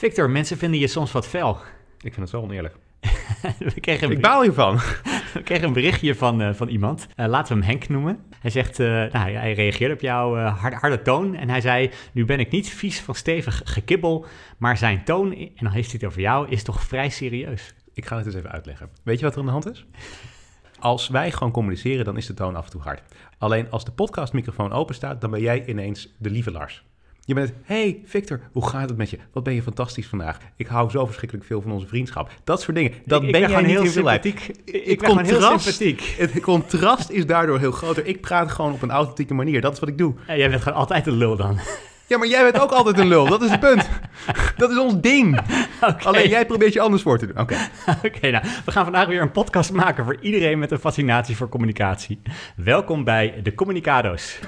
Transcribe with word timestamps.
Victor, 0.00 0.30
mensen 0.30 0.56
vinden 0.56 0.80
je 0.80 0.86
soms 0.86 1.12
wat 1.12 1.26
fel. 1.26 1.56
Ik 2.00 2.14
vind 2.14 2.16
het 2.16 2.28
zo 2.28 2.40
oneerlijk. 2.40 2.74
we, 3.58 3.80
kregen 3.80 4.10
een, 4.10 4.16
Ik 4.16 4.20
baal 4.20 4.42
hiervan. 4.42 4.76
we 5.34 5.42
kregen 5.44 5.66
een 5.66 5.72
berichtje 5.72 6.14
van, 6.14 6.42
eh, 6.42 6.54
van 6.54 6.68
iemand. 6.68 7.06
Eh, 7.16 7.26
laten 7.26 7.54
we 7.54 7.60
hem 7.60 7.70
Henk 7.70 7.88
noemen. 7.88 8.24
Hij 8.38 8.50
zegt, 8.50 8.80
eh, 8.80 8.86
nou, 8.86 9.10
hij, 9.10 9.32
hij 9.32 9.52
reageerde 9.52 9.94
op 9.94 10.00
jouw 10.00 10.36
harde, 10.36 10.76
harde 10.76 11.02
toon. 11.02 11.34
En 11.34 11.48
hij 11.48 11.60
zei, 11.60 11.90
nu 12.12 12.24
ben 12.24 12.38
ik 12.38 12.50
niet 12.50 12.68
vies 12.68 13.00
van 13.00 13.14
stevig 13.14 13.62
gekibbel. 13.64 14.26
Maar 14.58 14.76
zijn 14.76 15.04
toon, 15.04 15.32
en 15.34 15.50
dan 15.56 15.72
heeft 15.72 15.90
hij 15.90 15.98
het 16.00 16.08
over 16.08 16.20
jou, 16.20 16.48
is 16.48 16.62
toch 16.62 16.82
vrij 16.82 17.08
serieus. 17.08 17.74
Ik 17.92 18.06
ga 18.06 18.16
het 18.16 18.26
eens 18.26 18.34
even 18.34 18.50
uitleggen. 18.50 18.90
Weet 19.02 19.18
je 19.18 19.24
wat 19.24 19.34
er 19.34 19.40
aan 19.40 19.46
de 19.46 19.52
hand 19.52 19.70
is? 19.70 19.86
Als 20.78 21.08
wij 21.08 21.32
gewoon 21.32 21.52
communiceren, 21.52 22.04
dan 22.04 22.16
is 22.16 22.26
de 22.26 22.34
toon 22.34 22.56
af 22.56 22.64
en 22.64 22.70
toe 22.70 22.82
hard. 22.82 23.02
Alleen 23.38 23.70
als 23.70 23.84
de 23.84 23.92
podcastmicrofoon 23.92 24.72
open 24.72 24.94
staat, 24.94 25.20
dan 25.20 25.30
ben 25.30 25.40
jij 25.40 25.66
ineens 25.66 26.08
de 26.18 26.30
lieve 26.30 26.50
Lars. 26.50 26.84
Je 27.30 27.36
bent, 27.36 27.52
hey 27.64 28.00
Victor, 28.04 28.40
hoe 28.52 28.66
gaat 28.68 28.88
het 28.88 28.98
met 28.98 29.10
je? 29.10 29.18
Wat 29.32 29.42
ben 29.42 29.54
je 29.54 29.62
fantastisch 29.62 30.06
vandaag? 30.06 30.38
Ik 30.56 30.66
hou 30.66 30.90
zo 30.90 31.04
verschrikkelijk 31.06 31.46
veel 31.46 31.60
van 31.62 31.72
onze 31.72 31.86
vriendschap. 31.86 32.30
Dat 32.44 32.60
soort 32.62 32.76
dingen. 32.76 32.92
Dat 33.04 33.20
Ik- 33.20 33.26
ik 33.26 33.32
ben, 33.32 33.40
jij 33.40 33.48
gewoon 33.50 33.64
niet 33.66 33.76
heel 33.80 33.86
sympathiek. 33.90 34.50
Ik 34.64 35.00
Het 35.00 35.14
ben 35.14 35.24
heel 35.24 35.40
sympathiek. 35.58 36.00
Het 36.18 36.40
contrast 36.40 37.10
is 37.10 37.26
daardoor 37.26 37.58
heel 37.58 37.70
groter. 37.70 38.06
Ik 38.06 38.20
praat 38.20 38.50
gewoon 38.50 38.72
op 38.72 38.82
een 38.82 38.90
authentieke 38.90 39.34
manier. 39.34 39.60
Dat 39.60 39.72
is 39.72 39.78
wat 39.80 39.88
ik 39.88 39.98
doe. 39.98 40.14
Ja, 40.26 40.36
jij 40.36 40.50
bent 40.50 40.62
gewoon 40.62 40.78
altijd 40.78 41.06
een 41.06 41.16
lul 41.16 41.36
dan. 41.36 41.58
Ja, 42.06 42.18
maar 42.18 42.28
jij 42.28 42.42
bent 42.42 42.60
ook 42.62 42.70
altijd 42.70 42.98
een 42.98 43.08
lul. 43.08 43.26
Dat 43.28 43.42
is 43.42 43.50
het 43.50 43.60
punt. 43.60 43.88
Dat 44.56 44.70
is 44.70 44.78
ons 44.78 45.00
ding. 45.00 45.40
Alleen 46.04 46.28
jij 46.28 46.46
probeert 46.46 46.72
je 46.72 46.80
anders 46.80 47.02
voor 47.02 47.18
te 47.18 47.26
doen. 47.26 47.38
Oké. 47.38 47.56
Oké, 48.06 48.30
nou, 48.30 48.44
we 48.64 48.70
gaan 48.72 48.84
vandaag 48.84 49.06
weer 49.06 49.20
een 49.22 49.30
podcast 49.32 49.72
maken 49.72 50.04
voor 50.04 50.16
iedereen 50.20 50.58
met 50.58 50.70
een 50.70 50.78
fascinatie 50.78 51.36
voor 51.36 51.48
communicatie. 51.48 52.20
Welkom 52.56 53.04
bij 53.04 53.40
de 53.42 53.54
Communicado's. 53.54 54.38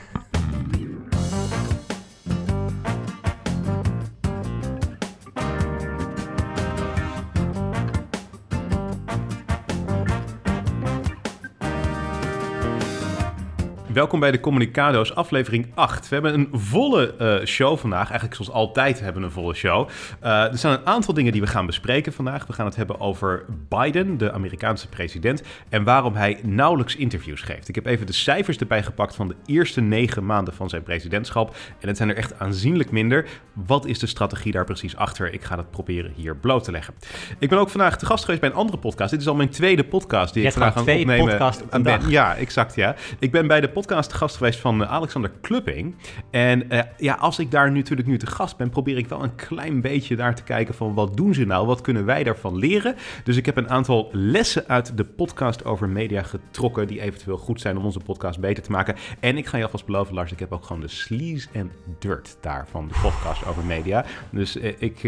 Welkom 13.93 14.21
bij 14.21 14.30
de 14.30 14.40
Communicado's, 14.40 15.15
aflevering 15.15 15.66
8. 15.74 16.09
We 16.09 16.15
hebben 16.15 16.35
een 16.35 16.48
volle 16.52 17.16
eh, 17.16 17.46
show 17.46 17.79
vandaag. 17.79 18.10
Eigenlijk 18.10 18.35
zoals 18.35 18.51
altijd 18.51 19.01
hebben 19.01 19.21
we 19.21 19.29
een 19.29 19.35
volle 19.35 19.54
show. 19.54 19.88
Eh, 20.21 20.45
er 20.45 20.59
zijn 20.59 20.79
een 20.79 20.87
aantal 20.87 21.15
dingen 21.15 21.32
die 21.32 21.40
we 21.40 21.46
gaan 21.46 21.66
bespreken 21.66 22.13
vandaag. 22.13 22.46
We 22.46 22.52
gaan 22.52 22.66
het 22.66 22.76
hebben 22.76 23.01
over 23.01 23.45
Biden, 23.68 24.18
de 24.18 24.32
Amerikaanse 24.32 24.88
president, 24.88 25.43
en 25.68 25.85
waarom 25.85 26.15
hij 26.15 26.40
nauwelijks 26.43 26.96
interviews 26.96 27.40
geeft. 27.40 27.68
Ik 27.68 27.74
heb 27.74 27.87
even 27.87 28.07
de 28.07 28.13
cijfers 28.13 28.59
erbij 28.59 28.82
gepakt 28.82 29.15
van 29.15 29.29
de 29.29 29.35
eerste 29.46 29.80
negen 29.80 30.26
maanden 30.26 30.54
van 30.54 30.68
zijn 30.68 30.82
presidentschap. 30.82 31.57
En 31.80 31.88
het 31.88 31.96
zijn 31.96 32.09
er 32.09 32.16
echt 32.16 32.38
aanzienlijk 32.38 32.90
minder. 32.90 33.26
Wat 33.52 33.87
is 33.87 33.98
de 33.98 34.07
strategie 34.07 34.52
daar 34.52 34.65
precies 34.65 34.96
achter? 34.96 35.32
Ik 35.32 35.43
ga 35.43 35.57
dat 35.57 35.70
proberen 35.70 36.13
hier 36.16 36.37
bloot 36.37 36.65
te 36.65 36.70
leggen. 36.70 36.95
Ik 37.38 37.48
ben 37.48 37.59
ook 37.59 37.70
vandaag 37.70 37.98
te 37.98 38.07
gast 38.07 38.24
geweest 38.24 38.40
bij 38.40 38.51
een 38.51 38.57
andere 38.57 38.79
podcast. 38.79 39.10
Dit 39.10 39.20
is 39.20 39.29
al 39.29 39.35
mijn 39.35 39.51
tweede 39.51 39.85
podcast 39.85 40.35
die 40.35 40.45
ik 40.45 40.52
vandaag 40.52 40.70
aan 40.70 40.76
het 40.76 40.85
twee 40.85 41.01
opnemen 41.01 41.26
podcasts 41.26 41.63
op 41.63 41.73
een 41.73 41.82
ben. 41.82 42.01
dag. 42.01 42.10
Ja, 42.10 42.37
exact 42.37 42.74
ja. 42.74 42.95
Ik 43.18 43.30
ben 43.30 43.46
bij 43.46 43.60
de 43.60 43.68
podcast 43.68 43.80
te 43.87 44.15
gast 44.15 44.37
geweest 44.37 44.61
van 44.61 44.83
eh, 44.83 44.93
Alexander 44.93 45.30
Klupping. 45.41 45.95
En 46.30 46.71
eh, 46.71 46.80
ja, 46.97 47.15
als 47.15 47.38
ik 47.38 47.51
daar 47.51 47.71
nu 47.71 47.77
natuurlijk 47.77 48.09
nu 48.09 48.19
te 48.19 48.27
gast 48.27 48.57
ben, 48.57 48.71
probeer 48.71 48.97
ik 48.97 49.09
wel 49.09 49.23
een 49.23 49.35
klein 49.35 49.80
beetje 49.80 50.16
daar 50.16 50.35
te 50.35 50.43
kijken 50.43 50.75
van 50.75 50.95
wat 50.95 51.16
doen 51.16 51.35
ze 51.35 51.45
nou? 51.45 51.66
Wat 51.66 51.80
kunnen 51.80 52.05
wij 52.05 52.25
daarvan 52.25 52.57
leren? 52.57 52.95
Dus 53.25 53.37
ik 53.37 53.47
heb 53.47 53.57
een 53.57 53.71
aantal 53.71 54.09
lessen 54.13 54.69
uit 54.69 54.97
de 54.97 55.05
podcast 55.05 55.65
over 55.65 55.88
media 55.88 56.23
getrokken 56.23 56.87
die 56.87 57.01
eventueel 57.01 57.37
goed 57.37 57.60
zijn 57.60 57.79
om 57.79 57.85
onze 57.85 58.01
podcast 58.01 58.41
beter 58.41 58.63
te 58.63 58.71
maken. 58.71 58.97
En 59.21 59.37
ik 59.37 59.47
ga 59.47 59.57
je 59.57 59.65
alvast 59.65 59.87
beloven, 59.87 60.15
Lars, 60.15 60.33
ik 60.33 60.38
heb 60.38 60.53
ook 60.53 60.65
gewoon 60.65 60.83
de 60.83 60.88
sleaze 60.88 61.49
en 61.53 61.71
dirt 61.99 62.37
daar 62.41 62.66
van 62.71 62.88
de 62.88 62.95
podcast 63.03 63.47
over 63.47 63.65
media. 63.65 64.05
Dus 64.31 64.59
eh, 64.59 64.72
ik, 64.78 64.99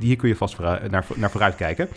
hier 0.00 0.16
kun 0.16 0.28
je 0.28 0.36
vast 0.36 0.58
naar, 0.58 1.02
naar 1.14 1.30
vooruit 1.30 1.54
kijken. 1.54 1.88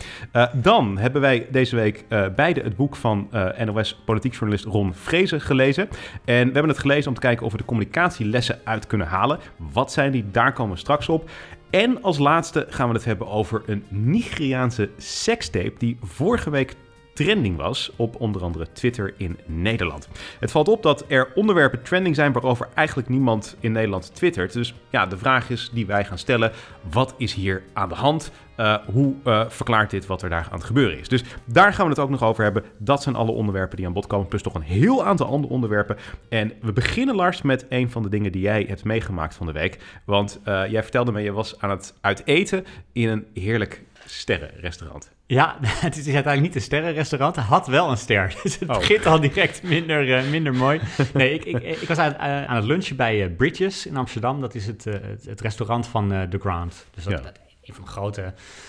Dan 0.53 0.97
hebben 0.97 1.21
wij 1.21 1.47
deze 1.51 1.75
week 1.75 2.05
beide 2.35 2.61
het 2.61 2.75
boek 2.75 2.95
van 2.95 3.29
NOS 3.65 4.01
politiek 4.05 4.33
journalist 4.33 4.65
Ron 4.65 4.93
Vrezen 4.93 5.41
gelezen. 5.41 5.78
En 6.25 6.47
we 6.47 6.53
hebben 6.53 6.67
het 6.67 6.79
gelezen 6.79 7.07
om 7.07 7.13
te 7.13 7.21
kijken 7.21 7.45
of 7.45 7.51
we 7.51 7.57
de 7.57 7.65
communicatielessen 7.65 8.59
uit 8.63 8.87
kunnen 8.87 9.07
halen. 9.07 9.39
Wat 9.71 9.91
zijn 9.91 10.11
die? 10.11 10.31
Daar 10.31 10.53
komen 10.53 10.73
we 10.73 10.79
straks 10.79 11.09
op. 11.09 11.29
En 11.69 12.01
als 12.01 12.17
laatste 12.17 12.65
gaan 12.69 12.87
we 12.87 12.93
het 12.93 13.05
hebben 13.05 13.27
over 13.27 13.61
een 13.65 13.83
Nigeriaanse 13.89 14.89
sekstape 14.97 15.73
die 15.77 15.97
vorige 16.01 16.49
week 16.49 16.75
trending 17.23 17.57
was 17.57 17.91
op 17.95 18.15
onder 18.19 18.43
andere 18.43 18.71
Twitter 18.71 19.13
in 19.17 19.37
Nederland. 19.45 20.09
Het 20.39 20.51
valt 20.51 20.67
op 20.67 20.83
dat 20.83 21.05
er 21.07 21.31
onderwerpen 21.35 21.81
trending 21.83 22.15
zijn 22.15 22.31
waarover 22.31 22.67
eigenlijk 22.73 23.09
niemand 23.09 23.55
in 23.59 23.71
Nederland 23.71 24.15
twittert. 24.15 24.53
Dus 24.53 24.73
ja, 24.89 25.05
de 25.05 25.17
vraag 25.17 25.49
is 25.49 25.69
die 25.73 25.85
wij 25.85 26.05
gaan 26.05 26.17
stellen: 26.17 26.51
wat 26.91 27.13
is 27.17 27.33
hier 27.33 27.63
aan 27.73 27.89
de 27.89 27.95
hand? 27.95 28.31
Uh, 28.57 28.75
hoe 28.93 29.13
uh, 29.25 29.45
verklaart 29.47 29.89
dit 29.89 30.05
wat 30.05 30.21
er 30.21 30.29
daar 30.29 30.47
aan 30.51 30.57
het 30.57 30.63
gebeuren 30.63 30.99
is? 30.99 31.07
Dus 31.07 31.23
daar 31.45 31.73
gaan 31.73 31.85
we 31.85 31.91
het 31.91 31.99
ook 31.99 32.09
nog 32.09 32.23
over 32.23 32.43
hebben. 32.43 32.63
Dat 32.77 33.03
zijn 33.03 33.15
alle 33.15 33.31
onderwerpen 33.31 33.77
die 33.77 33.85
aan 33.85 33.93
bod 33.93 34.07
komen, 34.07 34.27
plus 34.27 34.41
toch 34.41 34.53
een 34.53 34.61
heel 34.61 35.05
aantal 35.05 35.27
andere 35.27 35.53
onderwerpen. 35.53 35.97
En 36.29 36.53
we 36.61 36.73
beginnen, 36.73 37.15
Lars, 37.15 37.41
met 37.41 37.65
een 37.69 37.91
van 37.91 38.03
de 38.03 38.09
dingen 38.09 38.31
die 38.31 38.41
jij 38.41 38.65
hebt 38.67 38.83
meegemaakt 38.83 39.35
van 39.35 39.45
de 39.45 39.51
week. 39.51 39.77
Want 40.05 40.39
uh, 40.47 40.67
jij 40.71 40.81
vertelde 40.81 41.11
me, 41.11 41.21
je 41.21 41.31
was 41.31 41.59
aan 41.59 41.69
het 41.69 41.97
uiteten 42.01 42.65
in 42.91 43.09
een 43.09 43.25
heerlijk 43.33 43.83
sterrenrestaurant. 44.09 45.11
Ja, 45.25 45.57
het 45.61 45.97
is 45.97 46.05
uiteindelijk 46.05 46.41
niet 46.41 46.55
een 46.55 46.61
sterrenrestaurant. 46.61 47.35
Het 47.35 47.45
had 47.45 47.67
wel 47.67 47.91
een 47.91 47.97
ster. 47.97 48.35
Dus 48.43 48.59
het 48.59 48.69
oh. 48.69 48.77
begint 48.77 49.05
al 49.05 49.19
direct 49.19 49.63
minder, 49.63 50.07
uh, 50.07 50.29
minder 50.29 50.53
mooi. 50.55 50.81
Nee, 51.13 51.33
ik, 51.33 51.45
ik, 51.45 51.81
ik 51.81 51.87
was 51.87 51.97
aan, 51.97 52.11
uh, 52.11 52.45
aan, 52.45 52.55
het 52.55 52.65
lunchen 52.65 52.95
bij 52.95 53.25
uh, 53.25 53.35
Bridges 53.35 53.85
in 53.85 53.97
Amsterdam. 53.97 54.41
Dat 54.41 54.55
is 54.55 54.67
het, 54.67 54.83
het, 54.83 55.25
het 55.25 55.41
restaurant 55.41 55.87
van 55.87 56.27
The 56.29 56.39
Grand. 56.39 56.85
Dus 56.93 57.03
dat, 57.03 57.13
ja. 57.13 57.31
een 57.63 57.73
van 57.73 57.83
de 57.83 57.89
grote 57.89 58.21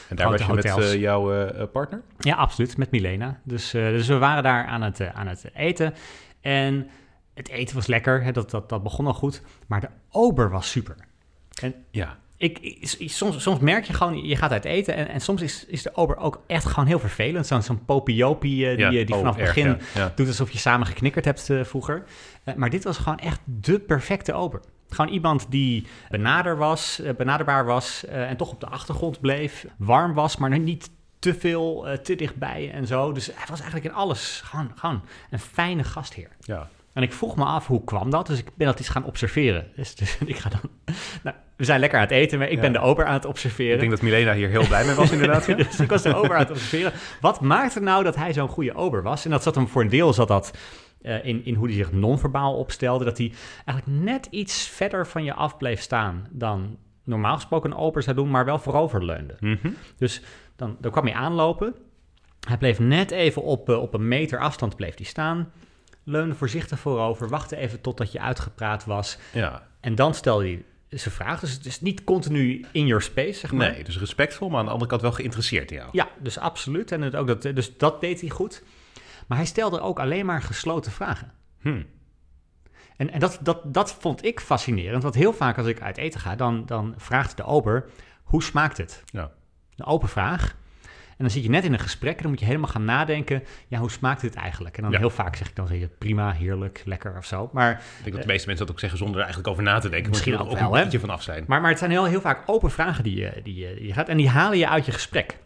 En 0.08 0.16
daar 0.16 0.26
grote 0.26 0.46
was 0.46 0.62
je 0.62 0.70
hotels. 0.70 0.90
met 0.90 1.00
jouw 1.00 1.66
partner? 1.66 2.02
Ja, 2.18 2.34
absoluut. 2.34 2.76
Met 2.76 2.90
Milena. 2.90 3.40
Dus, 3.44 3.70
dus 3.70 4.06
we 4.06 4.18
waren 4.18 4.42
daar 4.42 4.66
aan 4.66 4.82
het, 4.82 5.00
aan 5.12 5.26
het 5.26 5.44
eten. 5.54 5.94
En 6.40 6.88
het 7.34 7.48
eten 7.48 7.74
was 7.74 7.86
lekker. 7.86 8.22
Hè, 8.22 8.32
dat, 8.32 8.50
dat, 8.50 8.68
dat 8.68 8.82
begon 8.82 9.06
al 9.06 9.14
goed. 9.14 9.42
Maar 9.66 9.80
de 9.80 9.88
ober 10.10 10.50
was 10.50 10.70
super. 10.70 10.96
En 11.62 11.74
ja. 11.90 12.18
Ik, 12.40 12.58
ik, 12.58 13.10
soms, 13.10 13.42
soms 13.42 13.58
merk 13.58 13.84
je 13.84 13.92
gewoon, 13.92 14.26
je 14.26 14.36
gaat 14.36 14.50
uit 14.50 14.64
eten 14.64 14.94
en, 14.94 15.08
en 15.08 15.20
soms 15.20 15.42
is, 15.42 15.64
is 15.66 15.82
de 15.82 15.94
ober 15.94 16.16
ook 16.16 16.42
echt 16.46 16.66
gewoon 16.66 16.86
heel 16.86 16.98
vervelend. 16.98 17.46
Zo'n 17.46 17.62
zo'n 17.62 17.84
popiopie 17.84 18.64
uh, 18.64 18.76
die, 18.76 18.98
ja, 18.98 19.04
die 19.04 19.14
vanaf 19.14 19.36
het 19.36 19.44
begin 19.44 19.66
erg, 19.66 19.94
ja. 19.94 20.00
Ja. 20.00 20.12
doet 20.14 20.26
alsof 20.26 20.50
je 20.50 20.58
samen 20.58 20.86
geknikkerd 20.86 21.24
hebt 21.24 21.48
uh, 21.48 21.64
vroeger. 21.64 22.04
Uh, 22.44 22.54
maar 22.54 22.70
dit 22.70 22.84
was 22.84 22.98
gewoon 22.98 23.18
echt 23.18 23.40
de 23.44 23.78
perfecte 23.78 24.32
ober. 24.32 24.60
Gewoon 24.88 25.12
iemand 25.12 25.46
die 25.48 25.86
benader 26.08 26.56
was, 26.56 27.02
benaderbaar 27.16 27.64
was 27.64 28.04
en 28.04 28.36
toch 28.36 28.50
op 28.50 28.60
de 28.60 28.66
achtergrond 28.66 29.20
bleef. 29.20 29.66
Warm 29.76 30.14
was, 30.14 30.36
maar 30.36 30.58
niet 30.58 30.90
te 31.18 31.34
veel, 31.34 31.86
te 32.02 32.14
dichtbij 32.14 32.70
en 32.72 32.86
zo. 32.86 33.12
Dus 33.12 33.26
hij 33.26 33.46
was 33.48 33.60
eigenlijk 33.60 33.90
in 33.90 34.00
alles 34.00 34.42
gewoon, 34.44 34.72
gewoon 34.74 35.02
een 35.30 35.38
fijne 35.38 35.84
gastheer. 35.84 36.30
Ja. 36.40 36.68
En 36.92 37.02
ik 37.02 37.12
vroeg 37.12 37.36
me 37.36 37.44
af, 37.44 37.66
hoe 37.66 37.84
kwam 37.84 38.10
dat? 38.10 38.26
Dus 38.26 38.38
ik 38.38 38.50
ben 38.54 38.66
dat 38.66 38.78
eens 38.78 38.88
gaan 38.88 39.04
observeren. 39.04 39.66
Dus, 39.76 39.94
dus 39.94 40.18
ik 40.24 40.36
ga 40.36 40.48
dan... 40.48 40.60
Nou, 41.22 41.36
we 41.56 41.64
zijn 41.64 41.80
lekker 41.80 41.98
aan 41.98 42.04
het 42.04 42.14
eten, 42.14 42.38
maar 42.38 42.48
ik 42.48 42.54
ja. 42.54 42.60
ben 42.60 42.72
de 42.72 42.78
ober 42.78 43.04
aan 43.04 43.14
het 43.14 43.24
observeren. 43.24 43.72
Ik 43.72 43.78
denk 43.78 43.90
dat 43.90 44.02
Milena 44.02 44.34
hier 44.34 44.48
heel 44.48 44.66
blij 44.66 44.84
mee 44.84 44.94
was 44.94 45.10
inderdaad. 45.16 45.46
Ja. 45.46 45.54
dus 45.54 45.80
ik 45.80 45.90
was 45.90 46.02
de 46.02 46.14
ober 46.14 46.34
aan 46.34 46.42
het 46.42 46.50
observeren. 46.50 46.92
Wat 47.20 47.40
maakte 47.40 47.80
nou 47.80 48.04
dat 48.04 48.16
hij 48.16 48.32
zo'n 48.32 48.48
goede 48.48 48.74
ober 48.74 49.02
was? 49.02 49.24
En 49.24 49.30
dat 49.30 49.42
zat 49.42 49.54
hem 49.54 49.68
voor 49.68 49.82
een 49.82 49.88
deel, 49.88 50.12
zat 50.12 50.28
dat 50.28 50.58
uh, 51.02 51.24
in, 51.24 51.44
in 51.44 51.54
hoe 51.54 51.66
hij 51.66 51.76
zich 51.76 51.92
non-verbaal 51.92 52.54
opstelde. 52.56 53.04
Dat 53.04 53.18
hij 53.18 53.32
eigenlijk 53.64 54.02
net 54.02 54.26
iets 54.30 54.68
verder 54.68 55.06
van 55.06 55.24
je 55.24 55.34
af 55.34 55.56
bleef 55.56 55.80
staan 55.80 56.26
dan 56.30 56.76
normaal 57.04 57.34
gesproken 57.34 57.70
een 57.70 57.76
ober 57.76 58.02
zou 58.02 58.16
doen, 58.16 58.30
maar 58.30 58.44
wel 58.44 58.58
vooroverleunde. 58.58 59.36
Mm 59.40 59.58
-hmm. 59.62 59.76
Dus 59.96 60.22
dan, 60.56 60.76
dan 60.80 60.90
kwam 60.90 61.04
hij 61.04 61.14
aanlopen. 61.14 61.74
Hij 62.48 62.58
bleef 62.58 62.78
net 62.78 63.10
even 63.10 63.42
op, 63.42 63.68
uh, 63.68 63.82
op 63.82 63.94
een 63.94 64.08
meter 64.08 64.38
afstand 64.38 64.76
bleef 64.76 64.96
hij 64.96 65.06
staan 65.06 65.52
leunde 66.04 66.34
voorzichtig 66.34 66.78
voorover, 66.78 67.28
wachtte 67.28 67.56
even 67.56 67.80
totdat 67.80 68.12
je 68.12 68.20
uitgepraat 68.20 68.84
was. 68.84 69.18
Ja. 69.32 69.66
En 69.80 69.94
dan 69.94 70.14
stelde 70.14 70.44
hij 70.44 70.64
zijn 70.98 71.14
vraag. 71.14 71.40
Dus 71.40 71.52
het 71.52 71.66
is 71.66 71.80
niet 71.80 72.04
continu 72.04 72.66
in 72.72 72.86
your 72.86 73.02
space, 73.02 73.38
zeg 73.38 73.52
maar. 73.52 73.70
Nee, 73.70 73.84
dus 73.84 73.98
respectvol, 73.98 74.48
maar 74.48 74.58
aan 74.58 74.64
de 74.64 74.70
andere 74.70 74.90
kant 74.90 75.02
wel 75.02 75.12
geïnteresseerd 75.12 75.70
in 75.70 75.76
jou. 75.76 75.88
Ja, 75.92 76.08
dus 76.18 76.38
absoluut. 76.38 76.92
En 76.92 77.02
het 77.02 77.16
ook 77.16 77.26
dat, 77.26 77.42
dus 77.42 77.76
dat 77.76 78.00
deed 78.00 78.20
hij 78.20 78.30
goed. 78.30 78.62
Maar 79.26 79.38
hij 79.38 79.46
stelde 79.46 79.80
ook 79.80 79.98
alleen 79.98 80.26
maar 80.26 80.42
gesloten 80.42 80.92
vragen. 80.92 81.32
Hmm. 81.60 81.86
En, 82.96 83.10
en 83.10 83.20
dat, 83.20 83.38
dat, 83.42 83.74
dat 83.74 83.92
vond 83.92 84.24
ik 84.24 84.40
fascinerend. 84.40 85.02
Want 85.02 85.14
heel 85.14 85.32
vaak 85.32 85.58
als 85.58 85.66
ik 85.66 85.80
uit 85.80 85.96
eten 85.96 86.20
ga, 86.20 86.36
dan, 86.36 86.66
dan 86.66 86.94
vraagt 86.96 87.36
de 87.36 87.44
ober, 87.44 87.90
hoe 88.22 88.42
smaakt 88.42 88.76
het? 88.76 89.02
Ja. 89.06 89.30
Een 89.76 89.86
open 89.86 90.08
vraag. 90.08 90.56
En 91.20 91.26
dan 91.26 91.34
zit 91.34 91.44
je 91.44 91.50
net 91.50 91.64
in 91.64 91.72
een 91.72 91.78
gesprek 91.78 92.16
en 92.16 92.22
dan 92.22 92.30
moet 92.30 92.40
je 92.40 92.46
helemaal 92.46 92.68
gaan 92.68 92.84
nadenken, 92.84 93.42
ja, 93.68 93.78
hoe 93.78 93.90
smaakt 93.90 94.20
dit 94.20 94.34
eigenlijk? 94.34 94.76
En 94.76 94.82
dan 94.82 94.92
Ja. 94.92 94.98
heel 94.98 95.10
vaak 95.10 95.36
zeg 95.36 95.48
ik 95.48 95.56
dan 95.56 95.66
zeg 95.66 95.78
je, 95.78 95.88
prima, 95.98 96.32
heerlijk, 96.32 96.82
lekker 96.84 97.16
of 97.16 97.24
zo. 97.24 97.50
Maar, 97.52 97.70
Ik 97.70 97.78
denk 98.02 98.12
dat 98.12 98.22
de 98.22 98.28
meeste 98.28 98.46
mensen 98.46 98.66
dat 98.66 98.74
ook 98.74 98.80
zeggen 98.80 98.98
zonder 98.98 99.16
er 99.16 99.22
eigenlijk 99.22 99.52
over 99.52 99.62
na 99.62 99.78
te 99.78 99.88
denken. 99.88 100.10
Misschien 100.10 100.38
ook 100.38 100.52
wel, 100.52 100.76
een 100.76 100.82
beetje 100.82 100.98
vanaf 100.98 101.22
zijn. 101.22 101.44
maar, 101.46 101.60
maar 101.60 101.70
het 101.70 101.78
zijn 101.78 101.90
heel, 101.90 102.04
heel 102.04 102.20
vaak 102.20 102.42
open 102.46 102.70
vragen 102.70 103.04
die 103.04 103.16
je, 103.16 103.40
die, 103.42 103.54
je, 103.54 103.74
die 103.74 103.86
je 103.86 103.92
gaat 103.92 104.08
en 104.08 104.16
die 104.16 104.28
halen 104.28 104.58
je 104.58 104.68
uit 104.68 104.86
je 104.86 104.92
gesprek. 104.92 105.38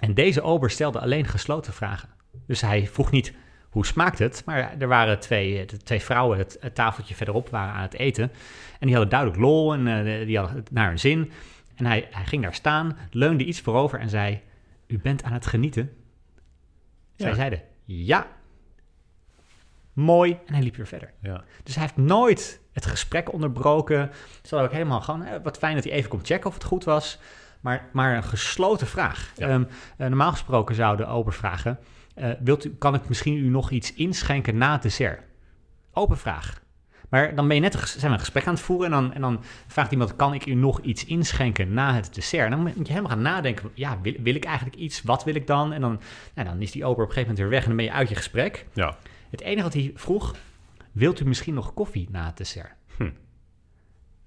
En 0.00 0.14
deze 0.14 0.42
ober 0.42 0.70
stelde 0.70 1.00
alleen 1.00 1.26
gesloten 1.26 1.72
vragen. 1.72 2.08
Dus 2.46 2.60
hij 2.60 2.88
vroeg 2.92 3.10
niet, 3.10 3.32
hoe 3.70 3.86
smaakt 3.86 4.18
het? 4.18 4.42
Maar 4.46 4.74
er 4.78 4.88
waren 4.88 5.20
twee, 5.20 5.64
twee 5.64 6.00
vrouwen, 6.00 6.38
het, 6.38 6.56
het 6.60 6.74
tafeltje 6.74 7.14
verderop, 7.14 7.48
waren 7.48 7.74
aan 7.74 7.82
het 7.82 7.94
eten. 7.94 8.30
En 8.78 8.86
die 8.86 8.90
hadden 8.90 9.08
duidelijk 9.10 9.40
lol 9.40 9.74
en 9.74 9.86
eh, 9.86 10.26
die 10.26 10.38
hadden 10.38 10.56
het 10.56 10.70
naar 10.70 10.88
hun 10.88 10.98
zin. 10.98 11.32
En 11.76 11.86
hij, 11.86 12.08
hij 12.10 12.24
ging 12.24 12.42
daar 12.42 12.54
staan, 12.54 12.96
leunde 13.10 13.44
iets 13.44 13.60
voorover 13.60 13.98
en 14.00 14.08
zei: 14.08 14.40
U 14.90 14.98
bent 14.98 15.22
aan 15.22 15.32
het 15.32 15.46
genieten? 15.46 15.90
Zij 17.16 17.28
Ja. 17.28 17.34
zeiden: 17.34 17.62
Ja. 17.84 18.26
Mooi. 19.92 20.38
En 20.46 20.54
hij 20.54 20.62
liep 20.62 20.76
weer 20.76 20.86
verder. 20.86 21.12
Ja. 21.20 21.44
Dus 21.62 21.74
hij 21.74 21.82
heeft 21.84 21.96
nooit 21.96 22.60
het 22.72 22.86
gesprek 22.86 23.32
onderbroken. 23.32 24.10
Ze 24.42 24.48
hadden 24.48 24.68
ook 24.68 24.72
helemaal 24.76 25.00
gewoon, 25.00 25.24
eh, 25.24 25.42
wat 25.42 25.58
fijn 25.58 25.74
dat 25.74 25.84
hij 25.84 25.92
even 25.92 26.10
komt 26.10 26.26
checken 26.26 26.46
of 26.48 26.54
het 26.54 26.64
goed 26.64 26.84
was. 26.84 27.18
Maar, 27.60 27.88
maar 27.92 28.16
een 28.16 28.24
gesloten 28.24 28.86
vraag. 28.86 29.32
Ja. 29.36 29.48
Ehm, 29.48 29.64
eh, 29.96 30.06
normaal 30.06 30.30
gesproken 30.30 30.74
zou 30.74 30.96
de 30.96 31.06
ober 31.06 31.32
vragen, 31.32 31.78
eh, 32.14 32.30
wilt 32.40 32.64
u, 32.64 32.74
kan 32.74 32.94
ik 32.94 33.08
misschien 33.08 33.34
u 33.36 33.48
nog 33.48 33.70
iets 33.70 33.94
inschenken 33.94 34.56
na 34.58 34.72
het 34.72 34.82
dessert? 34.82 35.22
Open 35.92 36.18
vraag. 36.18 36.62
Maar 37.10 37.34
dan 37.34 37.46
ben 37.46 37.56
je 37.56 37.62
net 37.62 37.78
zijn 37.78 38.00
we 38.06 38.08
een 38.08 38.18
gesprek 38.18 38.46
aan 38.46 38.54
het 38.54 38.62
voeren 38.62 38.86
en 38.86 38.90
dan, 38.92 39.12
en 39.14 39.20
dan 39.20 39.42
vraagt 39.66 39.92
iemand, 39.92 40.16
kan 40.16 40.34
ik 40.34 40.46
u 40.46 40.54
nog 40.54 40.80
iets 40.80 41.04
inschenken 41.04 41.72
na 41.72 41.94
het 41.94 42.14
dessert? 42.14 42.44
En 42.44 42.50
dan 42.50 42.60
moet 42.60 42.74
je 42.86 42.92
helemaal 42.92 43.10
gaan 43.10 43.22
nadenken, 43.22 43.70
ja, 43.74 43.98
wil, 44.02 44.14
wil 44.22 44.34
ik 44.34 44.44
eigenlijk 44.44 44.76
iets? 44.76 45.02
Wat 45.02 45.24
wil 45.24 45.34
ik 45.34 45.46
dan? 45.46 45.72
En 45.72 45.80
dan, 45.80 46.00
nou, 46.34 46.48
dan 46.48 46.60
is 46.62 46.70
die 46.70 46.84
ober 46.84 47.02
op 47.04 47.08
een 47.08 47.14
gegeven 47.14 47.28
moment 47.34 47.38
weer 47.38 47.48
weg 47.48 47.60
en 47.60 47.66
dan 47.68 47.76
ben 47.76 47.84
je 47.84 47.92
uit 47.92 48.08
je 48.08 48.14
gesprek. 48.14 48.66
Ja. 48.72 48.96
Het 49.30 49.40
enige 49.40 49.62
wat 49.62 49.72
hij 49.72 49.92
vroeg, 49.94 50.34
wilt 50.92 51.20
u 51.20 51.24
misschien 51.24 51.54
nog 51.54 51.74
koffie 51.74 52.08
na 52.10 52.26
het 52.26 52.36
dessert? 52.36 52.72
Hm. 52.96 53.04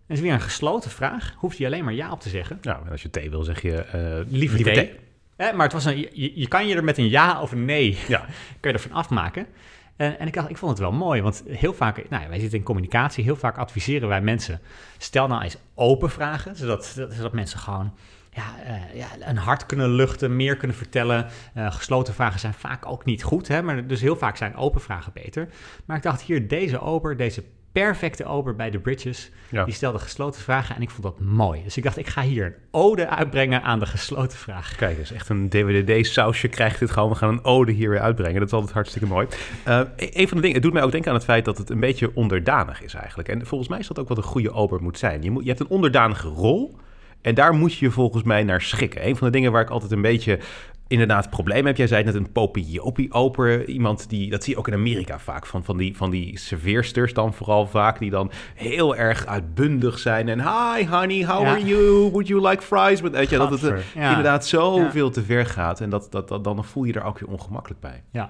Dat 0.08 0.18
is 0.18 0.20
weer 0.20 0.34
een 0.34 0.42
gesloten 0.42 0.92
vraag. 0.92 1.34
Hoeft 1.38 1.58
hij 1.58 1.68
alleen 1.68 1.84
maar 1.84 1.94
ja 1.94 2.12
op 2.12 2.20
te 2.20 2.30
zeggen. 2.30 2.58
Ja, 2.62 2.82
en 2.86 2.92
als 2.92 3.02
je 3.02 3.10
thee 3.10 3.30
wil, 3.30 3.44
zeg 3.44 3.62
je... 3.62 3.76
eh, 3.76 4.32
Liever, 4.32 4.64
thee. 4.64 4.92
Eh, 5.36 5.54
maar 5.54 5.64
het 5.64 5.74
was 5.74 5.86
een, 5.86 5.98
je, 5.98 6.40
je 6.40 6.48
kan 6.48 6.68
je 6.68 6.76
er 6.76 6.84
met 6.84 6.98
een 6.98 7.10
ja 7.10 7.42
of 7.42 7.52
een 7.52 7.66
nee 7.66 7.98
Ja. 8.08 8.26
kun 8.60 8.72
je 8.72 8.78
ervan 8.78 8.92
afmaken. 8.92 9.48
En, 9.96 10.20
en 10.20 10.28
ik, 10.28 10.36
ik 10.36 10.58
vond 10.58 10.72
het 10.72 10.80
wel 10.80 10.92
mooi, 10.92 11.22
want 11.22 11.44
heel 11.48 11.74
vaak, 11.74 12.10
nou 12.10 12.30
wij 12.30 12.40
zitten 12.40 12.60
in 12.60 12.66
communicatie, 12.66 13.24
heel 13.24 13.36
vaak 13.36 13.58
adviseren 13.58 14.08
wij 14.08 14.22
mensen, 14.22 14.60
stel 14.98 15.28
nou 15.28 15.42
eens 15.44 15.58
open 15.76 16.10
vragen, 16.10 16.56
zodat, 16.56 17.32
mensen 17.32 17.60
gewoon 17.60 17.94
ja, 18.30 18.64
eh, 18.64 18.96
ja, 18.96 19.08
een 19.20 19.38
hart 19.38 19.66
kunnen 19.66 19.90
luchten, 19.90 20.36
meer 20.36 20.58
kunnen 20.58 20.78
vertellen. 20.78 21.28
Eh, 21.54 21.72
gesloten 21.72 22.14
vragen 22.14 22.40
zijn 22.40 22.54
vaak 22.54 22.86
ook 22.86 23.06
niet 23.06 23.24
goed, 23.24 23.48
hè, 23.48 23.62
maar 23.62 23.88
dus 23.88 24.02
heel 24.02 24.16
vaak 24.16 24.38
zijn 24.38 24.56
open 24.56 24.82
vragen 24.82 25.14
beter. 25.14 25.48
Maar 25.86 25.98
ik 25.98 26.04
dacht 26.04 26.22
hier, 26.22 26.48
deze 26.48 26.80
ober, 26.80 27.18
deze 27.18 27.44
perfecte 27.74 28.26
ober 28.26 28.56
bij 28.56 28.70
de 28.72 28.80
Bridges, 28.80 29.32
Ja. 29.50 29.64
die 29.64 29.74
stelde 29.74 30.00
gesloten 30.00 30.42
vragen 30.42 30.76
en 30.76 30.82
ik 30.82 30.90
vond 30.90 31.04
dat 31.04 31.20
mooi. 31.20 31.64
Dus 31.64 31.78
ik 31.78 31.84
dacht, 31.84 31.98
ik 31.98 32.08
ga 32.08 32.22
hier 32.22 32.46
een 32.46 32.54
ode 32.72 33.08
uitbrengen 33.10 33.64
aan 33.64 33.80
de 33.80 33.86
gesloten 33.86 34.38
vraag. 34.38 34.76
Kijk 34.76 34.98
eens, 34.98 35.12
echt 35.12 35.30
een 35.30 35.50
DWDD-sausje 35.50 36.48
krijgt 36.48 36.80
dit 36.80 36.92
gewoon. 36.92 37.10
We 37.10 37.16
gaan 37.16 37.30
een 37.30 37.44
ode 37.44 37.72
hier 37.72 37.90
weer 37.90 38.00
uitbrengen. 38.00 38.40
Dat 38.40 38.48
is 38.48 38.54
altijd 38.54 38.74
hartstikke 38.74 39.08
mooi. 39.08 39.28
Eh, 39.64 39.82
een 39.96 40.28
van 40.28 40.38
de 40.38 40.42
dingen, 40.42 40.54
het 40.54 40.62
doet 40.64 40.74
mij 40.74 40.84
ook 40.84 40.92
denken 40.92 41.10
aan 41.10 41.16
het 41.18 41.26
feit 41.26 41.46
dat 41.46 41.58
het 41.58 41.70
een 41.70 41.80
beetje 41.80 42.12
onderdanig 42.14 42.84
is 42.84 42.94
eigenlijk. 42.94 43.30
En 43.30 43.46
volgens 43.46 43.70
mij 43.70 43.80
is 43.80 43.88
dat 43.88 44.00
ook 44.00 44.08
wat 44.08 44.18
een 44.18 44.24
goede 44.24 44.52
ober 44.52 44.82
moet 44.82 44.98
zijn. 44.98 45.22
Je, 45.22 45.32
moet, 45.32 45.44
je 45.44 45.50
hebt 45.50 45.62
een 45.62 45.68
onderdanige 45.68 46.28
rol 46.28 46.76
en 47.22 47.36
daar 47.36 47.54
moet 47.54 47.74
je 47.74 47.86
je 47.86 47.92
volgens 47.92 48.24
mij 48.24 48.44
naar 48.44 48.62
schikken. 48.62 49.08
Een 49.08 49.16
van 49.16 49.28
de 49.28 49.34
dingen 49.34 49.52
waar 49.52 49.62
ik 49.62 49.70
altijd 49.70 49.92
een 49.92 50.02
beetje 50.02 50.40
inderdaad 50.88 51.30
probleem 51.30 51.66
heb. 51.66 51.78
Jij 51.78 51.88
zei 51.88 52.04
net 52.04 52.16
een 52.16 52.32
popiopi-oper. 52.32 53.66
Iemand 53.68 54.10
die, 54.10 54.30
dat 54.30 54.44
zie 54.44 54.54
je 54.54 54.60
ook 54.60 54.68
in 54.68 54.74
Amerika 54.74 55.20
vaak, 55.20 55.46
van, 55.46 55.64
van, 55.64 55.78
die, 55.78 55.98
van 55.98 56.10
die 56.10 56.40
serveersters 56.40 57.14
dan 57.14 57.34
vooral 57.34 57.68
vaak, 57.68 58.00
die 58.00 58.10
dan 58.10 58.32
heel 58.56 58.96
erg 58.96 59.26
uitbundig 59.26 60.00
zijn. 60.00 60.30
En 60.30 60.40
hi 60.40 60.86
honey, 60.88 61.26
how 61.26 61.42
Ja. 61.42 61.50
are 61.50 61.66
you? 61.66 62.10
Would 62.12 62.28
you 62.28 62.48
like 62.48 62.64
fries? 62.64 63.02
Met, 63.02 63.12
weet 63.12 63.30
je, 63.30 63.38
dat 63.38 63.50
het 63.50 63.64
eh, 63.64 63.78
ja. 63.96 64.08
inderdaad 64.10 64.48
zoveel 64.48 65.10
te 65.10 65.24
ver 65.24 65.46
gaat. 65.46 65.82
En 65.82 65.90
dat, 65.90 66.08
dat, 66.12 66.28
dat, 66.28 66.44
dan 66.44 66.66
voel 66.66 66.84
je 66.84 66.94
er 66.94 67.04
ook 67.04 67.20
weer 67.20 67.30
ongemakkelijk 67.30 67.82
bij. 67.82 68.04
Ja. 68.12 68.30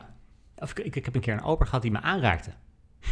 Of 0.57 0.71
ik, 0.77 0.95
ik, 0.95 1.05
heb 1.05 1.15
een 1.15 1.21
keer 1.21 1.33
een 1.33 1.44
ober 1.44 1.65
gehad 1.65 1.81
die 1.81 1.91
me 1.91 2.01
aanraakte. 2.01 2.50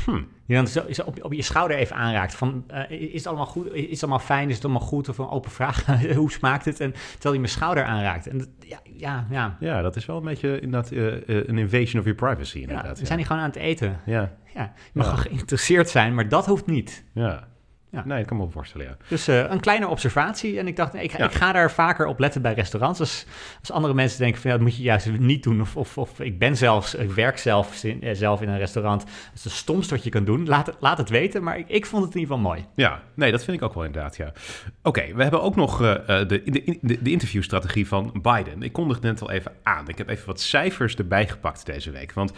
Hm. 0.05 0.21
Die 0.45 0.55
dan 0.55 0.67
zo, 0.67 0.83
zo 0.91 1.01
op, 1.05 1.23
op 1.23 1.33
je 1.33 1.41
schouder 1.41 1.77
even 1.77 1.95
aanraakt. 1.95 2.35
Van, 2.35 2.63
eh, 2.67 2.89
is 2.91 3.13
het 3.13 3.27
allemaal 3.27 3.45
goed? 3.45 3.73
Is 3.73 3.89
het 3.89 4.01
allemaal 4.01 4.19
fijn? 4.25 4.49
Is 4.49 4.55
het 4.55 4.63
allemaal 4.63 4.81
goed? 4.87 5.09
Of 5.09 5.17
een 5.17 5.29
open 5.29 5.51
vraag. 5.51 5.85
Hoe 6.15 6.31
smaakt 6.31 6.65
het? 6.65 6.79
En 6.79 6.91
terwijl 6.91 7.29
hij 7.33 7.37
mijn 7.39 7.47
schouder 7.49 7.83
aanraakt. 7.83 8.27
En 8.27 8.37
dat- 8.37 8.49
ja, 8.59 8.79
ja, 8.93 9.27
ja. 9.29 9.57
Ja, 9.59 9.81
dat 9.81 9.95
is 9.95 10.05
wel 10.05 10.17
een 10.17 10.23
beetje 10.23 10.59
inderdaad 10.59 10.91
eh, 10.91 11.05
een 11.27 11.57
invasion 11.57 11.99
of 12.01 12.05
your 12.07 12.15
privacy 12.15 12.57
ja 12.59 12.67
inderdaad. 12.67 12.99
we 12.99 13.05
zijn 13.05 13.17
hier 13.17 13.27
gewoon 13.27 13.41
aan 13.41 13.47
het 13.49 13.57
eten. 13.57 13.99
ja. 14.05 14.31
Ja, 14.55 14.73
je 14.75 14.91
mag 14.93 15.05
Ja. 15.05 15.11
wel 15.13 15.21
geïnteresseerd 15.21 15.89
zijn, 15.89 16.15
maar 16.15 16.27
dat 16.29 16.45
hoeft 16.45 16.65
niet. 16.65 17.03
Ja. 17.13 17.47
Ja. 17.91 18.03
Nee, 18.05 18.17
dat 18.17 18.27
kan 18.27 18.37
me 18.37 18.43
wel 18.43 18.51
voorstellen, 18.51 18.87
ja. 18.87 18.95
Dus 19.07 19.27
eh, 19.27 19.49
een 19.49 19.59
kleine 19.59 19.87
observatie. 19.87 20.59
En 20.59 20.67
ik 20.67 20.75
dacht, 20.75 20.93
nee, 20.93 21.03
ik, 21.03 21.17
Ja. 21.17 21.25
ik 21.25 21.31
ga 21.31 21.51
daar 21.51 21.71
vaker 21.71 22.05
op 22.05 22.19
letten 22.19 22.41
bij 22.41 22.53
restaurants. 22.53 22.99
Als, 22.99 23.25
als 23.59 23.71
andere 23.71 23.93
mensen 23.93 24.19
denken 24.19 24.41
van 24.41 24.49
ja, 24.51 24.55
dat 24.57 24.65
moet 24.65 24.75
je 24.77 24.83
juist 24.83 25.09
niet 25.19 25.43
doen. 25.43 25.61
Of, 25.61 25.75
of, 25.77 25.97
of 25.97 26.19
ik 26.19 26.39
ben 26.39 26.57
zelfs, 26.57 26.95
ik 26.95 27.11
werk 27.11 27.37
zelf, 27.37 27.83
in, 27.83 28.01
eh, 28.01 28.15
zelf 28.15 28.41
in 28.41 28.49
een 28.49 28.57
restaurant. 28.57 29.01
Dat 29.01 29.11
is 29.35 29.43
het 29.43 29.53
stomste 29.53 29.93
wat 29.95 30.03
je 30.03 30.09
kan 30.09 30.23
doen. 30.23 30.47
Laat 30.47 30.65
het, 30.65 30.75
laat 30.79 30.97
het 30.97 31.09
weten. 31.09 31.43
Maar 31.43 31.57
ik, 31.57 31.67
ik 31.69 31.85
vond 31.85 32.03
het 32.05 32.13
in 32.13 32.19
ieder 32.19 32.35
geval 32.35 32.51
mooi. 32.51 32.65
Ja, 32.75 33.01
nee, 33.13 33.31
dat 33.31 33.43
vind 33.43 33.57
ik 33.57 33.63
ook 33.63 33.73
wel 33.73 33.85
inderdaad, 33.85 34.17
ja. 34.17 34.31
Oké, 34.83 35.13
we 35.13 35.21
hebben 35.21 35.41
ook 35.41 35.55
nog 35.55 35.81
eh, 35.81 35.95
de, 36.05 36.25
de, 36.25 36.77
de, 36.81 37.01
de 37.01 37.11
interviewstrategie 37.11 37.87
van 37.87 38.19
Biden. 38.21 38.61
Ik 38.63 38.73
kondigde 38.73 39.07
het 39.07 39.19
net 39.19 39.29
al 39.29 39.35
even 39.35 39.51
aan. 39.63 39.87
Ik 39.87 39.97
heb 39.97 40.09
even 40.09 40.25
wat 40.25 40.39
cijfers 40.41 40.95
erbij 40.95 41.27
gepakt 41.27 41.65
deze 41.65 41.91
week. 41.91 42.13
Want 42.13 42.33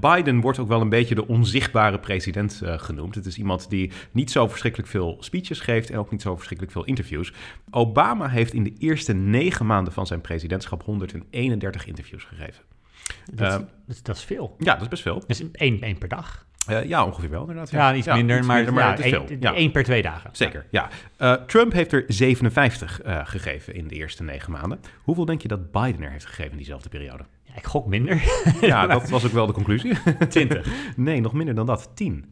Biden 0.00 0.40
wordt 0.40 0.58
ook 0.58 0.68
wel 0.68 0.80
een 0.80 0.88
beetje 0.88 1.14
de 1.14 1.26
onzichtbare 1.28 1.98
president 1.98 2.62
genoemd. 2.64 3.14
Het 3.14 3.26
is 3.26 3.38
iemand 3.38 3.70
die 3.70 3.92
niet 4.12 4.30
zo 4.30 4.48
verschrikkelijk 4.48 4.76
veel 4.86 5.16
speeches 5.20 5.60
geeft 5.60 5.90
en 5.90 5.98
ook 5.98 6.10
niet 6.10 6.22
zo 6.22 6.34
verschrikkelijk 6.34 6.76
veel 6.76 6.84
interviews. 6.84 7.32
Obama 7.70 8.28
heeft 8.28 8.52
in 8.52 8.64
de 8.64 8.72
eerste 8.78 9.12
negen 9.12 9.66
maanden 9.66 9.92
van 9.92 10.06
zijn 10.06 10.20
presidentschap 10.20 10.82
131 10.82 11.86
interviews 11.86 12.24
gegeven. 12.24 12.64
Dat, 13.32 13.52
Eh, 13.52 13.58
dat, 13.86 14.00
dat 14.02 14.16
is 14.16 14.24
veel. 14.24 14.54
Ja, 14.58 14.72
dat 14.72 14.82
is 14.82 14.88
best 14.88 15.02
veel. 15.02 15.22
Is 15.26 15.50
één, 15.52 15.80
één 15.80 15.98
per 15.98 16.08
dag. 16.08 16.46
Eh, 16.66 16.84
ja, 16.84 17.04
ongeveer 17.04 17.30
wel 17.30 17.40
inderdaad. 17.40 17.70
Ja, 17.70 17.94
iets 17.94 18.06
minder, 18.06 18.44
maar, 18.44 18.64
minder, 18.64 18.82
ja, 18.82 18.90
het 18.90 18.98
is 18.98 19.04
één, 19.04 19.26
veel. 19.26 19.36
Ja. 19.40 19.54
één 19.54 19.70
per 19.70 19.84
twee 19.84 20.02
dagen. 20.02 20.30
Zeker, 20.32 20.66
ja. 20.70 20.88
Eh, 21.16 21.32
Trump 21.32 21.72
heeft 21.72 21.92
er 21.92 22.04
57 22.06 23.00
eh, 23.02 23.20
gegeven 23.24 23.74
in 23.74 23.88
de 23.88 23.94
eerste 23.94 24.22
negen 24.22 24.52
maanden. 24.52 24.80
Hoeveel 25.02 25.24
denk 25.24 25.42
je 25.42 25.48
dat 25.48 25.70
Biden 25.70 26.02
er 26.02 26.10
heeft 26.10 26.24
gegeven 26.26 26.50
in 26.50 26.56
diezelfde 26.56 26.88
periode? 26.88 27.24
Ja, 27.42 27.56
ik 27.56 27.64
gok 27.66 27.86
minder. 27.86 28.22
Ja, 28.60 28.86
dat 28.86 29.08
was 29.08 29.26
ook 29.26 29.32
wel 29.32 29.46
de 29.46 29.52
conclusie. 29.52 29.92
20. 30.28 30.66
nee, 30.96 31.20
nog 31.20 31.32
minder 31.32 31.54
dan 31.54 31.66
dat. 31.66 31.90
10. 31.94 32.24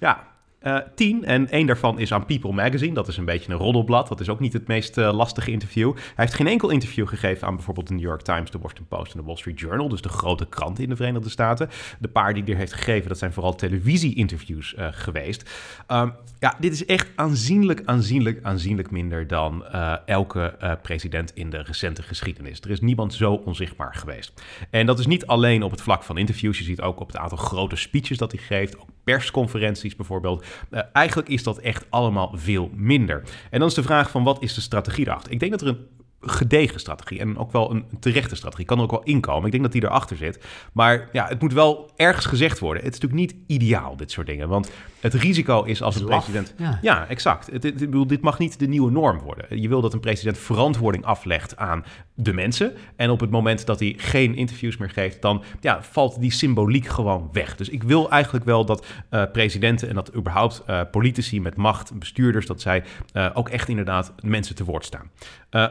Ja, 0.00 0.26
eh 0.60 0.78
10. 0.94 1.24
En 1.24 1.48
één 1.48 1.66
daarvan 1.66 1.98
is 1.98 2.12
aan 2.12 2.26
People 2.26 2.52
Magazine. 2.52 2.94
Dat 2.94 3.08
is 3.08 3.16
een 3.16 3.24
beetje 3.24 3.52
een 3.52 3.58
roddelblad. 3.58 4.08
Dat 4.08 4.20
is 4.20 4.28
ook 4.28 4.40
niet 4.40 4.52
het 4.52 4.66
meest 4.66 4.98
eh, 4.98 5.12
lastige 5.12 5.50
interview. 5.50 5.94
Hij 5.94 6.04
heeft 6.14 6.34
geen 6.34 6.46
enkel 6.46 6.70
interview 6.70 7.08
gegeven 7.08 7.46
aan 7.46 7.54
bijvoorbeeld 7.54 7.88
de 7.88 7.94
New 7.94 8.02
York 8.02 8.22
Times, 8.22 8.50
de 8.50 8.58
Washington 8.58 8.86
Post 8.98 9.12
en 9.12 9.20
de 9.20 9.26
Wall 9.26 9.36
Street 9.36 9.60
Journal. 9.60 9.88
Dus 9.88 10.00
de 10.00 10.08
grote 10.08 10.46
kranten 10.48 10.84
in 10.84 10.90
de 10.90 10.96
Verenigde 10.96 11.28
Staten. 11.28 11.68
De 11.98 12.08
paar 12.08 12.34
die 12.34 12.42
hij 12.42 12.54
heeft 12.54 12.72
gegeven, 12.72 13.08
dat 13.08 13.18
zijn 13.18 13.32
vooral 13.32 13.54
televisie-interviews 13.54 14.74
eh, 14.74 14.88
geweest. 14.90 15.50
Ehm, 15.86 16.10
ja, 16.38 16.56
dit 16.58 16.72
is 16.72 16.84
echt 16.84 17.08
aanzienlijk, 17.14 17.82
aanzienlijk, 17.84 18.38
aanzienlijk 18.42 18.90
minder 18.90 19.26
dan 19.26 19.64
elke 20.04 20.78
president 20.82 21.34
in 21.34 21.50
de 21.50 21.62
recente 21.62 22.02
geschiedenis. 22.02 22.60
Er 22.60 22.70
is 22.70 22.80
niemand 22.80 23.14
zo 23.14 23.32
onzichtbaar 23.32 23.94
geweest. 23.94 24.42
En 24.70 24.86
dat 24.86 24.98
is 24.98 25.06
niet 25.06 25.26
alleen 25.26 25.62
op 25.62 25.70
het 25.70 25.82
vlak 25.82 26.02
van 26.02 26.18
interviews. 26.18 26.58
Je 26.58 26.64
ziet 26.64 26.80
ook 26.80 27.00
op 27.00 27.06
het 27.06 27.16
aantal 27.16 27.38
grote 27.38 27.76
speeches 27.76 28.18
dat 28.18 28.32
hij 28.32 28.40
geeft. 28.40 28.76
Persconferenties 29.04 29.96
bijvoorbeeld. 29.96 30.44
Eh, 30.70 30.80
eigenlijk 30.92 31.28
is 31.28 31.42
dat 31.42 31.58
echt 31.58 31.86
allemaal 31.90 32.32
veel 32.34 32.70
minder. 32.74 33.22
En 33.50 33.58
dan 33.58 33.68
is 33.68 33.74
de 33.74 33.82
vraag 33.82 34.10
van 34.10 34.24
wat 34.24 34.42
is 34.42 34.54
de 34.54 34.60
strategie 34.60 35.04
daarachter? 35.04 35.32
Ik 35.32 35.40
denk 35.40 35.50
dat 35.50 35.60
er 35.60 35.68
een 35.68 35.86
gedegen 36.20 36.80
strategie 36.80 37.18
en 37.18 37.38
ook 37.38 37.52
wel 37.52 37.70
een 37.70 37.84
terechte 38.00 38.36
strategie 38.36 38.64
kan 38.64 38.76
er 38.78 38.84
ook 38.84 38.90
wel 38.90 39.02
inkomen. 39.02 39.44
Ik 39.44 39.50
denk 39.50 39.62
dat 39.62 39.72
die 39.72 39.84
erachter 39.84 40.16
zit. 40.16 40.44
Maar 40.72 41.08
ja, 41.12 41.26
het 41.26 41.40
moet 41.40 41.52
wel 41.52 41.90
ergens 41.96 42.26
gezegd 42.26 42.58
worden. 42.58 42.84
Het 42.84 42.94
is 42.94 43.00
natuurlijk 43.00 43.32
niet 43.32 43.44
ideaal, 43.46 43.96
dit 43.96 44.10
soort 44.10 44.26
dingen. 44.26 44.48
Want 44.48 44.70
het 45.00 45.14
risico 45.14 45.62
is 45.62 45.82
als 45.82 45.96
een 45.96 46.06
president... 46.06 46.54
Ja. 46.56 46.78
Ja, 46.82 47.08
exact. 47.08 47.46
Het, 47.52 47.62
het- 47.62 47.74
ik 47.82 47.90
bedoel, 47.90 48.06
dit 48.06 48.20
mag 48.20 48.38
niet 48.38 48.58
de 48.58 48.66
nieuwe 48.68 48.90
norm 48.90 49.18
worden. 49.18 49.60
Je 49.60 49.68
wil 49.68 49.80
dat 49.80 49.92
een 49.92 50.00
president 50.00 50.38
verantwoording 50.38 51.04
aflegt 51.04 51.56
aan 51.56 51.84
de 52.14 52.32
mensen. 52.32 52.72
En 52.96 53.10
op 53.10 53.20
het 53.20 53.30
moment 53.30 53.66
dat 53.66 53.78
hij 53.80 53.94
geen 53.96 54.34
interviews 54.34 54.76
meer 54.76 54.90
geeft, 54.90 55.22
dan 55.22 55.42
ja, 55.60 55.82
valt 55.82 56.20
die 56.20 56.32
symboliek 56.32 56.86
gewoon 56.86 57.28
weg. 57.32 57.56
Dus 57.56 57.68
ik 57.68 57.82
wil 57.82 58.10
eigenlijk 58.10 58.44
wel 58.44 58.64
dat 58.64 58.86
eh, 59.08 59.22
presidenten 59.32 59.88
en 59.88 59.94
dat 59.94 60.14
überhaupt 60.14 60.62
eh, 60.66 60.80
politici 60.90 61.40
met 61.40 61.56
macht, 61.56 61.98
bestuurders, 61.98 62.46
dat 62.46 62.60
zij 62.60 62.82
eh, 63.12 63.30
ook 63.34 63.48
echt 63.48 63.68
inderdaad 63.68 64.12
mensen 64.22 64.54
te 64.54 64.64
woord 64.64 64.84
staan. 64.84 65.10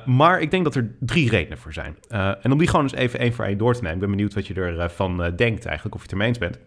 Maar 0.05 0.41
ik 0.41 0.51
denk 0.51 0.63
dat 0.63 0.75
er 0.75 0.95
drie 0.99 1.29
redenen 1.29 1.57
voor 1.57 1.73
zijn. 1.73 1.95
En 2.41 2.51
om 2.51 2.57
die 2.57 2.67
gewoon 2.67 2.83
eens 2.83 2.93
even 2.93 3.19
één 3.19 3.33
voor 3.33 3.45
één 3.45 3.57
door 3.57 3.73
te 3.73 3.79
nemen. 3.81 3.93
Ik 3.93 3.99
ben 4.01 4.09
benieuwd 4.09 4.33
wat 4.33 4.47
je 4.47 4.53
ervan 4.53 5.23
eh 5.23 5.31
denkt 5.35 5.65
eigenlijk, 5.65 5.95
of 5.95 6.01
je 6.01 6.07
het 6.07 6.11
ermee 6.11 6.27
eens 6.27 6.37
bent. 6.37 6.59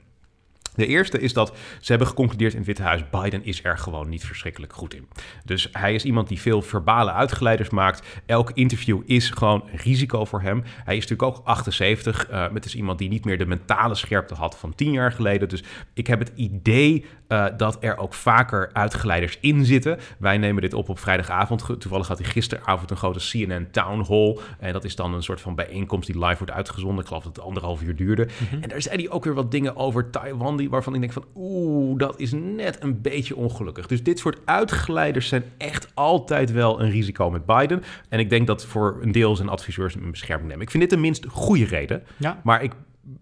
De 0.74 0.86
eerste 0.86 1.20
is 1.20 1.32
dat 1.32 1.52
ze 1.80 1.90
hebben 1.90 2.08
geconcludeerd 2.08 2.52
in 2.52 2.58
het 2.58 2.66
Witte 2.66 2.82
Huis: 2.82 3.10
Biden 3.10 3.44
is 3.44 3.64
er 3.64 3.78
gewoon 3.78 4.08
niet 4.08 4.24
verschrikkelijk 4.24 4.72
goed 4.72 4.94
in. 4.94 5.08
Dus 5.44 5.68
hij 5.72 5.94
is 5.94 6.04
iemand 6.04 6.28
die 6.28 6.40
veel 6.40 6.62
verbale 6.62 7.12
uitgeleiders 7.12 7.70
maakt. 7.70 8.06
Elk 8.26 8.50
interview 8.50 9.00
is 9.04 9.30
gewoon 9.30 9.62
een 9.72 9.78
risico 9.78 10.24
voor 10.24 10.40
hem. 10.40 10.62
Hij 10.84 10.96
is 10.96 11.06
natuurlijk 11.06 11.38
ook 11.38 11.46
78. 11.46 12.28
eh 12.28 12.50
het 12.52 12.64
is 12.64 12.74
iemand 12.74 12.98
die 12.98 13.08
niet 13.08 13.24
meer 13.24 13.38
de 13.38 13.46
mentale 13.46 13.94
scherpte 13.94 14.34
had 14.34 14.58
van 14.58 14.74
10 14.74 14.92
jaar 14.92 15.12
geleden. 15.12 15.48
Dus 15.48 15.62
ik 15.94 16.06
heb 16.06 16.18
het 16.18 16.32
idee 16.34 17.04
eh, 17.26 17.46
dat 17.56 17.76
er 17.80 17.96
ook 17.96 18.14
vaker 18.14 18.70
uitgeleiders 18.72 19.38
in 19.40 19.64
zitten. 19.64 19.98
Wij 20.18 20.38
nemen 20.38 20.62
dit 20.62 20.74
op 20.74 20.88
op 20.88 20.98
vrijdagavond. 20.98 21.64
Toevallig 21.80 22.08
had 22.08 22.18
hij 22.18 22.28
gisteravond 22.28 22.90
een 22.90 22.96
grote 22.96 23.30
CNN 23.30 23.68
Town 23.70 24.04
Hall. 24.08 24.38
En 24.58 24.72
dat 24.72 24.84
is 24.84 24.96
dan 24.96 25.14
een 25.14 25.22
soort 25.22 25.40
van 25.40 25.54
bijeenkomst 25.54 26.06
die 26.06 26.24
live 26.24 26.38
wordt 26.38 26.52
uitgezonden. 26.52 27.00
Ik 27.00 27.06
geloof 27.06 27.22
dat 27.22 27.36
het 27.36 27.44
anderhalf 27.44 27.82
uur 27.82 27.96
duurde. 27.96 28.28
En 28.60 28.68
daar 28.68 28.82
zei 28.82 28.96
hij 28.96 29.10
ook 29.10 29.24
weer 29.24 29.34
wat 29.34 29.50
dingen 29.50 29.76
over 29.76 30.10
Taiwan. 30.10 30.61
Waarvan 30.68 30.94
ik 30.94 31.00
denk 31.00 31.12
van 31.12 31.24
oeh, 31.34 31.98
dat 31.98 32.20
is 32.20 32.32
net 32.32 32.76
een 32.80 33.00
beetje 33.00 33.36
ongelukkig. 33.36 33.86
Dus 33.86 34.02
dit 34.02 34.18
soort 34.18 34.38
uitgeleiders 34.44 35.28
zijn 35.28 35.44
echt 35.58 35.90
altijd 35.94 36.52
wel 36.52 36.80
een 36.80 36.90
risico 36.90 37.30
met 37.30 37.46
Biden. 37.46 37.82
En 38.08 38.18
ik 38.18 38.30
denk 38.30 38.46
dat 38.46 38.64
voor 38.66 38.98
een 39.02 39.12
deel 39.12 39.36
zijn 39.36 39.48
adviseurs 39.48 39.94
een 39.94 40.10
bescherming 40.10 40.48
nemen. 40.48 40.62
Ik 40.62 40.70
vind 40.70 40.82
dit 40.82 40.92
de 40.92 40.98
minst 40.98 41.26
goede 41.28 41.64
reden. 41.64 42.02
Ja. 42.16 42.40
Maar 42.44 42.62
ik 42.62 42.72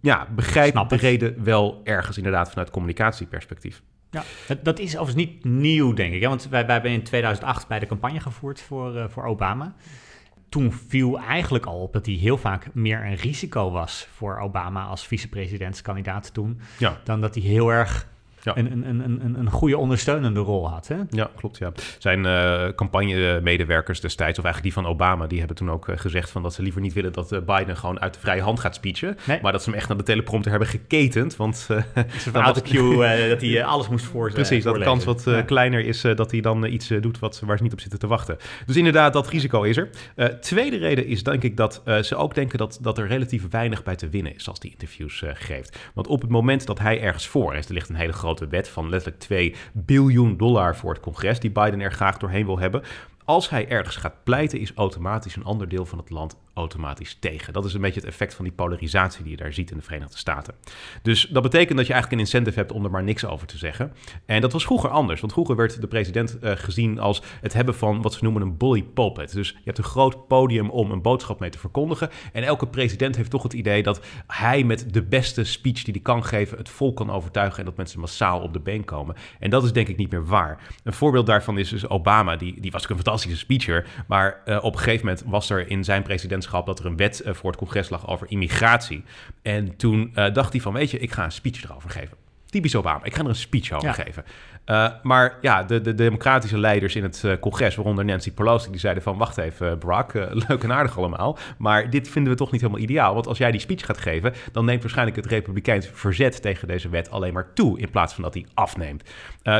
ja, 0.00 0.28
begrijp 0.34 0.70
Snap 0.70 0.88
de 0.88 0.94
het. 0.94 1.04
reden 1.04 1.44
wel 1.44 1.80
ergens 1.84 2.16
inderdaad 2.16 2.50
vanuit 2.50 2.70
communicatieperspectief. 2.70 3.82
Ja, 4.10 4.22
dat, 4.46 4.64
dat 4.64 4.78
is 4.78 4.96
overigens 4.96 5.26
niet 5.26 5.44
nieuw, 5.44 5.92
denk 5.92 6.14
ik. 6.14 6.22
Hè? 6.22 6.28
Want 6.28 6.48
wij, 6.48 6.64
wij 6.64 6.74
hebben 6.74 6.90
in 6.90 7.02
2008 7.02 7.68
bij 7.68 7.78
de 7.78 7.86
campagne 7.86 8.20
gevoerd 8.20 8.60
voor, 8.60 8.96
eh, 8.96 9.04
voor 9.08 9.24
Obama. 9.24 9.74
Toen 10.50 10.72
viel 10.72 11.18
eigenlijk 11.18 11.66
al 11.66 11.80
op 11.82 11.92
dat 11.92 12.06
hij 12.06 12.14
heel 12.14 12.36
vaak 12.38 12.74
meer 12.74 13.04
een 13.04 13.14
risico 13.14 13.70
was 13.70 14.08
voor 14.14 14.38
Obama 14.38 14.84
als 14.84 15.06
vicepresidentskandidaat 15.06 16.34
toen, 16.34 16.60
Ja. 16.78 17.00
dan 17.04 17.20
dat 17.20 17.34
hij 17.34 17.44
heel 17.44 17.68
erg 17.72 18.08
Ja. 18.42 18.56
een, 18.56 18.72
een, 18.72 18.86
een, 18.88 19.20
een, 19.24 19.38
een 19.38 19.50
goede 19.50 19.78
ondersteunende 19.78 20.40
rol 20.40 20.68
had. 20.68 20.88
Hè? 20.88 20.96
Ja, 21.10 21.30
klopt. 21.36 21.58
Ja. 21.58 21.72
Zijn 21.98 22.26
eh 22.26 22.68
campagnemedewerkers 22.74 24.00
destijds, 24.00 24.38
of 24.38 24.44
eigenlijk 24.44 24.74
die 24.74 24.82
van 24.84 24.92
Obama, 24.92 25.26
die 25.26 25.38
hebben 25.38 25.56
toen 25.56 25.70
ook 25.70 25.88
eh, 25.88 25.98
gezegd 25.98 26.30
van 26.30 26.42
dat 26.42 26.54
ze 26.54 26.62
liever 26.62 26.80
niet 26.80 26.92
willen 26.92 27.12
dat 27.12 27.32
eh, 27.32 27.38
Biden 27.40 27.76
gewoon 27.76 28.00
uit 28.00 28.14
de 28.14 28.20
vrije 28.20 28.42
hand 28.42 28.60
gaat 28.60 28.74
speechen. 28.74 29.16
Nee. 29.26 29.38
Maar 29.42 29.52
dat 29.52 29.62
ze 29.62 29.70
hem 29.70 29.78
echt 29.78 29.88
naar 29.88 29.96
de 29.96 30.02
teleprompter 30.02 30.50
hebben 30.50 30.68
geketend. 30.68 31.36
Want 31.36 31.68
autocue 32.32 32.96
dat 33.28 33.40
hij 33.40 33.64
alles 33.64 33.88
moest 33.88 34.04
voor 34.04 34.32
Precies, 34.32 34.64
dat 34.64 34.74
de 34.74 34.82
kans 34.82 35.04
wat 35.04 35.22
Ja. 35.24 35.42
kleiner 35.42 35.84
is 35.84 36.00
dat 36.00 36.30
hij 36.30 36.40
dan 36.40 36.64
iets 36.64 36.88
doet 37.00 37.18
wat, 37.18 37.42
waar 37.44 37.56
ze 37.56 37.62
niet 37.62 37.72
op 37.72 37.80
zitten 37.80 37.98
te 37.98 38.06
wachten. 38.06 38.36
Dus 38.66 38.76
inderdaad, 38.76 39.12
dat 39.12 39.28
risico 39.28 39.62
is 39.62 39.76
er. 39.76 39.90
Tweede 40.40 40.76
reden 40.76 41.06
is 41.06 41.22
denk 41.22 41.42
ik 41.42 41.56
dat 41.56 41.82
ze 42.02 42.16
ook 42.16 42.34
denken 42.34 42.58
dat, 42.58 42.78
dat 42.80 42.98
er 42.98 43.06
relatief 43.06 43.48
weinig 43.50 43.82
bij 43.82 43.96
te 43.96 44.08
winnen 44.08 44.34
is 44.34 44.48
als 44.48 44.60
die 44.60 44.70
interviews 44.70 45.22
geeft. 45.34 45.78
Want 45.94 46.06
op 46.06 46.20
het 46.20 46.30
moment 46.30 46.66
dat 46.66 46.78
hij 46.78 47.00
ergens 47.00 47.26
voor 47.26 47.54
is, 47.54 47.66
er 47.66 47.74
ligt 47.74 47.88
een 47.88 47.94
hele 47.94 48.12
grote 48.12 48.29
wet 48.38 48.68
van 48.68 48.88
letterlijk 48.88 49.22
2 49.22 49.54
biljoen 49.72 50.36
dollar 50.36 50.76
voor 50.76 50.92
het 50.92 51.02
congres 51.02 51.40
die 51.40 51.50
Biden 51.50 51.80
er 51.80 51.92
graag 51.92 52.18
doorheen 52.18 52.46
wil 52.46 52.58
hebben. 52.58 52.82
Als 53.24 53.50
hij 53.50 53.68
ergens 53.68 53.96
gaat 53.96 54.24
pleiten, 54.24 54.60
is 54.60 54.72
automatisch 54.74 55.36
een 55.36 55.44
ander 55.44 55.68
deel 55.68 55.86
van 55.86 55.98
het 55.98 56.10
land 56.10 56.36
automatisch 56.60 57.16
tegen. 57.20 57.52
Dat 57.52 57.64
is 57.64 57.74
een 57.74 57.80
beetje 57.80 58.00
het 58.00 58.08
effect 58.08 58.34
van 58.34 58.44
die 58.44 58.54
polarisatie 58.54 59.22
die 59.22 59.30
je 59.30 59.36
daar 59.36 59.52
ziet 59.52 59.70
in 59.70 59.76
de 59.76 59.82
Verenigde 59.82 60.18
Staten. 60.18 60.54
Dus 61.02 61.26
dat 61.30 61.42
betekent 61.42 61.76
dat 61.76 61.86
je 61.86 61.92
eigenlijk 61.92 62.22
een 62.22 62.26
incentive 62.26 62.58
hebt 62.58 62.72
om 62.72 62.84
er 62.84 62.90
maar 62.90 63.02
niks 63.02 63.24
over 63.24 63.46
te 63.46 63.58
zeggen. 63.58 63.92
En 64.26 64.40
dat 64.40 64.52
was 64.52 64.64
vroeger 64.64 64.90
anders, 64.90 65.20
want 65.20 65.32
vroeger 65.32 65.56
werd 65.56 65.80
de 65.80 65.86
president 65.86 66.38
eh, 66.38 66.52
gezien 66.54 66.98
als 66.98 67.22
het 67.40 67.52
hebben 67.52 67.74
van 67.74 68.02
wat 68.02 68.14
ze 68.14 68.24
noemen 68.24 68.42
een 68.42 68.56
bully 68.56 68.82
pulpit. 68.82 69.32
Dus 69.32 69.48
je 69.48 69.60
hebt 69.64 69.78
een 69.78 69.84
groot 69.84 70.26
podium 70.28 70.70
om 70.70 70.90
een 70.90 71.02
boodschap 71.02 71.40
mee 71.40 71.50
te 71.50 71.58
verkondigen. 71.58 72.10
En 72.32 72.42
elke 72.42 72.66
president 72.66 73.16
heeft 73.16 73.30
toch 73.30 73.42
het 73.42 73.52
idee 73.52 73.82
dat 73.82 74.00
hij 74.26 74.64
met 74.64 74.92
de 74.92 75.02
beste 75.02 75.44
speech 75.44 75.82
die 75.82 75.94
hij 75.94 76.02
kan 76.02 76.24
geven 76.24 76.58
het 76.58 76.68
volk 76.68 76.96
kan 76.96 77.10
overtuigen 77.10 77.58
en 77.58 77.64
dat 77.64 77.76
mensen 77.76 78.00
massaal 78.00 78.40
op 78.40 78.52
de 78.52 78.60
been 78.60 78.84
komen. 78.84 79.16
En 79.38 79.50
dat 79.50 79.64
is 79.64 79.72
denk 79.72 79.88
ik 79.88 79.96
niet 79.96 80.10
meer 80.10 80.26
waar. 80.26 80.58
Een 80.84 80.92
voorbeeld 80.92 81.26
daarvan 81.26 81.58
is 81.58 81.68
dus 81.68 81.88
Obama, 81.88 82.36
die, 82.36 82.60
die 82.60 82.70
was 82.70 82.82
ook 82.82 82.90
een 82.90 82.96
fantastische 82.96 83.38
speecher, 83.38 83.86
maar 84.08 84.42
eh, 84.44 84.64
op 84.64 84.72
een 84.72 84.78
gegeven 84.78 85.06
moment 85.06 85.24
was 85.26 85.50
er 85.50 85.70
in 85.70 85.84
zijn 85.84 86.02
presidentschap 86.02 86.49
dat 86.66 86.78
er 86.78 86.86
een 86.86 86.96
wet 86.96 87.20
eh, 87.20 87.34
voor 87.34 87.50
het 87.50 87.58
congres 87.58 87.88
lag 87.88 88.08
over 88.08 88.30
immigratie. 88.30 89.04
En 89.42 89.76
toen 89.76 90.10
eh, 90.14 90.32
dacht 90.34 90.52
hij 90.52 90.60
van, 90.62 90.72
weet 90.72 90.90
je, 90.90 90.98
ik 90.98 91.12
ga 91.12 91.24
een 91.24 91.32
speech 91.32 91.64
erover 91.64 91.90
geven. 91.90 92.16
Typisch 92.46 92.74
Obama, 92.76 93.04
ik 93.04 93.14
ga 93.14 93.22
er 93.22 93.28
een 93.28 93.34
speech 93.34 93.72
over 93.72 93.88
Ja. 93.88 93.92
geven. 93.94 94.24
Eh, 94.70 94.88
maar 95.02 95.38
ja, 95.40 95.62
de, 95.62 95.80
de 95.80 95.94
democratische 95.94 96.58
leiders 96.58 96.96
in 96.96 97.02
het 97.02 97.24
eh, 97.24 97.32
congres, 97.40 97.74
waaronder 97.74 98.04
Nancy 98.04 98.32
Pelosi, 98.32 98.70
die 98.70 98.80
zeiden 98.80 99.02
van, 99.02 99.16
wacht 99.18 99.38
even 99.38 99.78
Barack, 99.78 100.14
eh, 100.14 100.26
leuk 100.48 100.62
en 100.62 100.72
aardig 100.72 100.98
allemaal, 100.98 101.38
maar 101.58 101.90
dit 101.90 102.08
vinden 102.08 102.32
we 102.32 102.38
toch 102.38 102.50
niet 102.50 102.60
helemaal 102.60 102.82
ideaal. 102.82 103.14
Want 103.14 103.26
als 103.26 103.38
jij 103.38 103.50
die 103.50 103.60
speech 103.60 103.84
gaat 103.84 103.98
geven, 103.98 104.32
dan 104.52 104.64
neemt 104.64 104.80
waarschijnlijk 104.80 105.16
het 105.16 105.26
republikeins 105.26 105.90
verzet 105.92 106.42
tegen 106.42 106.68
deze 106.68 106.88
wet 106.88 107.10
alleen 107.10 107.32
maar 107.32 107.52
toe, 107.54 107.78
in 107.78 107.90
plaats 107.90 108.14
van 108.14 108.22
dat 108.22 108.34
hij 108.34 108.46
afneemt. 108.54 109.02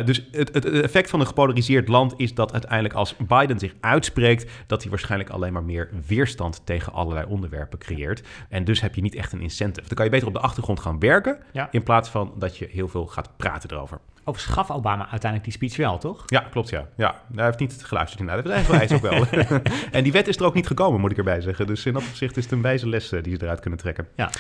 Dus 0.05 0.29
het, 0.31 0.55
het, 0.55 0.65
het 0.65 0.81
effect 0.83 1.11
van 1.11 1.21
een 1.21 1.27
gepolariseerd 1.27 1.89
land 1.89 2.15
is 2.17 2.35
dat 2.35 2.53
uiteindelijk 2.53 2.95
als 2.95 3.17
Biden 3.17 3.59
zich 3.59 3.75
uitspreekt, 3.81 4.51
dat 4.67 4.81
hij 4.81 4.91
waarschijnlijk 4.91 5.31
alleen 5.31 5.53
maar 5.53 5.63
meer 5.65 5.89
weerstand 6.07 6.67
tegen 6.67 6.93
allerlei 6.93 7.27
onderwerpen 7.27 7.79
creëert. 7.79 8.23
En 8.49 8.65
dus 8.65 8.81
heb 8.81 8.95
je 8.95 9.03
niet 9.03 9.15
echt 9.15 9.33
een 9.33 9.41
incentive. 9.41 9.87
Dan 9.89 9.97
kan 9.97 10.05
je 10.05 10.11
beter 10.11 10.27
op 10.29 10.35
de 10.35 10.41
achtergrond 10.41 10.81
gaan 10.81 10.99
werken, 10.99 11.39
Ja. 11.53 11.69
in 11.71 11.83
plaats 11.83 12.09
van 12.09 12.33
dat 12.39 12.57
je 12.57 12.69
heel 12.71 12.89
veel 12.89 13.07
gaat 13.07 13.31
praten 13.37 13.71
erover. 13.71 14.01
Overigens 14.31 14.59
gaf 14.59 14.71
Obama 14.71 15.09
uiteindelijk 15.11 15.45
die 15.45 15.53
speech 15.53 15.77
wel, 15.77 15.99
toch? 15.99 16.23
Ja, 16.27 16.41
klopt 16.41 16.69
ja. 16.69 16.89
ja. 16.97 17.23
Hij 17.35 17.45
heeft 17.45 17.59
niet 17.59 17.85
geluisterd 17.85 18.21
inderdaad. 18.21 18.45
Hij 18.45 18.55
heeft 18.55 18.69
het 18.69 18.79
eigenlijk 18.79 19.15
ook 19.15 19.49
wel. 19.49 19.61
en 19.93 20.03
die 20.03 20.13
wet 20.13 20.29
is 20.29 20.37
er 20.37 20.45
ook 20.45 20.55
niet 20.55 20.67
gekomen, 20.67 21.01
moet 21.01 21.11
ik 21.11 21.19
erbij 21.19 21.41
zeggen. 21.41 21.67
Dus 21.67 21.87
in 21.87 21.93
dat 21.93 22.03
opzicht 22.03 22.37
is 22.37 22.45
het 22.45 22.53
een 22.53 22.63
wijze 22.63 22.89
les 22.89 23.13
eh, 23.13 23.23
die 23.23 23.37
ze 23.37 23.43
eruit 23.43 23.61
kunnen 23.61 23.79
trekken. 23.79 24.07
Ja. 24.17 24.31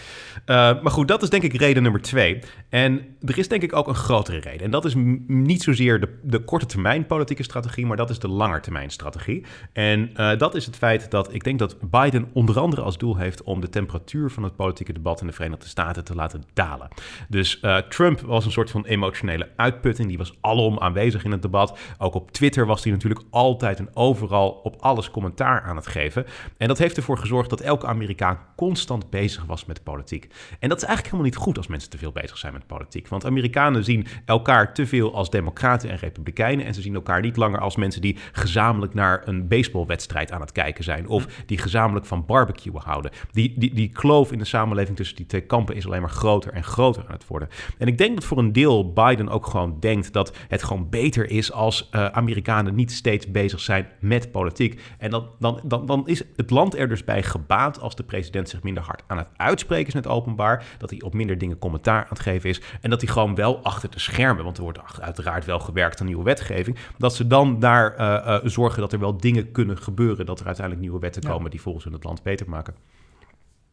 Eh, 0.45 0.83
maar 0.83 0.93
goed, 0.93 1.09
dat 1.09 1.23
is 1.23 1.31
denk 1.31 1.43
ik 1.43 1.55
reden 1.55 1.83
nummer 1.83 2.03
twee. 2.03 2.39
En 2.69 3.17
er 3.25 3.39
is 3.39 3.49
denk 3.49 3.63
ik 3.63 3.77
ook 3.77 3.89
een 3.89 3.95
grotere 3.95 4.39
reden. 4.39 4.61
En 4.61 4.71
dat 4.71 4.85
is 4.85 4.95
niet 5.27 5.63
zozeer 5.63 6.01
de, 6.01 6.19
de 6.23 6.39
korte 6.39 6.67
termijn 6.67 7.07
politieke 7.07 7.43
strategie, 7.43 7.87
maar 7.87 7.97
dat 7.97 8.11
is 8.11 8.19
de 8.19 8.29
langetermijn 8.29 8.91
strategie. 8.91 9.45
En 9.73 10.11
eh, 10.15 10.39
dat 10.39 10.55
is 10.55 10.67
het 10.67 10.77
feit 10.77 11.11
dat 11.11 11.35
ik 11.35 11.45
denk 11.45 11.59
dat 11.59 11.77
Biden 11.91 12.29
onder 12.33 12.59
andere 12.59 12.83
als 12.83 12.99
doel 12.99 13.17
heeft 13.17 13.43
om 13.43 13.61
de 13.61 13.69
temperatuur 13.69 14.31
van 14.31 14.43
het 14.43 14.57
politieke 14.57 14.93
debat 14.93 15.21
in 15.21 15.27
de 15.27 15.33
Verenigde 15.33 15.69
Staten 15.69 16.05
te 16.05 16.15
laten 16.15 16.43
dalen. 16.53 16.89
Dus 17.29 17.61
Trump 17.89 18.21
was 18.21 18.45
een 18.45 18.53
soort 18.53 18.71
van 18.71 18.85
emotionele 18.85 19.49
uitputting. 19.81 20.09
Die 20.09 20.19
was 20.19 20.35
alom 20.41 20.79
aanwezig 20.79 21.25
in 21.25 21.31
het 21.31 21.43
debat. 21.43 21.79
Ook 21.99 22.15
op 22.15 22.31
Twitter 22.31 22.67
was 22.67 22.83
hij 22.83 22.93
natuurlijk 22.93 23.25
altijd 23.31 23.79
en 23.79 23.89
overal 23.95 24.51
op 24.51 24.77
alles 24.81 25.11
commentaar 25.11 25.63
aan 25.63 25.77
het 25.77 25.87
geven. 25.87 26.27
En 26.57 26.69
dat 26.69 26.79
heeft 26.79 26.97
ervoor 26.97 27.19
gezorgd 27.19 27.51
dat 27.51 27.61
elke 27.61 27.87
Amerikaan 27.87 28.39
constant 28.57 29.11
bezig 29.11 29.45
was 29.45 29.65
met 29.65 29.83
politiek. 29.83 30.25
En 30.59 30.69
dat 30.69 30.79
is 30.79 30.85
eigenlijk 30.85 31.05
helemaal 31.05 31.33
niet 31.33 31.37
goed 31.37 31.57
als 31.57 31.67
mensen 31.67 31.91
te 31.91 31.99
veel 31.99 32.13
bezig 32.13 32.39
zijn 32.39 32.53
met 32.53 32.67
politiek. 32.67 33.09
Want 33.09 33.25
Amerikanen 33.25 33.85
zien 33.85 34.07
elkaar 34.25 34.75
te 34.75 34.87
veel 34.87 35.15
als 35.15 35.31
democraten 35.31 35.91
en 35.91 35.97
republikeinen. 35.97 36.67
En 36.67 36.75
ze 36.75 36.81
zien 36.81 36.95
elkaar 36.95 37.21
niet 37.21 37.37
langer 37.37 37.61
als 37.61 37.77
mensen 37.77 38.01
die 38.01 38.17
gezamenlijk 38.33 38.95
naar 38.95 39.23
een 39.25 39.49
baseballwedstrijd 39.49 40.33
aan 40.33 40.41
het 40.41 40.53
kijken 40.53 40.85
zijn. 40.85 41.09
Of 41.09 41.27
die 41.47 41.59
gezamenlijk 41.59 42.07
van 42.07 42.27
barbecuen 42.27 42.83
houden. 42.85 43.11
Die, 43.31 43.55
die, 43.59 43.75
die 43.75 43.89
kloof 43.89 44.33
in 44.33 44.39
de 44.39 44.45
samenleving 44.45 44.97
tussen 44.97 45.17
die 45.17 45.27
twee 45.27 45.41
kampen 45.41 45.77
is 45.77 45.87
alleen 45.87 46.01
maar 46.01 46.11
groter 46.11 46.53
en 46.53 46.65
groter 46.65 47.05
aan 47.07 47.13
het 47.13 47.27
worden. 47.27 47.49
En 47.79 47.87
ik 47.87 47.99
denk 47.99 48.15
dat 48.15 48.25
voor 48.25 48.39
een 48.39 48.53
deel 48.53 48.93
Biden 48.93 49.29
ook 49.29 49.47
gewoon 49.47 49.60
denkt 49.81 50.13
dat 50.13 50.37
het 50.49 50.63
gewoon 50.63 50.89
beter 50.89 51.31
is 51.31 51.53
als 51.53 51.89
eh, 51.91 52.07
Amerikanen 52.07 52.75
niet 52.75 52.93
steeds 52.93 53.31
bezig 53.31 53.61
zijn 53.61 53.89
met 54.01 54.31
politiek. 54.33 54.81
En 54.99 55.11
dan, 55.11 55.29
dan, 55.39 55.61
dan, 55.65 55.87
dan 55.87 56.09
is 56.09 56.23
het 56.37 56.51
land 56.51 56.75
er 56.77 56.89
dus 56.89 57.05
bij 57.05 57.23
gebaat 57.23 57.81
als 57.81 57.97
de 57.97 58.03
president 58.03 58.49
zich 58.49 58.63
minder 58.63 58.83
hard 58.83 59.03
aan 59.07 59.19
het 59.19 59.29
uitspreken 59.37 59.87
is 59.87 59.95
in 59.95 60.01
het 60.01 60.09
openbaar. 60.09 60.65
Dat 60.79 60.91
hij 60.91 61.01
op 61.03 61.15
minder 61.15 61.39
dingen 61.39 61.59
commentaar 61.59 62.03
aan 62.03 62.09
het 62.09 62.21
geven 62.21 62.49
is. 62.51 62.61
En 62.81 62.91
dat 62.91 63.01
hij 63.01 63.11
gewoon 63.11 63.35
wel 63.35 63.63
achter 63.63 63.91
de 63.91 63.99
schermen, 64.01 64.45
want 64.45 64.57
er 64.57 64.63
wordt 64.63 64.79
uiteraard 65.01 65.45
wel 65.45 65.59
gewerkt 65.59 66.01
aan 66.01 66.07
nieuwe 66.07 66.25
wetgeving. 66.25 66.77
Dat 66.99 67.15
ze 67.15 67.27
dan 67.27 67.61
daar 67.61 67.95
eh, 67.95 68.35
eh, 68.35 68.41
zorgen 68.45 68.81
dat 68.81 68.93
er 68.93 68.99
wel 68.99 69.17
dingen 69.17 69.53
kunnen 69.53 69.79
gebeuren. 69.79 70.27
Dat 70.27 70.41
er 70.41 70.47
uiteindelijk 70.47 70.87
nieuwe 70.87 71.01
wetten 71.01 71.23
Ja. 71.23 71.29
komen 71.29 71.51
die 71.51 71.61
volgens 71.61 71.85
hun 71.85 71.93
het 71.93 72.05
land 72.05 72.23
beter 72.23 72.49
maken. 72.49 72.75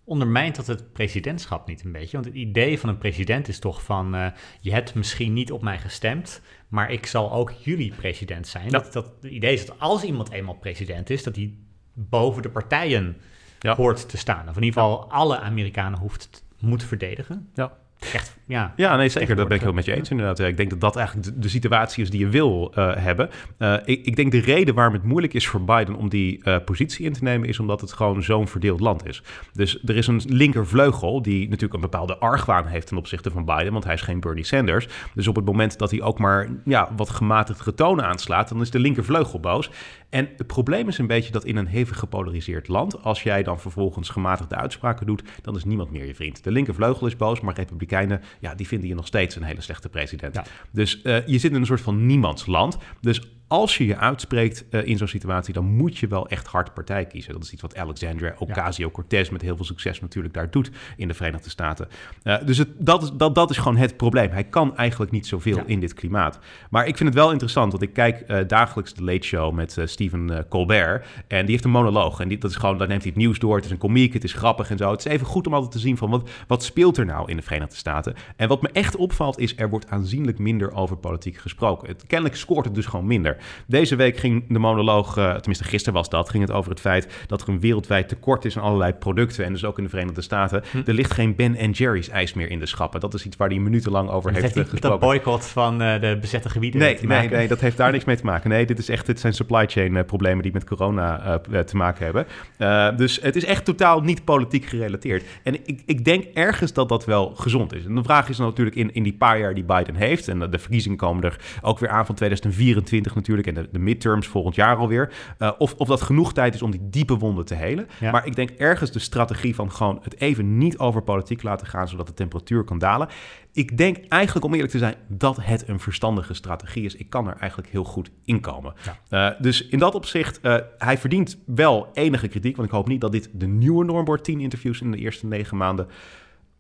Ondermijnt 0.07 0.55
dat 0.55 0.67
het 0.67 0.93
presidentschap 0.93 1.67
niet 1.67 1.83
een 1.83 1.91
beetje? 1.91 2.11
Want 2.11 2.25
het 2.25 2.35
idee 2.35 2.79
van 2.79 2.89
een 2.89 2.97
president 2.97 3.47
is 3.47 3.59
toch 3.59 3.83
van... 3.83 4.15
eh, 4.15 4.27
je 4.61 4.71
hebt 4.71 4.93
misschien 4.95 5.33
niet 5.33 5.51
op 5.51 5.61
mij 5.61 5.79
gestemd... 5.79 6.41
maar 6.67 6.91
ik 6.91 7.05
zal 7.05 7.31
ook 7.31 7.51
jullie 7.51 7.93
president 7.95 8.47
zijn. 8.47 8.63
Ja. 8.65 8.69
Dat, 8.69 8.93
dat, 8.93 9.13
het 9.21 9.31
idee 9.31 9.53
is 9.53 9.65
dat 9.65 9.79
als 9.79 10.03
iemand 10.03 10.31
eenmaal 10.31 10.53
president 10.55 11.09
is... 11.09 11.23
dat 11.23 11.35
hij 11.35 11.53
boven 11.93 12.41
de 12.41 12.49
partijen 12.49 13.17
Ja. 13.59 13.75
hoort 13.75 14.09
te 14.09 14.17
staan. 14.17 14.49
Of 14.49 14.55
in 14.57 14.63
ieder 14.63 14.81
geval 14.81 15.11
alle 15.11 15.39
Amerikanen 15.39 15.99
hoeft, 15.99 16.45
moet 16.59 16.83
verdedigen. 16.83 17.49
Ja. 17.53 17.77
Echt, 17.99 18.37
ja. 18.45 18.73
Ja, 18.75 18.95
nee, 18.95 19.09
zeker. 19.09 19.35
Dat 19.35 19.47
ben 19.47 19.57
ik 19.57 19.63
heel 19.63 19.73
met 19.73 19.85
je 19.85 19.95
eens 19.95 20.09
inderdaad. 20.09 20.39
Ik 20.39 20.57
denk 20.57 20.69
dat 20.69 20.81
dat 20.81 20.95
eigenlijk 20.95 21.27
de, 21.27 21.39
de 21.39 21.49
situatie 21.49 22.03
is 22.03 22.09
die 22.09 22.19
je 22.19 22.29
wil 22.29 22.71
eh, 22.75 22.95
hebben. 22.95 23.29
Eh, 23.57 23.73
ik, 23.85 24.05
ik 24.05 24.15
denk 24.15 24.31
de 24.31 24.39
reden 24.39 24.75
waarom 24.75 24.93
het 24.93 25.03
moeilijk 25.03 25.33
is 25.33 25.47
voor 25.47 25.63
Biden 25.63 25.95
om 25.95 26.09
die 26.09 26.43
eh, 26.43 26.57
positie 26.65 27.05
in 27.05 27.13
te 27.13 27.23
nemen... 27.23 27.47
is 27.47 27.59
omdat 27.59 27.81
het 27.81 27.93
gewoon 27.93 28.23
zo'n 28.23 28.47
verdeeld 28.47 28.79
land 28.79 29.07
is. 29.07 29.23
Dus 29.53 29.83
er 29.85 29.97
is 29.97 30.07
een 30.07 30.21
linkervleugel 30.25 31.21
die 31.21 31.43
natuurlijk 31.43 31.73
een 31.73 31.89
bepaalde 31.89 32.17
argwaan 32.17 32.65
heeft... 32.65 32.87
ten 32.87 32.97
opzichte 32.97 33.31
van 33.31 33.45
Biden, 33.45 33.71
want 33.71 33.83
hij 33.83 33.93
is 33.93 34.01
geen 34.01 34.19
Bernie 34.19 34.45
Sanders. 34.45 34.87
Dus 35.13 35.27
op 35.27 35.35
het 35.35 35.45
moment 35.45 35.77
dat 35.77 35.91
hij 35.91 36.01
ook 36.01 36.19
maar 36.19 36.49
ja, 36.65 36.89
wat 36.95 37.09
gematigde 37.09 37.73
tonen 37.73 38.05
aanslaat... 38.05 38.49
dan 38.49 38.61
is 38.61 38.71
de 38.71 38.79
linkervleugel 38.79 39.39
boos. 39.39 39.69
En 40.09 40.29
het 40.37 40.47
probleem 40.47 40.87
is 40.87 40.97
een 40.97 41.07
beetje 41.07 41.31
dat 41.31 41.45
in 41.45 41.55
een 41.55 41.67
hevig 41.67 41.99
gepolariseerd 41.99 42.67
land... 42.67 43.03
als 43.03 43.23
jij 43.23 43.43
dan 43.43 43.59
vervolgens 43.59 44.09
gematigde 44.09 44.55
uitspraken 44.55 45.05
doet... 45.05 45.23
dan 45.41 45.55
is 45.55 45.63
niemand 45.63 45.91
meer 45.91 46.05
je 46.05 46.15
vriend. 46.15 46.43
De 46.43 46.51
linkervleugel 46.51 47.07
is 47.07 47.15
boos, 47.15 47.41
maar 47.41 47.55
republikeinen... 47.55 48.21
ja, 48.39 48.55
die 48.55 48.67
vinden 48.67 48.87
je 48.87 48.95
nog 48.95 49.07
steeds 49.07 49.35
een 49.35 49.43
hele 49.43 49.61
slechte 49.61 49.89
president. 49.89 50.35
Ja. 50.35 50.45
Dus 50.71 51.01
eh, 51.01 51.27
je 51.27 51.37
zit 51.37 51.51
in 51.51 51.57
een 51.59 51.65
soort 51.65 51.81
van 51.81 52.05
niemandsland. 52.05 52.77
Dus 53.01 53.21
als 53.47 53.77
je 53.77 53.85
je 53.85 53.97
uitspreekt 53.97 54.65
uh, 54.69 54.87
in 54.87 54.97
zo'n 54.97 55.07
situatie, 55.07 55.53
dan 55.53 55.65
moet 55.65 55.97
je 55.97 56.07
wel 56.07 56.27
echt 56.27 56.47
hard 56.47 56.73
partij 56.73 57.05
kiezen. 57.05 57.33
Dat 57.33 57.43
is 57.43 57.51
iets 57.51 57.61
wat 57.61 57.77
Alexandria 57.77 58.35
Ocasio-Cortez 58.37 59.29
met 59.29 59.41
heel 59.41 59.55
veel 59.55 59.65
succes 59.65 60.01
natuurlijk 60.01 60.33
daar 60.33 60.49
doet 60.49 60.71
in 60.97 61.07
de 61.07 61.13
Verenigde 61.13 61.49
Staten. 61.49 61.87
Uh, 62.23 62.35
dus 62.45 62.57
het, 62.57 62.69
dat, 62.77 63.03
is, 63.03 63.11
dat, 63.13 63.35
dat 63.35 63.49
is 63.49 63.57
gewoon 63.57 63.77
het 63.77 63.97
probleem. 63.97 64.29
Hij 64.29 64.43
kan 64.43 64.77
eigenlijk 64.77 65.11
niet 65.11 65.27
zoveel 65.27 65.63
in 65.65 65.79
dit 65.79 65.93
klimaat. 65.93 66.39
Maar 66.69 66.87
ik 66.87 66.97
vind 66.97 67.09
het 67.09 67.17
wel 67.17 67.31
interessant, 67.31 67.71
want 67.71 67.83
ik 67.83 67.93
kijk 67.93 68.23
uh, 68.27 68.39
dagelijks 68.47 68.93
de 68.93 69.03
Late 69.03 69.27
Show 69.27 69.53
met 69.53 69.77
Stephen 69.85 70.45
Colbert. 70.49 71.05
En 71.27 71.41
die 71.41 71.51
heeft 71.51 71.63
een 71.63 71.71
monoloog. 71.71 72.19
En 72.19 72.27
die, 72.27 72.37
dat 72.37 72.51
is 72.51 72.57
gewoon, 72.57 72.77
dan 72.77 72.87
neemt 72.87 73.01
hij 73.01 73.11
het 73.11 73.19
nieuws 73.19 73.39
door. 73.39 73.55
Het 73.55 73.65
is 73.65 73.71
een 73.71 73.77
komiek, 73.77 74.13
het 74.13 74.23
is 74.23 74.33
grappig 74.33 74.69
en 74.69 74.77
zo. 74.77 74.91
Het 74.91 74.99
is 74.99 75.11
even 75.11 75.25
goed 75.25 75.47
om 75.47 75.53
altijd 75.53 75.71
te 75.71 75.79
zien 75.79 75.97
van 75.97 76.09
wat, 76.09 76.29
wat 76.47 76.63
speelt 76.63 76.97
er 76.97 77.05
nou 77.05 77.29
in 77.29 77.35
de 77.35 77.43
Verenigde 77.43 77.75
Staten. 77.75 78.15
En 78.35 78.47
wat 78.47 78.61
me 78.61 78.69
echt 78.71 78.95
opvalt 78.95 79.39
is, 79.39 79.53
er 79.57 79.69
wordt 79.69 79.89
aanzienlijk 79.89 80.39
minder 80.39 80.71
over 80.73 80.97
politiek 80.97 81.37
gesproken. 81.37 81.87
Het, 81.87 82.07
kennelijk 82.07 82.35
scoort 82.37 82.65
het 82.65 82.75
dus 82.75 82.85
gewoon 82.85 83.07
minder. 83.07 83.36
Deze 83.67 83.95
week 83.95 84.17
ging 84.17 84.45
de 84.47 84.59
monoloog, 84.59 85.17
uh, 85.17 85.33
tenminste 85.33 85.63
gisteren 85.63 85.93
was 85.93 86.09
dat, 86.09 86.29
ging 86.29 86.43
het 86.43 86.51
over 86.51 86.71
het 86.71 86.79
feit 86.79 87.07
dat 87.27 87.41
er 87.41 87.49
een 87.49 87.59
wereldwijd 87.59 88.09
tekort 88.09 88.45
is 88.45 88.57
aan 88.57 88.63
allerlei 88.63 88.93
producten. 88.93 89.45
En 89.45 89.51
dus 89.51 89.65
ook 89.65 89.77
in 89.77 89.83
de 89.83 89.89
Verenigde 89.89 90.21
Staten. 90.21 90.63
Hm. 90.71 90.81
Er 90.85 90.93
ligt 90.93 91.13
geen 91.13 91.35
Ben 91.35 91.71
Jerry's 91.71 92.09
ijs 92.09 92.33
meer 92.33 92.49
in 92.49 92.59
de 92.59 92.65
schappen. 92.65 92.99
Dat 92.99 93.13
is 93.13 93.25
iets 93.25 93.37
waar 93.37 93.49
hij 93.49 93.59
minutenlang 93.59 94.09
over 94.09 94.31
heeft, 94.31 94.43
heeft 94.43 94.55
uh, 94.55 94.61
gesproken. 94.61 94.89
Dat 94.89 94.99
boycott 94.99 95.45
van 95.45 95.81
uh, 95.81 96.01
de 96.01 96.17
bezette 96.21 96.49
gebieden 96.49 96.79
nee, 96.79 96.97
nee, 97.01 97.29
nee, 97.29 97.47
dat 97.47 97.59
heeft 97.59 97.77
daar 97.77 97.91
niks 97.91 98.05
mee 98.05 98.15
te 98.15 98.25
maken. 98.25 98.49
Nee, 98.49 98.65
dit, 98.65 98.79
is 98.79 98.89
echt, 98.89 99.05
dit 99.05 99.19
zijn 99.19 99.33
supply 99.33 99.65
chain 99.67 100.05
problemen 100.05 100.43
die 100.43 100.53
met 100.53 100.63
corona 100.63 101.41
te 101.65 101.75
maken 101.75 102.05
hebben. 102.05 102.97
dus 102.97 103.19
het 103.21 103.35
is 103.35 103.45
echt 103.45 103.65
totaal 103.65 104.01
niet 104.01 104.23
politiek 104.23 104.65
gerelateerd. 104.65 105.23
En 105.43 105.53
ik, 105.53 105.81
ik 105.85 106.05
denk 106.05 106.23
ergens 106.33 106.73
dat 106.73 106.89
dat 106.89 107.05
wel 107.05 107.35
gezond 107.35 107.73
is. 107.73 107.85
En 107.85 107.95
de 107.95 108.03
vraag 108.03 108.29
is 108.29 108.37
natuurlijk 108.37 108.75
in, 108.75 108.93
in 108.93 109.03
die 109.03 109.13
paar 109.13 109.39
jaar 109.39 109.53
die 109.53 109.63
Biden 109.63 109.95
heeft, 109.95 110.27
en 110.27 110.39
de 110.39 110.59
verkiezingen 110.59 110.97
komen 110.97 111.23
er 111.23 111.39
ook 111.61 111.79
weer 111.79 111.89
aan 111.89 112.05
van 112.05 112.15
2024 112.15 113.15
natuurlijk, 113.15 113.26
en 113.27 113.53
de, 113.53 113.69
de 113.71 113.79
midterms 113.79 114.27
volgend 114.27 114.55
jaar 114.55 114.75
alweer, 114.75 115.13
uh, 115.39 115.51
of, 115.57 115.73
of 115.73 115.87
dat 115.87 116.01
genoeg 116.01 116.33
tijd 116.33 116.53
is 116.53 116.61
om 116.61 116.71
die 116.71 116.89
diepe 116.89 117.17
wonden 117.17 117.45
te 117.45 117.55
helen. 117.55 117.87
Maar 118.01 118.25
ik 118.25 118.35
denk 118.35 118.49
ergens 118.49 118.91
de 118.91 118.99
strategie 118.99 119.55
van 119.55 119.71
gewoon 119.71 119.99
het 120.03 120.19
even 120.19 120.57
niet 120.57 120.77
over 120.77 121.01
politiek 121.01 121.43
laten 121.43 121.67
gaan, 121.67 121.87
zodat 121.87 122.07
de 122.07 122.13
temperatuur 122.13 122.63
kan 122.63 122.77
dalen. 122.77 123.07
Ik 123.53 123.77
denk 123.77 123.97
eigenlijk, 124.07 124.45
om 124.45 124.53
eerlijk 124.53 124.71
te 124.71 124.77
zijn, 124.77 124.95
dat 125.07 125.37
het 125.41 125.67
een 125.67 125.79
verstandige 125.79 126.33
strategie 126.33 126.85
is. 126.85 126.95
Ik 126.95 127.09
kan 127.09 127.27
er 127.27 127.35
eigenlijk 127.35 127.71
heel 127.71 127.83
goed 127.83 128.11
in 128.25 128.39
komen. 128.39 128.73
Uh, 129.09 129.29
dus 129.39 129.67
in 129.67 129.79
dat 129.79 129.95
opzicht, 129.95 130.39
uh, 130.41 130.57
hij 130.77 130.97
verdient 130.97 131.37
wel 131.45 131.89
enige 131.93 132.27
kritiek, 132.27 132.55
want 132.55 132.67
ik 132.67 132.73
hoop 132.73 132.87
niet 132.87 133.01
dat 133.01 133.11
dit 133.11 133.29
de 133.33 133.47
nieuwe 133.47 133.85
norm 133.85 134.05
wordt, 134.05 134.23
10 134.23 134.39
interviews 134.39 134.81
in 134.81 134.91
de 134.91 134.97
eerste 134.97 135.25
negen 135.25 135.57
maanden. 135.57 135.87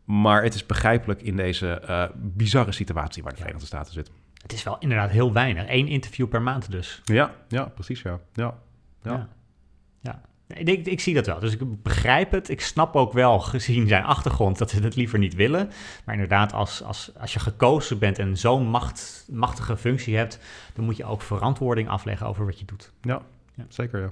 Maar 0.03 0.43
het 0.43 0.53
is 0.53 0.65
begrijpelijk 0.65 1.21
in 1.21 1.35
deze 1.35 1.81
uh, 1.89 2.03
bizarre 2.15 2.71
situatie 2.71 3.23
waar 3.23 3.31
de 3.31 3.37
Verenigde 3.37 3.65
Staten 3.65 3.93
zit. 3.93 4.11
Het 4.41 4.53
is 4.53 4.63
wel 4.63 4.77
inderdaad 4.79 5.09
heel 5.09 5.33
weinig. 5.33 5.65
Eén 5.67 5.87
interview 5.87 6.27
per 6.27 6.41
maand 6.41 6.71
dus. 6.71 7.01
Ja, 7.05 7.35
ja 7.47 7.63
precies 7.63 8.01
ja. 8.01 8.19
ja. 8.33 8.57
ja. 9.03 9.11
ja. 9.11 10.21
ja. 10.47 10.55
Ik, 10.55 10.85
ik, 10.85 10.99
zie 10.99 11.13
dat 11.13 11.25
wel. 11.25 11.39
Dus 11.39 11.53
ik 11.53 11.83
begrijp 11.83 12.31
het. 12.31 12.49
Ik 12.49 12.61
snap 12.61 12.95
ook 12.95 13.13
wel, 13.13 13.39
gezien 13.39 13.87
zijn 13.87 14.03
achtergrond, 14.03 14.57
dat 14.57 14.69
ze 14.69 14.79
het 14.79 14.95
liever 14.95 15.19
niet 15.19 15.35
willen. 15.35 15.71
Maar 16.05 16.13
inderdaad, 16.13 16.53
als, 16.53 16.83
als, 16.83 17.11
als 17.17 17.33
je 17.33 17.39
gekozen 17.39 17.99
bent 17.99 18.19
en 18.19 18.37
zo'n 18.37 18.67
macht, 18.67 19.27
machtige 19.31 19.77
functie 19.77 20.17
hebt, 20.17 20.39
dan 20.73 20.85
moet 20.85 20.97
je 20.97 21.05
ook 21.05 21.21
verantwoording 21.21 21.89
afleggen 21.89 22.27
over 22.27 22.45
wat 22.45 22.59
je 22.59 22.65
doet. 22.65 22.91
Ja, 23.01 23.21
ja. 23.55 23.65
zeker 23.69 24.01
ja. 24.01 24.11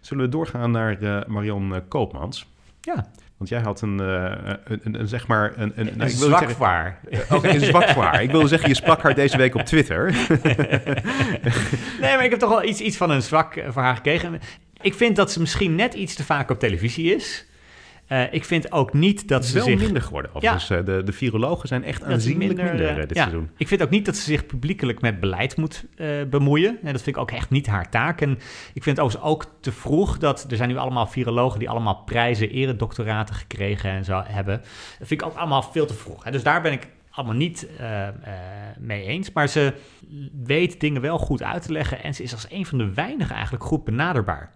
Zullen 0.00 0.24
we 0.24 0.30
doorgaan 0.30 0.70
naar 0.70 1.02
uh, 1.02 1.24
Marion 1.26 1.72
uh, 1.72 1.78
Koopmans? 1.88 2.46
Ja. 2.80 3.10
Want 3.44 3.56
jij 3.56 3.64
had 3.64 3.80
een, 3.80 4.00
uh, 4.00 4.32
een, 4.64 4.80
een, 4.84 5.00
een, 5.00 5.08
zeg 5.08 5.26
maar... 5.26 5.52
Een, 5.56 5.72
een, 5.74 6.00
een 6.00 6.10
zwakvaar. 6.10 7.00
Oké, 7.30 7.48
een 7.48 7.60
zwakvaar. 7.60 8.22
ik 8.22 8.30
wilde 8.30 8.48
zeggen, 8.48 8.68
je 8.68 8.74
sprak 8.74 9.02
haar 9.02 9.14
deze 9.14 9.36
week 9.36 9.54
op 9.54 9.62
Twitter. 9.62 10.04
nee, 12.00 12.14
maar 12.14 12.24
ik 12.24 12.30
heb 12.30 12.38
toch 12.38 12.48
wel 12.48 12.64
iets, 12.64 12.80
iets 12.80 12.96
van 12.96 13.10
een 13.10 13.22
zwak 13.22 13.62
voor 13.68 13.82
haar 13.82 13.94
gekregen. 13.94 14.40
Ik 14.80 14.94
vind 14.94 15.16
dat 15.16 15.32
ze 15.32 15.40
misschien 15.40 15.74
net 15.74 15.94
iets 15.94 16.14
te 16.14 16.24
vaak 16.24 16.50
op 16.50 16.58
televisie 16.58 17.14
is. 17.14 17.46
Uh, 18.08 18.32
ik 18.32 18.44
vind 18.44 18.72
ook 18.72 18.92
niet 18.92 19.28
dat 19.28 19.44
ze 19.44 19.54
wel 19.54 19.64
zich... 19.64 19.80
minder 19.80 20.02
geworden. 20.02 20.30
Ja. 20.40 20.52
Dus 20.52 20.70
uh, 20.70 20.84
de, 20.84 21.02
de 21.04 21.12
virologen 21.12 21.68
zijn 21.68 21.84
echt 21.84 22.02
aanzienlijk 22.02 22.56
minder, 22.56 22.64
minder 22.64 22.90
uh, 22.90 23.06
dit 23.06 23.16
ja. 23.16 23.22
seizoen. 23.22 23.50
Ik 23.56 23.68
vind 23.68 23.82
ook 23.82 23.90
niet 23.90 24.04
dat 24.04 24.16
ze 24.16 24.22
zich 24.22 24.46
publiekelijk 24.46 25.00
met 25.00 25.20
beleid 25.20 25.56
moet 25.56 25.84
bemoeien. 26.30 26.78
En 26.82 26.92
dat 26.92 27.02
vind 27.02 27.16
ik 27.16 27.22
ook 27.22 27.30
echt 27.30 27.50
niet 27.50 27.66
haar 27.66 27.90
taak. 27.90 28.20
En 28.20 28.30
ik 28.74 28.82
vind 28.82 28.96
het 28.96 29.00
overigens 29.00 29.32
ook 29.32 29.46
te 29.60 29.72
vroeg 29.72 30.18
dat... 30.18 30.46
Er 30.50 30.56
zijn 30.56 30.68
nu 30.68 30.76
allemaal 30.76 31.06
virologen 31.06 31.58
die 31.58 31.70
allemaal 31.70 32.02
prijzen, 32.04 32.50
eredoctoraten 32.50 33.34
gekregen 33.34 33.90
en 33.90 34.04
zo 34.04 34.22
hebben. 34.26 34.58
Dat 34.98 35.08
vind 35.08 35.22
ik 35.22 35.26
ook 35.26 35.36
allemaal 35.36 35.62
veel 35.62 35.86
te 35.86 35.94
vroeg. 35.94 36.24
Hè. 36.24 36.30
Dus 36.30 36.42
daar 36.42 36.62
ben 36.62 36.72
ik 36.72 36.88
allemaal 37.10 37.36
niet 37.36 37.68
mee 38.78 39.04
eens. 39.04 39.32
Maar 39.32 39.48
ze 39.48 39.72
weet 40.44 40.80
dingen 40.80 41.00
wel 41.00 41.18
goed 41.18 41.42
uit 41.42 41.62
te 41.62 41.72
leggen. 41.72 42.02
En 42.02 42.14
ze 42.14 42.22
is 42.22 42.32
als 42.32 42.46
een 42.50 42.66
van 42.66 42.78
de 42.78 42.94
weinigen 42.94 43.34
eigenlijk 43.34 43.64
goed 43.64 43.84
benaderbaar. 43.84 44.52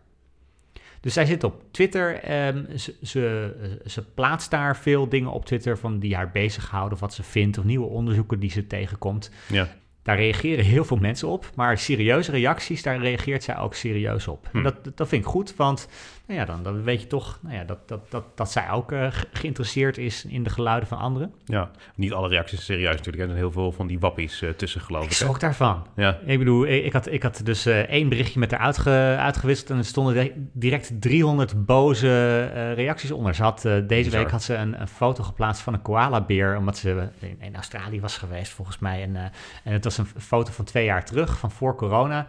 Dus 1.00 1.12
zij 1.12 1.26
zit 1.26 1.44
op 1.44 1.62
Twitter. 1.70 2.32
Um, 2.46 2.78
ze, 2.78 2.94
ze, 3.02 3.80
ze, 3.86 4.02
plaatst 4.02 4.50
daar 4.50 4.76
veel 4.76 5.08
dingen 5.08 5.32
op 5.32 5.44
Twitter 5.44 5.78
van 5.78 5.98
die 5.98 6.14
haar 6.14 6.30
bezighouden, 6.30 6.92
of 6.92 7.00
wat 7.00 7.14
ze 7.14 7.22
vindt, 7.22 7.58
of 7.58 7.64
nieuwe 7.64 7.86
onderzoeken 7.86 8.40
die 8.40 8.50
ze 8.50 8.66
tegenkomt. 8.66 9.30
Ja. 9.48 9.68
Daar 10.02 10.16
reageren 10.16 10.64
heel 10.64 10.84
veel 10.84 10.96
mensen 10.96 11.28
op, 11.28 11.50
maar 11.54 11.78
serieuze 11.78 12.30
reacties, 12.30 12.82
daar 12.82 12.98
reageert 12.98 13.42
zij 13.42 13.58
ook 13.58 13.74
serieus 13.74 14.28
op. 14.28 14.48
Hm. 14.52 14.62
Dat, 14.62 14.90
dat 14.94 15.08
vind 15.08 15.24
ik 15.24 15.30
goed, 15.30 15.56
want 15.56 15.88
nou 16.28 16.40
ja, 16.40 16.46
dan, 16.46 16.62
dan 16.62 16.82
weet 16.82 17.00
je 17.00 17.06
toch 17.06 17.38
nou 17.42 17.54
ja, 17.54 17.64
dat, 17.64 17.88
dat, 17.88 18.10
dat, 18.10 18.24
dat 18.34 18.50
zij 18.50 18.70
ook 18.70 18.92
uh, 18.92 19.06
geïnteresseerd 19.32 19.98
is 19.98 20.24
in 20.24 20.42
de 20.42 20.50
geluiden 20.50 20.88
van 20.88 20.98
anderen. 20.98 21.32
Ja, 21.44 21.70
niet 21.94 22.12
alle 22.12 22.28
reacties 22.28 22.64
serieus 22.64 22.96
natuurlijk. 22.96 23.18
Er 23.18 23.24
zijn 23.24 23.38
heel 23.38 23.52
veel 23.52 23.72
van 23.72 23.86
die 23.86 23.98
wappies 23.98 24.42
uh, 24.42 24.50
tussen 24.50 24.80
geloof 24.80 25.04
ik. 25.04 25.10
Ik 25.10 25.16
schrok 25.16 25.40
daarvan. 25.40 25.86
Ja. 25.96 26.18
Ik 26.24 26.38
bedoel, 26.38 26.66
ik 26.66 26.92
had, 26.92 27.12
ik 27.12 27.22
had 27.22 27.40
dus 27.44 27.66
uh, 27.66 27.78
één 27.78 28.08
berichtje 28.08 28.38
met 28.38 28.50
haar 28.50 28.60
uitge, 28.60 29.16
uitgewisseld 29.18 29.70
en 29.70 29.76
er 29.76 29.84
stonden 29.84 30.48
direct 30.52 31.00
300 31.00 31.66
boze 31.66 32.44
reacties 32.74 33.10
onder. 33.10 33.34
Ze 33.34 33.42
had, 33.42 33.60
deze 33.62 33.84
Bizar. 33.86 34.20
week 34.20 34.30
had 34.30 34.42
ze 34.42 34.54
een, 34.54 34.80
een, 34.80 34.88
foto 34.88 35.22
geplaatst 35.22 35.62
van 35.62 35.74
een 35.74 35.82
koala-beer, 35.82 36.56
omdat 36.56 36.76
ze 36.76 37.08
in, 37.18 37.36
in, 37.40 37.54
Australië 37.54 38.00
was 38.00 38.16
geweest 38.16 38.52
volgens 38.52 38.78
mij. 38.78 39.02
En, 39.02 39.16
en 39.64 39.72
het 39.72 39.84
was 39.84 39.98
een 39.98 40.06
foto 40.06 40.52
van 40.52 40.64
twee 40.64 40.84
jaar 40.84 41.04
terug, 41.04 41.38
van 41.38 41.50
voor 41.50 41.74
corona. 41.74 42.26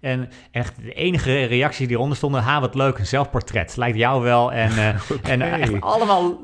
En 0.00 0.28
echt 0.50 0.82
de 0.82 0.92
enige 0.92 1.44
reacties 1.44 1.86
die 1.86 1.96
eronder 1.96 2.16
stonden, 2.16 2.42
ha, 2.42 2.60
wat 2.60 2.74
leuk, 2.74 2.98
een 2.98 3.06
zelfportret. 3.06 3.76
Lijkt 3.76 3.98
jou 3.98 4.22
wel. 4.22 4.52
En, 4.52 4.70
uh, 4.70 5.10
okay. 5.10 5.30
en 5.32 5.40
uh, 5.40 5.60
echt 5.60 5.80
allemaal 5.80 6.40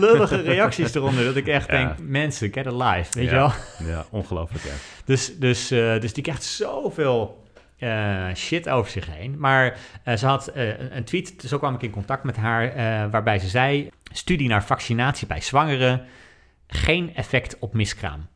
lullige 0.00 0.40
reacties 0.40 0.94
eronder. 0.94 1.24
Dat 1.24 1.36
ik 1.36 1.46
echt 1.46 1.70
ja. 1.70 1.76
denk, 1.76 2.08
mensen, 2.08 2.52
get 2.52 2.66
alive, 2.66 3.18
weet 3.18 3.30
ja. 3.30 3.30
je 3.30 3.36
wel? 3.36 3.52
Ja, 3.88 4.04
ongelooflijk, 4.10 4.64
ja. 4.64 4.72
Dus, 5.04 5.38
dus, 5.38 5.72
uh, 5.72 6.00
dus 6.00 6.12
die 6.12 6.22
krijgt 6.22 6.44
zoveel 6.44 7.46
shit 8.34 8.68
over 8.68 8.90
zich 8.90 9.06
heen. 9.10 9.38
Maar 9.38 9.78
ze 10.16 10.26
had 10.26 10.50
een 10.90 11.04
tweet, 11.04 11.34
zo 11.46 11.58
kwam 11.58 11.74
ik 11.74 11.82
in 11.82 11.90
contact 11.90 12.24
met 12.24 12.36
haar, 12.36 12.72
waarbij 13.10 13.38
ze 13.38 13.48
zei, 13.48 13.88
studie 14.12 14.48
naar 14.48 14.64
vaccinatie 14.64 15.26
bij 15.26 15.40
zwangeren, 15.40 16.06
geen 16.66 17.14
effect 17.14 17.58
op 17.58 17.74
miskraam. 17.74 18.26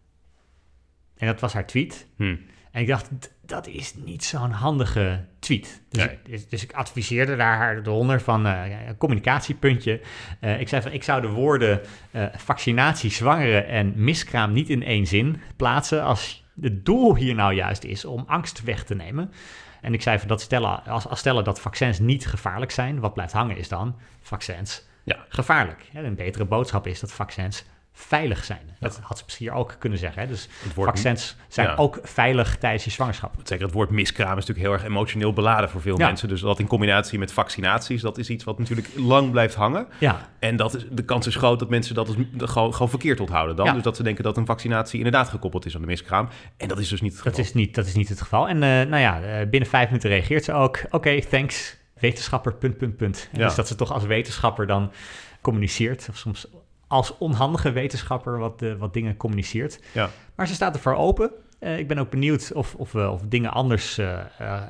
En 1.16 1.26
dat 1.26 1.40
was 1.40 1.52
haar 1.52 1.66
tweet. 1.66 2.06
Hmm. 2.16 2.40
En 2.70 2.80
ik 2.80 2.86
dacht, 2.86 3.10
dat 3.52 3.66
is 3.66 3.94
niet 3.94 4.24
zo'n 4.24 4.50
handige 4.50 5.24
tweet. 5.38 5.82
Dus, 5.88 6.04
nee. 6.04 6.12
ik, 6.12 6.18
dus, 6.24 6.48
dus, 6.48 6.62
ik 6.62 6.72
adviseerde 6.72 7.36
daar 7.36 7.56
haar 7.56 7.76
eronder 7.76 8.20
van 8.20 8.46
uh, 8.46 8.86
een 8.86 8.96
communicatiepuntje. 8.96 10.00
Uh, 10.40 10.60
ik 10.60 10.68
zei 10.68 10.82
van, 10.82 10.92
ik 10.92 11.02
zou 11.02 11.20
de 11.20 11.28
woorden 11.28 11.80
uh, 12.12 12.24
vaccinatie, 12.36 13.10
zwangeren 13.10 13.66
en 13.66 13.92
miskraam 13.96 14.52
niet 14.52 14.68
in 14.68 14.82
één 14.82 15.06
zin 15.06 15.40
plaatsen... 15.56 16.02
als 16.02 16.44
het 16.60 16.84
doel 16.84 17.16
hier 17.16 17.34
nou 17.34 17.54
juist 17.54 17.84
is 17.84 18.04
om 18.04 18.24
angst 18.26 18.62
weg 18.62 18.84
te 18.84 18.94
nemen. 18.94 19.32
En 19.80 19.94
ik 19.94 20.02
zei 20.02 20.18
van, 20.18 20.28
dat 20.28 20.40
stellen, 20.40 20.84
als, 20.84 21.06
als 21.06 21.18
stellen 21.18 21.44
dat 21.44 21.60
vaccins 21.60 21.98
niet 21.98 22.26
gevaarlijk 22.26 22.70
zijn... 22.70 23.00
wat 23.00 23.14
blijft 23.14 23.32
hangen 23.32 23.56
is 23.56 23.68
dan 23.68 23.96
vaccins 24.20 24.86
ja. 25.04 25.24
gevaarlijk. 25.28 25.88
Ja, 25.92 26.00
een 26.00 26.14
betere 26.14 26.44
boodschap 26.44 26.86
is 26.86 27.00
dat 27.00 27.12
vaccins 27.12 27.64
veilig 27.92 28.44
zijn. 28.44 28.70
Dat 28.80 29.00
had 29.02 29.18
ze 29.18 29.24
misschien 29.24 29.52
ook 29.52 29.76
kunnen 29.78 29.98
zeggen. 29.98 30.22
Hè? 30.22 30.28
Dus 30.28 30.48
vaccins 30.74 31.36
zijn 31.48 31.68
ja. 31.68 31.74
ook 31.74 31.98
veilig 32.02 32.58
tijdens 32.58 32.84
je 32.84 32.90
zwangerschap. 32.90 33.34
Zeker 33.42 33.64
het 33.64 33.74
woord 33.74 33.90
miskraam 33.90 34.38
is 34.38 34.46
natuurlijk 34.46 34.66
heel 34.66 34.72
erg 34.72 34.84
emotioneel 34.84 35.32
beladen 35.32 35.70
voor 35.70 35.80
veel 35.80 35.98
ja. 35.98 36.06
mensen. 36.06 36.28
Dus 36.28 36.40
dat 36.40 36.58
in 36.58 36.66
combinatie 36.66 37.18
met 37.18 37.32
vaccinaties, 37.32 38.02
dat 38.02 38.18
is 38.18 38.30
iets 38.30 38.44
wat 38.44 38.58
natuurlijk 38.58 38.88
lang 38.96 39.30
blijft 39.30 39.54
hangen. 39.54 39.86
Ja. 39.98 40.28
En 40.38 40.56
dat 40.56 40.74
is, 40.74 40.84
de 40.90 41.04
kans 41.04 41.26
is 41.26 41.36
groot 41.36 41.58
dat 41.58 41.70
mensen 41.70 41.94
dat, 41.94 42.06
dus, 42.06 42.16
gewoon, 42.50 42.72
gewoon 42.72 42.88
verkeerd 42.88 43.20
onthouden 43.20 43.56
dan. 43.56 43.74
Dus 43.74 43.82
dat 43.82 43.96
ze 43.96 44.02
denken 44.02 44.24
dat 44.24 44.36
een 44.36 44.46
vaccinatie 44.46 44.96
inderdaad 44.96 45.28
gekoppeld 45.28 45.66
is 45.66 45.74
aan 45.74 45.80
de 45.80 45.86
miskraam. 45.86 46.28
En 46.56 46.68
dat 46.68 46.78
is 46.78 46.88
dus 46.88 47.00
niet 47.00 47.12
het 47.12 47.20
geval. 47.20 47.36
Dat 47.36 47.46
is 47.46 47.54
niet, 47.54 47.74
dat 47.74 47.86
is 47.86 47.94
niet 47.94 48.08
het 48.08 48.20
geval. 48.20 48.48
En 48.48 48.56
uh, 48.56 48.62
nou 48.62 48.96
ja, 48.96 49.20
uh, 49.20 49.48
binnen 49.48 49.68
vijf 49.68 49.86
minuten 49.86 50.10
reageert 50.10 50.44
ze 50.44 50.52
ook. 50.52 50.76
Oké, 50.84 50.96
okay, 50.96 51.20
thanks, 51.20 51.76
wetenschapper, 52.00 52.54
punt, 52.54 52.76
punt, 52.76 52.96
punt. 52.96 53.28
Dus 53.32 53.54
dat 53.54 53.68
ze 53.68 53.74
toch 53.74 53.92
als 53.92 54.04
wetenschapper 54.04 54.66
dan 54.66 54.92
communiceert. 55.40 56.06
Of 56.10 56.16
soms 56.16 56.46
als 56.92 57.18
onhandige 57.18 57.72
wetenschapper 57.72 58.38
wat, 58.38 58.64
wat 58.78 58.92
dingen 58.92 59.16
communiceert. 59.16 59.80
Ja. 59.92 60.10
Maar 60.34 60.46
ze 60.46 60.54
staat 60.54 60.74
ervoor 60.74 60.94
open. 60.94 61.30
Uh, 61.60 61.78
ik 61.78 61.88
ben 61.88 61.98
ook 61.98 62.10
benieuwd 62.10 62.52
of, 62.54 62.74
of 62.74 62.92
we 62.92 63.10
of 63.10 63.20
dingen 63.20 63.50
anders 63.50 63.98
uh, 63.98 64.18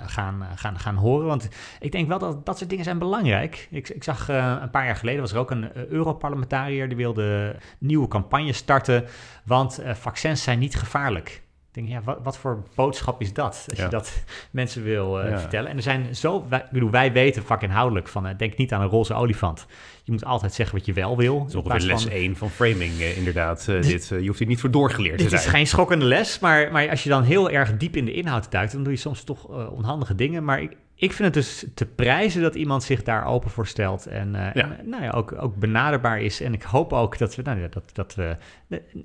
gaan, 0.06 0.46
gaan, 0.54 0.78
gaan 0.78 0.96
horen. 0.96 1.26
Want 1.26 1.48
ik 1.80 1.92
denk 1.92 2.08
wel 2.08 2.18
dat 2.18 2.46
dat 2.46 2.58
soort 2.58 2.70
dingen 2.70 2.84
zijn 2.84 2.98
belangrijk. 2.98 3.68
Ik, 3.70 3.88
ik 3.88 4.04
zag 4.04 4.28
een 4.28 4.70
paar 4.70 4.84
jaar 4.84 4.96
geleden 4.96 5.20
was 5.20 5.32
er 5.32 5.38
ook 5.38 5.50
een 5.50 5.88
Europarlementariër 5.88 6.88
die 6.88 6.96
wilde 6.96 7.56
nieuwe 7.78 8.08
campagne 8.08 8.52
starten. 8.52 9.04
Want 9.44 9.82
vaccins 9.92 10.42
zijn 10.42 10.58
niet 10.58 10.76
gevaarlijk. 10.76 11.42
Ik 11.74 11.78
denk, 11.78 11.88
ja, 11.92 12.00
wat, 12.04 12.18
wat 12.22 12.38
voor 12.38 12.62
boodschap 12.74 13.20
is 13.20 13.32
dat? 13.32 13.64
Als 13.68 13.78
Ja. 13.78 13.84
je 13.84 13.90
dat 13.90 14.22
mensen 14.50 14.82
wil 14.82 15.20
eh, 15.20 15.30
Ja. 15.30 15.38
vertellen. 15.38 15.70
En 15.70 15.76
er 15.76 15.82
zijn 15.82 16.16
zo, 16.16 16.44
wij, 16.48 16.58
ik 16.58 16.70
bedoel, 16.70 16.90
wij 16.90 17.12
weten 17.12 17.42
vakinhoudelijk 17.42 18.08
van, 18.08 18.26
eh, 18.26 18.36
denk 18.38 18.56
niet 18.56 18.72
aan 18.72 18.80
een 18.80 18.88
roze 18.88 19.14
olifant. 19.14 19.66
Je 20.04 20.12
moet 20.12 20.24
altijd 20.24 20.52
zeggen 20.54 20.76
wat 20.76 20.86
je 20.86 20.92
wel 20.92 21.16
wil. 21.16 21.38
Dat 21.38 21.48
is 21.48 21.54
ongeveer 21.54 21.86
les 21.86 22.02
van- 22.02 22.12
1 22.12 22.36
van 22.36 22.50
framing, 22.50 23.00
eh, 23.00 23.16
inderdaad. 23.16 23.68
eh, 23.68 23.80
dit, 23.82 24.06
je 24.08 24.26
hoeft 24.26 24.38
hier 24.38 24.48
niet 24.48 24.60
voor 24.60 24.70
doorgeleerd 24.70 25.18
te 25.18 25.24
Dit 25.24 25.32
is 25.32 25.40
zijn. 25.42 25.54
geen 25.54 25.66
schokkende 25.66 26.04
les, 26.04 26.38
maar, 26.38 26.72
maar 26.72 26.90
als 26.90 27.02
je 27.02 27.08
dan 27.08 27.22
heel 27.22 27.50
erg 27.50 27.76
diep 27.76 27.96
in 27.96 28.04
de 28.04 28.12
inhoud 28.12 28.50
duikt, 28.50 28.72
dan 28.72 28.82
doe 28.82 28.92
je 28.92 28.98
soms 28.98 29.24
toch 29.24 29.44
onhandige 29.70 30.14
dingen. 30.14 30.44
Maar 30.44 30.62
ik, 30.62 30.76
ik 30.94 31.12
vind 31.12 31.34
het 31.34 31.34
dus 31.34 31.66
te 31.74 31.86
prijzen 31.86 32.42
dat 32.42 32.54
iemand 32.54 32.82
zich 32.82 33.02
daar 33.02 33.26
open 33.26 33.50
voor 33.50 33.66
stelt 33.66 34.06
en, 34.06 34.32
Ja. 34.32 34.52
en, 34.52 34.78
nou 34.88 35.02
ja, 35.02 35.10
ook, 35.10 35.34
ook 35.42 35.56
benaderbaar 35.56 36.20
is. 36.20 36.40
En 36.40 36.52
ik 36.54 36.62
hoop 36.62 36.92
ook 36.92 37.18
dat 37.18 37.34
we, 37.34 37.42
nou 37.42 37.68
dat, 37.68 37.90
dat 37.92 38.14
we 38.14 38.36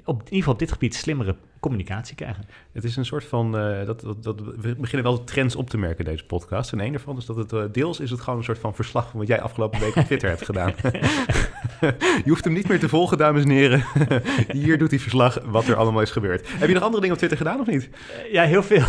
op, 0.04 0.20
in 0.20 0.24
ieder 0.24 0.38
geval 0.38 0.54
op 0.54 0.60
dit 0.60 0.72
gebied 0.72 0.96
slimmere 0.96 1.36
communicatie 1.68 2.16
krijgen. 2.16 2.44
Het 2.72 2.84
is 2.84 2.96
een 2.96 3.06
soort 3.06 3.26
van, 3.26 3.58
eh, 3.58 3.86
dat, 3.86 4.02
dat, 4.02 4.24
dat, 4.24 4.40
we 4.60 4.76
beginnen 4.76 5.04
wel 5.04 5.24
trends 5.24 5.56
op 5.56 5.70
te 5.70 5.78
merken 5.78 6.06
in 6.06 6.12
deze 6.12 6.26
podcast. 6.26 6.72
En 6.72 6.80
een 6.80 6.92
daarvan 6.92 7.18
is 7.18 7.26
dat 7.26 7.36
het, 7.36 7.54
eh, 7.54 7.64
deels 7.72 8.00
is 8.00 8.10
het 8.10 8.22
gewoon 8.22 8.40
een 8.40 8.46
soort 8.46 8.60
van 8.60 8.76
verslag 8.76 9.10
van 9.10 9.20
wat 9.20 9.28
jij 9.28 9.42
afgelopen 9.42 9.80
week 9.80 9.96
op 9.96 10.04
Twitter 10.10 10.30
hebt 10.30 10.46
gedaan. 10.46 10.74
je 12.24 12.30
hoeft 12.30 12.44
hem 12.44 12.54
niet 12.54 12.68
meer 12.68 12.80
te 12.80 12.90
volgen, 12.90 13.18
dames 13.18 13.44
en 13.44 13.50
heren. 13.50 13.86
Hier 14.52 14.78
doet 14.78 14.90
hij 14.90 15.00
verslag 15.00 15.40
wat 15.46 15.68
er 15.68 15.76
allemaal 15.76 16.02
is 16.02 16.12
gebeurd. 16.12 16.48
Heb 16.50 16.68
je 16.68 16.74
nog 16.74 16.84
andere 16.84 17.00
dingen 17.02 17.12
op 17.12 17.18
Twitter 17.18 17.38
gedaan 17.38 17.60
of 17.60 17.68
niet? 17.68 17.90
Eh, 18.24 18.32
ja, 18.34 18.44
heel 18.44 18.64
veel. 18.64 18.84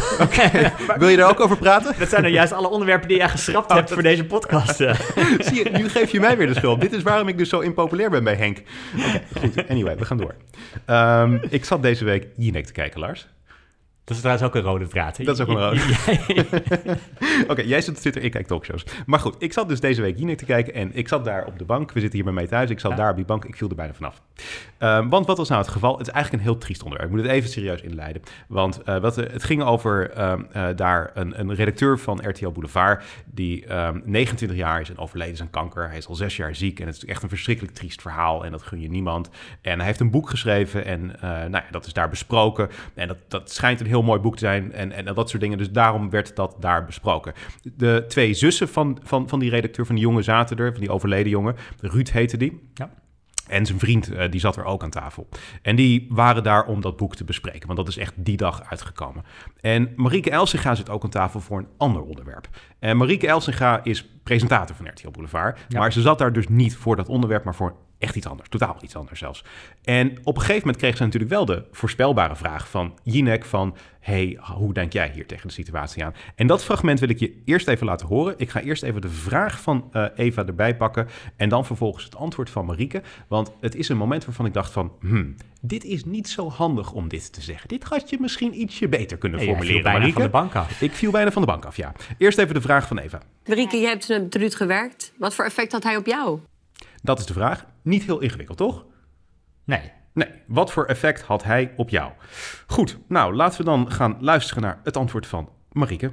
Wil 0.99 1.09
je 1.09 1.17
daar 1.17 1.31
ook 1.31 1.41
over 1.41 1.57
praten? 1.57 1.95
dat 1.99 2.09
zijn 2.09 2.23
nou 2.23 2.35
juist 2.35 2.53
alle 2.53 2.69
onderwerpen 2.69 3.09
die 3.09 3.17
jij 3.17 3.29
geschrapt 3.29 3.71
Oh, 3.71 3.77
hebt 3.77 3.89
dat- 3.89 3.93
voor 3.95 4.03
deze 4.03 4.25
podcast. 4.25 4.77
Zie 5.39 5.55
je, 5.65 5.71
nu 5.73 5.89
geef 5.89 6.11
je 6.11 6.21
mij 6.21 6.37
weer 6.37 6.47
de 6.47 6.55
schuld. 6.55 6.81
Dit 6.81 6.93
is 6.93 7.03
waarom 7.03 7.29
ik 7.29 7.39
dus 7.39 7.49
zo 7.49 7.61
impopulair 7.61 8.11
ben 8.11 8.25
bij 8.25 8.35
Henk. 8.35 8.63
Oké, 8.99 9.23
goed. 9.41 9.69
Anyway, 9.69 9.97
we 9.97 10.05
gaan 10.05 10.17
door. 10.17 10.35
Ehm, 10.85 11.39
ik 11.51 11.65
zat 11.65 11.83
deze 11.83 12.05
week 12.05 12.27
Jinek 12.37 12.68
te 12.69 12.81
kijken, 12.81 13.01
Lars. 13.01 13.29
Dat 14.09 14.17
is 14.17 14.23
trouwens 14.23 14.47
ook 14.49 14.55
een 14.55 14.71
rode 14.71 14.87
draad. 14.87 15.25
Dat 15.25 15.35
is 15.39 15.41
ook 15.41 15.49
een 15.49 15.59
rode. 15.59 15.81
Oké, 17.51 17.63
jij 17.63 17.81
zit 17.81 17.95
op 17.95 18.01
Twitter, 18.01 18.23
ik 18.23 18.31
kijk 18.31 18.47
talkshows. 18.47 18.85
Maar 19.07 19.21
goed, 19.21 19.37
ik 19.39 19.53
zat 19.53 19.69
dus 19.69 19.81
deze 19.81 20.03
week 20.03 20.19
Jinek 20.19 20.39
te 20.39 20.45
kijken 20.45 20.75
en 20.75 20.91
ik 20.95 21.09
zat 21.09 21.25
daar 21.25 21.47
op 21.47 21.59
de 21.59 21.65
bank. 21.65 21.93
We 21.93 22.01
zitten 22.01 22.17
hier 22.17 22.25
bij 22.25 22.35
mij 22.35 22.47
thuis. 22.47 22.71
Ik 22.71 22.81
zat 22.81 22.91
Ja. 22.91 22.97
daar 22.97 23.11
op 23.11 23.17
die 23.17 23.25
bank. 23.25 23.45
Ik 23.45 23.57
viel 23.57 23.69
er 23.69 23.75
bijna 23.75 23.93
vanaf. 23.95 24.21
Ehm, 24.79 25.09
want 25.09 25.27
wat 25.27 25.37
was 25.37 25.49
nou 25.49 25.61
het 25.63 25.71
geval? 25.71 25.99
Het 25.99 26.07
is 26.07 26.13
eigenlijk 26.13 26.45
een 26.45 26.51
heel 26.51 26.59
triest 26.61 26.83
onderwerp. 26.83 27.11
Ik 27.11 27.17
moet 27.17 27.27
het 27.27 27.35
even 27.35 27.51
serieus 27.51 27.81
inleiden. 27.81 28.23
Want 28.49 28.83
eh, 28.83 28.99
wat, 28.99 29.17
het 29.17 29.45
ging 29.45 29.63
over 29.63 30.11
ehm, 30.11 30.43
eh, 30.53 30.67
daar 30.77 31.11
een, 31.15 31.41
een 31.41 31.55
redacteur 31.55 31.99
van 31.99 32.29
RTL 32.29 32.49
Boulevard... 32.51 33.05
die 33.25 33.67
ehm, 33.67 34.01
29 34.05 34.59
jaar 34.59 34.81
is 34.81 34.91
en 34.91 34.99
overleden 34.99 35.35
is 35.35 35.41
aan 35.41 35.51
kanker. 35.51 35.89
Hij 35.89 35.97
is 35.99 36.07
al 36.07 36.15
zes 36.15 36.37
jaar 36.37 36.55
ziek 36.55 36.81
en 36.81 36.87
het 36.87 36.97
is 36.97 37.05
echt 37.05 37.23
een 37.23 37.29
verschrikkelijk 37.29 37.75
triest 37.75 38.03
verhaal. 38.03 38.45
En 38.45 38.51
dat 38.51 38.63
gun 38.63 38.81
je 38.81 38.89
niemand. 38.89 39.31
En 39.63 39.77
hij 39.77 39.87
heeft 39.87 40.01
een 40.01 40.11
boek 40.11 40.31
geschreven 40.31 40.85
en 40.85 41.15
eh, 41.21 41.29
nou 41.31 41.51
ja, 41.51 41.65
dat 41.71 41.87
is 41.87 41.93
daar 41.93 42.09
besproken. 42.09 42.69
En 42.95 43.09
dat, 43.09 43.19
dat 43.29 43.51
schijnt 43.53 43.81
een 43.81 43.87
heel 43.87 43.98
mooi 44.03 44.21
boek 44.21 44.37
te 44.37 44.45
zijn 44.45 44.73
en, 44.73 44.93
en 44.93 45.15
dat 45.15 45.31
soort 45.31 45.43
dingen. 45.43 45.59
Dus 45.59 45.71
daarom 45.71 46.11
werd 46.11 46.37
dat 46.37 46.57
daar 46.61 46.85
besproken. 46.85 47.33
De 47.75 48.05
twee 48.09 48.35
zussen 48.35 48.69
van, 48.69 48.99
van, 49.03 49.29
van 49.29 49.39
die 49.39 49.51
redacteur, 49.51 49.87
van 49.87 49.95
die 49.95 50.05
jongen 50.05 50.25
zaten 50.25 50.57
er, 50.57 50.73
van 50.73 50.81
die 50.81 50.91
overleden 50.91 51.31
jongen. 51.31 51.57
Ruud 51.81 52.09
heette 52.09 52.37
die. 52.37 52.71
Ja. 52.75 52.91
En 53.49 53.67
zijn 53.67 53.79
vriend, 53.79 54.13
eh, 54.13 54.31
die 54.31 54.41
zat 54.41 54.57
er 54.57 54.65
ook 54.65 54.83
aan 54.83 54.91
tafel. 54.91 55.29
En 55.63 55.77
die 55.77 56.07
waren 56.11 56.43
daar 56.43 56.67
om 56.67 56.81
dat 56.81 56.97
boek 56.97 57.17
te 57.17 57.25
bespreken, 57.25 57.67
want 57.67 57.79
dat 57.79 57.89
is 57.89 57.97
echt 57.97 58.13
die 58.17 58.37
dag 58.37 58.63
uitgekomen. 58.71 59.25
En 59.61 59.93
Marieke 59.97 60.31
Elsinga 60.31 60.75
zit 60.75 60.91
ook 60.91 61.05
aan 61.05 61.11
tafel 61.11 61.41
voor 61.41 61.59
een 61.59 61.69
ander 61.77 62.03
onderwerp. 62.03 62.49
En 62.79 62.97
Marieke 62.97 63.27
Elsinga 63.27 63.85
is 63.85 64.18
presentator 64.29 64.77
van 64.77 64.89
RTL 64.89 65.11
Boulevard, 65.11 65.59
Ja. 65.69 65.79
maar 65.79 65.93
ze 65.93 66.01
zat 66.01 66.19
daar 66.19 66.33
dus 66.33 66.49
niet 66.49 66.77
voor 66.77 66.97
dat 66.97 67.09
onderwerp, 67.09 67.45
maar 67.45 67.55
voor 67.55 67.75
echt 67.99 68.17
iets 68.17 68.27
anders, 68.27 68.49
totaal 68.49 68.77
iets 68.81 68.97
anders 68.97 69.19
zelfs. 69.19 69.45
En 69.85 70.19
op 70.23 70.35
een 70.35 70.41
gegeven 70.41 70.61
moment 70.61 70.77
kreeg 70.77 70.97
ze 70.97 71.03
natuurlijk 71.03 71.33
wel 71.33 71.45
de 71.45 71.65
voorspelbare 71.73 72.37
vraag 72.37 72.69
van 72.71 72.99
Jinek 73.03 73.45
van... 73.45 73.77
hey, 74.01 74.39
hoe 74.41 74.73
denk 74.73 74.93
jij 74.93 75.11
hier 75.15 75.27
tegen 75.27 75.47
de 75.47 75.53
situatie 75.53 76.05
aan? 76.05 76.15
En 76.35 76.47
dat 76.47 76.65
fragment 76.65 77.01
wil 77.01 77.09
ik 77.09 77.19
je 77.19 77.43
eerst 77.45 77.69
even 77.69 77.87
laten 77.87 78.07
horen. 78.07 78.35
Ik 78.37 78.51
ga 78.51 78.61
eerst 78.61 78.83
even 78.83 79.01
de 79.01 79.09
vraag 79.09 79.61
van 79.61 79.89
eh, 79.93 80.05
Eva 80.15 80.47
erbij 80.47 80.77
pakken... 80.77 81.09
en 81.37 81.49
dan 81.49 81.65
vervolgens 81.67 82.05
het 82.05 82.17
antwoord 82.17 82.51
van 82.51 82.65
Marieke. 82.67 83.03
Want 83.29 83.53
het 83.61 83.75
is 83.75 83.89
een 83.89 83.97
moment 83.97 84.25
waarvan 84.25 84.47
ik 84.47 84.53
dacht 84.55 84.73
van... 84.73 84.93
Hmm, 85.01 85.35
dit 85.61 85.85
is 85.85 86.05
niet 86.05 86.29
zo 86.29 86.51
handig 86.51 86.93
om 86.93 87.09
dit 87.09 87.33
te 87.33 87.41
zeggen. 87.41 87.69
Dit 87.69 87.83
had 87.85 88.11
je 88.11 88.17
misschien 88.21 88.61
ietsje 88.61 88.89
beter 88.89 89.19
kunnen 89.19 89.39
Nee, 89.39 89.49
jij 89.49 89.57
viel 89.57 89.65
formuleren, 89.67 89.93
bijna 89.93 89.99
Marieke. 89.99 90.31
van 90.31 90.43
de 90.43 90.49
bank 90.53 90.67
af. 90.67 90.81
Ik 90.83 90.93
viel 90.93 91.11
bijna 91.11 91.31
van 91.31 91.43
de 91.43 91.49
bank 91.49 91.65
af, 91.65 91.77
ja. 91.77 91.93
Eerst 92.19 92.39
even 92.39 92.55
de 92.55 92.61
vraag 92.61 92.87
van 92.87 92.99
Eva. 92.99 93.23
Marieke, 93.47 93.81
jij 93.81 93.91
hebt 93.91 94.09
met 94.09 94.35
Ruud 94.35 94.55
gewerkt. 94.55 95.13
Wat 95.19 95.35
voor 95.35 95.45
effect 95.45 95.73
had 95.73 95.83
hij 95.83 95.97
op 95.97 96.07
jou? 96.07 96.39
Dat 97.03 97.19
is 97.19 97.27
de 97.27 97.33
vraag. 97.33 97.67
Niet 97.83 98.03
heel 98.03 98.19
ingewikkeld, 98.21 98.59
toch? 98.59 98.85
Nee. 99.65 99.93
Nee, 100.13 100.29
wat 100.47 100.73
voor 100.73 100.85
effect 100.85 101.23
had 101.23 101.45
hij 101.45 101.73
op 101.77 101.89
jou? 101.89 102.13
Goed, 102.67 102.99
nou 103.09 103.35
laten 103.35 103.59
we 103.59 103.65
dan 103.65 103.93
gaan 103.93 104.17
luisteren 104.21 104.63
naar 104.63 104.81
het 104.85 104.97
antwoord 104.97 105.27
van 105.27 105.49
Marieke. 105.73 106.13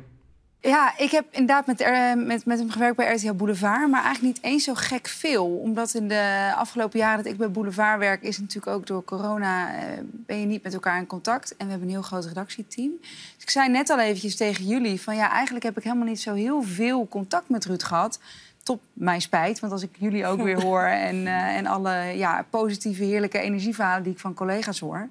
Ja, 0.65 0.97
ik 0.97 1.11
heb 1.11 1.25
inderdaad 1.31 1.65
met, 1.65 1.81
eh, 1.81 2.13
met, 2.13 2.45
met 2.45 2.59
hem 2.59 2.69
gewerkt 2.69 2.95
bij 2.95 3.15
RTL 3.15 3.33
Boulevard, 3.33 3.89
maar 3.89 4.03
eigenlijk 4.03 4.35
niet 4.35 4.43
eens 4.43 4.63
zo 4.63 4.73
gek 4.73 5.07
veel. 5.07 5.45
Omdat 5.45 5.93
in 5.93 6.07
de 6.07 6.53
afgelopen 6.55 6.99
jaren 6.99 7.23
dat 7.23 7.31
ik 7.31 7.37
bij 7.37 7.51
Boulevard 7.51 7.99
werk, 7.99 8.21
is 8.21 8.39
natuurlijk 8.39 8.75
ook 8.75 8.87
door 8.87 9.03
corona, 9.03 9.75
eh, 9.75 9.83
ben 10.03 10.39
je 10.39 10.45
niet 10.45 10.63
met 10.63 10.73
elkaar 10.73 10.97
in 10.97 11.07
contact. 11.07 11.55
En 11.57 11.65
we 11.65 11.71
hebben 11.71 11.87
een 11.87 11.93
heel 11.93 12.03
groot 12.03 12.25
redactieteam. 12.25 12.91
Dus 13.01 13.43
ik 13.43 13.49
zei 13.49 13.69
net 13.69 13.89
al 13.89 13.99
eventjes 13.99 14.35
tegen 14.35 14.65
jullie 14.65 15.01
van 15.01 15.15
ja, 15.15 15.31
eigenlijk 15.31 15.65
heb 15.65 15.77
ik 15.77 15.83
helemaal 15.83 16.07
niet 16.07 16.21
zo 16.21 16.33
heel 16.33 16.61
veel 16.61 17.07
contact 17.07 17.49
met 17.49 17.65
Ruud 17.65 17.83
gehad. 17.83 18.19
Tot 18.63 18.81
mijn 18.93 19.21
spijt, 19.21 19.59
want 19.59 19.71
als 19.71 19.83
ik 19.83 19.95
jullie 19.97 20.25
ook 20.25 20.41
weer 20.41 20.61
hoor 20.65 20.83
en, 20.83 21.27
eh, 21.27 21.55
en 21.55 21.65
alle 21.65 21.93
ja, 22.15 22.45
positieve, 22.49 23.03
heerlijke 23.03 23.39
energieverhalen 23.39 24.03
die 24.03 24.13
ik 24.13 24.19
van 24.19 24.33
collega's 24.33 24.79
hoor, 24.79 25.09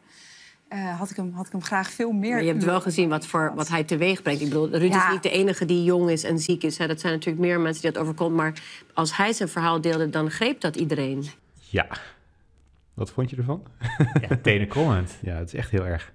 eh, 0.75 0.99
had, 0.99 1.11
ik 1.11 1.17
hem, 1.17 1.33
had 1.33 1.47
ik 1.47 1.53
hem 1.53 1.63
graag 1.63 1.91
veel 1.91 2.13
meer. 2.13 2.31
Maar 2.33 2.43
je 2.43 2.51
hebt 2.53 2.65
wel 2.65 2.81
gezien 2.81 3.09
wat, 3.09 3.27
voor, 3.27 3.53
wat 3.55 3.69
hij 3.69 3.85
teweeg 3.85 4.23
brengt. 4.23 4.41
Ik 4.41 4.49
bedoel, 4.49 4.69
Ruud 4.71 4.93
Ja. 4.93 5.07
is 5.07 5.13
niet 5.13 5.23
de 5.23 5.31
enige 5.31 5.65
die 5.65 5.85
jong 5.85 6.11
is 6.11 6.25
en 6.25 6.39
ziek 6.39 6.63
is. 6.63 6.79
Hè. 6.79 6.87
Dat 6.87 7.01
zijn 7.01 7.13
natuurlijk 7.13 7.45
meer 7.45 7.61
mensen 7.61 7.83
die 7.83 7.93
dat 7.93 8.03
overkomt. 8.03 8.37
Maar 8.37 8.63
als 8.95 9.17
hij 9.17 9.33
zijn 9.33 9.49
verhaal 9.49 9.81
deelde, 9.81 10.11
dan 10.11 10.31
greep 10.31 10.61
dat 10.61 10.77
iedereen. 10.77 11.25
Ja. 11.59 11.87
Wat 12.95 13.11
vond 13.11 13.31
je 13.31 13.37
ervan? 13.37 13.63
Ja, 14.29 14.37
tenen 14.43 14.69
comment. 14.69 15.19
Ja, 15.23 15.37
het 15.37 15.47
is 15.47 15.55
echt 15.55 15.71
heel 15.71 15.87
erg. 15.87 16.13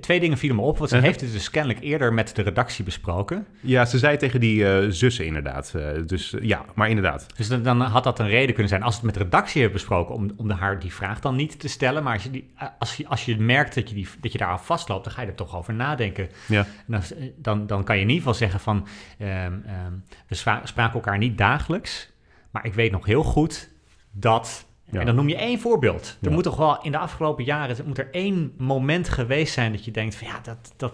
Twee 0.00 0.20
dingen 0.20 0.38
vielen 0.38 0.56
me 0.56 0.62
op, 0.62 0.78
want 0.78 0.90
ze 0.90 0.96
heeft 0.96 1.20
het 1.20 1.32
dus 1.32 1.50
kennelijk 1.50 1.84
eerder 1.84 2.12
met 2.12 2.36
de 2.36 2.42
redactie 2.42 2.84
besproken. 2.84 3.46
Ja, 3.60 3.84
ze 3.84 3.98
zei 3.98 4.16
tegen 4.16 4.40
die 4.40 4.68
eh, 4.68 4.86
zussen 4.88 5.26
inderdaad. 5.26 5.74
Eh, 5.74 6.06
dus 6.06 6.34
eh, 6.34 6.42
ja, 6.42 6.64
maar 6.74 6.88
inderdaad. 6.88 7.26
Dus 7.36 7.48
dan, 7.48 7.62
dan 7.62 7.80
had 7.80 8.04
dat 8.04 8.18
een 8.18 8.28
reden 8.28 8.52
kunnen 8.52 8.68
zijn 8.68 8.82
als 8.82 8.94
het 8.94 9.04
met 9.04 9.14
de 9.14 9.22
redactie 9.22 9.60
heeft 9.60 9.72
besproken 9.72 10.14
om, 10.14 10.30
om 10.36 10.48
de 10.48 10.54
haar 10.54 10.78
die 10.80 10.92
vraag 10.92 11.20
dan 11.20 11.36
niet 11.36 11.60
te 11.60 11.68
stellen. 11.68 12.02
Maar 12.02 12.12
als 12.12 12.22
je, 12.22 12.30
die, 12.30 12.50
als 12.78 12.96
je, 12.96 13.08
als 13.08 13.24
je 13.24 13.38
merkt 13.38 13.74
dat 13.74 13.88
je, 13.88 13.94
die, 13.94 14.08
dat 14.20 14.32
je 14.32 14.38
daar 14.38 14.60
vastloopt, 14.60 15.04
dan 15.04 15.12
ga 15.12 15.22
je 15.22 15.28
er 15.28 15.34
toch 15.34 15.56
over 15.56 15.74
nadenken. 15.74 16.28
Ja. 16.46 16.66
Dan, 16.86 17.02
dan, 17.36 17.66
dan 17.66 17.84
kan 17.84 17.96
je 17.96 18.02
in 18.02 18.08
ieder 18.08 18.22
geval 18.22 18.38
zeggen 18.38 18.60
van, 18.60 18.86
ehm, 19.18 19.30
ehm, 19.66 19.92
we 20.28 20.34
spra- 20.34 20.60
spraken 20.64 20.94
elkaar 20.94 21.18
niet 21.18 21.38
dagelijks, 21.38 22.12
maar 22.50 22.66
ik 22.66 22.74
weet 22.74 22.92
nog 22.92 23.06
heel 23.06 23.22
goed 23.22 23.70
dat... 24.12 24.72
Ja. 24.94 25.00
En 25.00 25.06
dan 25.06 25.14
noem 25.14 25.28
je 25.28 25.36
één 25.36 25.58
voorbeeld. 25.60 26.18
Er 26.20 26.28
Ja. 26.28 26.34
moet 26.34 26.44
toch 26.44 26.56
wel 26.56 26.82
in 26.82 26.92
de 26.92 26.98
afgelopen 26.98 27.44
jaren 27.44 27.76
moet 27.86 27.98
er 27.98 28.08
één 28.10 28.52
moment 28.58 29.08
geweest 29.08 29.52
zijn 29.54 29.72
dat 29.72 29.84
je 29.84 29.90
denkt 29.90 30.14
van 30.14 30.26
ja, 30.26 30.40
dat, 30.42 30.72
dat, 30.76 30.92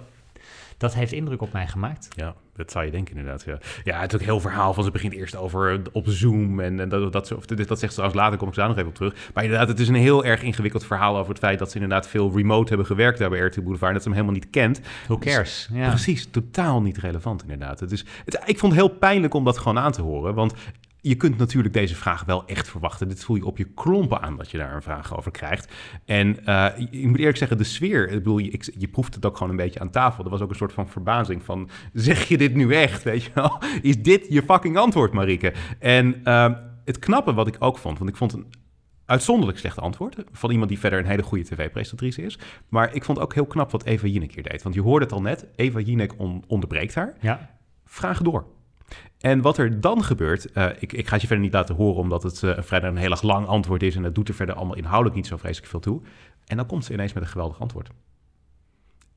dat 0.76 0.94
heeft 0.94 1.12
indruk 1.12 1.42
op 1.42 1.52
mij 1.52 1.66
gemaakt. 1.66 2.08
Ja, 2.16 2.34
dat 2.56 2.70
zou 2.70 2.84
je 2.84 2.90
denken 2.90 3.16
inderdaad. 3.16 3.42
Ja, 3.44 3.58
ja 3.84 4.00
het 4.00 4.08
is 4.08 4.14
ook 4.14 4.20
een 4.20 4.26
heel 4.26 4.40
verhaal 4.40 4.74
van 4.74 4.84
ze 4.84 4.90
begint 4.90 5.12
eerst 5.12 5.36
over 5.36 5.72
eh, 5.72 5.78
op 5.92 6.04
Zoom 6.08 6.60
en, 6.60 6.80
en 6.80 6.88
dat, 6.88 7.12
dat, 7.12 7.32
of, 7.32 7.46
dat 7.46 7.66
zegt 7.66 7.80
ze 7.80 7.88
trouwens 7.88 8.20
later, 8.20 8.38
kom 8.38 8.48
ik 8.48 8.54
zo 8.54 8.66
nog 8.66 8.76
even 8.76 8.88
op 8.88 8.94
terug. 8.94 9.14
Maar 9.34 9.44
inderdaad, 9.44 9.68
het 9.68 9.80
is 9.80 9.88
een 9.88 9.94
heel 9.94 10.24
erg 10.24 10.42
ingewikkeld 10.42 10.86
verhaal 10.86 11.16
over 11.16 11.28
het 11.30 11.38
feit 11.38 11.58
dat 11.58 11.68
ze 11.70 11.74
inderdaad 11.74 12.08
veel 12.08 12.32
remote 12.36 12.68
hebben 12.68 12.86
gewerkt 12.86 13.18
daar 13.18 13.30
bij 13.30 13.38
RTL 13.40 13.60
Boulevard 13.60 13.88
en 13.88 13.92
dat 13.94 14.02
ze 14.02 14.08
hem 14.08 14.18
helemaal 14.18 14.40
niet 14.40 14.50
kent. 14.50 14.80
Who 15.06 15.18
cares? 15.18 15.68
Ja. 15.72 15.88
Precies, 15.88 16.26
totaal 16.30 16.82
niet 16.82 16.98
relevant 16.98 17.42
inderdaad. 17.42 17.80
Het 17.80 17.92
is, 17.92 18.04
het, 18.24 18.42
ik 18.46 18.58
vond 18.58 18.72
het 18.72 18.80
heel 18.80 18.90
pijnlijk 18.98 19.34
om 19.34 19.44
dat 19.44 19.58
gewoon 19.58 19.78
aan 19.78 19.92
te 19.92 20.02
horen, 20.02 20.34
want 20.34 20.54
je 21.02 21.14
kunt 21.14 21.38
natuurlijk 21.38 21.74
deze 21.74 21.94
vraag 21.96 22.24
wel 22.24 22.46
echt 22.46 22.68
verwachten. 22.68 23.08
Dit 23.08 23.24
voel 23.24 23.36
je 23.36 23.44
op 23.46 23.58
je 23.58 23.64
klompen 23.64 24.22
aan 24.22 24.36
dat 24.36 24.50
je 24.50 24.58
daar 24.58 24.74
een 24.74 24.82
vraag 24.82 25.16
over 25.16 25.30
krijgt. 25.30 25.72
En 26.04 26.46
eh, 26.46 26.66
ik 26.90 27.06
moet 27.06 27.18
eerlijk 27.18 27.36
zeggen, 27.36 27.58
de 27.58 27.64
sfeer, 27.64 28.08
ik 28.08 28.14
bedoel, 28.14 28.38
je, 28.38 28.50
ik- 28.50 28.70
je 28.78 28.88
proeft 28.88 29.14
het 29.14 29.26
ook 29.26 29.36
gewoon 29.36 29.50
een 29.50 29.56
beetje 29.56 29.80
aan 29.80 29.90
tafel. 29.90 30.24
Er 30.24 30.30
was 30.30 30.40
ook 30.40 30.50
een 30.50 30.56
soort 30.56 30.72
van 30.72 30.88
verbazing 30.88 31.42
van, 31.42 31.68
zeg 31.92 32.28
je 32.28 32.38
dit 32.38 32.54
nu 32.54 32.74
echt, 32.74 33.02
weet 33.02 33.22
je 33.22 33.30
wel? 33.34 33.62
Is 33.82 34.02
dit 34.02 34.26
je 34.28 34.42
fucking 34.42 34.76
antwoord, 34.76 35.12
Marieke? 35.12 35.52
En 35.78 36.24
eh, 36.24 36.52
het 36.84 36.98
knappe 36.98 37.34
wat 37.34 37.46
ik 37.46 37.56
ook 37.58 37.78
vond, 37.78 37.98
want 37.98 38.10
ik 38.10 38.16
vond 38.16 38.32
een 38.32 38.46
uitzonderlijk 39.06 39.58
slecht 39.58 39.78
antwoord 39.80 40.16
van 40.32 40.50
iemand 40.50 40.68
die 40.68 40.78
verder 40.78 40.98
een 40.98 41.06
hele 41.06 41.22
goede 41.22 41.44
tv-presentatrice 41.44 42.22
is. 42.22 42.38
Maar 42.68 42.94
ik 42.94 43.04
vond 43.04 43.18
ook 43.18 43.34
heel 43.34 43.46
knap 43.46 43.70
wat 43.70 43.84
Eva 43.84 44.06
Jinek 44.06 44.32
hier 44.34 44.42
deed. 44.42 44.62
Want 44.62 44.74
je 44.74 44.80
hoorde 44.82 45.04
het 45.04 45.14
al 45.14 45.20
net, 45.22 45.46
Eva 45.56 45.78
Jinek 45.80 46.12
on- 46.16 46.44
onderbreekt 46.46 46.94
haar. 46.94 47.14
Ja. 47.20 47.50
Vraag 47.84 48.22
door. 48.22 48.46
En 49.20 49.40
wat 49.40 49.58
er 49.58 49.80
dan 49.80 50.04
gebeurt, 50.04 50.52
eh, 50.52 50.66
ik, 50.78 50.92
ik 50.92 51.06
ga 51.06 51.12
het 51.12 51.20
je 51.20 51.26
verder 51.26 51.44
niet 51.44 51.54
laten 51.54 51.74
horen 51.74 52.00
omdat 52.00 52.22
het 52.22 52.42
eh, 52.42 52.58
vrijdag 52.58 52.90
een 52.90 52.96
heel 52.96 53.10
erg 53.10 53.22
lang 53.22 53.46
antwoord 53.46 53.82
is 53.82 53.96
en 53.96 54.02
dat 54.02 54.14
doet 54.14 54.28
er 54.28 54.34
verder 54.34 54.54
allemaal 54.54 54.76
inhoudelijk 54.76 55.16
niet 55.16 55.26
zo 55.26 55.36
vreselijk 55.36 55.70
veel 55.70 55.80
toe. 55.80 56.00
En 56.46 56.56
dan 56.56 56.66
komt 56.66 56.84
ze 56.84 56.92
ineens 56.92 57.12
met 57.12 57.22
een 57.22 57.28
geweldig 57.28 57.60
antwoord. 57.60 57.90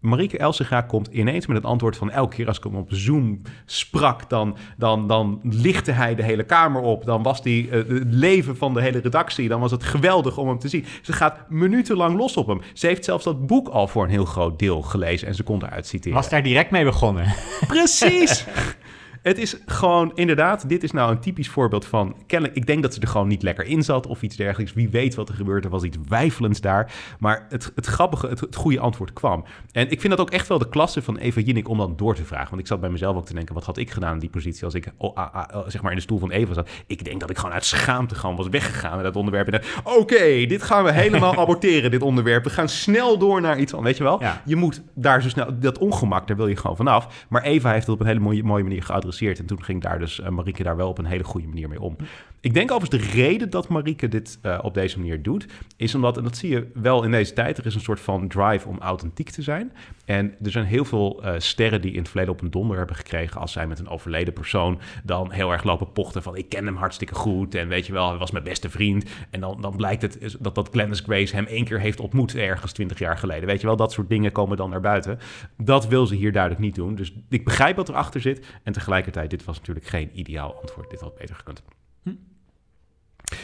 Marieke 0.04 0.38
Elsinga 0.38 0.82
komt 0.82 1.08
ineens 1.08 1.48
met 1.48 1.58
het 1.58 1.66
antwoord 1.66 1.98
van 1.98 2.12
elke 2.12 2.36
keer 2.36 2.48
als 2.48 2.58
ik 2.58 2.64
hem 2.64 2.76
op 2.76 2.88
Zoom 2.92 3.42
sprak, 3.66 4.30
dan, 4.30 4.58
dan, 4.78 5.08
dan 5.08 5.40
lichtte 5.44 5.92
hij 5.92 6.16
de 6.16 6.24
hele 6.24 6.44
kamer 6.44 6.82
op. 6.82 7.06
Dan 7.06 7.24
was 7.24 7.42
die 7.42 7.70
eh, 7.70 7.78
het 7.78 8.14
leven 8.14 8.58
van 8.58 8.74
de 8.74 8.82
hele 8.82 9.00
redactie. 9.00 9.48
Dan 9.48 9.60
was 9.60 9.72
het 9.72 9.84
geweldig 9.84 10.38
om 10.38 10.48
hem 10.48 10.60
te 10.60 10.68
zien. 10.68 10.86
Ze 11.02 11.14
gaat 11.14 11.50
minutenlang 11.50 12.18
los 12.18 12.38
op 12.38 12.48
hem. 12.48 12.62
Ze 12.74 12.88
heeft 12.88 13.06
zelfs 13.06 13.24
dat 13.24 13.48
boek 13.48 13.68
al 13.68 13.88
voor 13.88 14.04
een 14.04 14.10
heel 14.10 14.26
groot 14.26 14.60
deel 14.60 14.82
gelezen 14.82 15.28
en 15.28 15.36
ze 15.36 15.44
kon 15.44 15.64
eruit 15.64 15.88
citeren. 15.88 16.18
Was 16.18 16.30
daar 16.30 16.44
direct 16.44 16.72
mee 16.72 16.84
begonnen. 16.84 17.34
Precies! 17.68 18.46
Het 19.24 19.38
is 19.38 19.58
gewoon, 19.66 20.12
inderdaad, 20.16 20.70
dit 20.70 20.84
is 20.84 20.92
nou 20.92 21.12
een 21.12 21.20
typisch 21.20 21.50
voorbeeld 21.50 21.86
van... 21.86 22.16
Kennelijk, 22.28 22.58
ik 22.58 22.66
denk 22.66 22.82
dat 22.82 22.94
ze 22.94 23.00
er 23.00 23.08
gewoon 23.08 23.28
niet 23.28 23.44
lekker 23.44 23.66
in 23.66 23.84
zat 23.84 24.08
of 24.08 24.22
iets 24.22 24.36
dergelijks. 24.36 24.74
Wie 24.74 24.90
weet 24.90 25.16
wat 25.16 25.30
er 25.30 25.36
gebeurt, 25.36 25.64
er 25.64 25.70
was 25.70 25.84
iets 25.84 25.98
wijfelends 26.08 26.62
daar. 26.62 26.94
Maar 27.20 27.46
het, 27.50 27.72
het 27.76 27.86
grappige, 27.86 28.28
het, 28.28 28.40
het 28.40 28.56
goede 28.56 28.80
antwoord 28.80 29.14
kwam. 29.14 29.46
En 29.72 29.92
ik 29.92 30.02
vind 30.02 30.18
dat 30.18 30.22
ook 30.22 30.32
echt 30.32 30.48
wel 30.48 30.58
de 30.58 30.70
klasse 30.70 31.02
van 31.02 31.18
Eva 31.18 31.42
Jinnik 31.42 31.70
om 31.70 31.78
dan 31.78 31.96
door 31.96 32.16
te 32.16 32.26
vragen. 32.26 32.50
Want 32.50 32.62
ik 32.62 32.68
zat 32.68 32.80
bij 32.80 32.90
mezelf 32.90 33.16
ook 33.16 33.26
te 33.26 33.34
denken, 33.34 33.56
wat 33.56 33.64
had 33.64 33.78
ik 33.78 33.92
gedaan 33.92 34.14
in 34.14 34.20
die 34.20 34.30
positie... 34.30 34.64
als 34.64 34.74
ik 34.74 34.92
oh, 34.98 35.16
ah, 35.16 35.34
ah, 35.34 35.58
oh, 35.58 35.68
zeg 35.68 35.82
maar 35.82 35.92
in 35.92 35.98
de 35.98 36.04
stoel 36.04 36.20
van 36.20 36.32
Eva 36.32 36.54
zat. 36.54 36.70
Ik 36.88 37.04
denk 37.06 37.20
dat 37.20 37.30
ik 37.30 37.38
gewoon 37.38 37.54
uit 37.54 37.66
schaamte 37.66 38.16
gewoon 38.16 38.36
was 38.36 38.48
weggegaan 38.48 38.96
met 38.96 39.06
dat 39.06 39.16
onderwerp. 39.16 39.48
En 39.48 39.62
oké, 39.84 40.46
dit 40.46 40.64
gaan 40.64 40.84
we 40.84 40.92
helemaal 40.92 41.36
aborteren, 41.44 41.92
dit 41.92 42.02
onderwerp. 42.02 42.44
We 42.44 42.50
gaan 42.50 42.70
snel 42.70 43.18
door 43.18 43.42
naar 43.42 43.60
iets 43.60 43.74
anders, 43.74 43.98
weet 43.98 43.98
je 43.98 44.04
wel? 44.04 44.22
Ja. 44.22 44.42
Je 44.46 44.56
moet 44.56 44.82
daar 44.94 45.22
zo 45.22 45.30
snel, 45.30 45.60
dat 45.60 45.78
ongemak, 45.78 46.28
daar 46.28 46.38
wil 46.38 46.48
je 46.48 46.56
gewoon 46.56 46.76
vanaf. 46.76 47.26
Maar 47.30 47.42
Eva 47.42 47.72
heeft 47.72 47.86
het 47.86 47.96
op 47.96 48.02
een 48.02 48.08
hele 48.08 48.20
mooie, 48.20 48.44
mooie 48.44 48.64
manier 48.64 48.84
geadresseerd. 48.84 49.12
En 49.22 49.46
toen 49.46 49.64
ging 49.64 49.82
daar 49.82 50.00
dus 50.00 50.20
uh, 50.20 50.30
Marieke 50.30 50.64
daar 50.64 50.76
wel 50.76 50.90
op 50.90 50.98
een 50.98 51.06
hele 51.06 51.24
goede 51.24 51.48
manier 51.48 51.70
mee 51.70 51.82
om. 51.82 51.96
Ik 52.40 52.54
denk 52.54 52.72
overigens 52.72 53.04
de 53.04 53.22
reden 53.22 53.50
dat 53.50 53.68
Marieke 53.68 54.08
dit 54.08 54.40
uh, 54.42 54.60
op 54.62 54.74
deze 54.74 55.00
manier 55.00 55.22
doet, 55.22 55.46
is 55.78 55.96
omdat, 55.96 56.18
en 56.18 56.24
dat 56.24 56.38
zie 56.38 56.50
je 56.50 56.68
wel 56.74 57.04
in 57.04 57.12
deze 57.12 57.34
tijd, 57.34 57.58
er 57.58 57.66
is 57.66 57.76
een 57.76 57.82
soort 57.82 58.00
van 58.00 58.28
drive 58.28 58.68
om 58.68 58.80
authentiek 58.80 59.30
te 59.30 59.42
zijn. 59.42 59.72
En 60.06 60.36
er 60.44 60.52
zijn 60.52 60.66
heel 60.66 60.86
veel 60.86 61.26
uh, 61.26 61.34
sterren 61.38 61.82
die 61.82 61.92
in 61.92 61.98
het 61.98 62.10
verleden 62.10 62.34
op 62.34 62.42
een 62.42 62.52
donder 62.52 62.78
hebben 62.78 62.96
gekregen 62.96 63.42
als 63.42 63.52
zij 63.52 63.68
met 63.68 63.80
een 63.80 63.88
overleden 63.88 64.34
persoon 64.34 64.80
dan 65.04 65.32
heel 65.32 65.52
erg 65.52 65.64
lopen 65.64 65.92
pochten 65.92 66.24
van 66.24 66.36
ik 66.36 66.50
ken 66.50 66.66
hem 66.66 66.76
hartstikke 66.76 67.16
goed 67.16 67.56
en 67.56 67.68
weet 67.68 67.86
je 67.86 67.94
wel, 67.94 68.10
hij 68.10 68.18
was 68.18 68.32
mijn 68.32 68.44
beste 68.44 68.70
vriend. 68.70 69.06
En 69.30 69.40
dan, 69.40 69.62
dan 69.62 69.76
blijkt 69.76 70.02
het 70.02 70.38
dat, 70.40 70.56
dat 70.56 70.70
Glennis 70.72 71.00
Grace 71.00 71.36
hem 71.36 71.46
één 71.46 71.66
keer 71.66 71.80
heeft 71.80 72.00
ontmoet 72.00 72.36
ergens 72.36 72.72
twintig 72.72 73.00
jaar 73.00 73.18
geleden. 73.18 73.48
Weet 73.48 73.62
je 73.62 73.68
wel, 73.68 73.76
dat 73.76 73.92
soort 73.92 74.10
dingen 74.10 74.32
komen 74.32 74.58
dan 74.58 74.70
naar 74.70 74.82
buiten. 74.82 75.20
Dat 75.58 75.88
wil 75.88 76.06
ze 76.06 76.16
hier 76.16 76.32
duidelijk 76.32 76.62
niet 76.62 76.76
doen. 76.76 76.96
Dus 76.96 77.14
ik 77.30 77.44
begrijp 77.44 77.76
wat 77.76 77.90
erachter 77.90 78.22
zit 78.22 78.46
en 78.64 78.74
tegelijkertijd, 79.04 79.30
dit 79.30 79.44
was 79.44 79.58
natuurlijk 79.58 79.86
geen 79.86 80.20
ideaal 80.20 80.60
antwoord. 80.62 80.90
Dit 80.90 81.00
had 81.00 81.16
beter 81.18 81.36
gekund. 81.36 81.62
Hm. 82.04 82.14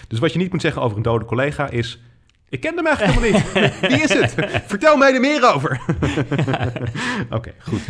Dus 0.08 0.19
wat 0.19 0.34
je 0.34 0.39
niet 0.39 0.52
moet 0.52 0.62
zeggen 0.62 0.82
over 0.82 0.98
een 0.98 1.04
dode 1.04 1.26
collega 1.26 1.69
is... 1.69 2.00
Ik 2.49 2.59
ken 2.59 2.75
hem 2.75 2.85
eigenlijk 2.85 3.19
helemaal 3.19 3.41
niet. 3.41 3.81
Wie 3.91 4.01
is 4.01 4.13
het? 4.13 4.35
Vertel 4.65 4.97
mij 4.97 5.13
er 5.13 5.19
meer 5.19 5.53
over. 5.53 5.81
Oké, 7.25 7.35
okay, 7.35 7.53
goed. 7.59 7.81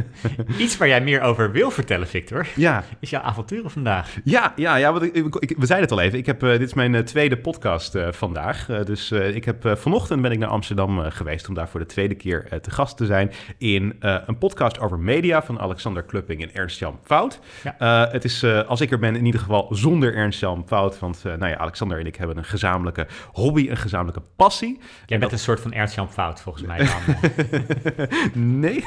Iets 0.58 0.76
waar 0.76 0.88
jij 0.88 1.00
meer 1.00 1.20
over 1.20 1.52
wil 1.52 1.70
vertellen, 1.70 2.06
Victor, 2.06 2.46
ja. 2.54 2.84
is 3.00 3.10
jouw 3.10 3.20
avonturen 3.20 3.70
vandaag. 3.70 4.16
Ja, 4.24 4.52
ja, 4.56 4.76
ja 4.76 4.92
want 4.92 5.04
ik, 5.04 5.36
ik, 5.38 5.54
we 5.58 5.66
zeiden 5.66 5.88
het 5.88 5.98
al 5.98 6.04
even. 6.04 6.18
Ik 6.18 6.26
heb, 6.26 6.42
uh, 6.42 6.50
dit 6.50 6.60
is 6.60 6.74
mijn 6.74 6.94
uh, 6.94 7.00
tweede 7.00 7.36
podcast 7.36 7.94
uh, 7.94 8.08
vandaag. 8.10 8.66
dus 8.84 9.12
ik 9.12 9.44
heb, 9.44 9.74
vanochtend 9.78 10.22
ben 10.22 10.30
ik 10.30 10.38
naar 10.38 10.48
Amsterdam 10.48 11.00
geweest 11.10 11.48
om 11.48 11.54
daar 11.54 11.68
voor 11.68 11.80
de 11.80 11.86
tweede 11.86 12.14
keer 12.14 12.60
te 12.60 12.70
gast 12.70 12.96
te 12.96 13.06
zijn 13.06 13.32
in 13.58 13.96
een 14.00 14.38
podcast 14.38 14.80
over 14.80 14.98
media 14.98 15.42
van 15.42 15.60
Alexander 15.60 16.02
Klupping 16.02 16.42
en 16.42 16.54
Ernst-Jan 16.54 16.98
Fout. 17.04 17.40
Ja. 17.62 18.08
het 18.12 18.24
is, 18.24 18.44
als 18.44 18.80
ik 18.80 18.90
er 18.90 18.98
ben, 18.98 19.16
in 19.16 19.24
ieder 19.24 19.40
geval 19.40 19.66
zonder 19.70 20.14
Ernst-Jan 20.14 20.64
Fout. 20.66 20.98
Want 20.98 21.22
nou 21.24 21.46
ja, 21.46 21.56
Alexander 21.56 21.98
en 21.98 22.06
ik 22.06 22.16
hebben 22.16 22.36
een 22.36 22.44
gezamenlijke 22.44 23.06
hobby, 23.32 23.68
een 23.68 23.76
gezamenlijke 23.76 24.05
passie. 24.36 24.78
Jij 24.78 25.18
bent 25.18 25.20
dat... 25.20 25.32
een 25.32 25.38
soort 25.38 25.60
van 25.60 25.72
Ernst-Jan 25.72 26.12
Fout, 26.12 26.40
volgens 26.40 26.64
mij. 26.66 26.88
Nee, 28.34 28.84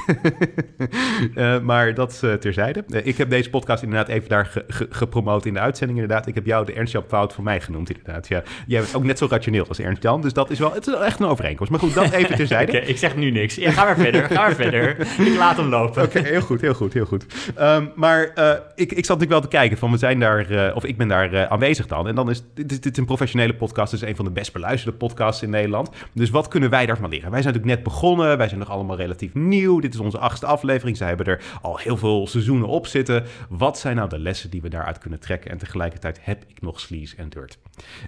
uh, 1.34 1.60
maar 1.70 1.94
dat 1.94 2.20
uh, 2.24 2.32
terzijde. 2.32 2.84
Uh, 2.88 3.06
ik 3.06 3.16
heb 3.16 3.30
deze 3.30 3.50
podcast 3.50 3.82
inderdaad 3.82 4.08
even 4.08 4.28
daar 4.28 4.46
ge 4.46 4.64
ge 4.68 4.86
gepromoot 4.90 5.46
in 5.46 5.54
de 5.54 5.60
uitzending. 5.60 5.98
Inderdaad, 5.98 6.26
ik 6.26 6.34
heb 6.34 6.46
jou 6.46 6.66
de 6.66 6.72
Ernst-Jan 6.72 7.04
Fout 7.08 7.32
voor 7.32 7.44
mij 7.44 7.60
genoemd, 7.60 7.90
inderdaad. 7.90 8.28
Ja, 8.28 8.42
jij 8.66 8.80
bent 8.80 8.94
ook 8.94 9.04
net 9.04 9.18
zo 9.18 9.26
rationeel 9.30 9.68
als 9.68 9.78
Ernst-Jan, 9.78 10.20
dus 10.20 10.32
dat 10.32 10.50
is 10.50 10.58
wel, 10.58 10.72
het 10.72 10.86
is 10.86 10.92
wel 10.92 11.04
echt 11.04 11.20
een 11.20 11.26
overeenkomst. 11.26 11.70
Maar 11.70 11.80
goed, 11.80 11.94
dat 11.94 12.10
even 12.10 12.36
terzijde. 12.36 12.72
okay, 12.76 12.88
ik 12.88 12.98
zeg 12.98 13.16
nu 13.16 13.30
niks. 13.30 13.54
Ja, 13.54 13.70
ga 13.70 13.84
maar 13.84 13.96
verder, 13.96 14.24
ga 14.24 14.40
maar 14.40 14.54
verder. 14.54 15.00
Ik 15.00 15.36
laat 15.36 15.56
hem 15.56 15.68
lopen. 15.68 16.02
Oké, 16.02 16.18
okay, 16.18 16.30
heel 16.30 16.40
goed, 16.40 16.60
heel 16.60 16.74
goed, 16.74 16.92
heel 16.92 17.04
goed. 17.04 17.26
Um, 17.60 17.92
maar 17.94 18.22
ik, 18.74 18.92
ik 18.92 19.04
zat 19.04 19.18
natuurlijk 19.18 19.30
wel 19.30 19.40
te 19.40 19.48
kijken 19.48 19.78
van, 19.78 19.90
we 19.90 19.96
zijn 19.96 20.20
daar, 20.20 20.74
of 20.74 20.84
ik 20.84 20.96
ben 20.96 21.08
daar 21.08 21.48
aanwezig 21.48 21.86
dan. 21.86 22.08
En 22.08 22.14
dan 22.14 22.30
is 22.30 22.42
dit, 22.54 22.68
dit 22.68 22.86
is 22.92 22.96
een 22.96 23.04
professionele 23.04 23.54
podcast, 23.54 23.90
dus 23.90 24.02
een 24.02 24.16
van 24.16 24.24
de 24.24 24.30
best 24.30 24.52
beluisterde 24.52 24.96
podcasts 24.96 25.09
podcasts 25.10 25.42
in 25.42 25.50
Nederland. 25.50 25.90
Dus 26.12 26.30
wat 26.30 26.48
kunnen 26.48 26.70
wij 26.70 26.86
daarvan 26.86 27.10
leren? 27.10 27.30
Wij 27.30 27.42
zijn 27.42 27.54
natuurlijk 27.54 27.82
net 27.82 27.92
begonnen. 27.92 28.38
Wij 28.38 28.48
zijn 28.48 28.60
nog 28.60 28.70
allemaal 28.70 28.96
relatief 28.96 29.34
nieuw. 29.34 29.80
Dit 29.80 29.94
is 29.94 30.00
onze 30.00 30.18
achtste 30.18 30.46
aflevering. 30.46 30.96
Zij 30.96 31.08
hebben 31.08 31.26
er 31.26 31.42
al 31.62 31.78
heel 31.78 31.96
veel 31.96 32.26
seizoenen 32.26 32.68
op 32.68 32.86
zitten. 32.86 33.24
Wat 33.48 33.78
zijn 33.78 33.96
nou 33.96 34.08
de 34.08 34.18
lessen 34.18 34.50
die 34.50 34.62
we 34.62 34.68
daaruit 34.68 34.98
kunnen 34.98 35.20
trekken? 35.20 35.50
En 35.50 35.58
tegelijkertijd 35.58 36.18
heb 36.22 36.44
ik 36.46 36.60
nog 36.60 36.80
sleaze 36.80 37.16
en 37.16 37.28
dirt. 37.28 37.58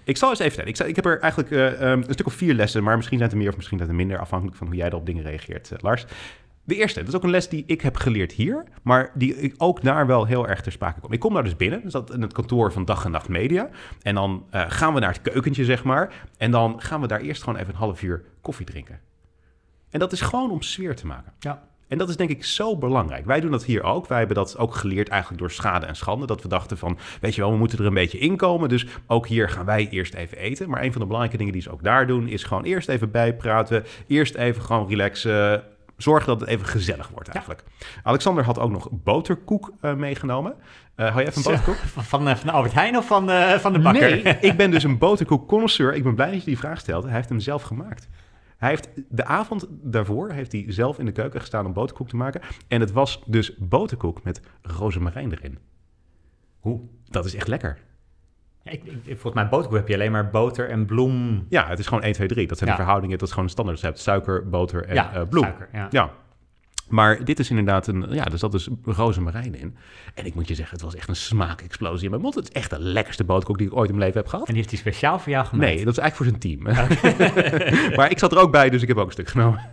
Ik 0.04 0.16
zal 0.16 0.30
eens 0.30 0.38
even 0.38 0.52
vertellen. 0.52 0.80
Ik, 0.80 0.88
ik 0.88 0.96
heb 0.96 1.06
er 1.06 1.20
eigenlijk 1.20 1.52
uh, 1.52 1.90
um, 1.90 2.02
een 2.06 2.12
stuk 2.12 2.26
of 2.26 2.34
vier 2.34 2.54
lessen, 2.54 2.82
maar 2.82 2.96
misschien 2.96 3.18
zijn 3.18 3.28
het 3.28 3.38
er 3.38 3.44
meer 3.44 3.52
of 3.52 3.56
misschien 3.56 3.78
zijn 3.78 3.90
het 3.90 3.98
er 3.98 4.04
minder, 4.06 4.22
afhankelijk 4.22 4.56
van 4.56 4.66
hoe 4.66 4.76
jij 4.76 4.88
er 4.88 4.94
op 4.94 5.06
dingen 5.06 5.22
reageert, 5.22 5.70
uh, 5.72 5.78
Lars. 5.80 6.04
De 6.64 6.75
eerste, 6.75 6.98
dat 6.98 7.09
is 7.09 7.14
ook 7.14 7.22
een 7.22 7.31
les 7.31 7.48
die 7.48 7.64
ik 7.66 7.81
heb 7.81 7.96
geleerd 7.96 8.33
hier, 8.33 8.64
maar 8.83 9.11
die 9.14 9.37
ik 9.37 9.55
ook 9.59 9.83
daar 9.83 10.07
wel 10.07 10.25
heel 10.25 10.48
erg 10.48 10.61
ter 10.61 10.72
sprake 10.72 11.01
kom. 11.01 11.12
Ik 11.12 11.20
kom 11.20 11.35
daar 11.35 11.44
dus 11.44 11.57
binnen, 11.57 11.83
dus 11.83 11.92
dat 11.92 12.12
in 12.12 12.22
het 12.22 12.33
kantoor 12.33 12.72
van 12.72 12.85
Dag 12.85 13.05
en 13.05 13.11
Nacht 13.11 13.29
Media. 13.29 13.68
En 14.03 14.14
dan 14.14 14.46
uh, 14.55 14.64
gaan 14.68 14.94
we 14.94 15.01
naar 15.01 15.12
het 15.12 15.22
keukentje, 15.22 15.64
zeg 15.64 15.85
maar. 15.85 16.27
En 16.37 16.51
dan 16.51 16.81
gaan 16.81 17.01
we 17.01 17.07
daar 17.07 17.20
eerst 17.20 17.42
gewoon 17.42 17.59
even 17.59 17.72
een 17.72 17.79
half 17.79 18.03
uur 18.03 18.25
koffie 18.40 18.66
drinken. 18.66 19.01
En 19.90 19.98
dat 19.98 20.12
is 20.12 20.20
gewoon 20.20 20.51
om 20.51 20.62
sfeer 20.62 20.96
te 20.96 21.07
maken. 21.07 21.33
Ja. 21.38 21.70
En 21.88 21.98
dat 21.98 22.09
is 22.09 22.16
denk 22.16 22.31
ik 22.31 22.44
zo 22.44 22.77
belangrijk. 22.77 23.25
Wij 23.27 23.40
doen 23.40 23.51
dat 23.51 23.64
hier 23.64 23.83
ook. 23.83 24.07
Wij 24.07 24.18
hebben 24.18 24.37
dat 24.37 24.59
ook 24.59 24.75
geleerd 24.75 25.09
eigenlijk 25.09 25.40
door 25.40 25.51
schade 25.51 25.87
en 25.87 25.96
schande. 25.96 26.27
Dat 26.27 26.42
we 26.42 26.48
dachten 26.48 26.79
van, 26.79 26.98
weet 27.20 27.35
je 27.35 27.40
wel, 27.40 27.51
we 27.51 27.57
moeten 27.57 27.79
er 27.79 27.87
een 27.87 27.94
beetje 27.94 28.18
inkomen. 28.18 28.68
Dus 28.68 28.87
ook 29.07 29.27
hier 29.27 29.48
gaan 29.48 29.64
wij 29.64 29.88
eerst 29.90 30.14
even 30.14 30.38
eten. 30.38 30.70
Maar 30.70 30.83
een 30.83 30.92
van 30.92 31.01
de 31.01 31.07
belangrijke 31.07 31.38
dingen 31.38 31.53
die 31.53 31.62
ze 31.62 31.70
ook 31.70 31.83
daar 31.83 32.07
doen... 32.07 32.29
is 32.29 32.44
gewoon 32.44 32.64
eerst 32.64 32.88
even 32.88 33.11
bijpraten. 33.11 33.85
Eerst 34.07 34.35
even 34.35 34.62
gewoon 34.62 34.88
relaxen 34.88 35.64
zorgen 36.02 36.26
dat 36.26 36.40
het 36.40 36.48
even 36.48 36.66
gezellig 36.66 37.08
wordt 37.08 37.28
eigenlijk. 37.28 37.64
Ja. 37.78 37.86
Alexander 38.02 38.44
had 38.44 38.58
ook 38.58 38.70
nog 38.70 38.88
boterkoek 38.90 39.72
uh, 39.80 39.94
meegenomen. 39.94 40.54
Uh, 40.96 41.08
hou 41.08 41.20
je 41.20 41.26
even 41.26 41.36
een 41.36 41.56
boterkoek? 41.56 41.76
Van, 42.12 42.28
uh, 42.28 42.34
van 42.34 42.48
Albert 42.48 42.74
Heijn 42.74 42.96
of 42.96 43.06
van, 43.06 43.30
uh, 43.30 43.52
van 43.52 43.72
de 43.72 43.78
bakker? 43.78 44.22
Nee, 44.22 44.38
ik 44.50 44.56
ben 44.56 44.70
dus 44.70 44.84
een 44.84 44.98
boterkoek 44.98 45.48
connoisseur. 45.48 45.94
Ik 45.94 46.02
ben 46.02 46.14
blij 46.14 46.30
dat 46.30 46.38
je 46.38 46.44
die 46.44 46.58
vraag 46.58 46.80
stelt. 46.80 47.04
Hij 47.04 47.12
heeft 47.12 47.28
hem 47.28 47.40
zelf 47.40 47.62
gemaakt. 47.62 48.08
Hij 48.56 48.70
heeft 48.70 48.88
de 49.08 49.24
avond 49.24 49.66
daarvoor 49.70 50.30
heeft 50.30 50.52
hij 50.52 50.64
zelf 50.68 50.98
in 50.98 51.04
de 51.04 51.12
keuken 51.12 51.40
gestaan 51.40 51.66
om 51.66 51.72
boterkoek 51.72 52.08
te 52.08 52.16
maken. 52.16 52.40
En 52.68 52.80
het 52.80 52.92
was 52.92 53.22
dus 53.26 53.56
boterkoek 53.58 54.22
met 54.22 54.40
rozemarijn 54.62 55.32
erin. 55.32 55.58
Hoe? 56.60 56.80
Dat 57.04 57.24
is 57.24 57.34
echt 57.34 57.48
lekker. 57.48 57.78
Ik, 58.64 58.83
ik, 58.85 59.03
volgens 59.05 59.35
mij 59.35 59.48
boterkoek 59.48 59.77
heb 59.77 59.88
je 59.88 59.94
alleen 59.94 60.12
maar 60.12 60.31
boter 60.31 60.68
en 60.68 60.87
bloem. 60.87 61.46
Ja, 61.48 61.68
het 61.68 61.79
is 61.79 61.87
gewoon 61.87 62.03
1, 62.03 62.12
2, 62.12 62.29
3. 62.29 62.46
Dat 62.46 62.59
zijn 62.59 62.70
ja. 62.70 62.77
de 62.77 62.83
verhoudingen. 62.83 63.18
Dat 63.18 63.27
is 63.27 63.33
gewoon 63.35 63.48
een 63.48 63.55
standaard. 63.55 63.79
Dus 63.79 63.87
hebt 63.87 64.01
suiker, 64.01 64.48
boter 64.48 64.85
en 64.85 64.94
ja, 64.94 65.16
uh, 65.16 65.22
bloem. 65.29 65.44
Suiker, 65.44 65.68
ja. 65.72 65.87
ja. 65.90 66.11
Maar 66.88 67.25
dit 67.25 67.38
is 67.38 67.51
inderdaad 67.51 67.87
een... 67.87 68.07
Ja, 68.11 68.25
er 68.25 68.38
zat 68.38 68.53
dus 68.53 68.68
rozemarijn 68.85 69.55
in. 69.55 69.77
En 70.14 70.27
ik 70.27 70.35
moet 70.35 70.49
je 70.49 70.55
zeggen, 70.55 70.75
het 70.75 70.85
was 70.85 70.95
echt 70.95 71.09
een 71.09 71.16
smaakexplosie 71.16 72.05
in 72.05 72.11
mijn 72.11 72.23
mond. 72.23 72.35
Het 72.35 72.45
is 72.45 72.53
echt 72.53 72.71
de 72.71 72.81
lekkerste 72.81 73.25
boterkoek 73.25 73.59
die 73.59 73.66
ik 73.66 73.77
ooit 73.77 73.90
in 73.90 73.97
mijn 73.97 74.07
leven 74.07 74.21
heb 74.21 74.31
gehad. 74.31 74.49
En 74.49 74.55
die 74.55 74.62
heeft 74.62 74.75
hij 74.75 74.92
speciaal 74.92 75.18
voor 75.18 75.33
jou 75.33 75.47
gemaakt? 75.47 75.75
Nee, 75.75 75.85
dat 75.85 75.97
is 75.97 75.99
eigenlijk 75.99 76.16
voor 76.16 76.27
zijn 76.27 76.38
team. 76.38 76.61
Okay. 76.66 77.95
maar 77.97 78.11
ik 78.11 78.18
zat 78.18 78.33
er 78.33 78.38
ook 78.38 78.53
bij, 78.53 78.71
dus 78.71 78.83
ik 78.83 78.88
heb 78.88 78.97
ook 78.97 79.07
een 79.07 79.12
stuk 79.12 79.29
genomen. 79.29 79.68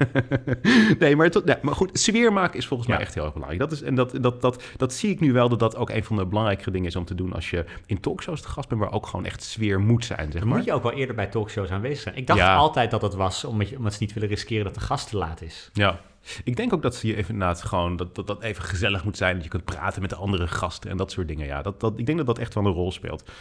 nee, 0.99 1.15
maar, 1.15 1.25
het, 1.25 1.45
nee, 1.45 1.55
maar 1.61 1.75
goed, 1.75 1.99
sfeer 1.99 2.33
maken 2.33 2.57
is 2.57 2.67
volgens 2.67 2.89
ja. 2.89 2.95
mij 2.95 3.03
echt 3.03 3.13
heel 3.13 3.23
erg 3.23 3.33
belangrijk. 3.33 3.61
Dat 3.61 3.71
is, 3.71 3.81
en 3.81 3.95
dat, 3.95 4.17
dat, 4.21 4.41
dat, 4.41 4.63
dat 4.77 4.93
zie 4.93 5.09
ik 5.09 5.19
nu 5.19 5.33
wel, 5.33 5.49
dat 5.49 5.59
dat 5.59 5.75
ook 5.75 5.89
een 5.89 6.03
van 6.03 6.15
de 6.15 6.25
belangrijkere 6.25 6.71
dingen 6.71 6.87
is 6.87 6.95
om 6.95 7.05
te 7.05 7.15
doen... 7.15 7.33
als 7.33 7.49
je 7.49 7.65
in 7.85 7.99
talkshows 7.99 8.41
te 8.41 8.47
gast 8.47 8.69
bent, 8.69 8.81
waar 8.81 8.91
ook 8.91 9.07
gewoon 9.07 9.25
echt 9.25 9.43
sfeer 9.43 9.79
moet 9.79 10.05
zijn, 10.05 10.31
zeg 10.31 10.43
maar. 10.43 10.57
moet 10.57 10.65
je 10.65 10.73
ook 10.73 10.83
wel 10.83 10.93
eerder 10.93 11.15
bij 11.15 11.27
talkshows 11.27 11.69
aanwezig 11.69 11.99
zijn. 11.99 12.15
Ik 12.15 12.27
dacht 12.27 12.39
ja. 12.39 12.55
altijd 12.55 12.91
dat 12.91 13.01
dat 13.01 13.15
was, 13.15 13.45
omdat, 13.45 13.69
je, 13.69 13.77
omdat 13.77 13.93
ze 13.93 13.97
niet 14.01 14.13
willen 14.13 14.29
riskeren 14.29 14.63
dat 14.63 14.73
de 14.73 14.79
gast 14.79 15.09
te 15.09 15.17
laat 15.17 15.41
is. 15.41 15.69
Ja. 15.73 15.99
Ik 16.43 16.55
denk 16.55 16.73
ook 16.73 16.81
dat 16.81 16.95
ze 16.95 17.07
je 17.07 17.15
even 17.15 17.33
inderdaad 17.33 17.63
gewoon 17.63 17.95
dat, 17.95 18.15
dat 18.15 18.27
dat 18.27 18.43
even 18.43 18.63
gezellig 18.63 19.03
moet 19.03 19.17
zijn. 19.17 19.35
Dat 19.35 19.43
je 19.43 19.49
kunt 19.49 19.65
praten 19.65 20.01
met 20.01 20.09
de 20.09 20.15
andere 20.15 20.47
gasten 20.47 20.89
en 20.89 20.97
dat 20.97 21.11
soort 21.11 21.27
dingen. 21.27 21.45
Ja, 21.45 21.61
dat, 21.61 21.79
dat, 21.79 21.99
ik 21.99 22.05
denk 22.05 22.17
dat 22.17 22.27
dat 22.27 22.39
echt 22.39 22.53
wel 22.53 22.65
een 22.65 22.71
rol 22.71 22.91
speelt. 22.91 23.31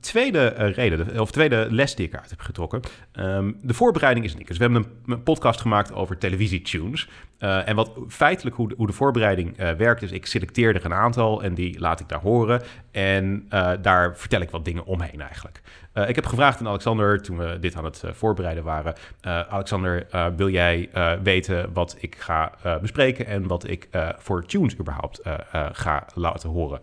Tweede 0.00 0.54
uh, 0.58 0.74
reden, 0.74 1.20
of 1.20 1.30
tweede 1.30 1.66
les 1.70 1.94
die 1.94 2.06
ik 2.06 2.14
uit 2.14 2.30
heb 2.30 2.40
getrokken. 2.40 2.80
Um, 3.12 3.56
de 3.62 3.74
voorbereiding 3.74 4.26
is 4.26 4.34
niks. 4.34 4.58
We 4.58 4.64
hebben 4.64 4.86
een, 5.06 5.22
podcast 5.22 5.60
gemaakt 5.60 5.92
over 5.92 6.18
televisietunes. 6.18 7.08
Uh, 7.38 7.68
en 7.68 7.76
wat 7.76 7.92
feitelijk 8.08 8.56
hoe 8.56 8.68
de, 8.68 8.74
hoe 8.76 8.86
de 8.86 8.92
voorbereiding 8.92 9.60
uh, 9.60 9.70
werkt, 9.70 10.02
is 10.02 10.10
ik 10.10 10.26
selecteer 10.26 10.74
er 10.74 10.84
een 10.84 10.94
aantal 10.94 11.42
en 11.42 11.54
die 11.54 11.80
laat 11.80 12.00
ik 12.00 12.08
daar 12.08 12.20
horen. 12.20 12.62
En 12.90 13.46
daar 13.82 14.16
vertel 14.16 14.40
ik 14.40 14.50
wat 14.50 14.64
dingen 14.64 14.84
omheen 14.84 15.20
eigenlijk. 15.20 15.60
Uh, 15.94 16.08
ik 16.08 16.14
heb 16.14 16.26
gevraagd 16.26 16.60
aan 16.60 16.68
Alexander, 16.68 17.22
toen 17.22 17.38
we 17.38 17.58
dit 17.60 17.76
aan 17.76 17.84
het 17.84 18.02
uh, 18.04 18.12
voorbereiden 18.12 18.64
waren... 18.64 18.94
Uh, 19.26 19.40
Alexander, 19.40 20.06
wil 20.36 20.48
jij 20.48 20.90
weten 21.22 21.72
wat 21.72 21.96
ik 21.98 22.16
ga 22.18 22.52
bespreken... 22.80 23.26
en 23.26 23.46
wat 23.46 23.68
ik 23.68 23.88
voor 24.18 24.44
tunes 24.44 24.78
überhaupt 24.78 25.20
ga 25.72 26.06
laten 26.14 26.50
horen? 26.50 26.80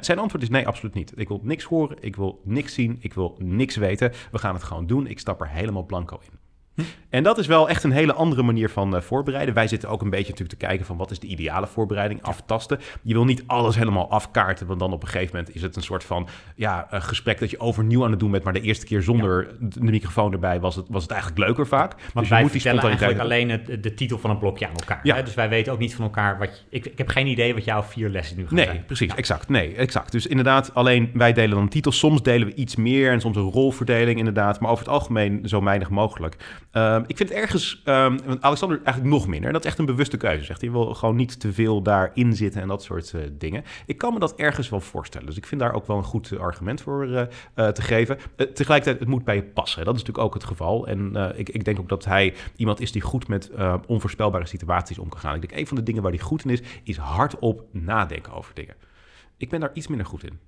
zijn 0.00 0.18
antwoord 0.18 0.42
is 0.42 0.48
nee, 0.50 0.66
absoluut 0.66 0.94
niet. 0.94 1.12
Ik 1.16 1.28
wil 1.28 1.40
niks 1.42 1.64
horen, 1.64 1.96
ik 2.00 2.16
wil 2.16 2.40
niks 2.44 2.74
zien, 2.74 2.96
ik 3.00 3.14
wil 3.14 3.36
niks 3.38 3.76
weten. 3.76 4.12
We 4.30 4.38
gaan 4.38 4.54
het 4.54 4.62
gewoon 4.62 4.86
doen. 4.86 5.06
Ik 5.06 5.18
stap 5.18 5.40
er 5.40 5.48
helemaal 5.48 5.84
blanco 5.84 6.20
in. 6.22 6.45
En 7.10 7.22
dat 7.22 7.38
is 7.38 7.46
wel 7.46 7.68
echt 7.68 7.82
een 7.84 7.90
hele 7.90 8.12
andere 8.12 8.42
manier 8.42 8.70
van 8.70 8.96
eh, 8.96 9.00
voorbereiden. 9.02 9.54
Wij 9.54 9.68
zitten 9.68 9.88
ook 9.88 10.02
een 10.02 10.10
beetje 10.10 10.30
natuurlijk 10.30 10.58
te 10.58 10.66
kijken 10.66 10.86
van 10.86 10.96
wat 10.96 11.10
is 11.10 11.18
de 11.18 11.26
ideale 11.26 11.66
voorbereiding, 11.66 12.22
aftasten. 12.22 12.78
Je 13.02 13.14
wil 13.14 13.24
niet 13.24 13.42
alles 13.46 13.76
helemaal 13.76 14.10
afkaarten, 14.10 14.66
want 14.66 14.80
dan 14.80 14.92
op 14.92 15.02
een 15.02 15.08
gegeven 15.08 15.36
moment 15.36 15.54
is 15.54 15.62
het 15.62 15.76
een 15.76 15.82
soort 15.82 16.04
van 16.04 16.28
ja, 16.56 16.86
een 16.90 17.02
gesprek 17.02 17.38
dat 17.38 17.50
je 17.50 17.60
overnieuw 17.60 18.04
aan 18.04 18.10
het 18.10 18.20
doen 18.20 18.30
bent, 18.30 18.44
maar 18.44 18.52
de 18.52 18.60
eerste 18.60 18.86
keer 18.86 19.02
zonder 19.02 19.48
de 19.60 19.80
microfoon 19.80 20.32
erbij 20.32 20.60
was 20.60 20.76
het, 20.76 20.86
was 20.88 21.02
het 21.02 21.10
eigenlijk 21.12 21.40
leuker 21.46 21.66
vaak. 21.66 21.90
Want 21.92 22.12
dus 22.14 22.22
je 22.28 22.32
wij 22.34 22.42
moet 22.42 22.52
die 22.52 22.60
vertellen 22.60 22.88
eigenlijk 22.88 23.20
alleen 23.20 23.50
het, 23.50 23.82
de 23.82 23.94
titel 23.94 24.18
van 24.18 24.30
een 24.30 24.38
blokje 24.38 24.66
aan 24.68 24.74
elkaar. 24.76 25.00
Ja. 25.02 25.14
Hè? 25.14 25.22
Dus 25.22 25.34
wij 25.34 25.48
weten 25.48 25.72
ook 25.72 25.78
niet 25.78 25.94
van 25.94 26.04
elkaar 26.04 26.38
wat... 26.38 26.48
je- 26.70 26.76
ik, 26.76 26.86
ik 26.86 26.98
heb 26.98 27.08
geen 27.08 27.26
idee 27.26 27.54
wat 27.54 27.64
jouw 27.64 27.82
vier 27.82 28.08
lessen 28.08 28.36
nu 28.36 28.46
gaan 28.46 28.54
Nee, 28.56 28.64
zijn. 28.64 28.84
precies, 28.86 29.14
exact. 29.14 29.48
Nee, 29.48 29.74
exact. 29.74 30.12
Dus 30.12 30.26
inderdaad, 30.26 30.74
alleen 30.74 31.10
wij 31.14 31.32
delen 31.32 31.56
dan 31.56 31.68
titels. 31.68 31.98
Soms 31.98 32.22
delen 32.22 32.46
we 32.48 32.54
iets 32.54 32.76
meer 32.76 33.12
en 33.12 33.20
soms 33.20 33.36
een 33.36 33.50
rolverdeling 33.50 34.18
inderdaad. 34.18 34.60
Maar 34.60 34.70
over 34.70 34.84
het 34.84 34.92
algemeen 34.94 35.40
zo 35.48 35.62
weinig 35.64 35.90
mogelijk. 35.90 36.36
Ehm, 36.76 37.02
ik 37.06 37.16
vind 37.16 37.28
het 37.28 37.38
ergens, 37.38 37.82
ehm, 37.84 38.18
Alexander 38.40 38.80
eigenlijk 38.82 39.16
nog 39.16 39.26
minder. 39.26 39.52
Dat 39.52 39.64
is 39.64 39.70
echt 39.70 39.78
een 39.78 39.86
bewuste 39.86 40.16
keuze, 40.16 40.44
zegt 40.44 40.60
hij. 40.60 40.70
wil 40.70 40.94
gewoon 40.94 41.16
niet 41.16 41.40
te 41.40 41.52
veel 41.52 41.82
daarin 41.82 42.32
zitten 42.32 42.62
en 42.62 42.68
dat 42.68 42.82
soort 42.82 43.14
eh, 43.14 43.20
dingen. 43.32 43.64
Ik 43.86 43.98
kan 43.98 44.12
me 44.12 44.18
dat 44.18 44.34
ergens 44.34 44.68
wel 44.68 44.80
voorstellen. 44.80 45.26
Dus 45.26 45.36
ik 45.36 45.46
vind 45.46 45.60
daar 45.60 45.72
ook 45.72 45.86
wel 45.86 45.96
een 45.96 46.04
goed 46.04 46.32
eh, 46.32 46.38
argument 46.38 46.80
voor 46.80 47.12
eh, 47.12 47.26
eh, 47.54 47.68
te 47.68 47.82
geven. 47.82 48.18
Tegelijkertijd, 48.36 48.98
het 48.98 49.08
moet 49.08 49.24
bij 49.24 49.34
je 49.34 49.42
passen. 49.42 49.84
Dat 49.84 49.94
is 49.94 50.00
natuurlijk 50.00 50.26
ook 50.26 50.34
het 50.34 50.44
geval. 50.44 50.86
En 50.86 51.32
ik, 51.36 51.48
ik 51.48 51.64
denk 51.64 51.78
ook 51.78 51.88
dat 51.88 52.04
hij 52.04 52.34
iemand 52.56 52.80
is 52.80 52.92
die 52.92 53.02
goed 53.02 53.28
met 53.28 53.50
onvoorspelbare 53.86 54.46
situaties 54.46 54.98
om 54.98 55.08
kan 55.08 55.20
gaan. 55.20 55.34
Ik 55.34 55.40
denk, 55.40 55.60
een 55.60 55.66
van 55.66 55.76
de 55.76 55.82
dingen 55.82 56.02
waar 56.02 56.12
hij 56.12 56.20
goed 56.20 56.44
in 56.44 56.50
is, 56.50 56.62
is 56.82 56.96
hardop 56.96 57.64
nadenken 57.72 58.32
over 58.32 58.54
dingen. 58.54 58.74
Ik 59.36 59.48
ben 59.48 59.60
daar 59.60 59.70
iets 59.74 59.86
minder 59.86 60.06
goed 60.06 60.24
in. 60.24 60.38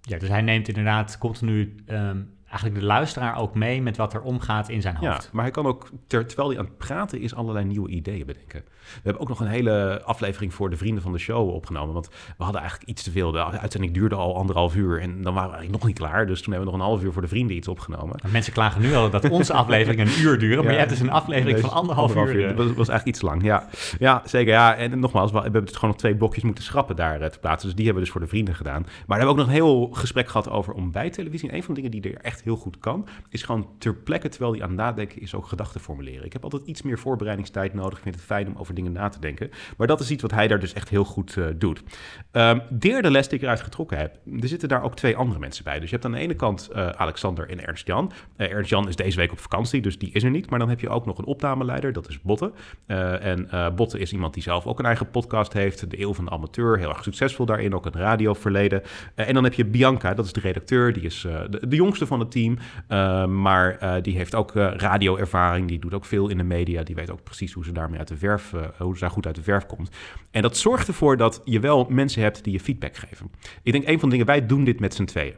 Ja, 0.00 0.18
dus 0.18 0.28
hij 0.28 0.42
neemt 0.42 0.68
inderdaad 0.68 1.18
continu 1.18 1.74
ehm, 1.86 2.20
eigenlijk 2.54 2.80
de 2.80 2.86
luisteraar 2.86 3.36
ook 3.36 3.54
mee 3.54 3.82
met 3.82 3.96
wat 3.96 4.14
er 4.14 4.22
omgaat 4.22 4.68
in 4.68 4.80
zijn 4.82 4.96
Ja, 5.00 5.10
hoofd. 5.12 5.28
maar 5.32 5.42
hij 5.42 5.52
kan 5.52 5.66
ook, 5.66 5.88
ter, 6.06 6.26
terwijl 6.26 6.48
hij 6.48 6.58
aan 6.58 6.64
het 6.64 6.78
praten 6.78 7.20
is, 7.20 7.34
allerlei 7.34 7.64
nieuwe 7.64 7.88
ideeën 7.88 8.26
bedenken. 8.26 8.64
We 8.84 9.00
hebben 9.02 9.22
ook 9.22 9.28
nog 9.28 9.40
een 9.40 9.46
hele 9.46 10.02
aflevering 10.04 10.54
voor 10.54 10.70
de 10.70 10.76
vrienden 10.76 11.02
van 11.02 11.12
de 11.12 11.18
show 11.18 11.48
opgenomen. 11.48 11.94
Want 11.94 12.08
we 12.36 12.42
hadden 12.44 12.60
eigenlijk 12.60 12.90
iets 12.90 13.02
te 13.02 13.10
veel. 13.10 13.32
De 13.32 13.44
uitzending 13.44 13.94
duurde 13.94 14.14
al 14.14 14.36
anderhalf 14.36 14.76
uur 14.76 15.00
en 15.00 15.22
dan 15.22 15.34
waren 15.34 15.50
we 15.50 15.56
eigenlijk 15.56 15.70
nog 15.72 15.86
niet 15.86 15.98
klaar. 15.98 16.26
Dus 16.26 16.42
toen 16.42 16.52
hebben 16.52 16.70
we 16.70 16.76
nog 16.76 16.86
een 16.86 16.90
half 16.92 17.04
uur 17.04 17.12
voor 17.12 17.22
de 17.22 17.28
vrienden 17.28 17.56
iets 17.56 17.68
opgenomen. 17.68 18.08
Want 18.20 18.32
Mensen 18.32 18.52
klagen 18.52 18.80
nu 18.80 18.94
al 18.94 19.10
dat 19.10 19.30
onze 19.30 19.52
afleveringen 19.62 20.06
een 20.06 20.20
uur 20.20 20.38
duren, 20.38 20.56
maar 20.56 20.64
Ja. 20.66 20.72
je 20.72 20.78
hebt 20.78 20.90
dus 20.90 21.00
een 21.00 21.10
aflevering 21.10 21.60
van 21.60 21.70
anderhalf, 21.70 22.14
uur. 22.16 22.42
Dat 22.42 22.50
eh. 22.50 22.56
was, 22.56 22.66
was 22.66 22.88
eigenlijk 22.88 23.06
iets 23.06 23.22
lang, 23.22 23.42
ja. 23.42 23.68
Ja, 23.98 24.22
zeker. 24.24 24.52
Ja, 24.52 24.74
en 24.76 24.98
nogmaals, 24.98 25.30
we 25.32 25.40
hebben 25.40 25.64
dus 25.64 25.74
gewoon 25.74 25.90
nog 25.90 25.98
twee 25.98 26.16
blokjes 26.16 26.42
moeten 26.44 26.64
schrappen 26.64 26.96
daar 26.96 27.20
eh, 27.20 27.28
te 27.28 27.38
plaatsen. 27.38 27.66
Dus 27.68 27.76
die 27.76 27.84
hebben 27.84 28.02
we 28.02 28.08
dus 28.08 28.10
voor 28.18 28.20
de 28.26 28.32
vrienden 28.34 28.54
gedaan. 28.54 28.82
Maar 28.82 29.02
we 29.06 29.14
hebben 29.14 29.28
ook 29.28 29.36
nog 29.36 29.46
een 29.46 29.52
heel 29.52 29.88
gesprek 29.92 30.28
gehad 30.28 30.50
over 30.50 30.72
ontbijttelevisie. 30.74 31.48
En 31.48 31.56
een 31.56 31.62
van 31.62 31.74
de 31.74 31.80
dingen 31.80 32.00
die 32.00 32.12
er 32.12 32.20
echt 32.20 32.40
heel 32.44 32.56
goed 32.56 32.78
kan, 32.78 33.08
is 33.28 33.42
gewoon 33.42 33.68
ter 33.78 33.94
plekke, 33.94 34.28
terwijl 34.28 34.52
hij 34.52 34.62
aan 34.62 34.68
het 34.68 34.78
nadenken 34.78 35.20
is, 35.20 35.34
ook 35.34 35.46
gedachten 35.46 35.80
formuleren. 35.80 36.24
Ik 36.24 36.32
heb 36.32 36.44
altijd 36.44 36.66
iets 36.66 36.82
meer 36.82 36.98
voorbereidingstijd 36.98 37.74
nodig. 37.74 37.96
Ik 37.96 38.02
vind 38.02 38.14
het 38.14 38.24
fijn 38.24 38.46
om 38.46 38.56
over 38.56 38.74
dingen 38.74 38.92
na 38.92 39.08
te 39.08 39.18
denken. 39.18 39.50
Maar 39.76 39.86
dat 39.86 40.00
is 40.00 40.10
iets 40.10 40.22
wat 40.22 40.30
hij 40.30 40.48
daar 40.48 40.60
dus 40.60 40.72
echt 40.72 40.88
heel 40.88 41.04
goed 41.04 41.36
eh, 41.36 41.44
doet. 41.56 41.82
Ehm 42.30 42.58
derde 42.78 43.10
les 43.10 43.28
die 43.28 43.38
ik 43.38 43.44
eruit 43.44 43.60
getrokken 43.60 43.98
heb, 43.98 44.18
er 44.40 44.48
zitten 44.48 44.68
daar 44.68 44.82
ook 44.82 44.96
twee 44.96 45.16
andere 45.16 45.40
mensen 45.40 45.64
bij. 45.64 45.80
Dus 45.80 45.90
je 45.90 45.94
hebt 45.94 46.04
aan 46.04 46.12
de 46.12 46.18
ene 46.18 46.34
kant 46.34 46.68
eh, 46.68 46.88
Alexander 46.88 47.48
en 47.48 47.66
Ernst-Jan. 47.66 48.12
Eh, 48.36 48.50
Ernst-Jan 48.50 48.88
is 48.88 48.96
deze 48.96 49.16
week 49.16 49.32
op 49.32 49.38
vakantie, 49.38 49.80
dus 49.80 49.98
die 49.98 50.12
is 50.12 50.22
er 50.22 50.30
niet. 50.30 50.50
Maar 50.50 50.58
dan 50.58 50.68
heb 50.68 50.80
je 50.80 50.88
ook 50.88 51.06
nog 51.06 51.18
een 51.18 51.24
opnameleider, 51.24 51.92
dat 51.92 52.08
is 52.08 52.20
Botte. 52.20 52.52
En 52.86 53.48
Botte 53.76 53.98
is 53.98 54.12
iemand 54.12 54.34
die 54.34 54.42
zelf 54.42 54.66
ook 54.66 54.78
een 54.78 54.84
eigen 54.84 55.10
podcast 55.10 55.52
heeft, 55.52 55.90
De 55.90 56.00
Eeuw 56.00 56.14
van 56.14 56.24
de 56.24 56.30
Amateur, 56.30 56.78
heel 56.78 56.88
erg 56.88 57.02
succesvol 57.02 57.46
daarin, 57.46 57.74
ook 57.74 57.86
een 57.86 57.92
radioverleden. 57.92 58.82
En 59.14 59.34
dan 59.34 59.44
heb 59.44 59.54
je 59.54 59.64
Bianca, 59.64 60.14
dat 60.14 60.24
is 60.24 60.32
de 60.32 60.40
redacteur, 60.40 60.92
die 60.92 61.02
is 61.02 61.20
de, 61.20 61.66
de 61.68 61.76
jongste 61.76 62.06
van 62.06 62.20
het 62.20 62.30
team, 62.34 62.58
eh, 62.88 63.26
maar 63.26 63.78
eh, 63.78 64.02
die 64.02 64.16
heeft 64.16 64.34
ook 64.34 64.56
eh, 64.56 64.72
radioervaring, 64.76 65.68
die 65.68 65.78
doet 65.78 65.94
ook 65.94 66.04
veel 66.04 66.28
in 66.28 66.36
de 66.36 66.44
media, 66.44 66.82
die 66.82 66.94
weet 66.94 67.10
ook 67.10 67.22
precies 67.22 67.52
hoe 67.52 67.64
ze 67.64 67.72
daarmee 67.72 67.98
uit 67.98 68.08
de 68.08 68.16
verf, 68.16 68.52
eh, 68.52 68.60
hoe 68.78 68.94
ze 68.94 69.00
daar 69.00 69.10
goed 69.10 69.26
uit 69.26 69.34
de 69.34 69.42
verf 69.42 69.66
komt. 69.66 69.90
En 70.30 70.42
dat 70.42 70.56
zorgt 70.56 70.88
ervoor 70.88 71.16
dat 71.16 71.40
je 71.44 71.60
wel 71.60 71.86
mensen 71.88 72.22
hebt 72.22 72.44
die 72.44 72.52
je 72.52 72.60
feedback 72.60 72.96
geven. 72.96 73.30
Ik 73.62 73.72
denk 73.72 73.88
een 73.88 73.98
van 73.98 74.08
de 74.08 74.14
dingen, 74.14 74.26
wij 74.26 74.46
doen 74.46 74.64
dit 74.64 74.80
met 74.80 74.94
z'n 74.94 75.04
tweeën. 75.04 75.34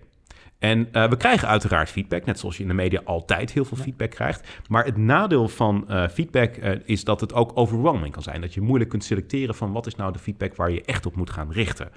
En 0.59 0.88
we 0.92 1.16
krijgen 1.16 1.48
uiteraard 1.48 1.90
feedback, 1.90 2.24
net 2.24 2.38
zoals 2.38 2.56
je 2.56 2.62
in 2.62 2.68
de 2.68 2.74
media 2.74 3.00
altijd 3.04 3.52
heel 3.52 3.64
veel 3.64 3.76
feedback 3.76 4.11
krijgt. 4.11 4.48
Maar 4.68 4.85
het 4.85 4.96
nadeel 4.96 5.48
van 5.48 5.85
feedback 6.11 6.56
is 6.85 7.04
dat 7.04 7.20
het 7.20 7.32
ook 7.32 7.52
overwhelming 7.54 8.12
kan 8.12 8.22
zijn. 8.22 8.40
Dat 8.40 8.54
je 8.54 8.61
moeilijk 8.61 8.90
kunt 8.90 9.04
selecteren 9.04 9.54
van 9.54 9.72
wat 9.72 9.87
is 9.87 9.94
nou 9.94 10.12
de 10.12 10.18
feedback 10.18 10.54
waar 10.54 10.70
je 10.70 10.82
echt 10.85 11.06
op 11.06 11.16
moet 11.16 11.30
gaan 11.30 11.52
richten. 11.52 11.90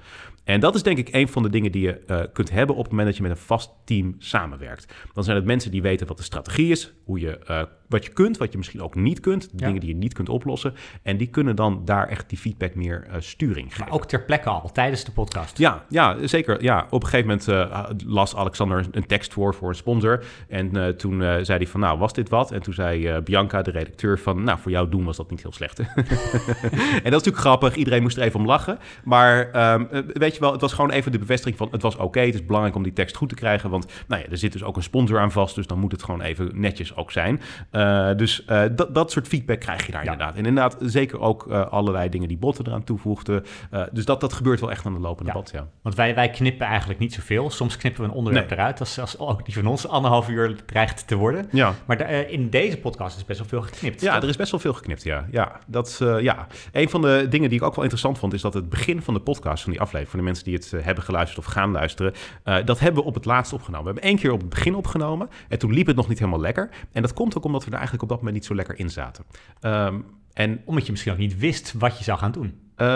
En 0.44 0.60
dat 0.60 0.74
is 0.74 0.82
denk 0.82 0.98
ik 0.98 1.08
een 1.14 1.28
van 1.28 1.42
de 1.42 1.48
dingen 1.50 1.72
die 1.72 1.82
je 1.82 1.98
eh, 2.06 2.20
kunt 2.32 2.50
hebben 2.50 2.76
op 2.76 2.82
het 2.82 2.90
moment 2.90 3.08
dat 3.08 3.16
je 3.16 3.22
met 3.22 3.32
een 3.32 3.44
vast 3.46 3.70
team 3.84 4.14
samenwerkt. 4.18 4.94
Dan 5.12 5.24
zijn 5.24 5.36
het 5.36 5.46
mensen 5.46 5.70
die 5.70 5.82
weten 5.82 6.06
wat 6.06 6.16
de 6.16 6.22
strategie 6.22 6.70
is, 6.70 6.92
hoe 7.04 7.20
je, 7.20 7.38
eh, 7.38 7.62
wat 7.88 8.04
je 8.04 8.12
kunt, 8.12 8.36
wat 8.36 8.52
je 8.52 8.58
misschien 8.58 8.82
ook 8.82 8.94
niet 8.94 9.20
kunt, 9.20 9.42
de 9.42 9.48
Ja. 9.56 9.66
dingen 9.66 9.80
die 9.80 9.88
je 9.90 9.96
niet 9.96 10.12
kunt 10.12 10.28
oplossen. 10.28 10.74
En 11.02 11.16
die 11.16 11.26
kunnen 11.26 11.56
dan 11.56 11.82
daar 11.84 12.08
echt 12.08 12.28
die 12.28 12.38
feedback 12.38 12.74
meer 12.74 13.06
eh, 13.08 13.16
sturing 13.20 13.68
geven. 13.68 13.84
Maar 13.84 13.94
ook 13.94 14.06
ter 14.06 14.22
plekke 14.24 14.48
al, 14.48 14.70
tijdens 14.72 15.04
de 15.04 15.12
podcast. 15.12 15.58
Ja, 15.58 15.84
ja, 15.88 16.26
zeker. 16.26 16.62
Ja, 16.62 16.86
op 16.90 17.02
een 17.02 17.08
gegeven 17.08 17.40
moment 17.46 18.04
las 18.06 18.36
Alexander 18.36 18.86
een 18.90 19.06
tekst 19.06 19.32
voor 19.32 19.54
voor 19.54 19.68
een 19.68 19.74
sponsor. 19.74 20.24
En 20.48 20.96
toen 20.96 21.20
zei 21.20 21.58
hij 21.58 21.66
van, 21.66 21.80
nou, 21.80 21.98
was 21.98 22.12
dit 22.12 22.28
wat? 22.28 22.52
En 22.52 22.62
toen 22.62 22.74
zei 22.74 23.20
Bianca, 23.20 23.62
de 23.62 23.70
redacteur, 23.70 24.18
van, 24.18 24.42
nou, 24.44 24.58
voor 24.58 24.70
jou 24.70 24.88
doen 24.88 25.04
was 25.04 25.16
dat 25.16 25.30
niet 25.30 25.42
heel 25.42 25.52
slecht. 25.52 25.78
en 25.84 25.86
dat 25.96 27.04
is 27.04 27.10
natuurlijk 27.10 27.36
grappig. 27.36 27.74
Iedereen 27.74 28.02
moest 28.02 28.16
er 28.16 28.22
even 28.22 28.40
om 28.40 28.46
lachen. 28.46 28.78
Maar 29.04 29.50
ehm, 29.50 29.84
eh, 29.90 30.00
weet 30.30 30.38
je 30.38 30.44
wel, 30.44 30.52
het 30.52 30.60
was 30.60 30.72
gewoon 30.72 30.90
even 30.90 31.12
de 31.12 31.18
bevestiging 31.18 31.56
van, 31.56 31.68
het 31.70 31.82
was 31.82 31.96
oké. 31.96 32.20
het 32.20 32.34
is 32.34 32.44
belangrijk 32.46 32.76
om 32.76 32.82
die 32.82 32.92
tekst 32.92 33.16
goed 33.16 33.28
te 33.28 33.34
krijgen. 33.34 33.70
Want, 33.70 33.86
nou 34.08 34.22
ja, 34.22 34.28
er 34.30 34.36
zit 34.38 34.52
dus 34.52 34.62
ook 34.62 34.76
een 34.76 34.82
sponsor 34.82 35.18
aan 35.18 35.32
vast. 35.32 35.54
Dus 35.54 35.66
dan 35.66 35.78
moet 35.78 35.92
het 35.92 36.02
gewoon 36.02 36.20
even 36.20 36.50
netjes 36.54 36.96
ook 36.96 37.10
zijn. 37.12 37.40
Eh, 37.70 38.10
dus 38.16 38.44
eh, 38.44 38.62
dat, 38.72 38.94
dat 38.94 39.10
soort 39.10 39.28
feedback 39.28 39.60
krijg 39.60 39.86
je 39.86 39.92
daar 39.92 40.04
Ja. 40.04 40.12
inderdaad. 40.12 40.36
En 40.36 40.46
inderdaad, 40.46 40.76
zeker 40.80 41.20
ook 41.20 41.46
eh, 41.50 41.66
allerlei 41.70 42.08
dingen 42.08 42.28
die 42.28 42.36
Botten 42.36 42.66
eraan 42.66 42.84
toevoegde. 42.84 43.42
Eh, 43.70 43.82
dus 43.92 44.04
dat, 44.04 44.20
dat 44.20 44.32
gebeurt 44.32 44.60
wel 44.60 44.70
echt 44.70 44.86
aan 44.86 44.92
de 44.94 45.00
lopende 45.00 45.32
Ja. 45.34 45.42
ja. 45.52 45.66
Want 45.82 45.94
wij, 45.94 46.14
wij 46.14 46.30
knippen 46.30 46.66
eigenlijk 46.66 46.98
niet 47.00 47.14
zoveel. 47.14 47.50
Soms 47.50 47.76
knippen 47.76 48.02
we 48.02 48.08
een 48.08 48.14
onderwerp 48.14 48.48
Nee. 48.48 48.58
eruit, 48.58 48.80
als, 48.80 48.98
als 49.00 49.18
ook 49.18 49.44
die 49.44 49.54
van 49.54 49.66
ons 49.66 49.88
anderhalf 49.88 50.28
uur 50.28 50.56
dreigt 50.66 51.06
te 51.06 51.14
worden. 51.16 51.48
Ja. 51.52 51.74
Maar 51.86 51.96
da- 51.98 52.06
in 52.06 52.50
deze 52.50 52.78
podcast 52.78 53.16
is 53.16 53.24
best 53.24 53.38
wel 53.38 53.48
veel 53.48 53.62
geknipt. 53.62 54.00
Ja, 54.00 54.16
er 54.22 54.28
is 54.28 54.36
best 54.36 54.50
wel 54.50 54.60
veel 54.60 54.72
geknipt, 54.72 55.02
ja. 55.02 55.26
ja, 55.30 55.58
dat, 55.66 56.00
ja. 56.20 56.46
Een 56.72 56.88
van 56.88 57.02
de 57.02 57.26
dingen 57.30 57.48
die 57.48 57.58
ik 57.58 57.64
ook 57.64 57.74
wel 57.74 57.84
interessant 57.84 58.18
vond... 58.18 58.32
is 58.32 58.40
dat 58.40 58.54
het 58.54 58.68
begin 58.68 59.02
van 59.02 59.14
de 59.14 59.20
podcast, 59.20 59.62
van 59.62 59.72
die 59.72 59.80
aflevering... 59.80 60.19
de 60.20 60.26
mensen 60.26 60.44
die 60.44 60.54
het 60.54 60.72
eh, 60.72 60.84
hebben 60.84 61.04
geluisterd 61.04 61.46
of 61.46 61.52
gaan 61.52 61.70
luisteren... 61.70 62.12
eh, 62.44 62.64
dat 62.64 62.80
hebben 62.80 63.02
we 63.02 63.08
op 63.08 63.14
het 63.14 63.24
laatst 63.24 63.52
opgenomen. 63.52 63.86
We 63.86 63.92
hebben 63.92 64.10
één 64.10 64.18
keer 64.18 64.32
op 64.32 64.40
het 64.40 64.48
begin 64.48 64.74
opgenomen... 64.74 65.28
en 65.48 65.58
toen 65.58 65.72
liep 65.72 65.86
het 65.86 65.96
nog 65.96 66.08
niet 66.08 66.18
helemaal 66.18 66.40
lekker. 66.40 66.70
En 66.92 67.02
dat 67.02 67.12
komt 67.12 67.36
ook 67.36 67.44
omdat 67.44 67.60
we 67.60 67.68
er 67.70 67.76
eigenlijk 67.76 68.02
op 68.02 68.08
dat 68.08 68.18
moment 68.18 68.36
niet 68.36 68.46
zo 68.46 68.54
lekker 68.54 68.78
in 68.78 68.90
zaten. 68.90 69.24
Ehm, 69.60 70.00
en 70.32 70.62
Omdat 70.64 70.84
je 70.84 70.90
misschien 70.90 71.12
ook 71.12 71.18
niet 71.18 71.38
wist 71.38 71.74
wat 71.78 71.98
je 71.98 72.04
zou 72.04 72.18
gaan 72.18 72.32
doen. 72.32 72.69
Eh, 72.80 72.86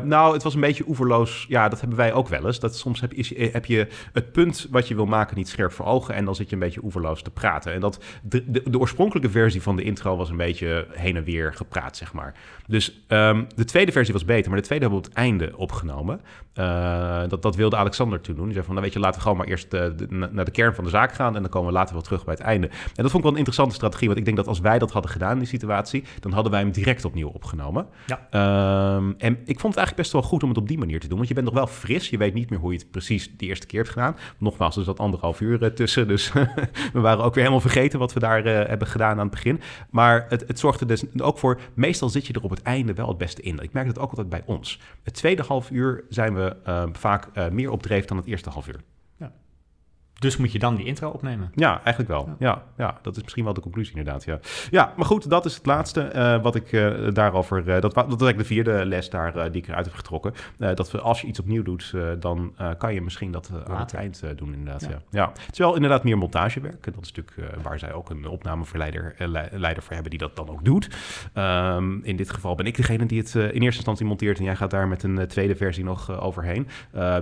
nou, 0.00 0.32
het 0.32 0.42
was 0.42 0.54
een 0.54 0.60
beetje 0.60 0.84
oeverloos. 0.88 1.44
Ja, 1.48 1.68
dat 1.68 1.80
hebben 1.80 1.98
wij 1.98 2.12
ook 2.12 2.28
wel 2.28 2.46
eens. 2.46 2.60
Dat 2.60 2.76
soms 2.76 3.00
heb 3.00 3.12
je, 3.12 3.16
is- 3.18 3.52
heb 3.52 3.64
je 3.66 3.86
het 4.12 4.32
punt 4.32 4.66
wat 4.70 4.88
je 4.88 4.94
wil 4.94 5.06
maken 5.06 5.36
niet 5.36 5.48
scherp 5.48 5.72
voor 5.72 5.86
ogen. 5.86 6.14
En 6.14 6.24
dan 6.24 6.34
zit 6.34 6.48
je 6.48 6.54
een 6.54 6.60
beetje 6.60 6.80
oeverloos 6.84 7.22
te 7.22 7.30
praten. 7.30 7.72
En 7.72 7.80
dat, 7.80 8.04
de, 8.22 8.50
de, 8.50 8.62
de 8.70 8.78
oorspronkelijke 8.78 9.30
versie 9.30 9.62
van 9.62 9.76
de 9.76 9.82
intro 9.82 10.16
was 10.16 10.30
een 10.30 10.36
beetje 10.36 10.86
heen 10.92 11.16
en 11.16 11.24
weer 11.24 11.54
gepraat, 11.54 11.96
zeg 11.96 12.12
maar. 12.12 12.34
Dus 12.66 13.04
ehm, 13.08 13.42
de 13.54 13.64
tweede 13.64 13.92
versie 13.92 14.12
was 14.12 14.24
beter. 14.24 14.50
Maar 14.50 14.60
de 14.60 14.66
tweede 14.66 14.84
hebben 14.84 15.02
we 15.02 15.08
op 15.08 15.14
het 15.14 15.22
einde 15.24 15.52
opgenomen. 15.56 16.20
Eh, 16.54 17.22
dat, 17.28 17.42
dat 17.42 17.56
wilde 17.56 17.76
Alexander 17.76 18.20
toen 18.20 18.34
doen. 18.34 18.44
Die 18.44 18.52
zei 18.52 18.64
van, 18.64 18.74
nou 18.74 18.86
weet 18.86 18.94
je, 18.94 19.00
laten 19.00 19.16
we 19.16 19.22
gewoon 19.22 19.36
maar 19.38 19.46
eerst 19.46 19.72
eh, 19.74 19.84
de- 19.96 20.28
naar 20.32 20.44
de 20.44 20.50
kern 20.50 20.74
van 20.74 20.84
de 20.84 20.90
zaak 20.90 21.12
gaan. 21.12 21.34
En 21.36 21.40
dan 21.42 21.50
komen 21.50 21.68
we 21.68 21.74
later 21.74 21.94
wel 21.94 22.02
terug 22.02 22.24
bij 22.24 22.34
het 22.34 22.42
einde. 22.42 22.66
En 22.66 22.74
dat 23.02 23.10
vond 23.10 23.14
ik 23.14 23.22
wel 23.22 23.30
een 23.30 23.36
interessante 23.36 23.74
strategie. 23.74 24.06
Want 24.06 24.18
ik 24.18 24.24
denk 24.24 24.36
dat 24.36 24.46
als 24.48 24.60
wij 24.60 24.78
dat 24.78 24.90
hadden 24.92 25.10
gedaan 25.10 25.32
in 25.32 25.38
die 25.38 25.46
situatie... 25.48 26.04
dan 26.20 26.32
hadden 26.32 26.52
wij 26.52 26.60
hem 26.60 26.70
direct 26.70 27.04
opnieuw 27.04 27.28
opgenomen. 27.28 27.86
Ja. 28.06 28.26
Ehm, 28.30 29.12
en 29.24 29.38
ik 29.44 29.60
vond 29.60 29.74
het 29.74 29.76
eigenlijk 29.76 29.96
best 29.96 30.12
wel 30.12 30.22
goed 30.22 30.42
om 30.42 30.48
het 30.48 30.58
op 30.58 30.68
die 30.68 30.78
manier 30.78 31.00
te 31.00 31.08
doen. 31.08 31.16
Want 31.16 31.28
je 31.28 31.34
bent 31.34 31.46
nog 31.46 31.54
wel 31.54 31.66
fris. 31.66 32.10
Je 32.10 32.18
weet 32.18 32.34
niet 32.34 32.50
meer 32.50 32.58
hoe 32.58 32.72
je 32.72 32.78
het 32.78 32.90
precies 32.90 33.36
de 33.36 33.46
eerste 33.46 33.66
keer 33.66 33.78
hebt 33.78 33.92
gedaan. 33.92 34.16
Nogmaals, 34.38 34.76
er 34.76 34.84
zat 34.84 34.98
anderhalf 34.98 35.40
uur 35.40 35.62
eh, 35.62 35.70
tussen. 35.70 36.08
Dus 36.08 36.32
we 36.92 37.00
waren 37.00 37.24
ook 37.24 37.34
weer 37.34 37.42
helemaal 37.44 37.68
vergeten 37.68 37.98
wat 37.98 38.12
we 38.12 38.20
daar 38.20 38.44
eh, 38.44 38.68
hebben 38.68 38.88
gedaan 38.88 39.10
aan 39.10 39.18
het 39.18 39.30
begin. 39.30 39.60
Maar 39.90 40.26
het, 40.28 40.44
het 40.46 40.58
zorgde 40.58 40.86
dus 40.86 41.04
ook 41.18 41.38
voor... 41.38 41.60
Meestal 41.74 42.08
zit 42.08 42.26
je 42.26 42.32
er 42.32 42.42
op 42.42 42.50
het 42.50 42.62
einde 42.62 42.94
wel 42.94 43.08
het 43.08 43.18
beste 43.18 43.42
in. 43.42 43.58
Ik 43.58 43.72
merk 43.72 43.86
dat 43.86 43.98
ook 43.98 44.10
altijd 44.10 44.28
bij 44.28 44.42
ons. 44.46 44.80
Het 45.02 45.14
tweede 45.14 45.42
half 45.42 45.70
uur 45.70 46.04
zijn 46.08 46.34
we 46.34 46.56
eh, 46.64 46.82
vaak 46.92 47.50
meer 47.50 47.70
op 47.70 47.82
dreef 47.82 48.04
dan 48.04 48.16
het 48.16 48.26
eerste 48.26 48.50
half 48.50 48.68
uur. 48.68 48.80
Dus 50.18 50.36
moet 50.36 50.52
je 50.52 50.58
dan 50.58 50.74
die 50.76 50.86
intro 50.86 51.08
opnemen. 51.10 51.50
Ja, 51.54 51.70
eigenlijk 51.82 52.08
wel. 52.08 52.36
Ja. 52.38 52.62
Ja, 52.76 52.98
dat 53.02 53.16
is 53.16 53.22
misschien 53.22 53.44
wel 53.44 53.52
de 53.54 53.60
conclusie 53.60 53.96
inderdaad. 53.96 54.24
Ja, 54.24 54.38
ja 54.70 54.92
maar 54.96 55.06
goed, 55.06 55.30
dat 55.30 55.44
is 55.44 55.54
het 55.54 55.66
laatste 55.66 56.00
eh, 56.00 56.42
wat 56.42 56.54
ik 56.54 56.72
eh, 56.72 56.92
daarover... 57.12 57.58
eh, 57.58 57.64
dat, 57.80 57.82
dat 57.82 57.94
is 57.94 58.08
eigenlijk 58.08 58.38
de 58.38 58.44
vierde 58.44 58.84
les 58.86 59.10
daar 59.10 59.52
die 59.52 59.62
ik 59.62 59.68
eruit 59.68 59.84
heb 59.86 59.94
getrokken. 59.94 60.32
Dat 60.56 60.90
we, 60.90 61.00
als 61.00 61.20
je 61.20 61.26
iets 61.26 61.40
opnieuw 61.40 61.62
doet, 61.62 61.94
dan 62.18 62.54
kan 62.78 62.94
je 62.94 63.00
misschien 63.00 63.32
dat 63.32 63.50
aan 63.68 63.80
het 63.80 63.94
eind 63.94 64.22
doen 64.36 64.52
inderdaad. 64.54 64.82
Ja. 64.82 64.88
Ja. 64.88 64.98
Ja. 65.10 65.28
Het 65.28 65.52
is 65.52 65.58
wel 65.58 65.74
inderdaad 65.74 66.04
meer 66.04 66.18
montagewerk. 66.18 66.84
Dat 66.84 66.94
is 67.04 67.12
natuurlijk 67.12 67.62
waar 67.62 67.78
zij 67.78 67.92
ook 67.92 68.10
een 68.10 68.28
opnameverleider 68.28 69.14
le- 69.18 69.48
leider 69.52 69.82
voor 69.82 69.92
hebben 69.92 70.10
die 70.10 70.18
dat 70.20 70.36
dan 70.36 70.48
ook 70.50 70.64
doet. 70.64 70.88
Ehm, 71.32 71.98
in 72.02 72.16
dit 72.16 72.30
geval 72.30 72.54
ben 72.54 72.66
ik 72.66 72.76
degene 72.76 73.06
die 73.06 73.18
het 73.18 73.34
in 73.34 73.42
eerste 73.42 73.62
instantie 73.62 74.06
monteert... 74.06 74.38
en 74.38 74.44
jij 74.44 74.56
gaat 74.56 74.70
daar 74.70 74.88
met 74.88 75.02
een 75.02 75.26
tweede 75.28 75.56
versie 75.56 75.84
nog 75.84 76.20
overheen. 76.20 76.68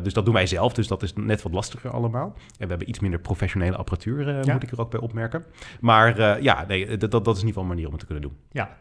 Dus 0.03 0.13
dat 0.13 0.25
doen 0.25 0.35
wij 0.35 0.47
zelf, 0.47 0.73
dus 0.73 0.89
dat 0.89 1.03
is 1.03 1.13
net 1.15 1.43
wat 1.43 1.53
lastiger 1.53 1.91
allemaal. 1.91 2.35
En 2.59 2.65
we 2.65 2.67
hebben 2.69 2.82
hebben 2.83 2.89
iets 2.89 3.01
minder 3.01 3.21
professionele 3.21 3.77
apparatuur, 3.77 4.29
eh, 4.29 4.43
Ja. 4.43 4.53
moet 4.53 4.63
ik 4.63 4.71
er 4.71 4.81
ook 4.81 4.91
bij 4.91 5.01
opmerken. 5.01 5.45
Maar 5.81 6.19
eh, 6.19 6.43
ja, 6.43 6.65
nee, 6.69 6.97
dat, 6.97 7.11
dat 7.11 7.25
dat 7.25 7.37
is 7.37 7.43
in 7.43 7.47
ieder 7.47 7.47
geval 7.47 7.63
een 7.63 7.69
manier 7.69 7.85
om 7.87 7.91
het 7.93 8.01
te 8.01 8.07
kunnen 8.07 8.25
doen. 8.29 8.37
Ja. 8.51 8.81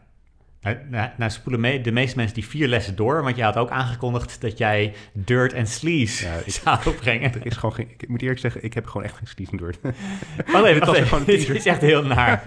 Nou, 0.60 0.76
nou, 0.90 1.08
nou 1.16 1.30
spoelen 1.30 1.60
me- 1.60 1.80
de 1.80 1.92
meeste 1.92 2.16
mensen 2.16 2.34
die 2.34 2.46
vier 2.46 2.68
lessen 2.68 2.96
door, 2.96 3.22
want 3.22 3.36
je 3.36 3.42
had 3.42 3.56
ook 3.56 3.70
aangekondigd 3.70 4.40
dat 4.40 4.58
jij 4.58 4.94
dirt 5.12 5.52
en 5.52 5.66
sleaze 5.66 6.24
Ja, 6.26 6.34
ik- 6.44 6.52
zou 6.52 6.78
opbrengen. 6.86 7.32
Er 7.34 7.46
is 7.46 7.56
gewoon 7.56 7.74
geen, 7.74 7.88
ik 7.98 8.08
moet 8.08 8.22
eerlijk 8.22 8.40
zeggen, 8.40 8.62
ik 8.64 8.74
heb 8.74 8.86
gewoon 8.86 9.02
echt 9.06 9.16
geen 9.16 9.46
sleaze. 9.48 9.78
Wacht 10.52 10.64
even, 10.64 10.74
Het 10.74 10.84
wacht 10.84 10.98
even. 10.98 11.24
Dit 11.36 11.48
is 11.48 11.66
echt 11.66 11.80
heel 11.80 12.02
naar. 12.04 12.42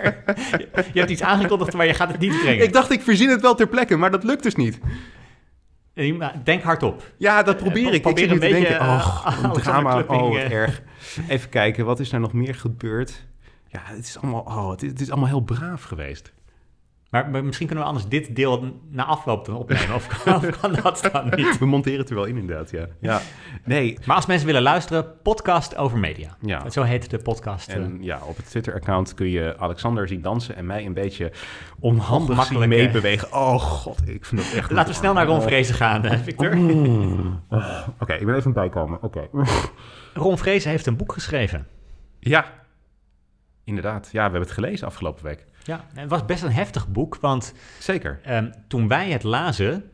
Je, 0.58 0.68
je 0.94 1.00
hebt 1.00 1.12
iets 1.12 1.24
aangekondigd, 1.24 1.74
maar 1.74 1.86
je 1.86 1.94
gaat 1.94 2.12
het 2.12 2.20
niet 2.20 2.40
brengen. 2.42 2.64
ik 2.64 2.74
dacht, 2.74 2.92
ik 2.92 3.02
verzin 3.02 3.30
het 3.30 3.42
wel 3.42 3.56
ter 3.56 3.68
plekke, 3.68 3.96
maar 3.98 4.12
dat 4.12 4.24
lukt 4.24 4.44
dus 4.44 4.56
niet. 4.56 4.80
Maar 6.18 6.42
Denk 6.44 6.62
hardop. 6.64 7.12
Ja, 7.18 7.44
dat 7.44 7.58
probeer 7.58 7.88
Eh, 7.88 7.94
ik. 7.94 8.02
probeer 8.02 8.24
ik 8.24 8.30
zit 8.30 8.40
nu 8.42 8.46
een 8.48 8.52
beetje, 8.54 8.68
denken, 8.68 8.88
oh, 8.88 9.28
een 9.44 9.52
drama, 9.62 10.00
oh, 10.00 10.06
wat 10.10 10.36
eh. 10.36 10.52
erg. 10.52 10.82
Even 11.28 11.50
kijken, 11.50 11.86
wat 11.86 12.00
is 12.00 12.12
er 12.12 12.20
nog 12.20 12.34
meer 12.34 12.56
gebeurd? 12.56 13.26
Ja, 13.68 13.80
het 13.84 14.06
is 14.06 14.18
allemaal, 14.18 14.42
oh, 14.42 14.70
het 14.70 14.84
is, 14.84 14.90
het 14.90 15.02
is 15.02 15.10
allemaal 15.12 15.30
heel 15.30 15.42
braaf 15.42 15.84
geweest. 15.84 16.34
Maar, 17.16 17.30
maar 17.30 17.44
misschien 17.44 17.68
kunnen 17.68 17.86
we 17.86 17.92
anders 17.92 18.10
dit 18.10 18.36
deel 18.36 18.82
na 18.90 19.06
afloop 19.06 19.46
dan 19.46 19.56
opnemen. 19.56 19.96
Of 19.96 20.08
kan, 20.24 20.36
of 20.36 20.60
kan 20.60 20.74
dat 20.84 21.10
dan 21.12 21.32
niet? 21.36 21.58
We 21.58 21.66
monteren 21.66 22.00
het 22.00 22.10
er 22.10 22.16
wel 22.16 22.26
in, 22.26 22.38
inderdaad, 22.38 22.72
ja. 22.72 22.86
ja. 23.00 23.22
Nee, 23.64 23.98
Maar 24.06 24.16
als 24.16 24.26
mensen 24.26 24.46
willen 24.48 24.62
luisteren, 24.62 25.22
podcast 25.22 25.76
over 25.76 25.98
media. 25.98 26.38
Ja. 26.42 26.70
Zo 26.70 26.82
heet 26.82 27.10
de 27.10 27.18
podcast. 27.18 27.68
eh. 27.70 27.76
En 27.76 27.98
ja, 28.02 28.20
op 28.28 28.38
het 28.38 28.50
Twitter-account 28.50 29.14
kun 29.14 29.30
je 29.30 29.56
Alexander 29.58 30.08
zien 30.08 30.22
dansen 30.22 30.56
en 30.56 30.66
mij 30.66 30.86
een 30.86 30.94
beetje 30.94 31.32
onhandig 31.80 32.44
zien 32.44 32.70
meebewegen. 32.70 33.34
Oh 33.34 33.60
god, 33.62 34.08
ik 34.08 34.26
vind 34.26 34.42
dat 34.42 34.54
echt... 34.54 34.72
Laten 34.72 34.92
we 34.92 34.98
snel 34.98 35.14
naar 35.14 35.26
Ron 35.26 35.42
Vrezen 35.42 35.76
gaan, 35.76 36.06
eh, 36.06 36.20
Victor. 36.28 36.52
Oké, 38.00 38.14
ik 38.14 38.26
ben 38.26 38.36
even 38.36 38.54
bijkomen. 38.54 39.02
Oké. 39.02 39.28
Ron 40.14 40.38
Vrezen 40.38 40.70
heeft 40.70 40.86
een 40.86 40.98
boek 40.98 41.14
geschreven. 41.14 41.68
Ja, 42.20 42.46
inderdaad. 43.64 44.06
Ja, 44.06 44.12
we 44.12 44.22
hebben 44.22 44.42
het 44.42 44.52
gelezen 44.52 44.88
afgelopen 44.88 45.24
week. 45.24 45.46
Ja, 45.66 45.86
en 45.94 46.00
het 46.02 46.10
was 46.10 46.26
best 46.26 46.44
een 46.44 46.52
heftig 46.52 46.88
boek, 46.88 47.18
want 47.22 47.54
Zeker. 47.80 48.20
ehm, 48.24 48.52
toen 48.68 48.88
wij 48.88 49.10
het 49.12 49.24
lazen, 49.24 49.90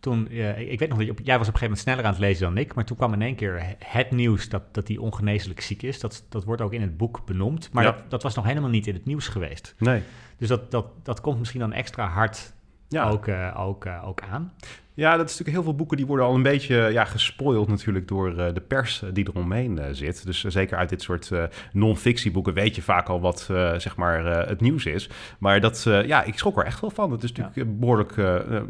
toen, 0.00 0.30
ik 0.56 0.78
weet 0.78 0.88
nog 0.88 0.98
dat 0.98 1.06
jij 1.06 1.38
was 1.38 1.48
op 1.48 1.54
een 1.54 1.58
gegeven 1.58 1.60
moment 1.60 1.78
sneller 1.78 2.04
aan 2.04 2.10
het 2.10 2.20
lezen 2.20 2.42
dan 2.46 2.56
ik, 2.58 2.74
maar 2.74 2.84
toen 2.84 2.96
kwam 2.96 3.12
in 3.12 3.22
één 3.22 3.34
keer 3.34 3.60
he- 3.62 3.74
het 3.84 4.10
nieuws 4.10 4.48
dat, 4.48 4.62
dat 4.74 4.88
hij 4.88 4.96
ongeneeslijk 4.96 5.60
ziek 5.60 5.82
is. 5.82 6.00
Dat, 6.00 6.24
dat 6.28 6.44
wordt 6.44 6.62
ook 6.62 6.72
in 6.72 6.80
het 6.80 6.96
boek 6.96 7.22
benoemd, 7.26 7.68
maar 7.72 7.84
Ja. 7.84 7.90
dat, 7.92 8.10
dat 8.10 8.22
was 8.22 8.34
nog 8.34 8.44
helemaal 8.44 8.70
niet 8.70 8.86
in 8.86 8.94
het 8.94 9.04
nieuws 9.04 9.28
geweest. 9.28 9.74
Nee. 9.78 10.02
Dus 10.36 10.48
dat, 10.48 10.70
dat, 10.70 10.86
dat 11.02 11.20
komt 11.20 11.38
misschien 11.38 11.60
dan 11.60 11.72
extra 11.72 12.06
hard 12.06 12.52
Ja. 12.88 13.08
ook, 13.10 13.26
eh, 13.26 13.54
ook, 13.60 13.84
eh, 13.84 14.08
ook 14.08 14.20
aan. 14.30 14.52
Ja, 14.98 15.10
dat 15.16 15.28
is 15.28 15.30
natuurlijk 15.30 15.56
heel 15.56 15.62
veel 15.62 15.74
boeken 15.74 15.96
die 15.96 16.06
worden 16.06 16.26
al 16.26 16.34
een 16.34 16.42
beetje 16.42 16.76
ja, 16.76 17.04
gespoild 17.04 17.68
natuurlijk 17.68 18.08
door 18.08 18.38
eh, 18.38 18.54
de 18.54 18.60
pers 18.60 19.02
eh, 19.02 19.08
die 19.12 19.28
eromheen 19.28 19.78
eh, 19.78 19.86
zit. 19.92 20.26
Dus 20.26 20.44
zeker 20.44 20.78
uit 20.78 20.88
dit 20.88 21.02
soort 21.02 21.30
non-fictieboeken 21.72 22.54
weet 22.54 22.74
je 22.74 22.82
vaak 22.82 23.08
al 23.08 23.20
wat 23.20 23.40
zeg 23.76 23.96
maar 23.96 24.24
het 24.48 24.60
nieuws 24.60 24.86
is. 24.86 25.10
Maar 25.38 25.60
dat, 25.60 25.82
ja, 25.82 26.22
ik 26.22 26.38
schrok 26.38 26.58
er 26.58 26.64
echt 26.64 26.80
wel 26.80 26.90
van. 26.90 27.10
Het 27.10 27.22
is 27.22 27.32
natuurlijk 27.32 27.66
eh, 27.66 27.78
behoorlijk 27.78 28.16
eh, 28.16 28.56
eh, 28.56 28.62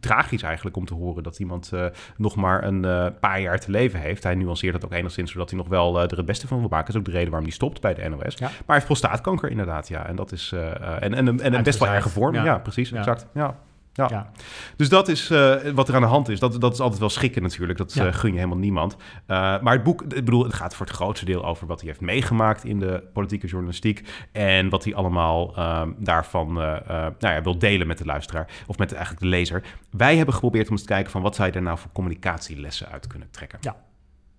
tragisch 0.00 0.42
eigenlijk 0.42 0.76
om 0.76 0.84
te 0.84 0.94
horen 0.94 1.22
dat 1.22 1.38
iemand 1.38 1.72
nog 2.16 2.36
maar 2.36 2.64
een 2.64 3.12
paar 3.20 3.40
jaar 3.40 3.58
te 3.58 3.70
leven 3.70 4.00
heeft. 4.00 4.22
Hij 4.22 4.34
nuanceert 4.34 4.72
dat 4.72 4.84
ook 4.84 4.92
enigszins 4.92 5.32
zodat 5.32 5.50
hij 5.50 5.58
nog 5.58 5.68
wel 5.68 6.00
er 6.00 6.16
het 6.16 6.26
beste 6.26 6.46
van 6.46 6.58
wil 6.58 6.68
maken. 6.68 6.86
Dat 6.86 6.94
is 6.94 7.00
ook 7.00 7.06
de 7.06 7.12
reden 7.12 7.28
waarom 7.30 7.48
hij 7.48 7.56
stopt 7.56 7.80
bij 7.80 7.94
de 7.94 8.08
NOS. 8.08 8.34
Ja. 8.34 8.46
Maar 8.46 8.52
hij 8.66 8.74
heeft 8.74 8.86
prostatakanker 8.86 9.50
inderdaad, 9.50 9.88
ja. 9.88 10.06
En 10.06 10.16
dat 10.16 10.32
is 10.32 10.52
en, 10.52 11.00
en, 11.00 11.14
en, 11.14 11.40
en 11.40 11.54
een 11.54 11.62
best 11.62 11.78
wel 11.78 11.88
erge 11.88 12.08
vorm. 12.08 12.34
Ja, 12.34 12.44
Ja. 12.44 12.58
precies, 12.58 12.92
exact. 12.92 13.26
Ja. 13.34 13.56
Ja. 13.98 14.06
Ja. 14.10 14.30
Dus 14.76 14.88
dat 14.88 15.08
is 15.08 15.30
eh, 15.30 15.54
wat 15.74 15.88
er 15.88 15.94
aan 15.94 16.00
de 16.00 16.06
hand 16.06 16.28
is. 16.28 16.38
Dat, 16.38 16.60
dat 16.60 16.72
is 16.72 16.80
altijd 16.80 17.00
wel 17.00 17.08
schrikken 17.08 17.42
natuurlijk. 17.42 17.78
Dat 17.78 17.94
Ja. 17.94 18.06
eh, 18.06 18.14
gun 18.14 18.30
je 18.30 18.36
helemaal 18.36 18.58
niemand. 18.58 18.96
Uh, 18.96 19.60
maar 19.60 19.72
het 19.72 19.82
boek, 19.82 20.02
ik 20.02 20.24
bedoel, 20.24 20.44
het 20.44 20.54
gaat 20.54 20.74
voor 20.74 20.86
het 20.86 20.94
grootste 20.94 21.24
deel 21.24 21.44
over 21.44 21.66
wat 21.66 21.78
hij 21.80 21.88
heeft 21.88 22.00
meegemaakt 22.00 22.64
in 22.64 22.78
de 22.78 23.02
politieke 23.12 23.46
journalistiek. 23.46 24.08
En 24.32 24.68
wat 24.68 24.84
hij 24.84 24.94
allemaal 24.94 25.58
uh, 25.58 25.82
daarvan 25.98 26.52
nou 26.52 27.12
ja, 27.18 27.42
wil 27.42 27.58
delen 27.58 27.86
met 27.86 27.98
de 27.98 28.04
luisteraar. 28.04 28.48
Of 28.66 28.78
met 28.78 28.92
eigenlijk 28.92 29.22
de 29.22 29.28
lezer. 29.28 29.62
Wij 29.90 30.16
hebben 30.16 30.34
geprobeerd 30.34 30.66
om 30.66 30.72
eens 30.72 30.80
te 30.82 30.88
kijken 30.88 31.10
van 31.10 31.22
wat 31.22 31.34
zou 31.34 31.48
je 31.48 31.54
er 31.54 31.62
nou 31.62 31.78
voor 31.78 31.90
communicatielessen 31.92 32.88
uit 32.88 33.06
kunnen 33.06 33.30
trekken. 33.30 33.58
Ja. 33.60 33.76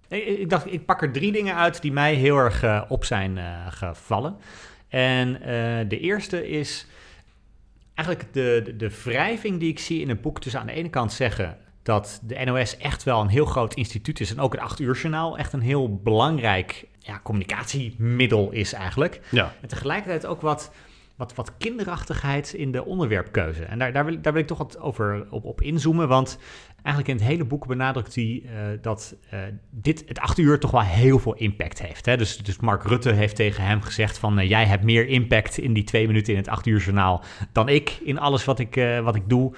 Ik 0.08 0.50
dacht, 0.50 0.74
ik 0.74 0.86
pak 0.86 1.02
er 1.02 1.12
drie 1.12 1.32
dingen 1.32 1.56
uit 1.56 1.82
die 1.82 1.92
mij 1.92 2.14
heel 2.14 2.38
erg 2.38 2.90
op 2.90 3.06
zijn 3.06 3.40
gevallen. 3.70 4.36
En 4.88 5.34
de 5.88 6.00
eerste 6.00 6.50
is 6.50 6.88
eigenlijk 8.06 8.34
de, 8.34 8.62
de, 8.64 8.76
de 8.76 8.92
wrijving 9.04 9.60
die 9.60 9.70
ik 9.70 9.80
zie 9.80 10.02
in 10.02 10.10
het 10.10 10.22
boek. 10.22 10.42
Dus 10.42 10.56
aan 10.56 10.66
de 10.66 10.74
ene 10.74 10.90
kant 10.90 11.14
zeggen 11.14 11.58
dat 11.84 12.22
de 12.24 12.46
NOS 12.46 12.78
echt 12.78 13.04
wel 13.04 13.22
een 13.22 13.28
heel 13.28 13.46
groot 13.46 13.74
instituut 13.74 14.20
is. 14.20 14.32
En 14.32 14.40
ook 14.40 14.52
het 14.52 14.62
8 14.62 14.80
uur 14.80 14.96
journaal 14.96 15.38
echt 15.38 15.54
een 15.54 15.62
heel 15.62 15.96
belangrijk 15.96 16.88
ja, 17.00 17.20
communicatiemiddel 17.24 18.52
is 18.52 18.74
eigenlijk. 18.74 19.22
Ja. 19.32 19.54
En 19.62 19.68
tegelijkertijd 19.68 20.26
ook 20.26 20.42
wat, 20.42 20.72
wat, 21.16 21.36
wat 21.36 21.58
kinderachtigheid 21.58 22.54
in 22.54 22.72
de 22.72 22.86
onderwerpkeuze. 22.86 23.64
En 23.64 23.80
daar, 23.80 23.94
daar, 23.94 24.06
wil, 24.06 24.22
daar 24.22 24.34
wil 24.34 24.42
ik 24.42 24.48
toch 24.48 24.58
wat 24.58 24.80
over 24.80 25.28
op, 25.30 25.46
op 25.46 25.62
inzoomen. 25.62 26.08
Want 26.08 26.38
eigenlijk 26.84 27.08
in 27.08 27.16
het 27.16 27.34
hele 27.34 27.46
boek 27.46 27.68
benadrukt 27.68 28.16
hij 28.16 28.44
uh, 28.44 28.52
dat 28.82 29.16
uh, 29.34 29.40
dit, 29.70 30.04
het 30.08 30.20
acht 30.20 30.38
uur 30.38 30.60
toch 30.60 30.72
wel 30.72 30.82
heel 30.82 31.20
veel 31.20 31.34
impact 31.34 31.82
heeft. 31.82 32.06
Hè? 32.06 32.18
Dus, 32.18 32.38
dus 32.38 32.60
Mark 32.60 32.84
Rutte 32.84 33.12
heeft 33.12 33.36
tegen 33.36 33.64
hem 33.64 33.82
gezegd 33.82 34.18
van... 34.18 34.40
Uh, 34.40 34.50
jij 34.50 34.66
hebt 34.66 34.84
meer 34.84 35.08
impact 35.08 35.58
in 35.58 35.74
die 35.74 35.84
twee 35.84 36.08
minuten 36.08 36.34
in 36.34 36.40
het 36.40 36.48
acht 36.48 36.66
uur 36.66 36.80
journaal... 36.80 37.24
dan 37.52 37.70
ik 37.70 38.00
in 38.04 38.20
alles 38.20 38.46
wat 38.46 38.60
ik, 38.60 39.00
wat 39.04 39.16
ik 39.16 39.30
doe. 39.30 39.54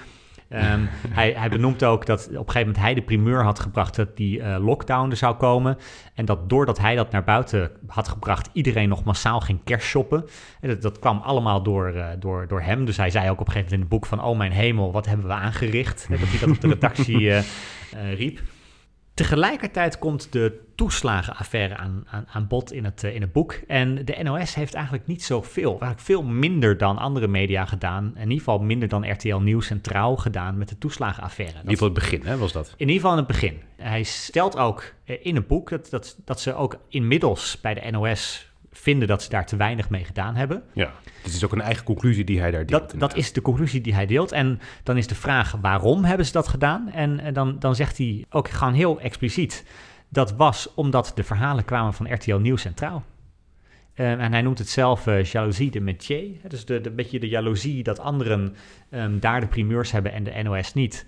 Um, 0.54 0.90
hij, 1.20 1.34
hij, 1.38 1.50
benoemt 1.50 1.84
ook 1.84 2.06
dat 2.06 2.28
op 2.28 2.32
een 2.32 2.38
gegeven 2.38 2.60
moment 2.60 2.78
hij 2.78 2.94
de 2.94 3.02
primeur 3.02 3.44
had 3.44 3.60
gebracht 3.60 3.96
dat 3.96 4.18
die 4.18 4.40
uh, 4.40 4.56
lockdown 4.60 5.10
er 5.10 5.18
zou 5.18 5.36
komen. 5.36 5.78
En 6.14 6.26
dat 6.26 6.50
doordat 6.50 6.80
hij 6.80 6.96
dat 6.96 7.12
naar 7.12 7.24
buiten 7.24 7.72
had 7.88 8.08
gebracht, 8.08 8.50
iedereen 8.54 8.90
nog 8.90 9.04
massaal 9.04 9.40
ging 9.40 9.60
kerstshoppen. 9.64 10.26
En 10.62 10.70
dat, 10.70 10.82
dat 10.82 11.00
kwam 11.00 11.22
allemaal 11.22 11.64
door, 11.64 11.96
uh, 11.96 12.08
door, 12.20 12.48
door 12.48 12.62
hem. 12.62 12.86
Dus 12.86 12.98
hij 12.98 13.10
zei 13.10 13.30
ook 13.30 13.40
op 13.40 13.48
een 13.48 13.54
gegeven 13.54 13.72
moment 13.72 13.74
in 13.74 13.80
het 13.80 13.90
boek 13.90 14.06
van, 14.06 14.24
oh 14.24 14.38
mijn 14.38 14.52
hemel, 14.52 14.92
wat 14.92 15.06
hebben 15.06 15.28
we 15.28 15.34
aangericht? 15.34 16.06
dat 16.10 16.20
hij 16.20 16.40
dat 16.40 16.50
op 16.50 16.62
de 16.62 16.68
redactie 16.68 17.22
uh, 17.22 17.44
riep. 18.14 18.40
Tegelijkertijd 19.14 20.00
komt 20.00 20.32
de 20.32 20.60
toeslagenaffaire 20.76 21.78
aan, 21.78 22.04
aan, 22.08 22.26
aan 22.32 22.48
bod 22.48 22.72
in 22.72 22.84
het, 22.84 23.04
uh, 23.04 23.16
in 23.16 23.22
het 23.22 23.32
boek. 23.32 23.54
En 23.68 24.06
de 24.06 24.18
NOS 24.24 24.56
heeft 24.56 24.74
eigenlijk 24.74 25.08
niet 25.08 25.24
zoveel, 25.24 25.70
eigenlijk 25.70 26.00
veel 26.02 26.24
minder 26.24 26.78
dan 26.78 26.98
andere 26.98 27.28
media 27.28 27.66
gedaan. 27.66 28.12
In 28.16 28.22
ieder 28.22 28.38
geval 28.38 28.60
minder 28.60 28.88
dan 28.88 29.12
RTL 29.12 29.36
Nieuws 29.36 29.70
en 29.70 29.82
Trouw 29.82 30.16
gedaan 30.16 30.58
met 30.58 30.70
de 30.70 30.78
toeslagenaffaire. 30.78 31.54
In 31.54 31.60
ieder 31.60 31.72
geval 31.74 31.88
het 31.88 31.98
begin, 31.98 32.22
hè, 32.24 32.38
was 32.38 32.52
dat? 32.52 32.74
In 32.78 32.88
ieder 32.88 32.96
geval 32.96 33.12
in 33.12 33.18
het 33.18 33.28
begin. 33.28 33.60
Hij 33.76 34.04
stelt 34.04 34.58
ook 34.58 34.94
uh, 35.06 35.18
in 35.22 35.36
het 35.36 35.48
boek 35.48 35.70
dat, 35.70 35.88
dat, 35.90 36.18
dat 36.26 36.42
ze 36.42 36.54
ook 36.54 36.78
inmiddels 36.90 37.62
bij 37.62 37.74
de 37.74 37.92
NOS 37.92 38.51
vinden 38.82 39.08
dat 39.08 39.24
ze 39.24 39.30
daar 39.30 39.46
te 39.46 39.56
weinig 39.56 39.90
mee 39.90 40.04
gedaan 40.04 40.36
hebben. 40.36 40.64
Ja, 40.74 40.92
dit 41.24 41.34
is 41.34 41.46
ook 41.46 41.52
een 41.52 41.62
eigen 41.62 41.84
conclusie 41.84 42.24
die 42.24 42.40
hij 42.40 42.52
daar 42.52 42.66
deelt. 42.66 42.90
Dat, 42.90 43.00
dat 43.00 43.16
is 43.16 43.34
de 43.34 43.42
conclusie 43.42 43.82
die 43.82 43.94
hij 43.94 44.06
deelt. 44.06 44.32
En 44.32 44.60
dan 44.84 44.98
is 44.98 45.08
de 45.08 45.16
vraag, 45.16 45.56
waarom 45.62 46.04
hebben 46.04 46.26
ze 46.26 46.32
dat 46.32 46.48
gedaan? 46.48 46.92
En, 46.92 47.20
en 47.20 47.34
dan, 47.34 47.60
dan 47.60 47.76
zegt 47.76 47.98
hij 47.98 48.26
ook 48.30 48.50
gewoon 48.50 48.74
heel 48.74 49.00
expliciet... 49.00 49.66
dat 50.10 50.36
was 50.36 50.74
omdat 50.74 51.12
de 51.16 51.24
verhalen 51.24 51.66
kwamen 51.66 51.94
van 51.94 52.14
RTL 52.14 52.36
Nieuws 52.36 52.66
en 52.66 52.74
Trouw. 52.74 53.04
Um, 53.96 54.20
en 54.20 54.32
hij 54.32 54.42
noemt 54.42 54.58
het 54.58 54.70
zelf 54.70 55.08
uh, 55.08 55.24
jaloezie 55.24 55.72
de 55.72 55.80
métier. 55.80 56.28
Dus 56.48 56.66
de, 56.66 56.82
de 56.82 56.92
beetje 56.92 57.20
de 57.20 57.28
jaloezie 57.28 57.84
dat 57.84 58.00
anderen 58.00 58.56
um, 58.90 59.20
daar 59.20 59.40
de 59.40 59.48
primeurs 59.48 59.92
hebben 59.92 60.12
en 60.12 60.24
de 60.24 60.44
NOS 60.44 60.74
niet. 60.74 61.06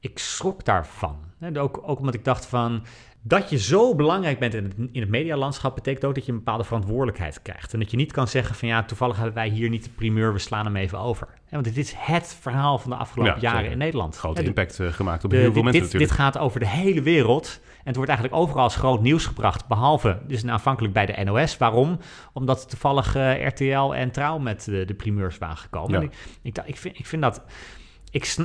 Ik 0.00 0.18
schrok 0.18 0.64
daarvan. 0.64 1.16
Ook, 1.54 1.80
ook 1.82 1.98
omdat 1.98 2.14
ik 2.14 2.24
dacht 2.24 2.46
van... 2.46 2.84
Dat 3.24 3.50
je 3.50 3.58
zo 3.58 3.94
belangrijk 3.94 4.38
bent 4.38 4.54
in 4.54 4.64
het, 4.64 4.74
in 4.92 5.00
het 5.00 5.10
medialandschap 5.10 5.74
betekent 5.74 6.04
ook 6.04 6.14
dat 6.14 6.26
je 6.26 6.32
een 6.32 6.38
bepaalde 6.38 6.64
verantwoordelijkheid 6.64 7.42
krijgt. 7.42 7.72
En 7.72 7.78
dat 7.78 7.90
je 7.90 7.96
niet 7.96 8.12
kan 8.12 8.28
zeggen 8.28 8.54
van 8.54 8.68
ja, 8.68 8.82
toevallig 8.82 9.16
hebben 9.16 9.34
wij 9.34 9.48
hier 9.48 9.68
niet 9.68 9.84
de 9.84 9.90
primeur, 9.90 10.32
we 10.32 10.38
slaan 10.38 10.64
hem 10.64 10.76
even 10.76 10.98
over. 10.98 11.28
Ja, 11.30 11.48
want 11.50 11.64
dit 11.64 11.76
is 11.76 11.94
het 11.96 12.36
verhaal 12.40 12.78
van 12.78 12.90
de 12.90 12.96
afgelopen 12.96 13.40
ja, 13.40 13.52
jaren 13.52 13.70
in 13.70 13.78
Nederland. 13.78 14.16
Grote 14.16 14.40
ja, 14.40 14.46
impact 14.46 14.78
uh, 14.78 14.92
gemaakt 14.92 15.24
op 15.24 15.30
de, 15.30 15.36
heel 15.36 15.52
veel 15.52 15.54
dit, 15.54 15.62
mensen 15.62 15.82
dit, 15.82 15.92
natuurlijk. 15.92 16.18
Dit 16.18 16.20
gaat 16.20 16.38
over 16.38 16.60
de 16.60 16.68
hele 16.68 17.02
wereld. 17.02 17.60
En 17.64 17.88
het 17.88 17.96
wordt 17.96 18.10
eigenlijk 18.10 18.40
overal 18.40 18.62
als 18.62 18.76
groot 18.76 19.02
nieuws 19.02 19.26
gebracht, 19.26 19.66
behalve 19.66 20.18
dus 20.26 20.46
aanvankelijk 20.46 20.94
bij 20.94 21.06
de 21.06 21.24
NOS. 21.24 21.56
Waarom? 21.56 21.98
Omdat 22.32 22.68
toevallig 22.68 23.16
uh, 23.16 23.46
RTL 23.46 23.94
en 23.94 24.10
Trouw 24.10 24.38
met 24.38 24.66
uh, 24.66 24.86
de 24.86 24.94
primeurs 24.94 25.38
waren 25.38 25.56
gekomen. 25.56 26.02
Ik, 26.02 26.12
ik, 26.42 26.58
ik, 26.66 26.76
vind, 26.76 26.98
ik 26.98 27.06
vind 27.06 27.22
dat 27.22 27.42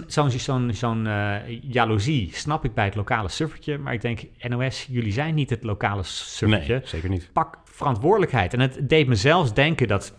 zo'n 0.07 0.31
zo'n 0.31 0.73
zo'n 0.73 1.05
uh, 1.05 1.61
jaloezie 1.61 2.29
snap 2.33 2.65
ik 2.65 2.73
bij 2.73 2.85
het 2.85 2.95
lokale 2.95 3.29
suffertje. 3.29 3.77
Maar 3.77 3.93
ik 3.93 4.01
denk, 4.01 4.21
NOS, 4.39 4.87
jullie 4.89 5.11
zijn 5.11 5.35
niet 5.35 5.49
het 5.49 5.63
lokale 5.63 6.03
suffertje. 6.03 6.73
Nee, 6.73 6.87
zeker 6.87 7.09
niet. 7.09 7.29
Pak 7.33 7.57
verantwoordelijkheid. 7.65 8.53
En 8.53 8.59
het 8.59 8.89
deed 8.89 9.07
me 9.07 9.15
zelfs 9.15 9.53
denken 9.53 9.87
dat 9.87 10.13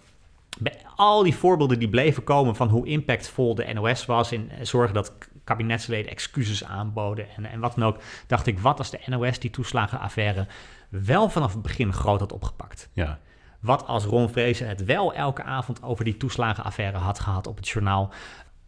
bij 0.59 0.75
al 0.97 1.23
die 1.23 1.35
voorbeelden 1.35 1.79
die 1.79 1.89
bleven 1.89 2.25
komen 2.25 2.57
van 2.57 2.69
hoe 2.69 2.87
impactvol 2.87 3.55
de 3.55 3.73
NOS 3.73 4.07
was 4.07 4.33
in 4.33 4.51
zorgen 4.63 4.95
dat 4.95 5.13
kabinetsleden 5.45 6.11
excuses 6.11 6.65
aanboden 6.65 7.27
en, 7.37 7.45
en 7.45 7.61
wat 7.61 7.75
dan 7.75 7.85
ook, 7.85 7.99
dacht 8.27 8.47
ik, 8.47 8.59
wat 8.59 8.79
als 8.79 8.91
de 8.91 9.01
NOS 9.07 9.39
die 9.39 9.51
toeslagenaffaire 9.51 10.47
wel 10.89 11.29
vanaf 11.29 11.53
het 11.53 11.63
begin 11.63 11.93
groot 11.93 12.21
had 12.21 12.33
opgepakt? 12.33 12.89
Ja. 12.93 13.19
Wat 13.61 13.87
als 13.87 14.05
Ron 14.05 14.29
Vrezen 14.29 14.69
het 14.69 14.85
wel 14.85 15.15
elke 15.15 15.43
avond 15.43 15.83
over 15.83 16.05
die 16.05 16.17
toeslagenaffaire 16.17 16.99
had 16.99 17.21
gehad 17.21 17.47
op 17.47 17.57
het 17.57 17.69
journaal? 17.69 18.13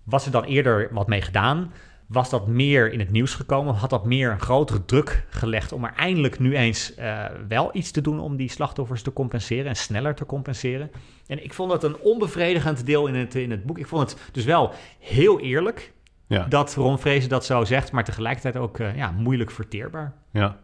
Was 0.05 0.27
er 0.27 0.33
dan 0.33 0.45
eerder 0.45 0.89
wat 0.93 1.07
mee 1.07 1.23
gedaan? 1.23 1.73
was 2.11 2.31
dat 2.31 2.47
meer 2.47 2.93
in 2.93 2.99
het 2.99 3.11
nieuws 3.11 3.35
gekomen? 3.35 3.75
Had 3.75 3.91
dat 3.91 4.05
meer 4.05 4.31
een 4.31 4.41
grotere 4.41 4.85
druk 4.85 5.27
gelegd 5.29 5.73
om 5.73 5.85
er 5.85 5.93
eindelijk 5.97 6.39
nu 6.39 6.57
eens 6.57 6.93
uh, 6.99 7.25
wel 7.49 7.71
iets 7.73 7.91
te 7.91 8.01
doen 8.01 8.21
om 8.21 8.37
die 8.37 8.51
slachtoffers 8.51 9.03
te 9.03 9.13
compenseren 9.13 9.67
en 9.67 9.77
sneller 9.77 10.15
te 10.15 10.27
compenseren? 10.27 10.91
En 11.27 11.45
ik 11.45 11.55
vond 11.55 11.73
het 11.73 11.83
een 11.83 11.99
onbevredigend 11.99 12.87
deel 12.87 13.07
in 13.07 13.15
het, 13.15 13.35
in 13.35 13.51
het 13.51 13.65
boek. 13.65 13.79
Ik 13.79 13.87
vond 13.87 14.11
het 14.11 14.21
dus 14.33 14.45
wel 14.45 14.73
heel 14.99 15.41
eerlijk 15.41 15.93
ja. 16.27 16.47
dat 16.49 16.75
Ron 16.75 16.99
Vrezen 16.99 17.29
dat 17.29 17.45
zo 17.45 17.65
zegt, 17.65 17.93
maar 17.93 18.05
tegelijkertijd 18.05 18.57
ook 18.57 18.79
uh, 18.79 18.97
ja, 18.97 19.11
moeilijk 19.11 19.51
verteerbaar. 19.51 20.15
Ja. 20.33 20.59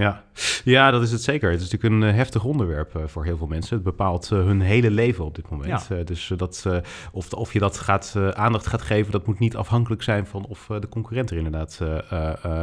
Ja. 0.00 0.24
ja, 0.64 0.90
dat 0.90 1.02
is 1.02 1.12
het 1.12 1.22
zeker. 1.22 1.50
Het 1.50 1.60
is 1.60 1.70
natuurlijk 1.70 2.02
een 2.02 2.08
eh, 2.08 2.14
heftig 2.14 2.44
onderwerp 2.44 2.96
uh, 2.96 3.02
voor 3.06 3.24
heel 3.24 3.36
veel 3.36 3.46
mensen. 3.46 3.74
Het 3.74 3.84
bepaalt 3.84 4.30
uh, 4.32 4.38
hun 4.38 4.60
hele 4.60 4.90
leven 4.90 5.24
op 5.24 5.34
dit 5.34 5.50
moment. 5.50 5.86
Ja. 5.88 6.02
dus 6.02 6.32
dat, 6.36 6.66
of, 7.12 7.32
of 7.32 7.52
je 7.52 7.58
dat 7.58 7.78
gaat, 7.78 8.16
aandacht 8.32 8.66
gaat 8.66 8.82
geven, 8.82 9.12
dat 9.12 9.26
moet 9.26 9.38
niet 9.38 9.56
afhankelijk 9.56 10.02
zijn 10.02 10.26
van 10.26 10.46
of 10.46 10.66
de 10.80 10.88
concurrent 10.88 11.30
er 11.30 11.36
inderdaad 11.36 11.80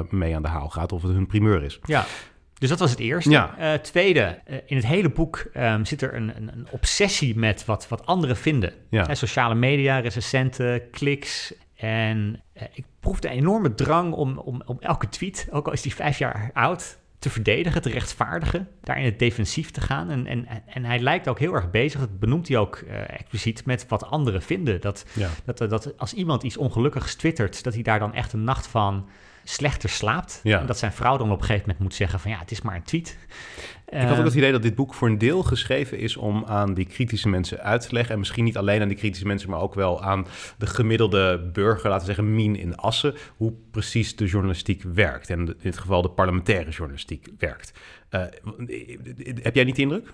mee 0.09 0.35
aan 0.35 0.41
de 0.41 0.47
haal 0.47 0.69
gaat, 0.69 0.91
of 0.91 1.01
het 1.01 1.11
hun 1.11 1.27
primeur 1.27 1.63
is. 1.63 1.79
Ja. 1.83 2.05
Dus 2.59 2.69
dat 2.69 2.79
was 2.79 2.89
het 2.89 2.99
eerste. 2.99 3.29
Ja. 3.29 3.77
tweede, 3.77 4.41
in 4.65 4.75
het 4.75 4.85
hele 4.85 5.09
boek 5.09 5.49
um, 5.57 5.85
zit 5.85 6.01
er 6.01 6.15
een, 6.15 6.35
een, 6.35 6.47
een, 6.53 6.67
obsessie 6.71 7.38
met 7.38 7.65
wat, 7.65 7.88
wat 7.88 8.05
anderen 8.05 8.38
vinden. 8.38 8.73
Ja. 8.89 9.13
sociale 9.13 9.55
media, 9.55 9.99
recensenten, 9.99 10.89
kliks. 10.89 11.53
En 11.75 12.41
ik 12.73 12.85
proefde 12.99 13.27
een 13.27 13.38
enorme 13.38 13.73
drang 13.75 14.13
om, 14.13 14.38
om, 14.38 14.61
om 14.65 14.77
elke 14.79 15.09
tweet, 15.09 15.47
ook 15.51 15.67
al 15.67 15.73
is 15.73 15.81
die 15.81 15.95
vijf 15.95 16.17
jaar 16.17 16.49
oud, 16.53 16.97
te 17.20 17.30
verdedigen, 17.30 17.82
te 17.82 17.89
rechtvaardigen, 17.89 18.68
daar 18.84 18.99
in 18.99 19.05
het 19.05 19.20
defensief 19.20 19.72
te 19.72 19.82
gaan. 19.82 20.09
En, 20.09 20.28
en, 20.28 20.47
en 20.65 20.86
hij 20.86 20.99
lijkt 20.99 21.28
ook 21.28 21.39
heel 21.39 21.53
erg 21.53 21.72
bezig, 21.72 21.99
dat 21.99 22.20
benoemt 22.20 22.47
hij 22.47 22.57
ook 22.57 22.84
uh, 22.88 23.09
expliciet, 23.09 23.65
met 23.65 23.88
wat 23.88 24.05
anderen 24.05 24.41
vinden. 24.41 24.82
Dat, 24.82 25.05
dat, 25.45 25.57
dat 25.57 25.97
als 25.97 26.13
iemand 26.13 26.43
iets 26.43 26.57
ongelukkigs 26.57 27.15
twittert, 27.15 27.63
dat 27.63 27.74
hij 27.74 27.84
daar 27.84 27.99
dan 27.99 28.13
echt 28.13 28.34
een 28.34 28.43
nacht 28.43 28.68
van 28.68 29.09
slechter 29.49 29.89
slaapt. 29.89 30.39
Ja. 30.43 30.59
En 30.59 30.65
dat 30.65 30.77
zijn 30.77 30.93
vrouw 30.93 31.17
dan 31.17 31.31
op 31.31 31.39
een 31.39 31.45
gegeven 31.45 31.61
moment 31.61 31.83
moet 31.83 31.93
zeggen 31.93 32.19
van 32.19 32.31
ja, 32.31 32.39
het 32.39 32.51
is 32.51 32.61
maar 32.61 32.75
een 32.75 32.83
tweet. 32.83 33.17
Ik 33.89 34.07
had 34.07 34.17
ook 34.17 34.25
het 34.25 34.33
idee 34.33 34.51
dat 34.51 34.61
dit 34.61 34.75
boek 34.75 34.93
voor 34.93 35.07
een 35.07 35.17
deel 35.17 35.43
geschreven 35.43 35.99
is 35.99 36.17
om 36.17 36.45
aan 36.45 36.73
die 36.73 36.85
kritische 36.85 37.29
mensen 37.29 37.59
uit 37.59 37.81
te 37.81 37.93
leggen. 37.93 38.13
En 38.13 38.19
misschien 38.19 38.43
niet 38.43 38.57
alleen 38.57 38.81
aan 38.81 38.87
die 38.87 38.97
kritische 38.97 39.27
mensen, 39.27 39.49
maar 39.49 39.59
ook 39.59 39.73
wel 39.73 40.03
aan 40.03 40.27
de 40.57 40.65
gemiddelde 40.65 41.49
burger, 41.53 41.89
laten 41.89 42.07
we 42.07 42.13
zeggen 42.13 42.35
Mien 42.35 42.55
in 42.55 42.75
Assen, 42.75 43.15
hoe 43.37 43.53
precies 43.71 44.15
de 44.15 44.25
journalistiek 44.25 44.83
werkt. 44.83 45.29
En 45.29 45.39
in 45.39 45.55
dit 45.61 45.77
geval 45.77 46.01
de 46.01 46.09
parlementaire 46.09 46.69
journalistiek 46.69 47.27
werkt. 47.37 47.71
Uh, 48.11 48.21
heb 49.41 49.55
jij 49.55 49.63
niet 49.63 49.75
de 49.75 49.81
indruk? 49.81 50.13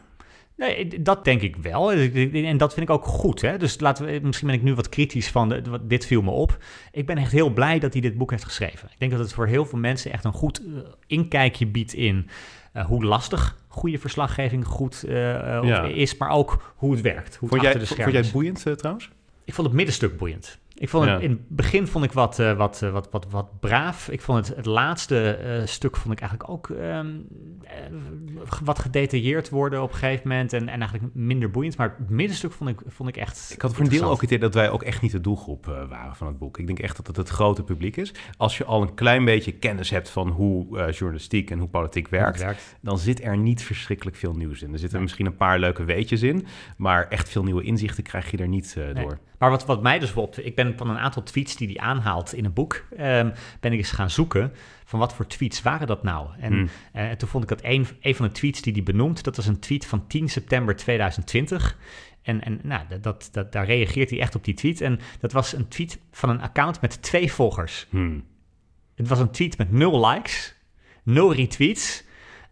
Nee, 0.57 1.01
dat 1.01 1.25
denk 1.25 1.41
ik 1.41 1.55
wel. 1.55 1.91
En 1.91 2.57
dat 2.57 2.73
vind 2.73 2.89
ik 2.89 2.95
ook 2.95 3.05
goed. 3.05 3.41
Hè? 3.41 3.57
Dus 3.57 3.79
laten 3.79 4.05
we, 4.05 4.19
misschien 4.23 4.47
ben 4.47 4.57
ik 4.57 4.63
nu 4.63 4.73
wat 4.73 4.89
kritisch 4.89 5.29
van, 5.29 5.49
de, 5.49 5.79
dit 5.81 6.05
viel 6.05 6.21
me 6.21 6.31
op. 6.31 6.57
Ik 6.91 7.05
ben 7.05 7.17
echt 7.17 7.31
heel 7.31 7.49
blij 7.49 7.79
dat 7.79 7.93
hij 7.93 8.01
dit 8.01 8.17
boek 8.17 8.31
heeft 8.31 8.43
geschreven. 8.43 8.89
Ik 8.91 8.99
denk 8.99 9.11
dat 9.11 9.19
het 9.19 9.33
voor 9.33 9.47
heel 9.47 9.65
veel 9.65 9.79
mensen 9.79 10.11
echt 10.11 10.23
een 10.23 10.33
goed 10.33 10.61
uh, 10.61 10.77
inkijkje 11.07 11.67
biedt 11.67 11.93
in 11.93 12.29
uh, 12.73 12.85
hoe 12.85 13.05
lastig 13.05 13.57
goede 13.67 13.97
verslaggeving 13.97 14.65
goed 14.65 15.03
uh, 15.07 15.13
ja. 15.63 15.83
is, 15.83 16.17
maar 16.17 16.29
ook 16.29 16.73
hoe 16.75 16.91
het 16.91 17.01
werkt. 17.01 17.35
Hoe 17.35 17.49
vond, 17.49 17.61
het 17.61 17.71
jij, 17.71 17.81
de 17.81 17.87
vond 17.87 18.11
jij 18.11 18.21
het 18.21 18.31
boeiend 18.31 18.65
trouwens? 18.77 19.09
Ik 19.43 19.53
vond 19.53 19.67
het 19.67 19.75
middenstuk 19.75 20.17
boeiend. 20.17 20.59
Ik 20.75 20.89
vond 20.89 21.05
het, 21.05 21.21
in 21.21 21.29
het 21.29 21.49
begin 21.49 21.87
vond 21.87 22.05
ik 22.05 22.11
wat, 22.11 22.39
uh, 22.39 22.57
wat, 22.57 22.81
uh, 22.83 22.91
wat, 22.91 23.07
wat, 23.11 23.25
wat 23.29 23.59
braaf. 23.59 24.09
Ik 24.09 24.21
vond 24.21 24.47
het, 24.47 24.55
het 24.55 24.65
laatste 24.65 25.39
uh, 25.43 25.67
stuk 25.67 25.97
vond 25.97 26.13
ik 26.13 26.19
eigenlijk 26.19 26.49
ook 26.49 26.69
um, 26.69 27.27
wat 28.63 28.79
gedetailleerd 28.79 29.49
worden 29.49 29.81
op 29.81 29.91
een 29.91 29.97
gegeven 29.97 30.27
moment. 30.27 30.53
En, 30.53 30.69
en 30.69 30.79
eigenlijk 30.79 31.13
minder 31.15 31.51
boeiend. 31.51 31.77
Maar 31.77 31.95
het 31.97 32.09
middenstuk 32.09 32.51
vond 32.51 32.69
ik, 32.69 32.79
vond 32.87 33.09
ik 33.09 33.17
echt. 33.17 33.51
Ik 33.53 33.61
had 33.61 33.73
voor 33.73 33.83
een 33.83 33.89
deel 33.89 34.09
ook 34.09 34.21
het 34.21 34.23
idee 34.23 34.39
dat 34.39 34.53
wij 34.53 34.69
ook 34.69 34.83
echt 34.83 35.01
niet 35.01 35.11
de 35.11 35.21
doelgroep 35.21 35.65
waren 35.65 36.15
van 36.15 36.27
het 36.27 36.37
boek. 36.37 36.57
Ik 36.57 36.65
denk 36.65 36.79
echt 36.79 36.97
dat 36.97 37.07
het 37.07 37.17
het 37.17 37.29
grote 37.29 37.63
publiek 37.63 37.97
is. 37.97 38.13
Als 38.37 38.57
je 38.57 38.65
al 38.65 38.81
een 38.81 38.93
klein 38.93 39.25
beetje 39.25 39.51
kennis 39.51 39.89
hebt 39.89 40.09
van 40.09 40.29
hoe 40.29 40.91
journalistiek 40.91 41.51
en 41.51 41.59
hoe 41.59 41.67
politiek 41.67 42.07
werkt, 42.07 42.39
werkt, 42.39 42.75
dan 42.81 42.97
zit 42.97 43.23
er 43.23 43.37
niet 43.37 43.63
verschrikkelijk 43.63 44.17
veel 44.17 44.33
nieuws 44.33 44.61
in. 44.61 44.73
Er 44.73 44.79
zitten 44.79 45.01
misschien 45.01 45.25
een 45.25 45.35
paar 45.35 45.59
leuke 45.59 45.83
weetjes 45.83 46.21
in. 46.21 46.45
Maar 46.77 47.07
echt 47.07 47.29
veel 47.29 47.43
nieuwe 47.43 47.63
inzichten 47.63 48.03
krijg 48.03 48.31
je 48.31 48.37
er 48.37 48.47
niet 48.47 48.75
nee. 48.93 49.07
Maar 49.43 49.51
wat, 49.51 49.65
wat 49.65 49.81
mij 49.81 49.99
dus 49.99 50.13
op, 50.13 50.35
ik 50.35 50.55
ben 50.55 50.77
van 50.77 50.89
een 50.89 50.97
aantal 50.97 51.23
tweets 51.23 51.55
die 51.55 51.67
hij 51.67 51.77
aanhaalt 51.77 52.33
in 52.33 52.45
een 52.45 52.53
boek, 52.53 52.85
um, 52.91 53.33
ben 53.59 53.71
ik 53.71 53.77
eens 53.77 53.91
gaan 53.91 54.09
zoeken 54.09 54.53
van 54.85 54.99
wat 54.99 55.13
voor 55.13 55.27
tweets 55.27 55.61
waren 55.61 55.87
dat 55.87 56.03
nou? 56.03 56.27
En, 56.39 56.53
hmm. 56.53 56.69
uh, 56.95 57.11
toen 57.11 57.29
vond 57.29 57.43
ik 57.43 57.49
dat 57.49 57.59
een, 57.63 57.87
een 58.01 58.15
van 58.15 58.25
de 58.25 58.31
tweets 58.31 58.61
die 58.61 58.73
hij 58.73 58.83
benoemt, 58.83 59.23
dat 59.23 59.35
was 59.35 59.47
een 59.47 59.59
tweet 59.59 59.85
van 59.85 60.07
10 60.07 60.29
september 60.29 60.75
2020. 60.75 61.77
En, 62.21 62.43
en 62.43 62.59
nou, 62.63 62.83
dat, 63.01 63.29
dat, 63.31 63.51
daar 63.51 63.65
reageert 63.65 64.09
hij 64.09 64.19
echt 64.19 64.35
op 64.35 64.43
die 64.43 64.53
tweet. 64.53 64.81
En 64.81 64.99
dat 65.19 65.31
was 65.31 65.53
een 65.53 65.67
tweet 65.67 65.99
van 66.11 66.29
een 66.29 66.41
account 66.41 66.81
met 66.81 67.01
twee 67.01 67.31
volgers. 67.31 67.87
Hmm. 67.89 68.23
Het 68.95 69.07
was 69.07 69.19
een 69.19 69.31
tweet 69.31 69.57
met 69.57 69.71
nul 69.71 70.07
likes, 70.07 70.55
nul 71.03 71.33
retweets. 71.33 72.03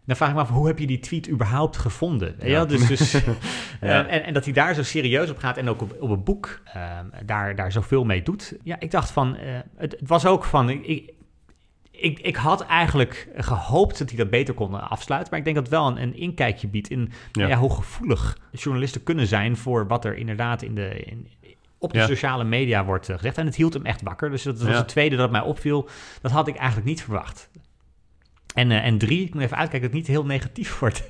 Dan 0.04 0.16
vraag 0.16 0.28
ik 0.28 0.34
me 0.34 0.40
af, 0.40 0.48
hoe 0.48 0.66
heb 0.66 0.78
je 0.78 0.86
die 0.86 0.98
tweet 0.98 1.28
überhaupt 1.28 1.76
gevonden? 1.76 2.36
Ja. 2.42 2.64
dus, 2.64 2.86
dus, 2.86 3.12
ja. 3.12 3.20
uh, 3.80 3.98
en, 3.98 4.24
en, 4.24 4.34
dat 4.34 4.44
hij 4.44 4.52
daar 4.52 4.74
zo 4.74 4.82
serieus 4.82 5.30
op 5.30 5.38
gaat 5.38 5.56
en 5.56 5.68
ook 5.68 5.82
op, 5.82 5.96
op 6.00 6.10
een 6.10 6.24
boek 6.24 6.60
uh, 6.76 6.98
daar, 7.24 7.56
daar 7.56 7.72
zoveel 7.72 8.04
mee 8.04 8.22
doet. 8.22 8.54
Ja, 8.62 8.80
ik 8.80 8.90
dacht 8.90 9.10
van, 9.10 9.36
uh, 9.36 9.58
het, 9.76 9.92
het, 9.92 10.08
was 10.08 10.26
ook 10.26 10.44
van, 10.44 10.70
ik, 10.70 11.12
ik, 11.90 12.18
ik 12.18 12.36
had 12.36 12.66
eigenlijk 12.66 13.28
gehoopt 13.36 13.98
dat 13.98 14.08
hij 14.08 14.18
dat 14.18 14.30
beter 14.30 14.54
kon 14.54 14.88
afsluiten. 14.88 15.30
Maar 15.30 15.38
ik 15.38 15.44
denk 15.44 15.56
dat 15.56 15.66
het 15.66 15.74
wel 15.74 15.86
een, 15.86 16.02
een 16.02 16.16
inkijkje 16.16 16.68
biedt 16.68 16.90
in 16.90 17.12
ja. 17.32 17.46
Ja, 17.46 17.56
hoe 17.56 17.74
gevoelig 17.74 18.38
journalisten 18.52 19.02
kunnen 19.02 19.26
zijn 19.26 19.56
voor 19.56 19.86
wat 19.86 20.04
er 20.04 20.16
inderdaad 20.16 20.62
in 20.62 20.74
de, 20.74 21.04
in, 21.04 21.28
op 21.78 21.92
de 21.92 22.02
sociale 22.06 22.44
media 22.44 22.84
wordt 22.84 23.06
gezegd. 23.06 23.38
En 23.38 23.46
het 23.46 23.56
hield 23.56 23.74
hem 23.74 23.86
echt 23.86 24.02
wakker. 24.02 24.30
Dus 24.30 24.42
dat 24.42 24.62
was 24.62 24.76
het 24.76 24.88
tweede 24.88 25.16
dat 25.16 25.30
mij 25.30 25.40
opviel. 25.40 25.88
Dat 26.20 26.30
had 26.30 26.48
ik 26.48 26.56
eigenlijk 26.56 26.86
niet 26.88 27.02
verwacht. 27.02 27.50
En, 28.54 28.70
uh, 28.70 28.84
en 28.84 28.98
drie, 28.98 29.26
ik 29.26 29.34
moet 29.34 29.42
even 29.42 29.56
uitkijken 29.56 29.90
dat 29.90 29.98
het 29.98 30.08
niet 30.08 30.16
heel 30.16 30.26
negatief 30.26 30.78
wordt. 30.80 31.02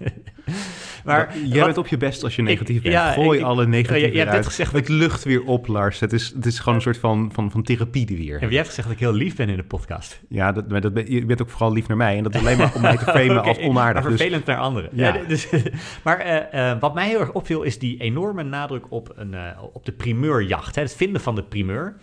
maar 1.05 1.39
Jij 1.39 1.57
wat, 1.57 1.65
bent 1.65 1.79
op 1.79 1.87
je 1.87 1.97
best 1.97 2.25
als 2.25 2.37
je 2.37 2.43
negatief 2.43 2.77
ik, 2.77 2.83
bent. 2.83 2.95
Ja, 2.95 3.13
Gooi 3.13 3.39
ik, 3.39 3.45
alle 3.45 3.67
negatieve 3.67 4.07
je, 4.07 4.19
je 4.19 4.25
hebt 4.25 4.47
gezegd 4.47 4.73
Het 4.73 4.89
lucht 4.89 5.25
weer 5.25 5.43
op, 5.45 5.67
Lars. 5.67 6.01
Het 6.01 6.13
is, 6.13 6.33
het 6.35 6.47
is 6.47 6.59
gewoon 6.59 6.75
een 6.75 6.81
soort 6.81 6.99
van, 6.99 7.31
van, 7.33 7.51
van 7.51 7.63
therapie 7.63 8.07
die 8.07 8.17
we 8.17 8.23
hier 8.23 8.31
hebben. 8.31 8.49
Jij 8.49 8.59
hebt 8.59 8.69
gezegd 8.69 8.89
dat 8.89 8.97
ik 8.97 9.03
heel 9.03 9.15
lief 9.15 9.37
ben 9.37 9.49
in 9.49 9.57
de 9.57 9.63
podcast. 9.63 10.21
Ja, 10.29 10.53
dat, 10.53 10.71
dat 10.83 10.95
ben, 10.95 11.13
je 11.13 11.27
bent 11.27 11.43
ook 11.43 11.51
vooral 11.51 11.73
lief 11.73 11.89
naar 11.89 11.97
mij. 11.97 12.17
En 12.17 12.23
dat 12.23 12.37
alleen 12.37 12.59
maar 12.59 12.75
om 12.75 12.81
mij 12.81 12.97
te 12.97 13.05
framen 13.15 13.39
okay, 13.39 13.49
als 13.49 13.59
onaardig. 13.59 14.03
Maar 14.03 14.11
dus- 14.11 14.21
vervelend 14.21 14.47
dus. 14.47 14.55
naar 14.55 14.65
anderen. 14.65 14.91
Ja. 14.93 15.17
dus, 15.29 15.49
maar 16.05 16.27
uh, 16.27 16.61
uh, 16.61 16.81
wat 16.81 16.95
mij 16.95 17.09
heel 17.09 17.21
erg 17.21 17.33
opviel 17.33 17.63
is 17.63 17.79
die 17.79 18.01
enorme 18.01 18.43
nadruk 18.43 18.85
op, 18.89 19.13
een, 19.17 19.35
op 19.73 19.85
de 19.85 19.93
primeurjacht. 19.93 20.75
Hè, 20.75 20.83
het 20.83 20.95
vinden 20.97 21.21
van 21.21 21.35
de 21.35 21.43
primeur. 21.43 21.97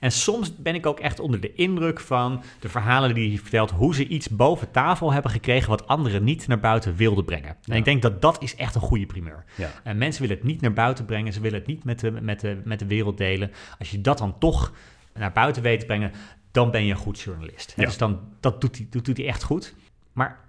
En 0.00 0.12
soms 0.12 0.56
ben 0.56 0.74
ik 0.74 0.86
ook 0.86 1.00
echt 1.00 1.20
onder 1.20 1.40
de 1.40 1.54
indruk 1.54 2.00
van 2.00 2.42
de 2.60 2.68
verhalen 2.68 3.14
die 3.14 3.28
hij 3.28 3.38
vertelt, 3.38 3.70
hoe 3.70 3.94
ze 3.94 4.06
iets 4.06 4.28
boven 4.28 4.70
tafel 4.70 5.12
hebben 5.12 5.30
gekregen 5.30 5.68
wat 5.68 5.86
anderen 5.86 6.24
niet 6.24 6.46
naar 6.46 6.60
buiten 6.60 6.96
wilden 6.96 7.24
brengen. 7.24 7.56
En 7.64 7.76
ik 7.76 7.84
denk 7.84 8.02
dat 8.02 8.22
dat 8.22 8.42
is 8.42 8.56
echt 8.56 8.74
een 8.74 8.80
goede 8.80 9.06
primeur. 9.06 9.44
Ja. 9.56 9.70
En 9.82 9.98
mensen 9.98 10.22
willen 10.22 10.36
het 10.36 10.46
niet 10.46 10.60
naar 10.60 10.72
buiten 10.72 11.04
brengen, 11.04 11.32
ze 11.32 11.40
willen 11.40 11.58
het 11.58 11.68
niet 11.68 11.84
met 11.84 12.00
de, 12.00 12.10
met, 12.10 12.40
de, 12.40 12.60
met 12.64 12.78
de 12.78 12.86
wereld 12.86 13.18
delen. 13.18 13.50
Als 13.78 13.90
je 13.90 14.00
dat 14.00 14.18
dan 14.18 14.38
toch 14.38 14.72
naar 15.14 15.32
buiten 15.32 15.62
weet 15.62 15.80
te 15.80 15.86
brengen, 15.86 16.12
dan 16.50 16.70
ben 16.70 16.84
je 16.84 16.90
een 16.90 16.98
goed 16.98 17.20
journalist. 17.20 17.72
Ja. 17.76 17.84
Dus 17.84 17.98
dan, 17.98 18.20
dat 18.40 18.60
doet 18.60 18.76
hij, 18.76 18.86
doet, 18.90 19.04
doet 19.04 19.16
hij 19.16 19.26
echt 19.26 19.42
goed. 19.42 19.74
Maar 20.12 20.44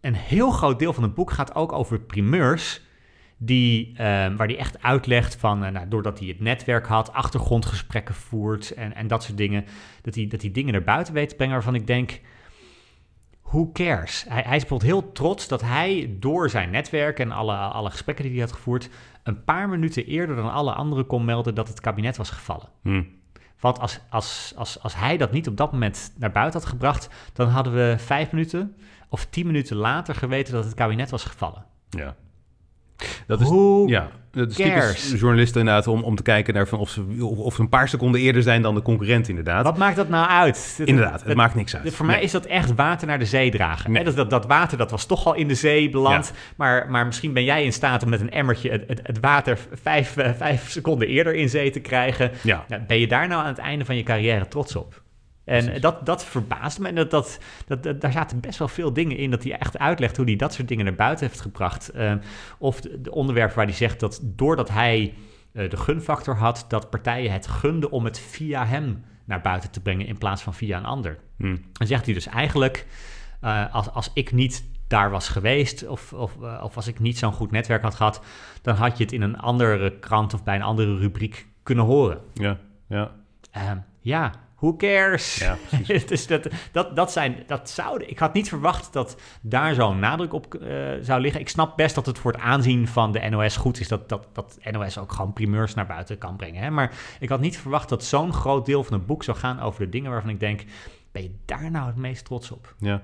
een 0.00 0.14
heel 0.14 0.50
groot 0.50 0.78
deel 0.78 0.92
van 0.92 1.02
het 1.02 1.14
boek 1.14 1.30
gaat 1.30 1.54
ook 1.54 1.72
over 1.72 2.00
primeurs 2.00 2.80
die, 3.36 3.90
uh, 3.90 3.96
waar 3.96 4.46
hij 4.46 4.58
echt 4.58 4.82
uitlegt 4.82 5.36
van, 5.36 5.64
uh, 5.64 5.70
nou, 5.70 5.88
doordat 5.88 6.18
hij 6.18 6.28
het 6.28 6.40
netwerk 6.40 6.86
had, 6.86 7.12
achtergrondgesprekken 7.12 8.14
voert 8.14 8.70
en, 8.70 8.94
en 8.94 9.06
dat 9.06 9.22
soort 9.22 9.36
dingen, 9.36 9.64
dat 10.02 10.14
hij, 10.14 10.26
dat 10.26 10.40
hij 10.40 10.50
dingen 10.50 10.72
naar 10.72 10.82
buiten 10.82 11.14
weet 11.14 11.28
te 11.28 11.34
brengen 11.34 11.54
waarvan 11.54 11.74
ik 11.74 11.86
denk, 11.86 12.20
who 13.42 13.70
cares? 13.72 14.24
Hij, 14.28 14.42
hij 14.42 14.56
is 14.56 14.66
bijvoorbeeld 14.66 14.90
heel 14.90 15.12
trots 15.12 15.48
dat 15.48 15.60
hij 15.60 16.16
door 16.20 16.50
zijn 16.50 16.70
netwerk 16.70 17.18
en 17.18 17.30
alle, 17.30 17.56
alle 17.56 17.90
gesprekken 17.90 18.24
die 18.24 18.32
hij 18.32 18.42
had 18.42 18.52
gevoerd, 18.52 18.88
een 19.22 19.44
paar 19.44 19.68
minuten 19.68 20.06
eerder 20.06 20.36
dan 20.36 20.52
alle 20.52 20.72
anderen 20.72 21.06
kon 21.06 21.24
melden 21.24 21.54
dat 21.54 21.68
het 21.68 21.80
kabinet 21.80 22.16
was 22.16 22.30
gevallen. 22.30 22.68
Hmm. 22.82 23.14
Want 23.60 23.78
als, 23.78 24.00
als, 24.10 24.52
als, 24.56 24.82
als 24.82 24.96
hij 24.96 25.16
dat 25.16 25.32
niet 25.32 25.48
op 25.48 25.56
dat 25.56 25.72
moment 25.72 26.12
naar 26.18 26.32
buiten 26.32 26.60
had 26.60 26.68
gebracht, 26.68 27.08
dan 27.32 27.48
hadden 27.48 27.74
we 27.74 27.94
vijf 27.98 28.32
minuten 28.32 28.76
of 29.08 29.26
tien 29.26 29.46
minuten 29.46 29.76
later 29.76 30.14
geweten 30.14 30.52
dat 30.52 30.64
het 30.64 30.74
kabinet 30.74 31.10
was 31.10 31.24
gevallen. 31.24 31.64
Ja. 31.90 32.16
Dat 33.26 33.40
is, 33.40 33.46
Who 33.46 33.86
ja, 33.86 34.10
dat 34.30 34.50
is 34.50 34.56
typisch 34.56 35.14
journalisten 35.20 35.60
inderdaad 35.60 35.86
om, 35.86 36.02
om 36.02 36.16
te 36.16 36.22
kijken 36.22 36.54
naar 36.54 36.68
van 36.68 36.78
of, 36.78 36.90
ze, 36.90 37.24
of 37.24 37.54
ze 37.54 37.60
een 37.60 37.68
paar 37.68 37.88
seconden 37.88 38.20
eerder 38.20 38.42
zijn 38.42 38.62
dan 38.62 38.74
de 38.74 38.82
concurrent 38.82 39.28
inderdaad. 39.28 39.64
Wat 39.64 39.76
maakt 39.76 39.96
dat 39.96 40.08
nou 40.08 40.28
uit? 40.28 40.80
Inderdaad, 40.84 41.24
het, 41.24 41.36
maakt 41.36 41.54
niks 41.54 41.76
uit. 41.76 41.94
Voor 41.94 42.06
mij 42.06 42.22
is 42.22 42.30
dat 42.30 42.46
echt 42.46 42.74
water 42.74 43.06
naar 43.06 43.18
de 43.18 43.24
zee 43.24 43.50
dragen. 43.50 43.92
Nee. 43.92 44.04
Dat, 44.04 44.16
dat, 44.16 44.30
dat, 44.30 44.46
water 44.46 44.78
dat 44.78 44.90
was 44.90 45.06
toch 45.06 45.26
al 45.26 45.34
in 45.34 45.48
de 45.48 45.54
zee 45.54 45.90
beland, 45.90 46.26
ja. 46.26 46.40
maar, 46.56 46.90
maar 46.90 47.06
misschien 47.06 47.32
ben 47.32 47.44
jij 47.44 47.64
in 47.64 47.72
staat 47.72 48.02
om 48.02 48.08
met 48.08 48.20
een 48.20 48.30
emmertje 48.30 48.70
het, 48.70 48.84
het, 48.86 49.00
het 49.02 49.20
water 49.20 49.58
vijf, 49.82 50.16
uh, 50.16 50.30
vijf 50.36 50.70
seconden 50.70 51.08
eerder 51.08 51.34
in 51.34 51.48
zee 51.48 51.70
te 51.70 51.80
krijgen. 51.80 52.30
Ja. 52.42 52.64
ben 52.86 52.98
je 52.98 53.06
daar 53.06 53.28
nou 53.28 53.42
aan 53.42 53.48
het 53.48 53.58
einde 53.58 53.84
van 53.84 53.96
je 53.96 54.02
carrière 54.02 54.48
trots 54.48 54.76
op? 54.76 55.04
En 55.46 55.80
dat, 55.80 56.06
dat 56.06 56.24
verbaast 56.24 56.78
me. 56.78 56.88
En 56.88 56.94
dat, 56.94 57.10
dat, 57.10 57.38
dat, 57.66 58.00
daar 58.00 58.12
zaten 58.12 58.40
best 58.40 58.58
wel 58.58 58.68
veel 58.68 58.92
dingen 58.92 59.16
in 59.16 59.30
dat 59.30 59.42
hij 59.42 59.58
echt 59.58 59.78
uitlegt 59.78 60.16
hoe 60.16 60.26
hij 60.26 60.36
dat 60.36 60.54
soort 60.54 60.68
dingen 60.68 60.84
naar 60.84 60.94
buiten 60.94 61.26
heeft 61.26 61.40
gebracht. 61.40 61.90
Uh, 61.94 62.12
of 62.58 62.80
de, 62.80 63.00
de 63.00 63.12
onderwerpen 63.12 63.56
waar 63.56 63.66
hij 63.66 63.74
zegt 63.74 64.00
dat 64.00 64.20
doordat 64.22 64.68
hij 64.68 65.14
uh, 65.52 65.70
de 65.70 65.76
gunfactor 65.76 66.36
had, 66.36 66.64
dat 66.68 66.90
partijen 66.90 67.32
het 67.32 67.46
gunden 67.46 67.90
om 67.90 68.04
het 68.04 68.18
via 68.18 68.66
hem 68.66 69.04
naar 69.24 69.40
buiten 69.40 69.70
te 69.70 69.80
brengen 69.80 70.06
in 70.06 70.18
plaats 70.18 70.42
van 70.42 70.54
via 70.54 70.78
een 70.78 70.84
ander. 70.84 71.18
Hm. 71.36 71.56
Dan 71.72 71.86
zegt 71.86 72.04
hij 72.04 72.14
dus 72.14 72.26
eigenlijk, 72.26 72.86
uh, 73.42 73.74
als, 73.74 73.90
als 73.90 74.10
ik 74.14 74.32
niet 74.32 74.64
daar 74.88 75.10
was 75.10 75.28
geweest 75.28 75.88
of, 75.88 76.12
of, 76.12 76.36
uh, 76.40 76.60
of 76.62 76.76
als 76.76 76.86
ik 76.86 76.98
niet 76.98 77.18
zo'n 77.18 77.32
goed 77.32 77.50
netwerk 77.50 77.82
had 77.82 77.94
gehad, 77.94 78.20
dan 78.62 78.74
had 78.74 78.98
je 78.98 79.04
het 79.04 79.12
in 79.12 79.22
een 79.22 79.38
andere 79.38 79.98
krant 79.98 80.34
of 80.34 80.44
bij 80.44 80.54
een 80.54 80.62
andere 80.62 80.96
rubriek 80.96 81.46
kunnen 81.62 81.84
horen. 81.84 82.20
Ja, 82.34 82.58
ja. 82.88 83.10
Uh, 83.56 83.70
ja, 84.00 84.32
who 84.56 84.76
cares? 84.76 85.36
Ja, 85.36 85.56
dus 86.06 86.26
dat, 86.32 86.48
dat, 86.72 86.96
dat 86.96 87.12
zijn, 87.12 87.42
dat 87.46 87.70
zouden, 87.70 88.10
ik 88.10 88.18
had 88.18 88.32
niet 88.32 88.48
verwacht 88.48 88.92
dat 88.92 89.20
daar 89.40 89.74
zo'n 89.74 89.98
nadruk 89.98 90.32
op 90.32 90.54
uh, 90.54 90.92
zou 91.00 91.20
liggen. 91.20 91.40
Ik 91.40 91.48
snap 91.48 91.76
best 91.76 91.94
dat 91.94 92.06
het 92.06 92.18
voor 92.18 92.32
het 92.32 92.40
aanzien 92.40 92.88
van 92.88 93.12
de 93.12 93.28
NOS 93.28 93.56
goed 93.56 93.80
is 93.80 93.88
dat, 93.88 94.08
dat, 94.08 94.28
dat 94.32 94.58
NOS 94.70 94.98
ook 94.98 95.12
gewoon 95.12 95.32
primeurs 95.32 95.74
naar 95.74 95.86
buiten 95.86 96.18
kan 96.18 96.36
brengen. 96.36 96.62
Hè? 96.62 96.70
Maar 96.70 96.92
ik 97.20 97.28
had 97.28 97.40
niet 97.40 97.58
verwacht 97.58 97.88
dat 97.88 98.04
zo'n 98.04 98.32
groot 98.32 98.66
deel 98.66 98.84
van 98.84 98.92
het 98.92 99.06
boek 99.06 99.22
zou 99.22 99.36
gaan 99.36 99.60
over 99.60 99.80
de 99.84 99.88
dingen 99.88 100.10
waarvan 100.10 100.30
ik 100.30 100.40
denk, 100.40 100.64
ben 101.12 101.22
je 101.22 101.34
daar 101.44 101.70
nou 101.70 101.86
het 101.86 101.96
meest 101.96 102.24
trots 102.24 102.50
op? 102.50 102.74
Ja. 102.78 103.02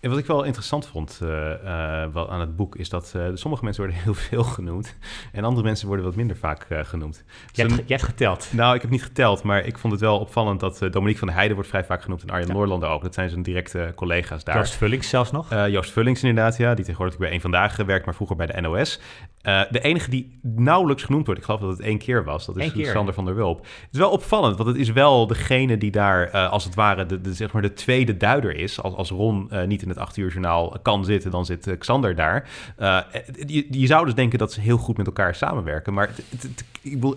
En 0.00 0.10
wat 0.10 0.18
ik 0.18 0.26
wel 0.26 0.42
interessant 0.42 0.86
vond 0.86 1.20
uh, 1.22 1.28
uh, 1.28 2.04
wel 2.12 2.30
aan 2.30 2.40
het 2.40 2.56
boek 2.56 2.76
is 2.76 2.88
dat 2.88 3.12
uh, 3.16 3.26
sommige 3.34 3.64
mensen 3.64 3.84
worden 3.84 4.02
heel 4.02 4.14
veel 4.14 4.42
genoemd 4.42 4.96
en 5.32 5.44
andere 5.44 5.66
mensen 5.66 5.86
worden 5.86 6.04
wat 6.04 6.14
minder 6.14 6.36
vaak 6.36 6.66
genoemd. 6.68 7.24
Je 7.52 7.62
hebt, 7.62 7.74
je 7.74 7.82
hebt, 7.86 8.02
geteld? 8.02 8.48
Nou, 8.52 8.74
ik 8.74 8.80
heb 8.80 8.90
niet 8.90 9.02
geteld, 9.02 9.42
maar 9.42 9.66
ik 9.66 9.78
vond 9.78 9.92
het 9.92 10.02
wel 10.02 10.18
opvallend 10.18 10.60
dat 10.60 10.78
Dominique 10.78 11.18
van 11.18 11.28
Heijden 11.28 11.54
wordt 11.54 11.70
vrij 11.70 11.84
vaak 11.84 12.02
genoemd 12.02 12.22
en 12.22 12.30
Arjen 12.30 12.48
ja. 12.48 12.54
Noorlander 12.54 12.88
ook. 12.88 13.02
Dat 13.02 13.14
zijn 13.14 13.30
zijn 13.30 13.42
directe 13.42 13.92
collega's 13.94 14.44
daar. 14.44 14.56
Joost 14.56 14.74
Vullings 14.74 15.08
zelfs 15.08 15.30
nog? 15.30 15.50
Joost 15.50 15.90
Vullings 15.90 16.22
inderdaad, 16.22 16.56
ja, 16.56 16.74
die 16.74 16.84
tegenwoordig 16.84 17.18
bij 17.18 17.32
Eén 17.32 17.40
Vandaag 17.40 17.76
werkt, 17.76 18.04
maar 18.04 18.14
vroeger 18.14 18.36
bij 18.36 18.46
de 18.46 18.60
NOS. 18.60 19.00
de 19.42 19.80
enige 19.80 20.10
die 20.10 20.38
nauwelijks 20.42 21.02
genoemd 21.02 21.26
wordt, 21.26 21.40
ik 21.40 21.46
geloof 21.46 21.60
dat 21.60 21.70
het 21.70 21.80
één 21.80 21.98
keer 21.98 22.24
was, 22.24 22.46
dat 22.46 22.56
is 22.56 22.90
Sander 22.90 23.14
van 23.14 23.24
der 23.24 23.34
Wulp. 23.34 23.58
Het 23.58 23.88
is 23.92 23.98
wel 23.98 24.10
opvallend, 24.10 24.56
want 24.56 24.68
het 24.68 24.78
is 24.78 24.92
wel 24.92 25.26
degene 25.26 25.78
die 25.78 25.90
daar 25.90 26.30
als 26.30 26.64
het 26.64 26.74
ware 26.74 27.06
de, 27.06 27.20
de, 27.20 27.34
zeg 27.34 27.52
maar 27.52 27.62
de 27.62 27.72
tweede 27.72 28.16
duider 28.16 28.56
is, 28.56 28.82
als, 28.82 28.94
als 28.94 29.10
Ron 29.10 29.50
niet 29.66 29.85
in 29.86 29.92
het 29.92 30.00
acht 30.00 30.16
uur 30.16 30.30
journaal 30.30 30.78
kan 30.82 31.04
zitten, 31.04 31.30
dan 31.30 31.44
zit 31.44 31.66
uh, 31.66 31.78
Xander 31.78 32.14
daar. 32.14 32.48
Uh, 32.78 33.00
je, 33.46 33.66
je, 33.70 33.86
zou 33.86 34.04
dus 34.04 34.14
denken 34.14 34.38
dat 34.38 34.52
ze 34.52 34.60
heel 34.60 34.76
goed 34.76 34.96
met 34.96 35.06
elkaar 35.06 35.34
samenwerken, 35.34 35.94
maar 35.94 36.10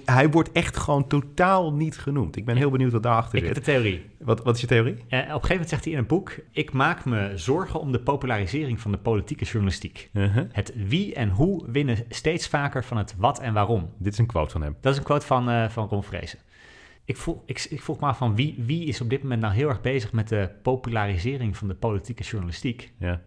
hij 0.06 0.30
wordt 0.30 0.52
echt 0.52 0.78
gewoon 0.78 1.08
totaal 1.08 1.74
niet 1.74 1.98
genoemd. 1.98 2.36
Ik 2.36 2.46
ben 2.46 2.56
heel 2.56 2.70
benieuwd 2.70 2.92
wat 2.92 3.04
daarachter 3.04 3.38
ik 3.38 3.46
zit. 3.46 3.56
heb 3.56 3.66
de 3.66 3.72
theorie. 3.72 4.06
Wat, 4.18 4.44
wat 4.44 4.56
is 4.56 4.62
je 4.62 4.68
theorie? 4.68 4.94
Uh, 4.94 5.00
op 5.00 5.10
een 5.10 5.20
gegeven 5.26 5.50
moment 5.50 5.70
zegt 5.70 5.84
hij 5.84 5.94
in 5.94 6.00
een 6.00 6.08
boek, 6.08 6.32
ik 6.52 6.72
maak 6.72 7.06
me 7.06 7.32
zorgen 7.36 7.80
om 7.80 7.92
de 7.92 8.00
popularisering 8.00 8.80
van 8.80 8.92
de 8.92 8.98
politieke 8.98 9.46
journalistiek. 9.46 10.10
Uh 10.14 10.34
-huh. 10.34 10.44
Het 10.52 10.74
wie 10.88 11.14
en 11.14 11.30
hoe 11.30 11.64
winnen 11.72 11.98
steeds 12.10 12.48
vaker 12.48 12.84
van 12.84 12.98
het 12.98 13.16
wat 13.18 13.40
en 13.40 13.54
waarom. 13.54 13.90
Dit 13.98 14.14
is 14.14 14.20
een 14.20 14.26
quote 14.26 14.52
van 14.52 14.62
hem. 14.62 14.76
Dat 14.82 14.92
is 14.92 14.98
een 14.98 15.06
quote 15.06 15.26
van, 15.26 15.70
van 15.70 15.88
Ron 15.88 16.04
Vrezen. 16.04 16.40
Ik, 17.10 17.18
voel, 17.18 17.44
ik, 17.46 17.68
ik 17.70 17.82
vroeg 17.82 18.00
me 18.00 18.08
af 18.08 18.18
van 18.18 18.36
wie, 18.36 18.56
wie 18.58 18.86
is 18.86 19.02
op 19.02 19.10
dit 19.10 19.22
moment 19.24 19.42
nou 19.42 19.54
heel 19.54 19.70
erg 19.70 19.82
bezig 19.82 20.12
met 20.12 20.28
de 20.28 20.50
popularisering 20.62 21.58
van 21.58 21.68
de 21.68 21.74
politieke 21.74 22.24
journalistiek? 22.24 22.94
Ja. 23.00 23.22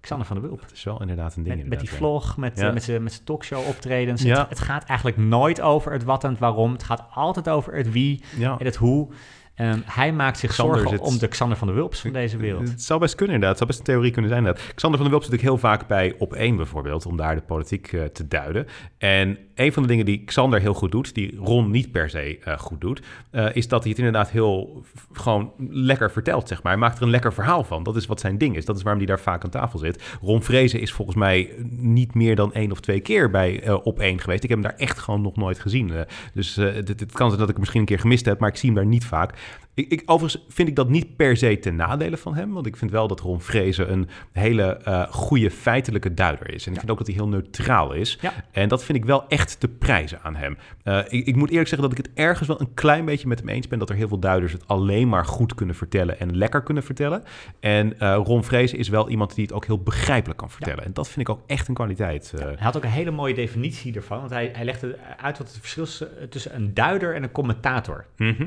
Xander 0.00 0.26
van 0.26 0.36
der 0.36 0.46
Wulp. 0.46 0.60
Dat 0.60 0.72
is 0.72 0.84
wel 0.84 1.00
inderdaad 1.00 1.36
een 1.36 1.42
ding. 1.42 1.56
Met, 1.56 1.68
met 1.68 1.80
die 1.80 1.90
ja. 1.90 1.96
vlog, 1.96 2.36
met, 2.36 2.58
Ja. 2.58 2.66
uh, 2.66 2.72
met 2.72 2.82
zijn 2.82 3.02
met 3.02 3.12
zijn 3.12 3.24
talkshow 3.24 3.66
optredens. 3.68 4.22
Ja. 4.22 4.38
Het, 4.38 4.48
het 4.48 4.58
gaat 4.60 4.84
eigenlijk 4.84 5.18
nooit 5.18 5.60
over 5.60 5.92
het 5.92 6.04
wat 6.04 6.24
en 6.24 6.30
het 6.30 6.38
waarom. 6.38 6.72
Het 6.72 6.82
gaat 6.82 7.04
altijd 7.10 7.48
over 7.48 7.74
het 7.74 7.92
wie 7.92 8.22
Ja. 8.36 8.58
en 8.58 8.64
het 8.64 8.76
hoe. 8.76 9.08
Um, 9.56 9.82
hij 9.86 10.12
maakt 10.12 10.38
zich 10.38 10.50
Xander 10.50 10.78
zorgen 10.78 10.98
zit- 10.98 11.06
om 11.06 11.18
de 11.18 11.28
Xander 11.28 11.56
van 11.58 11.66
der 11.66 11.76
Wulps 11.76 12.00
van 12.00 12.12
deze 12.12 12.36
wereld. 12.36 12.68
Het 12.68 12.82
zou 12.82 13.00
best 13.00 13.14
kunnen 13.14 13.34
inderdaad. 13.34 13.58
Het 13.58 13.68
zou 13.68 13.70
best 13.70 13.88
een 13.88 13.94
theorie 13.94 14.12
kunnen 14.12 14.30
zijn 14.30 14.42
inderdaad. 14.42 14.74
Xander 14.74 15.00
van 15.00 15.10
der 15.10 15.18
Wulp 15.18 15.22
zit 15.22 15.32
natuurlijk 15.32 15.62
heel 15.62 15.70
vaak 15.70 15.88
bij 15.88 16.14
Op 16.18 16.32
1 16.32 16.56
bijvoorbeeld... 16.56 17.06
om 17.06 17.16
daar 17.16 17.34
de 17.34 17.40
politiek 17.40 17.92
eh, 17.92 18.04
te 18.04 18.28
duiden. 18.28 18.66
En 18.98 19.38
een 19.54 19.72
van 19.72 19.82
de 19.82 19.88
dingen 19.88 20.04
die 20.04 20.24
Xander 20.24 20.60
heel 20.60 20.74
goed 20.74 20.90
doet... 20.90 21.14
die 21.14 21.36
Ron 21.36 21.70
niet 21.70 21.92
per 21.92 22.10
se 22.10 22.38
eh, 22.38 22.58
goed 22.58 22.80
doet... 22.80 23.02
eh, 23.30 23.56
is 23.56 23.68
dat 23.68 23.80
hij 23.80 23.90
het 23.90 23.98
inderdaad 23.98 24.30
heel 24.30 24.84
gewoon 25.12 25.52
lekker 25.68 26.10
vertelt, 26.10 26.48
zeg 26.48 26.62
maar. 26.62 26.72
Hij 26.72 26.80
maakt 26.80 26.96
er 26.96 27.02
een 27.02 27.10
lekker 27.10 27.32
verhaal 27.32 27.64
van. 27.64 27.82
Dat 27.82 27.96
is 27.96 28.06
wat 28.06 28.20
zijn 28.20 28.38
ding 28.38 28.56
is. 28.56 28.64
Dat 28.64 28.76
is 28.76 28.82
waarom 28.82 29.02
hij 29.02 29.10
daar 29.10 29.20
vaak 29.22 29.44
aan 29.44 29.50
tafel 29.50 29.78
zit. 29.78 30.02
Ron 30.20 30.42
Vrezen 30.42 30.80
is 30.80 30.92
volgens 30.92 31.16
mij 31.16 31.50
niet 31.70 32.14
meer 32.14 32.36
dan 32.36 32.52
één 32.52 32.70
of 32.70 32.80
twee 32.80 33.00
keer 33.00 33.30
bij 33.30 33.62
eh, 33.62 33.86
Op 33.86 33.98
1 34.00 34.20
geweest. 34.20 34.42
Ik 34.42 34.50
heb 34.50 34.62
hem 34.62 34.68
daar 34.70 34.78
echt 34.78 34.98
gewoon 34.98 35.22
nog 35.22 35.36
nooit 35.36 35.58
gezien. 35.58 35.92
Dus 36.34 36.56
het, 36.56 36.88
het 36.88 37.12
kan 37.12 37.26
zijn 37.28 37.40
dat 37.40 37.48
ik 37.48 37.54
hem 37.54 37.58
misschien 37.58 37.80
een 37.80 37.86
keer 37.86 37.98
gemist 37.98 38.24
heb... 38.24 38.38
maar 38.38 38.48
ik 38.48 38.56
zie 38.56 38.70
hem 38.70 38.78
daar 38.78 38.86
niet 38.86 39.04
vaak. 39.04 39.41
Ik, 39.74 39.88
ik, 39.88 40.02
overigens 40.06 40.44
vind 40.48 40.68
ik 40.68 40.76
dat 40.76 40.88
niet 40.88 41.16
per 41.16 41.36
se 41.36 41.58
ten 41.58 41.76
nadele 41.76 42.16
van 42.16 42.34
hem. 42.34 42.52
Want 42.52 42.66
ik 42.66 42.76
vind 42.76 42.90
wel 42.90 43.08
dat 43.08 43.20
Ron 43.20 43.40
Vrezen 43.40 43.92
een 43.92 44.08
hele 44.32 44.62
eh 44.62 45.02
goede 45.10 45.50
feitelijke 45.50 46.14
duider 46.14 46.54
is. 46.54 46.66
En 46.66 46.72
ik 46.72 46.78
vind 46.78 46.90
ook 46.90 46.98
dat 46.98 47.06
hij 47.06 47.16
heel 47.16 47.28
neutraal 47.28 47.92
is. 47.92 48.18
Ja. 48.20 48.32
En 48.50 48.68
dat 48.68 48.84
vind 48.84 48.98
ik 48.98 49.04
wel 49.04 49.28
echt 49.28 49.60
te 49.60 49.68
prijzen 49.68 50.20
aan 50.22 50.36
hem. 50.36 50.58
Eh, 50.82 50.98
ik, 51.08 51.26
ik 51.26 51.36
moet 51.36 51.50
eerlijk 51.50 51.68
zeggen 51.68 51.88
dat 51.88 51.98
ik 51.98 52.04
het 52.04 52.14
ergens 52.14 52.48
wel 52.48 52.60
een 52.60 52.74
klein 52.74 53.04
beetje 53.04 53.28
met 53.28 53.38
hem 53.38 53.48
eens 53.48 53.68
ben... 53.68 53.78
dat 53.78 53.90
er 53.90 53.96
heel 53.96 54.08
veel 54.08 54.18
duiders 54.18 54.52
het 54.52 54.68
alleen 54.68 55.08
maar 55.08 55.24
goed 55.24 55.54
kunnen 55.54 55.74
vertellen 55.74 56.20
en 56.20 56.36
lekker 56.36 56.62
kunnen 56.62 56.82
vertellen. 56.82 57.22
En 57.60 57.98
eh, 57.98 58.20
Ron 58.24 58.44
Vrezen 58.44 58.78
is 58.78 58.88
wel 58.88 59.08
iemand 59.08 59.34
die 59.34 59.44
het 59.44 59.52
ook 59.52 59.66
heel 59.66 59.82
begrijpelijk 59.82 60.38
kan 60.38 60.50
vertellen. 60.50 60.84
En 60.84 60.92
dat 60.92 61.08
vind 61.08 61.28
ik 61.28 61.34
ook 61.34 61.42
echt 61.46 61.68
een 61.68 61.74
kwaliteit. 61.74 62.32
Hij 62.36 62.56
had 62.58 62.76
ook 62.76 62.84
een 62.84 62.90
hele 62.90 63.10
mooie 63.10 63.34
definitie 63.34 63.94
ervan. 63.94 64.18
Want 64.18 64.30
hij, 64.30 64.50
hij 64.52 64.64
legde 64.64 64.98
uit 65.16 65.38
wat 65.38 65.48
het 65.48 65.58
verschil 65.58 65.84
is 65.84 66.04
tussen 66.30 66.54
een 66.54 66.74
duider 66.74 67.14
en 67.14 67.22
een 67.22 67.32
commentator. 67.32 68.04
Mhm. 68.16 68.46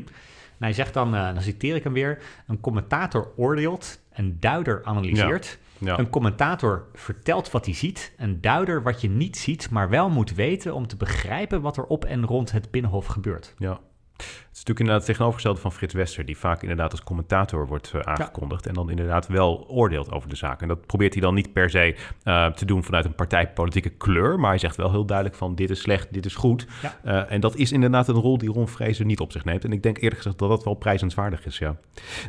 En 0.59 0.65
hij 0.65 0.73
zegt 0.73 0.93
dan, 0.93 1.15
eh, 1.15 1.33
dan 1.33 1.41
citeer 1.41 1.75
ik 1.75 1.83
hem 1.83 1.93
weer... 1.93 2.23
een 2.47 2.59
commentator 2.59 3.31
oordeelt, 3.35 3.99
een 4.13 4.37
duider 4.39 4.81
analyseert... 4.83 5.59
Ja. 5.77 5.99
Een 5.99 6.09
commentator 6.09 6.85
vertelt 6.93 7.51
wat 7.51 7.65
hij 7.65 7.73
ziet, 7.73 8.13
een 8.17 8.41
duider 8.41 8.83
wat 8.83 9.01
je 9.01 9.09
niet 9.09 9.37
ziet, 9.37 9.69
maar 9.69 9.89
wel 9.89 10.09
moet 10.09 10.33
weten 10.33 10.73
om 10.73 10.87
te 10.87 10.95
begrijpen 10.95 11.61
wat 11.61 11.77
er 11.77 11.83
op 11.83 12.05
en 12.05 12.25
rond 12.25 12.51
het 12.51 12.71
Binnenhof 12.71 13.05
gebeurt. 13.05 13.53
Ja. 13.57 13.79
Het 14.17 14.63
is 14.63 14.69
natuurlijk 14.73 14.79
inderdaad 14.79 15.07
het 15.07 15.17
tegenovergestelde 15.17 15.59
van 15.59 15.71
Frits 15.71 15.93
Wester, 15.93 16.25
die 16.25 16.37
vaak 16.37 16.61
inderdaad 16.61 16.91
als 16.91 17.03
commentator 17.03 17.67
wordt 17.67 17.91
eh, 17.93 18.01
aangekondigd 18.01 18.67
en 18.67 18.73
dan 18.73 18.89
inderdaad 18.89 19.27
wel 19.27 19.65
oordeelt 19.67 20.11
over 20.11 20.29
de 20.29 20.35
zaak. 20.35 20.61
En 20.61 20.67
dat 20.67 20.85
probeert 20.85 21.13
hij 21.13 21.21
dan 21.21 21.33
niet 21.33 21.53
per 21.53 21.69
se 21.69 21.95
eh, 22.23 22.47
te 22.47 22.65
doen 22.65 22.83
vanuit 22.83 23.05
een 23.05 23.15
partijpolitieke 23.15 23.89
kleur, 23.89 24.39
maar 24.39 24.49
hij 24.49 24.59
zegt 24.59 24.75
wel 24.75 24.91
heel 24.91 25.05
duidelijk 25.05 25.37
van 25.37 25.55
dit 25.55 25.69
is 25.69 25.79
slecht, 25.79 26.13
dit 26.13 26.25
is 26.25 26.35
goed. 26.35 26.67
Ja. 26.81 26.99
Eh, 27.03 27.33
en 27.33 27.41
dat 27.41 27.55
is 27.55 27.71
inderdaad 27.71 28.07
een 28.07 28.15
rol 28.15 28.37
die 28.37 28.51
Ron 28.51 28.67
Vrezen 28.67 29.07
niet 29.07 29.19
op 29.19 29.31
zich 29.31 29.45
neemt. 29.45 29.63
En 29.63 29.71
ik 29.71 29.83
denk 29.83 29.97
eerlijk 29.97 30.17
gezegd 30.17 30.37
dat 30.37 30.49
dat 30.49 30.63
wel 30.63 30.73
prijzenswaardig 30.73 31.45
is, 31.45 31.57
ja. 31.57 31.75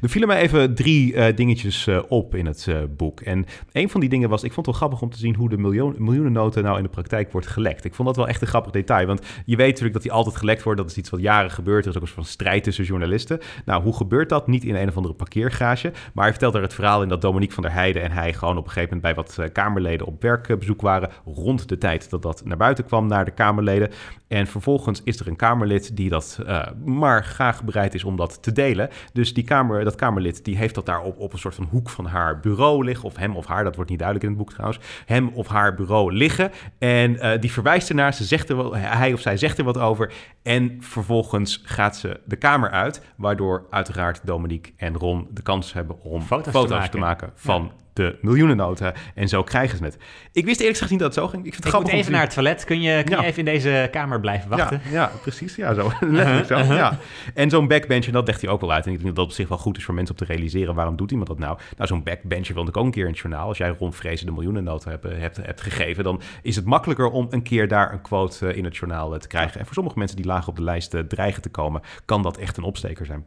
Er 0.00 0.08
vielen 0.08 0.28
mij 0.28 0.40
even 0.40 0.74
drie 0.74 1.34
dingetjes 1.34 1.88
op 2.08 2.34
in 2.34 2.46
het 2.46 2.68
boek. 2.96 3.20
En 3.20 3.46
een 3.72 3.90
van 3.90 4.00
die 4.00 4.08
dingen 4.08 4.28
was, 4.28 4.42
ik 4.42 4.52
vond 4.52 4.66
het 4.66 4.74
wel 4.74 4.74
grappig 4.74 5.02
om 5.02 5.10
te 5.10 5.18
zien 5.18 5.34
hoe 5.34 5.48
de 5.48 5.58
miljoen, 5.58 5.94
miljoenennota 5.98 6.60
nou 6.60 6.76
in 6.76 6.82
de 6.82 6.88
praktijk 6.88 7.32
wordt 7.32 7.46
gelekt. 7.46 7.84
Ik 7.84 7.94
vond 7.94 8.08
dat 8.08 8.16
wel 8.16 8.28
echt 8.28 8.40
een 8.40 8.46
grappig 8.46 8.72
detail, 8.72 9.06
want 9.06 9.20
je 9.44 9.56
weet 9.56 9.66
natuurlijk 9.66 9.94
dat 9.94 10.02
die 10.02 10.12
altijd 10.12 10.36
gelekt 10.36 10.62
wordt. 10.62 10.80
Dat 10.80 10.90
is 10.90 10.96
iets 10.96 11.10
wat 11.10 11.20
jaren 11.20 11.50
gebeurt. 11.50 11.75
Er 11.84 11.90
is 11.90 11.96
ook 11.96 12.02
een 12.02 12.08
soort 12.08 12.24
van 12.24 12.32
strijd 12.32 12.64
tussen 12.64 12.84
journalisten. 12.84 13.40
Nou, 13.64 13.82
hoe 13.82 13.96
gebeurt 13.96 14.28
dat? 14.28 14.46
Niet 14.46 14.64
in 14.64 14.74
een 14.74 14.88
of 14.88 14.96
andere 14.96 15.14
parkeergarage, 15.14 15.92
maar 16.14 16.24
hij 16.24 16.32
vertelt 16.32 16.54
er 16.54 16.62
het 16.62 16.74
verhaal 16.74 17.02
in 17.02 17.08
dat 17.08 17.20
Dominique 17.20 17.54
van 17.54 17.62
der 17.62 17.72
Heijden 17.72 18.02
en 18.02 18.10
hij 18.10 18.32
gewoon 18.32 18.56
op 18.56 18.64
een 18.64 18.70
gegeven 18.70 18.96
moment 18.96 19.14
bij 19.14 19.24
wat 19.24 19.38
eh, 19.38 19.52
Kamerleden 19.52 20.06
op 20.06 20.22
werkbezoek 20.22 20.80
waren 20.80 21.10
rond 21.24 21.68
de 21.68 21.78
tijd 21.78 22.10
dat 22.10 22.22
dat 22.22 22.44
naar 22.44 22.56
buiten 22.56 22.84
kwam 22.84 23.06
naar 23.06 23.24
de 23.24 23.30
Kamerleden. 23.30 23.90
En 24.28 24.46
vervolgens 24.46 25.00
is 25.04 25.20
er 25.20 25.28
een 25.28 25.36
Kamerlid 25.36 25.96
die 25.96 26.08
dat 26.08 26.40
eh, 26.46 26.66
maar 26.84 27.24
graag 27.24 27.64
bereid 27.64 27.94
is 27.94 28.04
om 28.04 28.16
dat 28.16 28.42
te 28.42 28.52
delen. 28.52 28.88
Dus 29.12 29.34
die 29.34 29.44
kamer, 29.44 29.84
dat 29.84 29.94
Kamerlid 29.94 30.44
die 30.44 30.56
heeft 30.56 30.74
dat 30.74 30.86
daar 30.86 31.02
op, 31.02 31.18
op 31.18 31.32
een 31.32 31.38
soort 31.38 31.54
van 31.54 31.68
hoek 31.70 31.90
van 31.90 32.06
haar 32.06 32.40
bureau 32.40 32.84
liggen. 32.84 33.04
Of 33.04 33.16
hem 33.16 33.36
of 33.36 33.46
haar, 33.46 33.64
dat 33.64 33.74
wordt 33.74 33.90
niet 33.90 33.98
duidelijk 33.98 34.28
in 34.28 34.36
het 34.36 34.44
boek 34.44 34.52
trouwens. 34.52 34.80
Hem 35.06 35.28
of 35.28 35.46
haar 35.46 35.74
bureau 35.74 36.12
liggen. 36.12 36.50
En 36.78 37.20
eh, 37.20 37.40
die 37.40 37.52
verwijst 37.52 37.88
ernaar, 37.88 38.14
ze 38.14 38.24
zegt 38.24 38.48
er, 38.48 38.76
hij 38.76 39.12
of 39.12 39.20
zij 39.20 39.36
zegt 39.36 39.58
er 39.58 39.64
wat 39.64 39.78
over. 39.78 40.12
En 40.42 40.76
vervolgens 40.80 41.62
gaat 41.68 41.96
ze 41.96 42.20
de 42.24 42.36
kamer 42.36 42.70
uit. 42.70 43.02
Waardoor 43.16 43.66
uiteraard 43.70 44.20
Dominique 44.24 44.72
en 44.76 44.96
Ron 44.96 45.28
de 45.30 45.42
kans 45.42 45.72
hebben 45.72 46.00
om 46.02 46.22
Foto's 46.22 46.52
foto's, 46.52 46.84
te 46.84 46.90
te, 46.90 46.98
maken. 46.98 47.26
maken. 47.26 47.40
van 47.40 47.72
de 47.96 48.18
miljoenennota. 48.20 48.94
En 49.14 49.28
zo 49.28 49.42
krijgen 49.42 49.78
ze 49.78 49.84
het. 49.84 49.96
Ik 50.32 50.44
wist 50.44 50.60
eerlijk 50.60 50.78
gezegd 50.78 50.90
niet 50.90 51.00
dat 51.00 51.14
het 51.14 51.24
zo 51.24 51.28
ging. 51.28 51.44
Ik 51.46 51.52
vind 51.52 51.64
het 51.64 51.74
Ik 51.74 51.80
moet 51.80 51.90
even 51.90 52.12
naar 52.12 52.20
het 52.20 52.30
toilet. 52.30 52.64
Kun 52.64 52.80
je, 52.80 53.02
kun 53.04 53.16
je 53.16 53.24
even 53.24 53.38
in 53.38 53.44
deze 53.44 53.88
kamer 53.90 54.20
blijven 54.20 54.50
wachten? 54.50 54.80
Ja, 54.84 54.90
ja, 54.90 55.10
precies. 55.22 55.56
Ja, 55.56 55.74
zo. 55.74 55.90
Letterlijk 56.00 56.46
zo. 56.46 56.74
Ja. 56.74 56.98
En 57.34 57.50
zo'n 57.50 57.68
backbencher, 57.68 58.12
dat 58.12 58.26
legt 58.26 58.40
hij 58.40 58.50
ook 58.50 58.60
wel 58.60 58.72
uit. 58.72 58.86
En 58.86 58.92
ik 58.92 58.96
denk 58.96 59.08
dat 59.08 59.16
dat 59.16 59.24
op 59.24 59.32
zich 59.32 59.48
wel 59.48 59.58
goed 59.58 59.76
is 59.76 59.84
voor 59.84 59.94
mensen 59.94 60.14
om 60.18 60.26
te 60.26 60.32
realiseren. 60.32 60.74
Waarom 60.74 60.96
doet 60.96 61.10
iemand 61.10 61.28
dat 61.28 61.38
nou? 61.38 61.58
Nou, 61.76 61.88
zo'n 61.88 62.02
backbencher 62.02 62.54
wilde 62.54 62.70
ik 62.70 62.76
ook 62.76 62.84
een 62.84 62.90
keer 62.90 63.04
in 63.04 63.10
het 63.10 63.18
journaal. 63.18 63.48
Als 63.48 63.58
jij 63.58 63.74
Ron 63.78 63.92
Vrezen 63.92 64.26
de 64.26 64.32
miljoenennota 64.32 64.90
hebt, 64.90 65.04
hebt, 65.04 65.36
hebt 65.36 65.60
gegeven... 65.60 66.04
dan 66.04 66.20
is 66.42 66.56
het 66.56 66.64
makkelijker 66.64 67.10
om 67.10 67.26
een 67.30 67.42
keer 67.42 67.68
daar 67.68 67.92
een 67.92 68.02
quote 68.02 68.48
eh, 68.48 68.56
in 68.56 68.64
het 68.64 68.76
journaal 68.76 69.14
eh, 69.14 69.20
te 69.20 69.28
krijgen. 69.28 69.60
En 69.60 69.64
voor 69.64 69.74
sommige 69.74 69.98
mensen 69.98 70.16
die 70.16 70.26
laag 70.26 70.48
op 70.48 70.56
de 70.56 70.62
lijst 70.62 70.94
eh, 70.94 71.00
dreigen 71.00 71.42
te 71.42 71.48
komen... 71.48 71.82
kan 72.04 72.22
dat 72.22 72.36
echt 72.36 72.56
een 72.56 72.64
opsteker 72.64 73.06
zijn. 73.06 73.24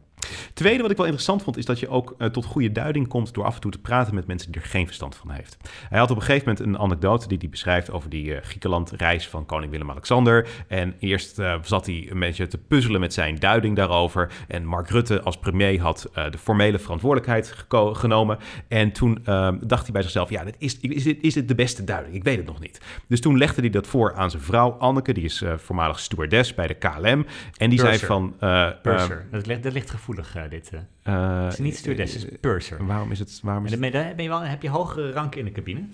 Tweede 0.54 0.82
wat 0.82 0.90
ik 0.90 0.96
wel 0.96 1.06
interessant 1.06 1.42
vond... 1.42 1.56
is 1.56 1.64
dat 1.64 1.78
je 1.78 1.88
ook 1.88 2.14
eh, 2.18 2.28
tot 2.28 2.44
goede 2.44 2.72
duiding 2.72 3.08
komt... 3.08 3.34
door 3.34 3.44
af 3.44 3.54
en 3.54 3.60
toe 3.60 3.70
te 3.70 3.78
praten 3.78 4.14
met 4.14 4.26
mensen 4.26 4.52
die 4.52 4.59
zeker 4.60 4.78
geen 4.78 4.86
verstand 4.86 5.16
van 5.16 5.30
heeft. 5.30 5.56
Hij 5.88 5.98
had 5.98 6.10
op 6.10 6.16
een 6.16 6.22
gegeven 6.22 6.48
moment 6.48 6.66
een 6.66 6.78
anekdote 6.78 7.28
die 7.28 7.38
hij 7.38 7.48
beschrijft 7.48 7.90
over 7.90 8.10
die 8.10 8.24
uh, 8.24 8.38
Griekenland-reis 8.42 9.28
van 9.28 9.46
koning 9.46 9.70
Willem-Alexander. 9.70 10.48
En 10.68 10.94
eerst 10.98 11.38
uh, 11.38 11.54
zat 11.62 11.86
hij 11.86 12.06
een 12.10 12.18
beetje 12.18 12.46
te 12.46 12.58
puzzelen 12.58 13.00
met 13.00 13.12
zijn 13.12 13.38
duiding 13.38 13.76
daarover. 13.76 14.32
En 14.48 14.64
Mark 14.64 14.88
Rutte 14.88 15.22
als 15.22 15.38
premier 15.38 15.80
had 15.80 16.10
uh, 16.14 16.30
de 16.30 16.38
formele 16.38 16.78
verantwoordelijkheid 16.78 17.54
genomen. 17.92 18.38
En 18.68 18.92
toen 18.92 19.18
dacht 19.60 19.82
hij 19.82 19.92
bij 19.92 20.02
zichzelf, 20.02 20.30
ja, 20.30 20.44
dit 20.44 20.56
is, 20.58 20.80
is, 20.80 21.02
dit, 21.02 21.22
is 21.22 21.34
dit 21.34 21.48
de 21.48 21.54
beste 21.54 21.84
duiding? 21.84 22.14
Ik 22.14 22.24
weet 22.24 22.36
het 22.36 22.46
nog 22.46 22.60
niet. 22.60 22.80
Dus 23.08 23.20
toen 23.20 23.38
legde 23.38 23.60
hij 23.60 23.70
dat 23.70 23.86
voor 23.86 24.14
aan 24.14 24.30
zijn 24.30 24.42
vrouw 24.42 24.70
Anneke, 24.70 25.12
die 25.12 25.24
is 25.24 25.44
voormalig 25.56 25.98
stewardess 25.98 26.54
bij 26.54 26.66
de 26.66 26.74
KLM. 26.74 27.26
En 27.56 27.70
die 27.70 27.78
Purser. 27.78 27.78
zei 27.78 27.98
van... 27.98 28.34
Purser, 28.82 29.26
dat, 29.30 29.46
ligt, 29.46 29.62
dat 29.62 29.72
ligt 29.72 29.90
gevoelig, 29.90 30.36
dit. 30.50 30.70
Het 31.10 31.52
is 31.52 31.58
niet 31.58 31.76
stewardess, 31.76 32.14
het 32.14 32.30
is 32.30 32.38
purser. 32.40 32.86
Waarom 32.86 33.10
is 33.10 33.18
het... 33.18 33.40
Waarom 33.42 33.64
is 33.64 33.72
en 33.72 33.80
dan 33.80 33.90
ben 33.90 34.22
je 34.22 34.28
wel, 34.28 34.40
heb 34.40 34.62
je 34.62 34.68
hogere 34.68 35.12
rank 35.12 35.34
in 35.34 35.44
de 35.44 35.52
cabine. 35.52 35.84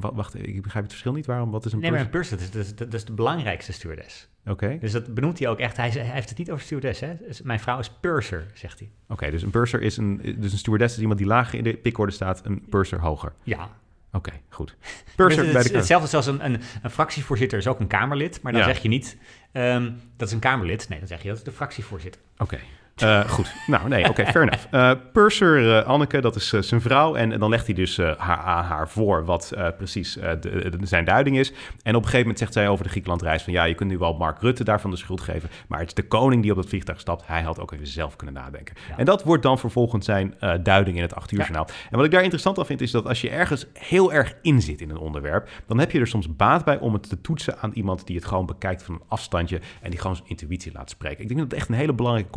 Maar 0.00 0.14
wacht, 0.14 0.34
ik 0.34 0.62
begrijp 0.62 0.84
het 0.84 0.92
verschil 0.92 1.12
niet. 1.12 1.26
Waarom? 1.26 1.50
Wat 1.50 1.64
is 1.64 1.72
een 1.72 1.78
nee, 1.78 1.90
maar 1.90 2.00
een 2.00 2.10
purser, 2.10 2.38
dat 2.38 2.54
is, 2.54 2.74
dat 2.74 2.94
is 2.94 3.04
de 3.04 3.12
belangrijkste 3.12 3.72
stewardess. 3.72 4.28
Oké. 4.46 4.78
Dus 4.80 4.92
dat 4.92 5.14
benoemt 5.14 5.38
hij 5.38 5.48
ook 5.48 5.58
echt. 5.58 5.76
Hij, 5.76 5.88
hij, 5.90 6.02
heeft 6.02 6.28
het 6.28 6.38
niet 6.38 6.50
over 6.50 6.64
stewardess, 6.64 7.00
hè? 7.00 7.14
Dus 7.26 7.42
mijn 7.42 7.60
vrouw 7.60 7.78
is 7.78 7.90
purser, 7.90 8.46
zegt 8.54 8.78
hij. 8.78 8.90
Oké, 9.08 9.30
dus 9.30 9.42
een 9.42 9.50
purser 9.50 9.82
is 9.82 9.96
een... 9.96 10.36
Dus 10.38 10.52
een 10.52 10.58
stewardess 10.58 10.94
is 10.94 11.00
iemand 11.00 11.18
die 11.18 11.28
lager 11.28 11.58
in 11.58 11.64
de 11.64 11.76
pickorde 11.76 12.12
staat, 12.12 12.46
een 12.46 12.64
purser 12.68 13.00
hoger. 13.00 13.32
Ja. 13.42 13.70
Oké, 14.12 14.32
goed. 14.48 14.76
Purser 15.16 15.44
het, 15.44 15.52
bij 15.52 15.62
de 15.62 15.76
Hetzelfde 15.76 16.08
zoals 16.08 16.26
een, 16.26 16.44
een, 16.44 16.60
een, 16.82 16.90
fractievoorzitter 16.90 17.58
is 17.58 17.66
ook 17.66 17.80
een 17.80 17.86
Kamerlid. 17.86 18.42
Maar 18.42 18.52
dan 18.52 18.60
Ja. 18.60 18.66
zeg 18.66 18.78
je 18.78 18.88
niet, 18.88 19.16
ehm, 19.52 19.92
dat 20.16 20.28
is 20.28 20.34
een 20.34 20.40
Kamerlid. 20.40 20.88
Nee, 20.88 20.98
dan 20.98 21.08
zeg 21.08 21.22
je 21.22 21.28
dat 21.28 21.36
is 21.36 21.44
de 21.44 21.52
fractievoorzitter. 21.52 22.20
Oké. 22.38 22.58
Eh, 22.96 23.20
goed. 23.28 23.52
Nou, 23.66 23.88
nee, 23.88 24.08
oké, 24.08 24.26
fair 24.26 24.42
enough. 24.42 24.64
Eh, 24.70 24.90
Purser 25.12 25.78
eh, 25.78 25.86
Anneke, 25.86 26.20
dat 26.20 26.36
is 26.36 26.48
zijn 26.48 26.80
vrouw. 26.80 27.14
En, 27.14 27.32
en 27.32 27.38
dan 27.40 27.50
legt 27.50 27.66
hij 27.66 27.74
dus 27.74 27.96
haar, 27.96 28.36
aan 28.36 28.64
haar 28.64 28.88
voor 28.88 29.24
wat 29.24 29.52
precies 29.76 30.12
de, 30.12 30.38
de- 30.40 30.78
zijn 30.82 31.04
duiding 31.04 31.38
is. 31.38 31.48
En 31.50 31.54
op 31.94 31.94
een 31.94 31.94
gegeven 31.94 32.18
moment 32.20 32.38
zegt 32.38 32.52
zij 32.52 32.68
over 32.68 32.84
de 32.84 32.90
Griekenlandreis 32.90 33.42
van... 33.42 33.52
ja, 33.52 33.64
je 33.64 33.74
kunt 33.74 33.90
nu 33.90 33.98
wel 33.98 34.14
Mark 34.14 34.40
Rutte 34.40 34.64
daarvan 34.64 34.90
de 34.90 34.96
schuld 34.96 35.20
geven... 35.20 35.48
maar 35.68 35.78
het 35.78 35.88
is 35.88 35.94
de 35.94 36.06
koning 36.06 36.42
die 36.42 36.50
op 36.50 36.56
dat 36.56 36.68
vliegtuig 36.68 37.00
stapt. 37.00 37.26
Hij 37.26 37.42
had 37.42 37.60
ook 37.60 37.72
even 37.72 37.86
zelf 37.86 38.16
kunnen 38.16 38.34
nadenken. 38.34 38.74
Ja. 38.88 38.96
En 38.96 39.04
dat 39.04 39.24
wordt 39.24 39.42
dan 39.42 39.58
vervolgens 39.58 40.04
zijn 40.06 40.34
duiding 40.62 40.96
in 40.96 41.02
het 41.02 41.14
acht 41.14 41.32
uur 41.32 41.38
Ja. 41.38 41.44
journaal. 41.44 41.66
En 41.90 41.96
wat 41.96 42.04
ik 42.04 42.10
daar 42.10 42.22
interessant 42.22 42.58
aan 42.58 42.66
vind, 42.66 42.80
is 42.80 42.90
dat 42.90 43.06
als 43.06 43.20
je 43.20 43.30
ergens 43.30 43.66
heel 43.72 44.12
erg 44.12 44.34
in 44.42 44.60
zit 44.62 44.80
in 44.80 44.90
een 44.90 44.98
onderwerp... 44.98 45.48
dan 45.66 45.78
heb 45.78 45.90
je 45.90 46.00
er 46.00 46.06
soms 46.06 46.36
baat 46.36 46.64
bij 46.64 46.78
om 46.78 46.92
het 46.92 47.08
te 47.08 47.20
toetsen 47.20 47.58
aan 47.58 47.70
iemand... 47.74 48.06
die 48.06 48.16
het 48.16 48.24
gewoon 48.24 48.46
bekijkt 48.46 48.82
van 48.82 48.94
een 48.94 49.02
afstandje... 49.08 49.60
en 49.82 49.90
die 49.90 50.00
gewoon 50.00 50.16
zijn 50.16 50.28
intuïtie 50.28 50.72
laat 50.72 50.90
spreken. 50.90 51.20
Ik 51.22 51.28
denk 51.28 51.40
dat 51.40 51.50
het 51.50 51.58
echt 51.58 51.68
een 51.68 51.74
hele 51.74 51.92
belangrijke 51.92 52.30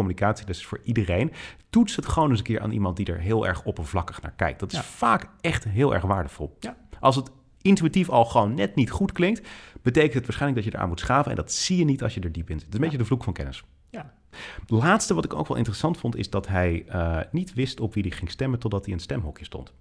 is 0.50 0.66
voor 0.66 0.80
iedereen. 0.84 1.32
Toets 1.70 1.96
het 1.96 2.06
gewoon 2.06 2.30
eens 2.30 2.38
een 2.40 2.46
keer 2.46 2.60
aan 2.62 2.72
iemand 2.72 2.98
die 2.98 3.06
er 3.06 3.20
heel 3.20 3.48
erg 3.48 3.64
oppervlakkig 3.64 4.22
naar 4.22 4.34
kijkt. 4.36 4.60
Dat 4.60 4.72
is 4.72 4.78
Ja. 4.78 4.84
vaak 4.84 5.30
echt 5.42 5.64
heel 5.64 5.94
erg 5.94 6.04
waardevol. 6.04 6.58
Ja. 6.60 6.78
Als 7.00 7.16
het 7.16 7.32
intuïtief 7.62 8.10
al 8.10 8.26
gewoon 8.26 8.54
net 8.54 8.76
niet 8.76 8.92
goed 8.92 9.12
klinkt... 9.12 9.48
betekent 9.82 10.14
het 10.14 10.24
waarschijnlijk 10.26 10.62
dat 10.64 10.72
je 10.72 10.78
eraan 10.78 10.90
moet 10.90 11.00
schaven... 11.00 11.32
en 11.32 11.38
dat 11.38 11.52
zie 11.52 11.78
je 11.78 11.86
niet 11.86 12.04
als 12.04 12.14
je 12.14 12.20
er 12.22 12.32
diep 12.32 12.50
in 12.50 12.56
zit. 12.60 12.66
Het 12.66 12.70
is 12.70 12.76
een 12.76 12.82
beetje 12.82 12.98
de 12.98 13.06
vloek 13.06 13.24
van 13.24 13.34
kennis. 13.34 13.64
Ja. 13.90 14.14
Het 14.62 14.70
laatste 14.70 15.14
wat 15.14 15.26
ik 15.26 15.34
ook 15.34 15.48
wel 15.48 15.58
interessant 15.58 15.98
vond... 15.98 16.16
is 16.16 16.30
dat 16.30 16.48
hij 16.48 16.84
eh, 16.88 17.20
niet 17.32 17.54
wist 17.54 17.80
op 17.80 17.94
wie 17.94 18.04
hij 18.08 18.18
ging 18.18 18.32
stemmen... 18.32 18.60
totdat 18.60 18.80
hij 18.80 18.90
in 18.90 18.96
het 18.96 19.04
stemhokje 19.04 19.46
stond. 19.46 19.74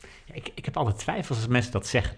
Ja, 0.00 0.34
ik, 0.34 0.50
ik 0.54 0.64
heb 0.64 0.76
altijd 0.76 0.98
twijfels 0.98 1.38
als 1.38 1.46
mensen 1.46 1.72
dat 1.72 1.86
zeggen. 1.86 2.16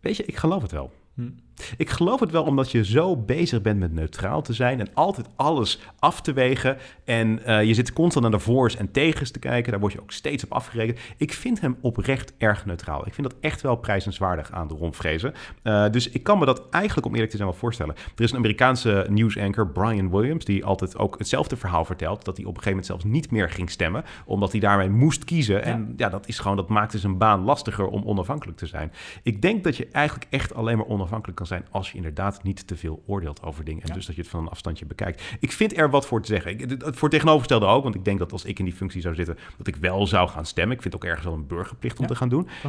Weet 0.00 0.16
je, 0.16 0.24
ik 0.24 0.36
geloof 0.36 0.62
het 0.62 0.70
wel. 0.72 0.92
Hm. 1.14 1.30
Ik 1.76 1.90
geloof 1.90 2.20
het 2.20 2.30
wel 2.30 2.44
omdat 2.44 2.70
je 2.70 2.84
zo 2.84 3.16
bezig 3.16 3.62
bent 3.62 3.78
met 3.78 3.92
neutraal 3.92 4.42
te 4.42 4.52
zijn 4.52 4.80
en 4.80 4.88
altijd 4.94 5.26
alles 5.36 5.80
af 5.98 6.20
te 6.20 6.32
wegen. 6.32 6.76
En 7.04 7.44
eh, 7.44 7.62
je 7.62 7.74
zit 7.74 7.92
constant 7.92 8.24
naar 8.24 8.38
de 8.38 8.44
voor's 8.44 8.76
en 8.76 8.90
tegens 8.90 9.30
te 9.30 9.38
kijken. 9.38 9.70
Daar 9.70 9.80
word 9.80 9.92
je 9.92 10.00
ook 10.00 10.12
steeds 10.12 10.44
op 10.44 10.52
afgerekend. 10.52 10.98
Ik 11.16 11.32
vind 11.32 11.60
hem 11.60 11.76
oprecht 11.80 12.32
erg 12.38 12.66
neutraal. 12.66 13.06
Ik 13.06 13.14
vind 13.14 13.30
dat 13.30 13.36
echt 13.40 13.60
wel 13.60 13.76
prijzenswaardig 13.76 14.52
aan 14.52 14.68
de 14.68 14.74
rondvrezen. 14.74 15.34
Eh, 15.62 15.90
dus 15.90 16.08
ik 16.08 16.22
kan 16.22 16.38
me 16.38 16.44
dat 16.46 16.68
eigenlijk, 16.70 17.06
om 17.06 17.12
eerlijk 17.12 17.30
te 17.30 17.36
zijn, 17.36 17.48
wel 17.48 17.58
voorstellen. 17.58 17.94
Er 18.16 18.24
is 18.24 18.30
een 18.30 18.36
Amerikaanse 18.36 19.06
nieuwsanker, 19.10 19.68
Brian 19.68 20.10
Williams, 20.10 20.44
die 20.44 20.64
altijd 20.64 20.98
ook 20.98 21.18
hetzelfde 21.18 21.56
verhaal 21.56 21.84
vertelt. 21.84 22.24
Dat 22.24 22.36
hij 22.36 22.46
op 22.46 22.56
een 22.56 22.62
gegeven 22.62 22.70
moment 22.70 22.86
zelfs 22.86 23.04
niet 23.04 23.30
meer 23.30 23.50
ging 23.50 23.70
stemmen, 23.70 24.04
omdat 24.24 24.52
hij 24.52 24.60
daarmee 24.60 24.88
moest 24.88 25.24
kiezen. 25.24 25.62
En 25.62 25.94
ja, 25.96 26.08
dat 26.08 26.28
is 26.28 26.38
gewoon, 26.38 26.56
dat 26.56 26.68
maakte 26.68 26.98
zijn 26.98 27.18
baan 27.18 27.44
lastiger 27.44 27.86
om 27.86 28.02
onafhankelijk 28.04 28.58
te 28.58 28.66
zijn. 28.66 28.92
Ik 29.22 29.42
denk 29.42 29.64
dat 29.64 29.76
je 29.76 29.88
eigenlijk 29.92 30.26
echt 30.30 30.54
alleen 30.54 30.76
maar 30.76 30.86
onafhankelijk 30.86 31.36
kan 31.36 31.46
zijn 31.48 31.66
als 31.70 31.90
je 31.90 31.96
inderdaad 31.96 32.42
niet 32.42 32.66
te 32.66 32.76
veel 32.76 33.02
oordeelt 33.06 33.42
over 33.42 33.64
dingen. 33.64 33.82
En 33.82 33.88
Ja. 33.88 33.94
dus 33.94 34.06
dat 34.06 34.14
je 34.14 34.20
het 34.20 34.30
van 34.30 34.40
een 34.40 34.48
afstandje 34.48 34.86
bekijkt. 34.86 35.22
Ik 35.40 35.52
vind 35.52 35.76
er 35.78 35.90
wat 35.90 36.06
voor 36.06 36.20
te 36.22 36.26
zeggen. 36.28 36.50
Ik, 36.50 36.60
het- 36.70 36.82
het 36.84 36.96
voor 36.96 37.10
tegenovergestelde 37.10 37.66
ook, 37.66 37.82
want 37.82 37.94
ik 37.94 38.04
denk 38.04 38.18
dat 38.18 38.32
als 38.32 38.44
ik 38.44 38.58
in 38.58 38.64
die 38.64 38.74
functie 38.74 39.00
zou 39.00 39.14
zitten, 39.14 39.38
dat 39.56 39.66
ik 39.66 39.76
wel 39.76 40.06
zou 40.06 40.28
gaan 40.28 40.46
stemmen. 40.46 40.76
Ik 40.76 40.82
vind 40.82 40.94
het 40.94 41.02
ook 41.02 41.08
ergens 41.08 41.26
wel 41.26 41.34
een 41.36 41.46
burgerplicht 41.46 41.96
om 41.96 42.02
Ja. 42.02 42.08
te 42.10 42.16
gaan 42.16 42.28
doen. 42.28 42.48
Hm. 42.62 42.68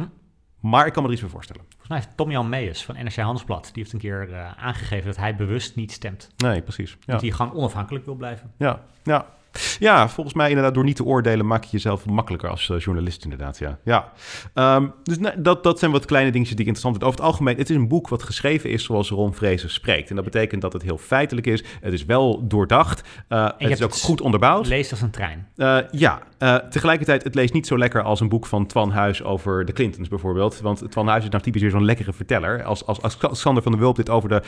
Maar 0.60 0.86
ik 0.86 0.92
kan 0.92 1.02
me 1.02 1.08
er 1.08 1.14
iets 1.14 1.22
bij 1.22 1.32
voorstellen. 1.32 1.62
Volgens 1.68 1.88
mij 1.88 1.98
heeft 1.98 2.16
Tom-Jan 2.16 2.48
Meijers 2.48 2.84
van 2.84 2.94
NRC 2.94 3.14
Handelsblad... 3.16 3.64
die 3.64 3.72
heeft 3.82 3.92
een 3.92 3.98
keer 3.98 4.32
eh, 4.32 4.52
aangegeven 4.64 5.06
dat 5.06 5.16
hij 5.16 5.36
bewust 5.36 5.76
niet 5.76 5.92
stemt. 5.92 6.30
Nee, 6.36 6.62
precies. 6.62 6.90
Ja. 7.00 7.12
Dat 7.12 7.20
hij 7.20 7.30
gewoon 7.30 7.52
onafhankelijk 7.54 8.04
wil 8.04 8.14
blijven. 8.14 8.52
Ja, 8.56 8.82
ja. 9.02 9.26
Ja, 9.78 10.08
volgens 10.08 10.36
mij 10.36 10.48
inderdaad 10.48 10.74
door 10.74 10.84
niet 10.84 10.96
te 10.96 11.04
oordelen 11.04 11.46
maak 11.46 11.64
je 11.64 11.70
jezelf 11.70 12.06
makkelijker 12.06 12.48
als 12.50 12.70
eh, 12.70 12.78
journalist 12.78 13.24
inderdaad, 13.24 13.58
ja. 13.58 13.78
ja. 13.84 14.12
Ehm, 14.54 14.88
dus 15.02 15.18
dat, 15.36 15.62
dat 15.62 15.78
zijn 15.78 15.90
wat 15.90 16.04
kleine 16.04 16.30
dingetjes 16.30 16.56
die 16.56 16.66
ik 16.66 16.72
interessant 16.72 16.94
vind. 16.96 17.08
Over 17.08 17.24
het 17.24 17.30
algemeen, 17.30 17.56
het 17.56 17.70
is 17.70 17.76
een 17.76 17.88
boek 17.88 18.08
wat 18.08 18.22
geschreven 18.22 18.70
is 18.70 18.84
zoals 18.84 19.10
Ron 19.10 19.34
Vrezen 19.34 19.70
spreekt. 19.70 20.10
En 20.10 20.14
dat 20.16 20.24
betekent 20.24 20.62
dat 20.62 20.72
het 20.72 20.82
heel 20.82 20.98
feitelijk 20.98 21.46
is. 21.46 21.64
Het 21.80 21.92
is 21.92 22.04
wel 22.04 22.48
doordacht. 22.48 23.02
eh, 23.28 23.44
het 23.44 23.54
hebt 23.58 23.72
is 23.72 23.82
ook 23.82 23.92
het 23.92 24.02
goed 24.02 24.20
onderbouwd. 24.20 24.66
Leest 24.66 24.90
als 24.90 25.00
een 25.00 25.10
trein. 25.10 25.48
Eh, 25.56 25.78
ja, 25.90 26.22
tegelijkertijd, 26.70 27.24
het 27.24 27.34
leest 27.34 27.52
niet 27.52 27.66
zo 27.66 27.78
lekker 27.78 28.02
als 28.02 28.20
een 28.20 28.28
boek 28.28 28.46
van 28.46 28.66
Twan 28.66 28.90
Huis 28.90 29.22
over 29.22 29.64
de 29.64 29.72
Clintons 29.72 30.08
bijvoorbeeld. 30.08 30.60
Want 30.60 30.90
Twan 30.90 31.08
Huis 31.08 31.24
is 31.24 31.30
nou 31.30 31.42
typisch 31.42 31.62
weer 31.62 31.70
zo'n 31.70 31.84
lekkere 31.84 32.12
verteller. 32.12 32.62
Als, 32.62 32.86
als, 32.86 33.02
als 33.22 33.40
Sander 33.40 33.62
van 33.62 33.72
der 33.72 33.80
Wulp 33.80 33.96
dit 33.96 34.10
over 34.10 34.28
de, 34.28 34.42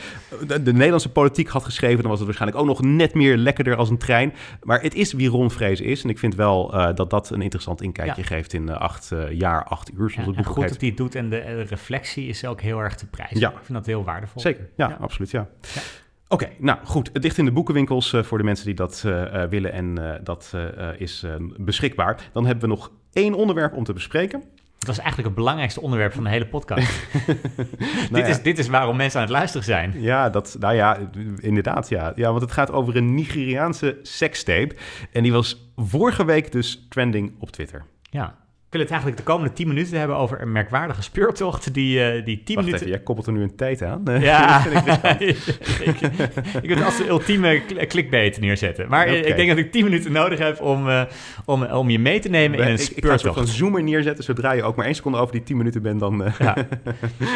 de, 0.47 0.63
de 0.63 0.73
Nederlandse 0.73 1.09
politiek 1.09 1.47
had 1.47 1.63
geschreven, 1.63 2.01
dan 2.01 2.09
was 2.09 2.17
het 2.17 2.27
waarschijnlijk 2.27 2.61
ook 2.61 2.67
nog 2.67 2.81
net 2.81 3.13
meer 3.13 3.37
lekkerder 3.37 3.75
als 3.75 3.89
een 3.89 3.97
trein. 3.97 4.33
Maar 4.61 4.81
het 4.81 4.92
is 4.93 5.13
wie 5.13 5.29
Ron 5.29 5.51
Vrezen 5.51 5.85
is. 5.85 6.03
En 6.03 6.09
ik 6.09 6.19
vind 6.19 6.35
wel 6.35 6.73
eh, 6.73 6.95
dat 6.95 7.09
dat 7.09 7.29
een 7.29 7.41
interessant 7.41 7.81
inkijkje 7.81 8.21
Ja. 8.21 8.27
geeft 8.27 8.53
in 8.53 8.69
eh, 8.69 8.77
acht 8.77 9.11
eh, 9.11 9.31
jaar, 9.31 9.63
acht 9.63 9.91
uur, 9.91 10.09
zoals 10.09 10.13
Ja, 10.15 10.21
het 10.21 10.35
boek 10.35 10.45
goed 10.45 10.63
heet. 10.63 10.71
dat 10.71 10.79
hij 10.79 10.89
het 10.89 10.97
doet 10.97 11.15
en 11.15 11.29
de, 11.29 11.41
de 11.45 11.61
reflectie 11.61 12.27
is 12.27 12.45
ook 12.45 12.61
heel 12.61 12.79
erg 12.79 12.95
te 12.95 13.07
prijzen. 13.07 13.39
Ja. 13.39 13.49
Ik 13.49 13.55
vind 13.61 13.73
dat 13.73 13.85
heel 13.85 14.03
waardevol. 14.03 14.41
Zeker, 14.41 14.69
ja, 14.75 14.89
Ja. 14.89 14.97
absoluut, 15.01 15.31
ja. 15.31 15.47
Oké, 16.27 16.49
nou 16.57 16.79
goed. 16.83 17.09
Het 17.13 17.23
ligt 17.23 17.37
in 17.37 17.45
de 17.45 17.51
boekenwinkels 17.51 18.15
voor 18.21 18.37
de 18.37 18.43
mensen 18.43 18.65
die 18.65 18.75
dat 18.75 19.01
willen 19.49 19.71
en 19.71 20.19
dat 20.23 20.53
is 20.97 21.25
beschikbaar. 21.57 22.29
Dan 22.33 22.45
hebben 22.45 22.63
we 22.69 22.75
nog 22.75 22.91
één 23.13 23.33
onderwerp 23.33 23.73
om 23.75 23.83
te 23.83 23.93
bespreken. 23.93 24.43
Dat 24.85 24.95
was 24.95 25.05
eigenlijk 25.05 25.27
het 25.27 25.37
belangrijkste 25.37 25.81
onderwerp 25.81 26.13
van 26.13 26.23
de 26.23 26.29
hele 26.29 26.47
podcast. 26.47 26.87
dit, 27.27 28.09
Nou 28.09 28.23
ja. 28.23 28.29
is, 28.29 28.41
dit 28.41 28.59
is 28.59 28.67
waarom 28.67 28.95
mensen 28.95 29.19
aan 29.19 29.25
het 29.25 29.35
luisteren 29.35 29.65
zijn. 29.65 29.93
Ja, 29.95 30.29
dat, 30.29 30.55
nou 30.59 30.75
ja, 30.75 30.97
inderdaad, 31.39 31.89
ja. 31.89 32.11
Ja, 32.15 32.29
want 32.29 32.41
het 32.41 32.51
gaat 32.51 32.71
over 32.71 32.95
een 32.95 33.13
Nigeriaanse 33.13 33.99
sekstape. 34.01 34.75
En 35.11 35.23
die 35.23 35.31
was 35.31 35.71
vorige 35.75 36.25
week 36.25 36.51
dus 36.51 36.85
trending 36.89 37.33
op 37.39 37.51
Twitter. 37.51 37.83
Ja. 38.01 38.35
Ik 38.73 38.79
wil 38.79 38.87
het 38.87 38.97
eigenlijk 38.97 39.27
de 39.27 39.33
komende 39.33 39.53
10 39.53 39.67
minuten 39.67 39.99
hebben 39.99 40.17
over 40.17 40.41
een 40.41 40.51
merkwaardige 40.51 41.01
speurtocht 41.01 41.73
die, 41.73 42.03
eh 42.03 42.25
die 42.25 42.43
10 42.43 42.55
Wacht 42.55 42.67
minuten... 42.67 42.73
even, 42.73 42.87
jij 42.87 42.99
koppelt 42.99 43.27
er 43.27 43.33
nu 43.33 43.41
een 43.41 43.55
tijd 43.55 43.81
aan. 43.83 44.01
Ja, 44.19 44.65
ik 46.61 46.67
wil 46.67 46.75
het 46.75 46.85
als 46.85 46.97
de 46.97 47.07
ultieme 47.07 47.61
clickbait 47.87 48.39
neerzetten. 48.39 48.89
Maar 48.89 49.07
ik 49.07 49.35
denk 49.35 49.49
dat 49.49 49.57
ik 49.57 49.71
10 49.71 49.83
minuten 49.83 50.11
nodig 50.11 50.39
heb 50.39 50.61
om, 50.61 50.89
eh, 50.89 51.01
om, 51.45 51.63
om 51.63 51.89
je 51.89 51.99
mee 51.99 52.19
te 52.19 52.29
nemen 52.29 52.59
in 52.59 52.65
een 52.67 52.73
ik, 52.73 52.89
ik 52.95 53.05
ga 53.05 53.11
een 53.11 53.19
speurtocht. 53.19 53.49
zoomer 53.49 53.83
neerzetten. 53.83 54.23
Zodra 54.23 54.51
je 54.51 54.63
ook 54.63 54.75
maar 54.75 54.85
één 54.85 54.95
seconde 54.95 55.17
over 55.17 55.33
die 55.33 55.43
10 55.43 55.57
minuten 55.57 55.81
bent, 55.81 55.99
dan... 55.99 56.23
eh, 56.23 56.33
Ja. 56.39 56.55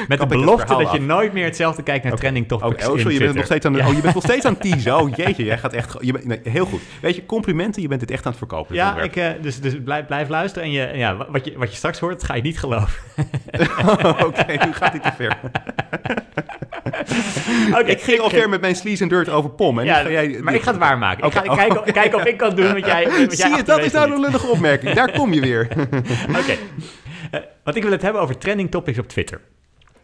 Met 0.07 0.19
de 0.19 0.25
belofte 0.27 0.77
dat 0.77 0.91
je 0.91 1.01
nooit 1.01 1.33
meer 1.33 1.45
hetzelfde 1.45 1.83
kijkt 1.83 2.03
naar 2.03 2.15
trending 2.15 2.47
topics 2.47 2.87
oh, 2.87 2.93
in 2.93 2.99
sorry, 2.99 3.17
je 3.17 3.23
bent, 3.23 3.35
nog 3.35 3.45
steeds 3.45 3.65
aan, 3.65 3.73
Ja. 3.73 3.87
oh, 3.87 3.95
je 3.95 4.01
bent 4.01 4.13
nog 4.13 4.23
steeds 4.23 4.45
aan 4.45 4.57
teasen. 4.57 4.97
Oh, 4.97 5.15
jeetje, 5.15 5.43
jij 5.43 5.57
gaat 5.57 5.73
echt... 5.73 5.95
Je 5.99 6.11
bent, 6.11 6.25
nee, 6.25 6.39
heel 6.43 6.65
goed. 6.65 6.81
Weet 7.01 7.15
je, 7.15 7.25
complimenten, 7.25 7.81
je 7.81 7.87
bent 7.87 7.99
dit 7.99 8.11
echt 8.11 8.25
aan 8.25 8.31
het 8.31 8.37
verkopen. 8.39 8.75
Ja, 8.75 9.01
ik, 9.01 9.13
dus, 9.41 9.61
dus 9.61 9.73
blijf, 9.83 10.05
blijf 10.05 10.29
luisteren 10.29 10.67
en 10.67 10.73
je, 10.73 10.91
ja, 10.93 11.26
wat, 11.29 11.45
je, 11.45 11.57
wat 11.57 11.69
je 11.71 11.77
straks 11.77 11.99
hoort, 11.99 12.23
ga 12.23 12.35
je 12.35 12.41
niet 12.41 12.59
geloven. 12.59 12.93
Oké, 14.27 14.65
nu 14.65 14.73
gaat 14.73 14.91
hij 14.91 14.99
te 14.99 15.11
ver. 15.15 15.37
Oké, 17.79 17.89
ik 17.91 18.01
ging 18.01 18.19
al 18.19 18.29
ver 18.29 18.49
met 18.49 18.61
mijn 18.61 18.75
sleaze 18.75 19.03
en 19.03 19.09
dirt 19.09 19.29
over 19.29 19.49
Pom. 19.49 19.79
En 19.79 19.85
Ja, 19.85 20.01
ga 20.01 20.09
jij, 20.09 20.39
maar 20.41 20.53
ik 20.53 20.61
ga 20.61 20.71
het 20.71 20.79
waarmaken. 20.79 21.25
Oké, 21.25 21.39
ik 21.39 21.45
ga 21.45 21.55
kijken, 21.55 21.79
oké. 21.79 21.91
kijken 21.91 22.19
of 22.19 22.25
ik 22.25 22.37
kan 22.37 22.55
doen 22.55 22.73
wat 22.73 22.85
jij, 22.85 23.03
wat 23.03 23.37
jij 23.37 23.47
Zie 23.47 23.55
je, 23.57 23.63
dat 23.63 23.79
is 23.79 23.91
nou 23.91 24.11
een 24.11 24.19
lullige 24.19 24.47
opmerking. 24.47 24.95
Daar 24.95 25.11
kom 25.11 25.33
je 25.33 25.41
weer. 25.41 25.67
Oké. 26.39 26.55
Eh, 27.31 27.39
want 27.63 27.75
ik 27.75 27.83
wil 27.83 27.91
het 27.91 28.01
hebben 28.01 28.21
over 28.21 28.37
trending 28.37 28.71
topics 28.71 28.97
op 28.97 29.07
Twitter. 29.07 29.41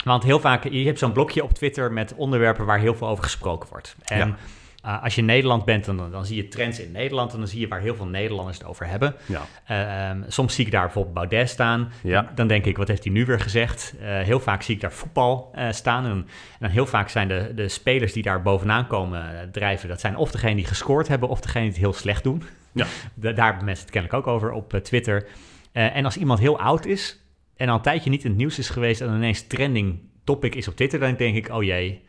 Want 0.03 0.23
heel 0.23 0.39
vaak, 0.39 0.63
je 0.63 0.85
hebt 0.85 0.99
zo'n 0.99 1.11
blokje 1.11 1.43
op 1.43 1.53
Twitter 1.53 1.91
met 1.91 2.13
onderwerpen 2.15 2.65
waar 2.65 2.79
heel 2.79 2.95
veel 2.95 3.07
over 3.07 3.23
gesproken 3.23 3.69
wordt. 3.69 3.95
En 4.03 4.17
Ja. 4.27 4.35
Eh, 4.83 5.03
als 5.03 5.15
je 5.15 5.21
in 5.21 5.27
Nederland 5.27 5.65
bent, 5.65 5.85
dan, 5.85 6.11
dan 6.11 6.25
zie 6.25 6.35
je 6.35 6.47
trends 6.47 6.79
in 6.79 6.91
Nederland 6.91 7.33
en 7.33 7.39
dan 7.39 7.47
zie 7.47 7.59
je 7.59 7.67
waar 7.67 7.79
heel 7.79 7.95
veel 7.95 8.05
Nederlanders 8.05 8.57
het 8.57 8.67
over 8.67 8.87
hebben. 8.87 9.15
Ja. 9.25 9.41
Eh, 9.65 10.09
ehm, 10.09 10.21
soms 10.27 10.55
zie 10.55 10.65
ik 10.65 10.71
daar 10.71 10.83
bijvoorbeeld 10.83 11.13
Baudet 11.13 11.49
staan. 11.49 11.91
Ja. 12.01 12.31
Dan 12.35 12.47
denk 12.47 12.65
ik, 12.65 12.77
wat 12.77 12.87
heeft 12.87 13.03
hij 13.03 13.13
nu 13.13 13.25
weer 13.25 13.39
gezegd? 13.39 13.93
Eh, 14.01 14.19
heel 14.19 14.39
vaak 14.39 14.61
zie 14.61 14.75
ik 14.75 14.81
daar 14.81 14.91
voetbal 14.91 15.55
staan. 15.71 16.05
En, 16.05 16.11
en 16.11 16.25
dan 16.59 16.69
heel 16.69 16.85
vaak 16.85 17.09
zijn 17.09 17.27
de, 17.27 17.51
de 17.55 17.67
spelers 17.67 18.13
die 18.13 18.23
daar 18.23 18.41
bovenaan 18.41 18.87
komen 18.87 19.49
drijven... 19.51 19.89
dat 19.89 19.99
zijn 19.99 20.15
of 20.15 20.31
degene 20.31 20.55
die 20.55 20.65
gescoord 20.65 21.07
hebben 21.07 21.29
of 21.29 21.41
degene 21.41 21.63
die 21.63 21.73
het 21.73 21.81
heel 21.81 21.93
slecht 21.93 22.23
doen. 22.23 22.43
Ja. 22.71 22.85
Da- 23.13 23.31
daar 23.31 23.45
hebben 23.45 23.65
mensen 23.65 23.83
het 23.83 23.93
kennelijk 23.93 24.27
ook 24.27 24.33
over 24.33 24.51
op 24.51 24.71
Twitter. 24.71 25.27
En 25.71 26.05
als 26.05 26.17
iemand 26.17 26.39
heel 26.39 26.59
oud 26.59 26.85
is 26.85 27.19
en 27.55 27.69
al 27.69 27.75
een 27.75 27.81
tijdje 27.81 28.09
niet 28.09 28.23
in 28.23 28.29
het 28.29 28.39
nieuws 28.39 28.59
is 28.59 28.69
geweest 28.69 29.01
en 29.01 29.15
ineens 29.15 29.47
trending 29.47 29.99
topic 30.23 30.55
is 30.55 30.67
op 30.67 30.75
Twitter, 30.75 30.99
dan 30.99 31.15
denk 31.15 31.35
ik, 31.35 31.49
oh 31.49 31.63
jee, 31.63 32.01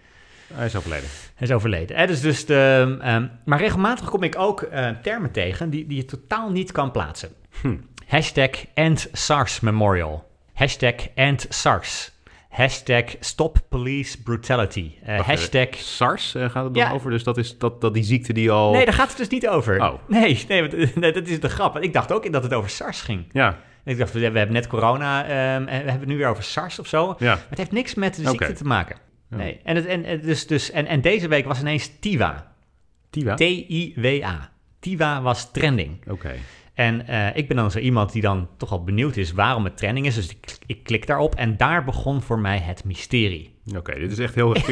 Hij 0.55 0.66
is 0.66 0.77
overleden. 0.77 1.09
Hij 1.35 1.47
is 1.49 1.53
overleden. 1.55 1.97
Hè? 1.97 2.07
Dus, 2.07 2.20
dus 2.20 2.47
de, 2.47 2.97
ehm, 3.01 3.26
maar 3.45 3.59
regelmatig 3.59 4.11
kom 4.11 4.22
ik 4.22 4.39
ook 4.39 4.62
eh, 4.62 4.89
termen 5.03 5.30
tegen 5.32 5.70
die, 5.70 5.87
die 5.87 5.97
je 5.97 6.05
totaal 6.05 6.51
niet 6.51 6.72
kan 6.72 6.91
plaatsen. 6.91 7.28
Hm. 7.61 7.76
Hashtag 8.07 8.51
End 8.74 9.09
SARS 9.12 9.61
Memorial. 9.61 10.30
Hashtag 10.55 10.95
End 11.14 11.47
SARS. 11.49 12.12
Hashtag 12.49 13.05
Stop 13.20 13.59
Police 13.68 14.22
Brutality. 14.22 14.93
Eh, 15.05 15.16
Wacht 15.16 15.28
hashtag... 15.28 15.68
SARS 15.74 16.35
eh, 16.35 16.51
gaat 16.51 16.64
het 16.64 16.74
dan 16.74 16.82
Ja. 16.82 16.91
over? 16.93 17.11
Dus 17.11 17.24
dat 17.24 17.37
is 17.39 17.59
dat, 17.59 17.80
dat 17.80 17.95
die 17.95 18.03
ziekte 18.05 18.32
die 18.32 18.51
al... 18.51 18.72
Nee, 18.72 18.85
daar 18.85 18.95
gaat 18.95 19.09
het 19.09 19.16
dus 19.16 19.28
niet 19.28 19.49
over. 19.49 19.80
Oh. 19.82 19.95
Nee, 20.09 20.45
nee, 20.49 20.61
want- 20.68 20.95
nee, 20.95 21.12
dat 21.12 21.26
is 21.26 21.41
de 21.41 21.49
grap. 21.49 21.78
Ik 21.78 21.93
dacht 21.93 22.12
ook 22.12 22.32
dat 22.32 22.43
het 22.43 22.53
over 22.55 22.70
SARS 22.70 23.01
ging. 23.01 23.24
Ja, 23.32 23.59
Ik 23.85 23.99
dacht, 23.99 24.12
we 24.12 24.20
hebben 24.20 24.53
net 24.53 24.66
corona 24.66 25.24
ehm, 25.24 25.32
en 25.32 25.64
we 25.66 25.72
hebben 25.72 25.99
het 25.99 26.07
nu 26.07 26.16
weer 26.16 26.28
over 26.28 26.43
SARS 26.43 26.78
of 26.78 26.87
zo. 26.87 27.14
ja. 27.18 27.35
Maar 27.35 27.47
het 27.49 27.59
heeft 27.59 27.72
niks 27.72 27.95
met 27.95 28.14
de 28.16 28.28
ziekte 28.28 28.53
te 28.53 28.64
maken. 28.64 28.97
Nee. 29.37 29.61
En, 29.64 29.76
het, 29.76 29.87
en, 29.87 30.20
dus, 30.20 30.47
dus, 30.47 30.70
en, 30.70 30.87
en 30.87 31.01
deze 31.01 31.28
week 31.28 31.45
was 31.45 31.61
ineens 31.61 31.91
TIWA. 32.01 32.53
Tiva? 33.11 33.35
T-I-W-A. 33.35 34.51
TIWA 34.80 35.22
was 35.22 35.51
trending. 35.51 36.11
Oké. 36.11 36.35
En 36.74 37.07
eh, 37.07 37.37
ik 37.37 37.49
ben 37.49 37.57
dan 37.57 37.70
zo 37.70 37.78
iemand 37.78 38.12
die 38.12 38.22
dan 38.22 38.49
toch 38.57 38.70
al 38.70 38.85
benieuwd 38.85 39.16
is 39.16 39.32
waarom 39.32 39.64
het 39.64 39.76
trending 39.76 40.07
is. 40.07 40.14
Dus 40.14 40.28
ik, 40.28 40.59
ik 40.66 40.82
klik 40.82 41.07
daarop 41.07 41.35
en 41.35 41.57
daar 41.57 41.85
begon 41.85 42.22
voor 42.22 42.39
mij 42.39 42.59
het 42.59 42.85
mysterie. 42.85 43.55
Oké, 43.76 43.99
dit 43.99 44.11
is 44.11 44.18
echt 44.18 44.35
heel 44.35 44.53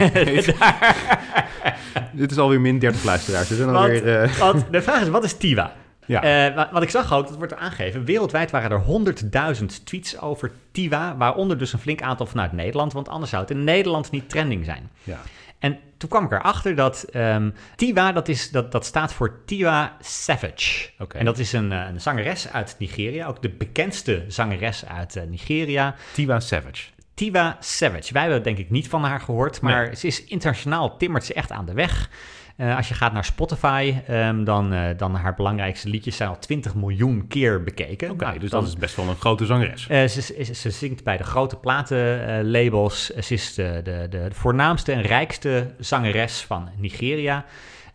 dit 2.13 2.31
is 2.31 2.39
alweer 2.39 2.61
min 2.61 2.79
30 2.79 3.05
luisteraars. 3.05 3.59
Want, 3.59 3.77
alweer... 3.77 4.23
eh, 4.23 4.39
want 4.39 4.65
de 4.71 4.83
vraag 4.83 5.01
is, 5.01 5.09
wat 5.09 5.25
is 5.25 5.37
TIWA? 5.37 5.73
Ja. 6.07 6.23
Eh, 6.49 6.55
wa- 6.55 6.69
wat 6.73 6.83
ik 6.83 6.91
zag 6.91 7.13
ook, 7.13 7.29
dat 7.29 7.37
wordt 7.37 7.53
er 7.53 7.59
aangegeven. 7.59 8.05
Wereldwijd 8.05 8.51
waren 8.51 8.71
er 8.71 8.81
100.000 8.81 9.85
tweets 9.87 10.21
over 10.21 10.51
TIWA, 10.73 11.17
waaronder 11.17 11.59
dus 11.59 11.73
een 11.73 11.79
flink 11.79 12.03
aantal 12.03 12.27
vanuit 12.27 12.53
Nederland, 12.53 12.93
want 12.93 13.09
anders 13.09 13.31
zou 13.31 13.43
het 13.43 13.51
in 13.51 13.65
Nederland 13.65 14.11
niet 14.11 14.29
trending 14.31 14.65
zijn. 14.65 14.91
ja. 15.03 15.19
En 15.59 15.79
toen 15.97 16.09
kwam 16.09 16.25
ik 16.25 16.33
erachter 16.33 16.75
dat 16.75 17.03
ehm 17.03 17.51
Tiwa, 17.77 18.13
dat, 18.13 18.29
is, 18.29 18.51
dat, 18.51 18.73
dat 18.73 18.85
staat 18.87 19.13
voor 19.13 19.45
Tiwa 19.47 19.97
Savage. 20.01 20.89
En 21.19 21.25
dat 21.25 21.39
is 21.39 21.53
een, 21.53 21.73
eh, 21.73 21.87
een 21.89 22.01
zangeres 22.01 22.53
uit 22.53 22.77
Nigeria, 22.79 23.27
ook 23.27 23.43
de 23.43 23.49
bekendste 23.49 24.25
zangeres 24.29 24.87
uit 24.87 25.17
eh, 25.17 25.23
Nigeria. 25.29 25.95
Tiva 26.13 26.41
Savage. 26.41 26.85
Tiwa 27.15 27.57
Savage. 27.61 28.13
Wij 28.13 28.23
hebben 28.23 28.43
denk 28.43 28.59
ik 28.59 28.71
niet 28.71 28.89
van 28.89 29.05
haar 29.05 29.21
gehoord, 29.21 29.61
maar 29.61 29.95
ze 29.97 30.07
is 30.07 30.25
internationaal, 30.25 30.97
timmert 30.97 31.25
ze 31.25 31.35
echt 31.35 31.51
aan 31.51 31.67
de 31.67 31.75
weg. 31.75 32.09
Eh, 32.57 32.77
als 32.77 32.89
je 32.89 32.95
gaat 32.95 33.13
naar 33.13 33.25
Spotify, 33.25 33.95
ehm, 34.07 34.45
dan, 34.45 34.73
eh, 34.73 34.97
dan 34.97 35.15
haar 35.15 35.35
belangrijkste 35.35 35.89
liedjes 35.89 36.17
zijn 36.17 36.29
al 36.29 36.39
20 36.39 36.75
miljoen 36.75 37.27
keer 37.29 37.63
bekeken. 37.63 38.11
Oké, 38.11 38.25
Nou, 38.25 38.39
dus 38.39 38.51
dan- 38.51 38.61
dat 38.61 38.69
is 38.69 38.77
best 38.77 38.97
wel 38.97 39.09
een 39.09 39.17
grote 39.17 39.47
zangeres. 39.47 39.87
eh, 39.89 40.05
ze, 40.07 40.21
ze, 40.45 40.55
ze 40.55 40.71
zingt 40.71 41.05
bij 41.05 41.17
de 41.17 41.25
grote 41.25 41.57
platenlabels. 41.57 43.07
ze 43.07 43.35
is 43.35 43.55
de, 43.55 43.81
de, 43.85 44.07
de 44.11 44.29
voornaamste 44.33 44.93
en 44.93 45.03
rijkste 45.03 45.75
zangeres 45.79 46.41
van 46.45 46.69
Nigeria. 46.77 47.45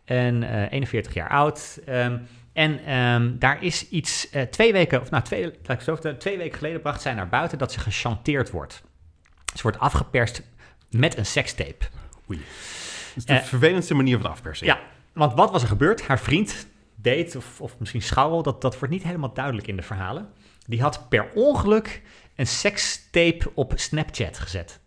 En 0.06 0.44
eh, 0.44 0.72
41 0.72 1.14
jaar 1.14 1.30
oud. 1.30 1.80
Ehm, 1.86 2.18
en 2.54 2.86
ehm, 2.86 3.32
daar 3.40 3.64
is 3.64 3.90
iets, 3.90 4.28
twee 4.50 4.72
weken, 4.74 5.02
of 5.02 5.10
nou, 5.10 5.24
twee, 5.24 5.44
laat 5.44 5.78
ik 5.78 5.82
zo 5.82 5.94
vertellen, 5.94 6.18
twee 6.18 6.38
weken 6.38 6.58
geleden 6.58 6.82
bracht 6.82 7.02
zij 7.02 7.14
naar 7.14 7.30
buiten 7.30 7.58
dat 7.58 7.72
ze 7.72 7.80
gechanteerd 7.80 8.50
wordt. 8.52 8.84
Ze 9.56 9.62
wordt 9.62 9.80
afgeperst 9.80 10.42
met 10.90 11.18
een 11.18 11.26
sekstape. 11.26 11.86
Oei. 12.32 12.42
Is 13.18 13.26
de 13.26 13.34
Eh, 13.34 13.44
vervelendste 13.44 13.94
manier 13.94 14.20
van 14.20 14.32
afpersing. 14.32 14.70
Ja, 14.72 14.80
want 15.14 15.34
wat 15.34 15.52
was 15.52 15.62
er 15.62 15.68
gebeurd? 15.68 16.08
Haar 16.08 16.20
vriend 16.20 16.68
deed, 16.96 17.36
of, 17.36 17.62
of 17.62 17.80
misschien 17.80 18.02
schouwel, 18.02 18.44
dat, 18.44 18.62
dat 18.62 18.80
wordt 18.80 18.94
niet 18.94 19.04
helemaal 19.04 19.34
duidelijk 19.34 19.68
in 19.68 19.76
de 19.76 19.82
verhalen. 19.82 20.30
Die 20.66 20.82
had 20.82 21.10
per 21.10 21.30
ongeluk 21.34 22.02
een 22.36 22.48
sekstape 22.48 23.52
op 23.54 23.74
Snapchat 23.76 24.40
gezet. 24.40 24.80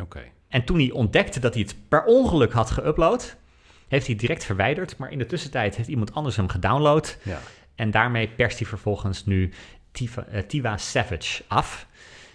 Oké. 0.00 0.22
En 0.48 0.64
toen 0.64 0.76
hij 0.78 0.90
ontdekte 0.90 1.40
dat 1.40 1.54
hij 1.54 1.62
het 1.62 1.76
per 1.88 2.04
ongeluk 2.04 2.52
had 2.52 2.72
geüpload, 2.72 3.36
heeft 3.88 4.06
hij 4.06 4.14
het 4.14 4.18
direct 4.18 4.44
verwijderd. 4.44 4.96
Maar 4.96 5.10
in 5.10 5.18
de 5.18 5.26
tussentijd 5.26 5.76
heeft 5.76 5.88
iemand 5.88 6.14
anders 6.14 6.36
hem 6.36 6.48
gedownload. 6.48 7.18
Ja. 7.22 7.40
En 7.74 7.90
daarmee 7.90 8.28
perst 8.28 8.58
hij 8.58 8.66
vervolgens 8.66 9.24
nu 9.24 9.52
Tiva, 9.92 10.24
eh, 10.24 10.42
Tiwa 10.42 10.76
Savage 10.76 11.42
af. 11.48 11.86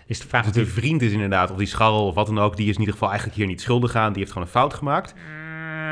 Is 0.08 0.20
de 0.20 0.28
vraag 0.28 0.43
Dus 0.43 0.51
de 0.53 0.60
natuurlijk... 0.60 0.86
vriend 0.86 1.01
is 1.01 1.12
inderdaad, 1.12 1.51
of 1.51 1.58
die 1.58 1.68
scharrel 1.68 2.08
of 2.08 2.16
wat 2.16 2.26
dan 2.28 2.39
ook, 2.39 2.55
die 2.58 2.68
is 2.68 2.74
in 2.74 2.80
ieder 2.80 2.93
geval 2.93 3.10
eigenlijk 3.10 3.38
hier 3.39 3.47
niet 3.47 3.62
schuldig 3.62 3.95
aan. 3.95 4.10
Die 4.10 4.20
heeft 4.20 4.32
gewoon 4.32 4.47
een 4.47 4.53
fout 4.53 4.74
gemaakt. 4.74 5.14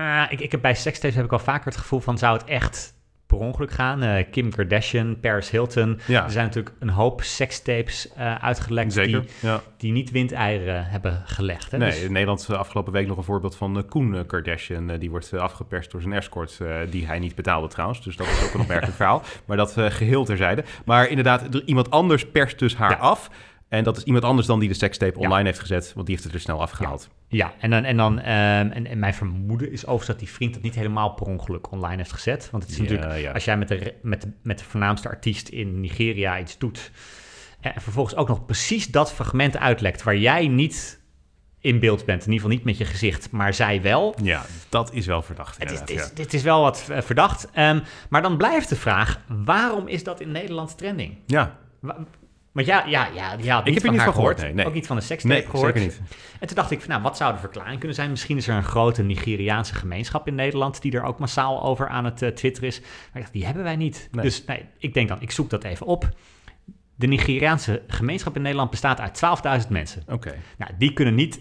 Ah, 0.01 0.25
ik, 0.29 0.39
ik 0.39 0.51
heb 0.51 0.61
bij 0.61 0.75
sekstapes 0.75 1.15
heb 1.15 1.25
ik 1.25 1.31
al 1.31 1.39
vaker 1.39 1.65
het 1.65 1.77
gevoel 1.77 1.99
van 1.99 2.17
zou 2.17 2.37
het 2.37 2.45
echt 2.47 2.93
per 3.27 3.37
ongeluk 3.37 3.71
gaan. 3.71 4.03
Eh, 4.03 4.25
Kim 4.31 4.49
Kardashian, 4.51 5.19
Paris 5.19 5.49
Hilton. 5.49 5.99
Ja, 6.07 6.23
Er 6.23 6.31
zijn 6.31 6.45
natuurlijk 6.45 6.75
een 6.79 6.89
hoop 6.89 7.21
sekstapes 7.23 8.09
eh 8.15 8.35
uitgelekt 8.43 8.93
zeker. 8.93 9.21
die, 9.21 9.29
Ja. 9.41 9.61
die 9.77 9.91
niet 9.91 10.11
windeieren 10.11 10.85
hebben 10.85 11.21
gelegd. 11.25 11.71
Hè? 11.71 11.77
Nee, 11.77 11.89
Dus- 11.89 12.01
in 12.01 12.11
Nederland 12.11 12.47
eh, 12.49 12.57
afgelopen 12.57 12.93
week 12.93 13.07
nog 13.07 13.17
een 13.17 13.23
voorbeeld 13.23 13.55
van 13.55 13.85
Koen 13.89 14.25
Kardashian. 14.25 14.97
Die 14.99 15.09
wordt 15.09 15.33
afgeperst 15.33 15.91
door 15.91 16.01
zijn 16.01 16.13
escort, 16.13 16.59
die 16.89 17.05
hij 17.07 17.19
niet 17.19 17.35
betaalde 17.35 17.67
trouwens. 17.67 18.03
Dus 18.03 18.15
dat 18.15 18.27
is 18.27 18.43
ook 18.43 18.53
een 18.53 18.59
opmerkelijk 18.59 18.95
verhaal. 19.01 19.21
Maar 19.45 19.57
dat 19.57 19.77
eh, 19.77 19.85
geheel 19.89 20.25
terzijde. 20.25 20.63
Maar 20.85 21.07
inderdaad, 21.07 21.53
er- 21.55 21.63
iemand 21.65 21.89
anders 21.91 22.25
perst 22.31 22.59
dus 22.59 22.75
haar 22.75 22.91
Ja. 22.91 22.97
af. 22.97 23.29
En 23.77 23.83
dat 23.83 23.97
is 23.97 24.03
iemand 24.03 24.23
anders 24.23 24.47
dan 24.47 24.59
die 24.59 24.69
de 24.69 24.75
sekstape 24.75 25.19
Ja. 25.19 25.25
online 25.25 25.43
heeft 25.43 25.59
gezet, 25.59 25.91
want 25.93 26.05
die 26.05 26.15
heeft 26.15 26.27
het 26.27 26.35
er 26.35 26.41
snel 26.41 26.61
afgehaald. 26.61 27.09
Ja, 27.27 27.53
en 27.59 27.69
dan, 27.69 27.83
en, 27.83 27.97
dan 27.97 28.19
ehm, 28.19 28.69
en, 28.69 28.87
en 28.87 28.99
mijn 28.99 29.13
vermoeden 29.13 29.71
is 29.71 29.81
overigens 29.81 30.07
dat 30.07 30.19
die 30.19 30.29
vriend 30.29 30.53
het 30.53 30.63
niet 30.63 30.75
helemaal 30.75 31.09
per 31.09 31.27
ongeluk 31.27 31.71
online 31.71 31.97
heeft 31.97 32.11
gezet. 32.11 32.47
Want 32.51 32.63
het 32.63 32.71
is 32.71 32.79
natuurlijk, 32.79 33.17
Ja, 33.17 33.31
als 33.31 33.45
jij 33.45 33.57
met 33.57 33.67
de, 33.67 33.93
met, 34.01 34.21
de, 34.21 34.31
met 34.41 34.59
de 34.59 34.65
voornaamste 34.65 35.09
artiest 35.09 35.47
in 35.47 35.79
Nigeria 35.79 36.39
iets 36.39 36.57
doet... 36.57 36.91
en 37.59 37.81
vervolgens 37.81 38.15
ook 38.15 38.27
nog 38.27 38.45
precies 38.45 38.87
dat 38.87 39.13
fragment 39.13 39.57
uitlekt 39.57 40.03
waar 40.03 40.17
jij 40.17 40.47
niet 40.47 41.03
in 41.59 41.79
beeld 41.79 42.05
bent. 42.05 42.25
In 42.25 42.31
ieder 42.31 42.41
geval 42.41 42.55
niet 42.55 42.65
met 42.65 42.77
je 42.77 42.85
gezicht, 42.85 43.31
maar 43.31 43.53
zij 43.53 43.81
wel. 43.81 44.15
Ja, 44.23 44.45
dat 44.69 44.93
is 44.93 45.05
wel 45.05 45.21
verdacht. 45.21 45.57
Het 45.57 45.71
is, 45.71 45.79
het 45.79 45.89
is, 45.89 46.11
dit 46.13 46.33
is 46.33 46.43
wel 46.43 46.61
wat 46.61 46.87
eh, 46.89 47.01
verdacht. 47.01 47.49
Ehm, 47.53 47.79
maar 48.09 48.21
dan 48.21 48.37
blijft 48.37 48.69
de 48.69 48.75
vraag, 48.75 49.21
waarom 49.27 49.87
is 49.87 50.03
dat 50.03 50.19
in 50.19 50.31
Nederland 50.31 50.77
trending? 50.77 51.17
ja. 51.25 51.57
Ja. 52.63 52.75
Want 52.77 52.89
ja, 52.91 53.07
ja, 53.13 53.37
ja, 53.41 53.55
had 53.55 53.67
Ik 53.67 53.73
heb 53.73 53.83
haar 53.83 53.91
niet 53.91 54.01
van 54.01 54.13
gehoord, 54.13 54.41
nee, 54.41 54.53
nee. 54.53 54.65
Ook 54.65 54.73
niet 54.73 54.87
van 54.87 54.95
de 54.95 55.01
sekstape 55.01 55.33
Nee, 55.33 55.43
gehoord. 55.43 55.73
zeker 55.73 55.81
niet. 55.81 56.01
En 56.39 56.47
toen 56.47 56.55
dacht 56.55 56.71
ik, 56.71 56.79
van, 56.79 56.89
nou, 56.89 57.01
wat 57.01 57.17
zou 57.17 57.33
de 57.33 57.39
verklaring 57.39 57.79
kunnen 57.79 57.95
zijn? 57.95 58.09
Misschien 58.09 58.37
is 58.37 58.47
er 58.47 58.55
een 58.55 58.63
grote 58.63 59.03
Nigeriaanse 59.03 59.75
gemeenschap 59.75 60.27
in 60.27 60.35
Nederland... 60.35 60.81
die 60.81 60.91
er 60.91 61.03
ook 61.03 61.19
massaal 61.19 61.63
over 61.63 61.87
aan 61.87 62.05
het 62.05 62.21
uh, 62.21 62.29
twitteren 62.29 62.69
is. 62.69 62.79
Maar 62.79 62.89
ik 63.13 63.21
dacht, 63.21 63.33
die 63.33 63.45
hebben 63.45 63.63
wij 63.63 63.75
niet. 63.75 64.09
Nee. 64.11 64.23
Dus 64.23 64.43
nee, 64.45 64.65
ik 64.77 64.93
denk 64.93 65.07
dan, 65.07 65.21
ik 65.21 65.31
zoek 65.31 65.49
dat 65.49 65.63
even 65.63 65.85
op. 65.85 66.09
De 66.95 67.07
Nigeriaanse 67.07 67.83
gemeenschap 67.87 68.35
in 68.35 68.41
Nederland 68.41 68.69
bestaat 68.69 68.99
uit 68.99 69.21
12.000 69.63 69.69
mensen. 69.69 70.03
Oké. 70.07 70.35
Nou, 70.57 70.71
die 70.77 70.93
kunnen 70.93 71.15
niet 71.15 71.39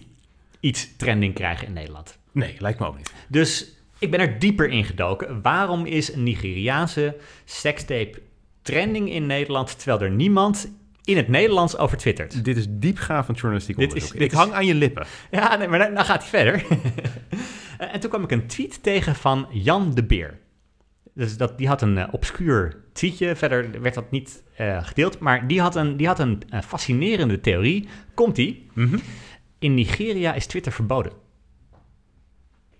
iets 0.59 0.95
trending 0.97 1.33
krijgen 1.33 1.67
in 1.67 1.73
Nederland. 1.73 2.17
Nee, 2.31 2.55
lijkt 2.59 2.79
me 2.79 2.85
ook 2.87 2.97
niet. 2.97 3.13
Dus 3.27 3.75
ik 3.99 4.11
ben 4.11 4.19
er 4.19 4.39
dieper 4.39 4.69
in 4.69 4.83
gedoken. 4.83 5.41
Waarom 5.41 5.85
is 5.85 6.13
een 6.13 6.23
Nigeriaanse 6.23 7.17
sekstape 7.45 8.21
trending 8.61 9.11
in 9.11 9.25
Nederland... 9.25 9.77
terwijl 9.79 10.01
er 10.01 10.15
niemand 10.15 10.71
in 11.05 11.17
het 11.17 11.27
Nederlands 11.27 11.77
over 11.77 11.97
twittert? 11.97 12.43
Dit 12.45 12.57
is 12.57 12.65
diepgravend 12.69 13.37
journalistiek 13.39 13.77
Dit 13.77 13.93
is- 13.95 14.11
dit 14.11 14.21
ik 14.21 14.31
is- 14.31 14.37
hang 14.37 14.51
aan 14.53 14.65
je 14.65 14.75
lippen. 14.75 15.05
Ja, 15.31 15.55
nee, 15.55 15.67
maar 15.67 15.79
dan, 15.79 15.93
dan 15.93 16.05
gaat 16.05 16.29
hij 16.29 16.29
verder. 16.29 16.65
Eh, 17.77 17.93
en 17.93 17.99
toen 17.99 18.09
kwam 18.09 18.23
ik 18.23 18.31
een 18.31 18.47
tweet 18.47 18.83
tegen 18.83 19.15
van 19.15 19.47
Jan 19.51 19.93
de 19.93 20.03
Beer. 20.03 20.39
Dus 21.13 21.37
dat, 21.37 21.57
die 21.57 21.67
had 21.67 21.81
een 21.81 21.97
eh, 21.97 22.07
obscuur 22.11 22.83
tweetje. 22.93 23.35
Verder 23.35 23.81
werd 23.81 23.93
dat 23.95 24.11
niet 24.11 24.43
eh, 24.57 24.83
gedeeld. 24.85 25.19
Maar 25.19 25.47
die 25.47 25.61
had 25.61 25.75
een, 25.75 25.97
die 25.97 26.07
had 26.07 26.19
een 26.19 26.43
fascinerende 26.67 27.41
theorie. 27.41 27.87
Komt-ie? 28.13 28.67
Mhm. 28.73 28.97
In 29.59 29.73
Nigeria 29.73 30.33
is 30.33 30.45
Twitter 30.45 30.71
verboden. 30.71 31.11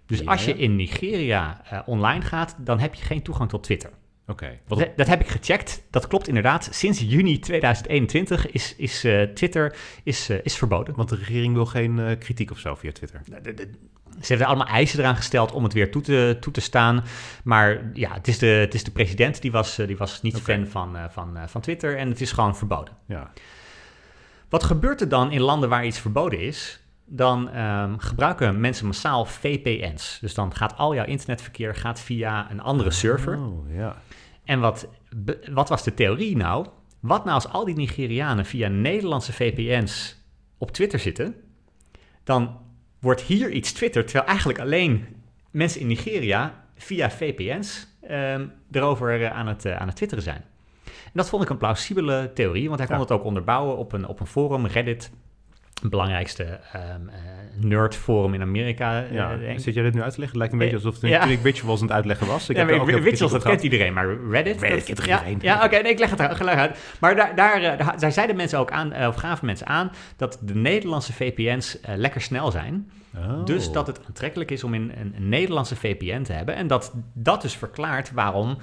Dus 0.06 0.20
Ja, 0.20 0.26
als 0.32 0.46
je 0.46 0.52
ja. 0.56 0.62
in 0.62 0.76
Nigeria 0.76 1.62
online 1.86 2.22
gaat, 2.22 2.56
dan 2.60 2.80
heb 2.80 2.94
je 2.94 3.04
geen 3.06 3.22
toegang 3.22 3.50
tot 3.50 3.64
Twitter. 3.64 3.90
Oké. 4.28 4.60
Wat 4.68 4.80
Dat, 4.80 4.90
dat 4.98 5.08
heb 5.08 5.20
ik 5.22 5.28
gecheckt. 5.28 5.84
Dat 5.90 6.08
klopt 6.08 6.28
inderdaad. 6.28 6.68
Sinds 6.72 7.00
juni 7.00 7.40
2021 7.40 8.52
is, 8.52 8.76
is 8.76 9.04
eh, 9.04 9.22
Twitter 9.22 9.76
is, 10.04 10.30
eh, 10.30 10.38
is 10.44 10.56
verboden. 10.58 10.96
Want 10.96 11.10
de 11.10 11.16
regering 11.16 11.54
wil 11.54 11.66
geen 11.66 12.00
eh, 12.00 12.18
kritiek 12.20 12.52
of 12.52 12.60
zo 12.60 12.76
via 12.76 12.92
Twitter. 12.92 13.22
De- 13.42 13.54
de- 13.54 13.70
Ze 14.22 14.28
hebben 14.28 14.48
allemaal 14.48 14.68
eisen 14.68 15.00
eraan 15.00 15.16
gesteld 15.16 15.52
om 15.52 15.64
het 15.64 15.74
weer 15.74 15.92
toe 15.92 16.02
te, 16.02 16.38
toe 16.40 16.54
te 16.54 16.62
staan. 16.62 17.04
Maar 17.44 17.90
ja, 17.94 18.14
het 18.14 18.28
is 18.28 18.38
de, 18.38 18.46
het 18.46 18.74
is 18.74 18.84
de 18.84 18.92
president 18.92 19.42
die 19.42 19.52
was, 19.52 19.76
die 19.76 19.98
was 19.98 20.22
niet 20.22 20.42
fan 20.42 20.68
van, 20.68 20.98
van, 21.12 21.38
van 21.48 21.62
Twitter 21.62 21.98
en 21.98 22.10
het 22.10 22.22
is 22.22 22.32
gewoon 22.32 22.58
verboden. 22.58 22.94
Ja. 23.08 23.32
Wat 24.50 24.64
gebeurt 24.64 25.02
er 25.02 25.10
dan 25.10 25.32
in 25.32 25.42
landen 25.42 25.70
waar 25.70 25.86
iets 25.86 26.00
verboden 26.00 26.40
is? 26.40 26.80
Dan 27.06 27.50
ehm, 27.50 27.98
gebruiken 27.98 28.60
mensen 28.60 28.86
massaal 28.86 29.26
VPN's. 29.26 30.18
Dus 30.22 30.34
dan 30.34 30.56
gaat 30.56 30.78
al 30.78 30.96
jouw 30.96 31.06
internetverkeer 31.06 31.76
gaat 31.76 32.00
via 32.00 32.52
een 32.52 32.62
andere 32.62 32.92
server. 32.92 33.38
Oh, 33.38 33.74
ja. 33.76 33.96
En 34.44 34.60
wat, 34.60 34.88
wat 35.52 35.70
was 35.70 35.84
de 35.84 35.94
theorie 35.94 36.38
nou? 36.38 36.68
Wat 37.00 37.24
nou 37.24 37.36
als 37.36 37.48
al 37.48 37.66
die 37.66 37.76
Nigerianen 37.76 38.46
via 38.46 38.68
Nederlandse 38.68 39.34
VPN's 39.34 40.22
op 40.58 40.72
Twitter 40.72 41.00
zitten? 41.00 41.36
Dan 42.24 42.58
wordt 43.00 43.22
hier 43.22 43.52
iets 43.52 43.72
twitterd, 43.74 44.06
terwijl 44.08 44.28
eigenlijk 44.30 44.60
alleen 44.60 45.06
mensen 45.52 45.82
in 45.82 45.88
Nigeria 45.88 46.64
via 46.76 47.12
VPN's 47.12 47.88
ehm, 48.02 48.48
erover 48.72 49.22
eh, 49.24 49.32
aan, 49.32 49.48
het, 49.48 49.66
eh, 49.66 49.76
aan 49.76 49.88
het 49.88 49.96
twitteren 49.96 50.24
zijn. 50.24 50.44
dat 51.14 51.30
vond 51.30 51.44
ik 51.44 51.50
een 51.50 51.58
plausibele 51.58 52.32
theorie, 52.34 52.68
want 52.68 52.80
hij 52.80 52.88
kon 52.88 52.96
Ja. 52.98 53.02
het 53.02 53.12
ook 53.12 53.24
onderbouwen 53.24 53.78
op 53.78 53.94
een, 53.94 54.08
op 54.08 54.20
een 54.20 54.28
forum, 54.28 54.66
Reddit. 54.66 55.12
Belangrijkste 55.84 56.44
ehm 56.44 56.82
eh, 57.10 57.16
nerdforum 57.60 58.34
in 58.34 58.42
Amerika. 58.42 59.04
eh, 59.04 59.12
Ja, 59.14 59.38
denk 59.38 59.58
ik. 59.58 59.60
zit 59.60 59.74
jij 59.74 59.84
dit 59.84 59.94
nu 59.94 60.02
uit 60.02 60.14
te 60.14 60.20
leggen? 60.20 60.38
Lijkt 60.38 60.54
een 60.54 60.60
beetje 60.60 60.76
alsof 60.76 60.94
het 61.02 61.10
Ja. 61.10 61.24
ik 61.24 61.44
Rituals 61.44 61.80
aan 61.82 61.86
het 61.88 61.96
uitleggen 61.96 62.28
was. 62.28 62.50
Ik 62.50 62.56
ja, 62.56 62.66
heb 62.66 62.78
maar 62.78 63.02
dat 63.30 63.44
kent 63.44 63.62
iedereen, 63.64 63.94
maar 63.94 64.06
Reddit... 64.30 64.62
Reddit 64.62 64.88
dat- 64.88 64.96
kent 64.96 65.06
ja, 65.08 65.28
iedereen? 65.28 65.40
Ja, 65.42 65.66
oké, 65.66 65.82
nee, 65.82 65.92
ik 65.92 66.00
leg 66.00 66.10
het 66.10 66.36
gelijk 66.36 66.58
uit. 66.58 66.78
Maar 67.00 67.16
daar, 67.16 67.36
daar, 67.36 67.62
eh, 67.62 67.78
daar, 67.78 68.00
daar 68.00 68.12
zeiden 68.12 68.36
mensen 68.36 68.60
ook 68.60 68.72
aan, 68.72 69.08
of 69.08 69.16
gaven 69.16 69.46
mensen 69.46 69.68
aan, 69.68 69.92
dat 70.18 70.40
de 70.42 70.56
Nederlandse 70.56 71.14
VPN's 71.14 71.78
lekker 71.96 72.22
snel 72.22 72.52
zijn. 72.52 72.92
Oh. 73.18 73.46
Dus 73.46 73.72
dat 73.72 73.88
het 73.88 74.00
aantrekkelijk 74.08 74.52
is 74.52 74.64
om 74.64 74.74
in 74.74 74.94
een, 75.00 75.14
een 75.16 75.30
Nederlandse 75.30 75.76
VPN 75.76 76.22
te 76.22 76.34
hebben. 76.34 76.56
En 76.56 76.68
dat 76.68 76.94
dat 77.14 77.42
dus 77.42 77.56
verklaart 77.56 78.12
waarom 78.12 78.58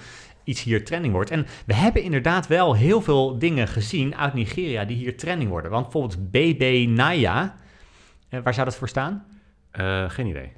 iets 0.45 0.63
hier 0.63 0.85
trending 0.85 1.13
wordt. 1.13 1.31
En 1.31 1.47
we 1.67 1.75
hebben 1.75 2.03
inderdaad 2.03 2.47
wel 2.47 2.75
heel 2.77 3.01
veel 3.01 3.39
dingen 3.39 3.69
gezien 3.69 4.17
uit 4.17 4.35
Nigeria 4.35 4.85
die 4.85 4.97
hier 4.97 5.17
trending 5.17 5.51
worden. 5.51 5.71
Want 5.71 5.83
bijvoorbeeld 5.83 6.31
BB 6.31 6.87
Naya, 6.89 7.55
eh, 8.29 8.41
waar 8.43 8.55
zou 8.55 8.67
dat 8.67 8.77
voor 8.77 8.89
staan? 8.89 9.25
Eh, 9.71 10.11
geen 10.11 10.27
idee. 10.27 10.53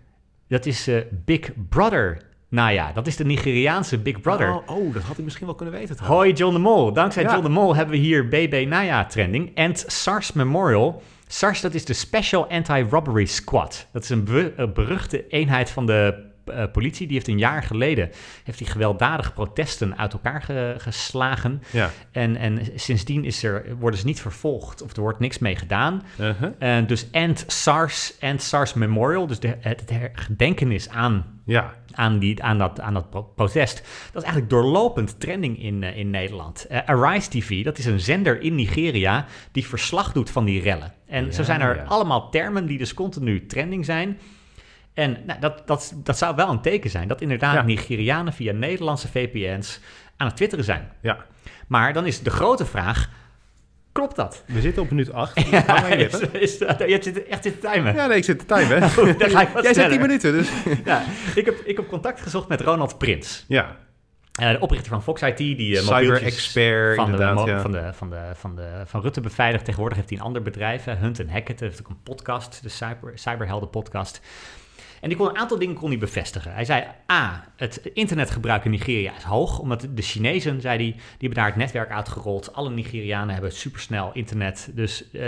Dat 0.49 0.67
is 0.67 0.89
eh, 0.89 1.01
Big 1.25 1.51
Brother 1.69 2.23
Naya. 2.49 2.93
Dat 2.93 3.07
is 3.07 3.17
de 3.17 3.25
Nigeriaanse 3.25 3.99
Big 3.99 4.21
Brother. 4.21 4.55
Oh, 4.55 4.69
oh, 4.77 4.95
dat 4.95 5.03
had 5.03 5.19
ik 5.19 5.25
misschien 5.25 5.47
wel 5.47 5.55
kunnen 5.55 5.75
weten. 5.75 5.97
Hoi 6.05 6.33
John 6.33 6.53
de 6.53 6.59
Mol. 6.61 6.93
Dankzij 6.93 7.23
Ja. 7.23 7.31
John 7.31 7.43
de 7.43 7.49
Mol 7.49 7.77
hebben 7.77 7.95
we 7.95 8.01
hier 8.01 8.29
BB 8.29 8.65
Naya 8.69 9.05
trending. 9.05 9.55
En 9.55 9.73
SARS 9.77 10.33
Memorial. 10.33 11.03
SARS, 11.27 11.61
dat 11.61 11.75
is 11.75 11.85
de 11.85 11.93
Special 11.93 12.49
Anti-Robbery 12.49 13.25
Squad. 13.25 13.89
Dat 13.93 14.03
is 14.03 14.11
een 14.11 14.25
be- 14.25 14.71
beruchte 14.75 15.27
eenheid 15.29 15.71
van 15.71 15.87
de 15.87 16.33
eh, 16.47 16.65
politie. 16.73 17.07
Die 17.07 17.17
heeft 17.17 17.29
een 17.29 17.39
jaar 17.39 17.63
geleden 17.63 18.11
heeft 18.45 18.59
die 18.59 18.67
gewelddadige 18.67 19.33
protesten 19.33 19.99
uit 19.99 20.13
elkaar 20.13 20.43
ge- 20.43 20.75
geslagen. 20.79 21.63
Ja. 21.71 21.91
En, 22.13 22.37
en 22.37 22.61
sindsdien 22.75 23.25
is 23.25 23.43
er, 23.43 23.77
worden 23.79 24.01
ze 24.01 24.07
niet 24.07 24.21
vervolgd 24.21 24.83
of 24.83 24.97
er 24.97 25.03
wordt 25.03 25.19
niks 25.19 25.39
mee 25.39 25.57
gedaan. 25.57 26.03
Uh-huh. 26.21 26.79
Eh, 26.79 26.87
dus 26.87 27.11
End 27.11 27.45
SARS, 27.47 28.15
End 28.19 28.43
SARS 28.43 28.75
Memorial, 28.75 29.27
dus 29.27 29.41
de, 29.41 29.57
het, 29.61 29.83
het 29.91 30.11
gedenkenis 30.13 30.89
aan 30.89 31.41
Ja. 31.45 31.75
aan, 31.93 32.19
die, 32.19 32.43
aan, 32.43 32.59
dat, 32.59 32.81
aan 32.81 32.95
dat 32.95 33.11
pro- 33.11 33.23
protest. 33.23 33.77
Dat 34.13 34.23
is 34.23 34.29
eigenlijk 34.29 34.51
doorlopend 34.51 35.21
trending 35.21 35.63
in, 35.63 35.83
eh, 35.83 35.97
in 35.97 36.11
Nederland. 36.11 36.67
Arise 36.85 37.31
TV, 37.31 37.65
dat 37.65 37.79
is 37.79 37.85
een 37.87 38.01
zender 38.01 38.41
in 38.41 38.55
Nigeria 38.55 39.27
die 39.53 39.67
verslag 39.67 40.13
doet 40.13 40.31
van 40.31 40.45
die 40.45 40.61
rellen. 40.63 40.93
En 41.07 41.33
zo 41.33 41.43
zijn 41.43 41.61
er 41.61 41.77
ja. 41.77 41.83
allemaal 41.83 42.31
termen 42.31 42.67
die 42.67 42.79
dus 42.79 42.95
continu 42.95 43.47
trending 43.47 43.85
zijn. 43.85 44.19
En 44.95 45.17
nou, 45.27 45.41
dat, 45.41 45.63
dat, 45.67 45.93
dat 45.97 46.19
zou 46.19 46.37
wel 46.37 46.49
een 46.51 46.61
teken 46.61 46.91
zijn 46.91 47.09
dat 47.09 47.21
inderdaad 47.21 47.55
Ja. 47.55 47.63
Nigerianen 47.63 48.33
via 48.33 48.53
Nederlandse 48.53 49.09
VPN's 49.09 49.81
aan 50.17 50.27
het 50.27 50.37
twitteren 50.37 50.65
zijn. 50.65 50.93
ja. 51.01 51.25
Maar 51.67 51.93
dan 51.93 52.07
is 52.07 52.23
de 52.23 52.31
grote 52.31 52.67
vraag, 52.67 53.09
klopt 53.93 54.17
dat? 54.17 54.45
We 54.47 54.61
zitten 54.61 54.83
op 54.83 54.91
minuut 54.91 55.13
8. 55.13 55.39
Hang 55.51 55.65
aan 55.69 55.99
je 55.99 56.05
is, 56.33 56.59
je 56.59 56.65
hebt 56.67 57.05
zitten- 57.05 57.27
echt 57.31 57.43
zitten 57.43 57.71
timen. 57.73 57.95
Ja, 57.95 58.07
nee, 58.07 58.17
ik 58.17 58.25
zit 58.25 58.39
te 58.39 58.45
timen. 58.45 58.81
Dan 59.19 59.31
ga 59.31 59.41
ik 59.43 59.49
wat 59.49 59.63
Jij 59.63 59.75
zit 59.75 59.83
sneller. 59.83 59.91
10 59.91 60.01
minuten, 60.01 60.33
dus... 60.33 60.49
Ja, 60.85 61.03
ik, 61.35 61.45
heb, 61.45 61.61
ik 61.65 61.77
heb 61.77 61.89
contact 61.89 62.21
gezocht 62.21 62.49
met 62.49 62.61
Ronald 62.61 62.99
Prins. 62.99 63.45
Ja. 63.49 63.77
Eh, 64.33 64.51
de 64.51 64.61
oprichter 64.61 64.89
van 64.91 65.03
Fox 65.03 65.23
IT, 65.23 65.37
die 65.37 65.75
uh, 65.75 65.81
Cyber-expert, 65.81 66.97
van, 66.97 67.19
ja. 67.19 67.35
van, 67.35 67.45
de, 67.47 67.61
van, 67.61 68.11
de, 68.11 68.31
van, 68.35 68.57
de, 68.57 68.83
van 68.85 69.01
Rutte 69.01 69.21
beveiligd. 69.21 69.65
Tegenwoordig 69.65 69.99
heeft 69.99 70.11
hij 70.11 70.19
een 70.19 70.25
ander 70.25 70.43
bedrijf, 70.43 70.87
eh, 70.87 70.95
Hunt 70.95 71.23
Hackett, 71.31 71.61
heeft 71.61 71.81
ook 71.81 71.89
een 71.89 72.03
podcast, 72.03 72.63
de 72.63 72.69
Cyber, 72.69 73.13
Cyberhelden 73.15 73.71
podcast. 73.71 74.21
En 75.05 75.11
die 75.11 75.19
kon 75.19 75.29
een 75.29 75.39
aantal 75.39 75.59
dingen 75.59 75.75
kon 75.75 75.89
hij 75.89 75.99
bevestigen. 75.99 76.53
Hij 76.53 76.65
zei, 76.65 76.85
A, 77.13 77.45
het 77.57 77.91
internetgebruik 77.93 78.65
in 78.65 78.71
Nigeria 78.71 79.17
is 79.17 79.23
hoog, 79.23 79.59
omdat 79.59 79.89
de 79.91 80.03
Chinezen, 80.03 80.61
zei 80.61 80.77
hij, 80.77 80.93
die 80.93 81.03
hebben 81.19 81.39
daar 81.39 81.47
het 81.47 81.57
netwerk 81.57 81.91
uitgerold. 81.91 82.55
Alle 82.55 82.71
Nigerianen 82.71 83.33
hebben 83.33 83.53
supersnel 83.53 84.11
internet, 84.13 84.71
dus 84.75 85.11
eh, 85.11 85.27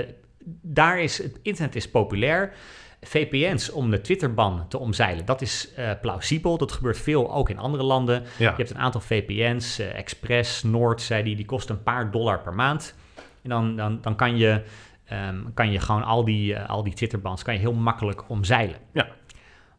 daar 0.63 1.01
is, 1.01 1.19
het 1.19 1.39
internet 1.43 1.77
is 1.77 1.91
populair. 1.91 2.53
VPN's 3.01 3.73
om 3.73 3.91
de 3.91 4.01
Twitterban 4.01 4.69
te 4.69 4.79
omzeilen, 4.79 5.25
dat 5.25 5.41
is 5.41 5.75
eh, 5.75 5.91
plausibel. 6.01 6.59
Dat 6.59 6.73
gebeurt 6.73 6.99
veel 6.99 7.33
ook 7.35 7.51
in 7.51 7.59
andere 7.59 7.83
landen. 7.83 8.23
Ja. 8.39 8.51
Je 8.51 8.57
hebt 8.57 8.71
een 8.71 8.79
aantal 8.79 9.01
VPN's, 9.01 9.79
eh, 9.79 9.99
Express, 9.99 10.63
Noord, 10.63 11.03
zei 11.03 11.23
die, 11.23 11.37
die 11.37 11.47
kosten 11.47 11.75
een 11.75 11.83
paar 11.83 12.11
dollar 12.11 12.41
per 12.41 12.55
maand. 12.55 12.95
En 13.43 13.51
dan, 13.51 13.77
dan, 13.77 13.99
dan 14.01 14.17
kan, 14.17 14.37
je, 14.37 14.63
ehm, 15.05 15.37
kan 15.55 15.71
je 15.71 15.81
gewoon 15.81 16.03
al 16.05 16.25
die, 16.25 16.59
al 16.59 16.83
die 16.83 16.95
Twitterbans 16.95 17.43
kan 17.43 17.55
je 17.55 17.61
heel 17.61 17.73
makkelijk 17.73 18.29
omzeilen. 18.29 18.77
Ja. 18.93 19.07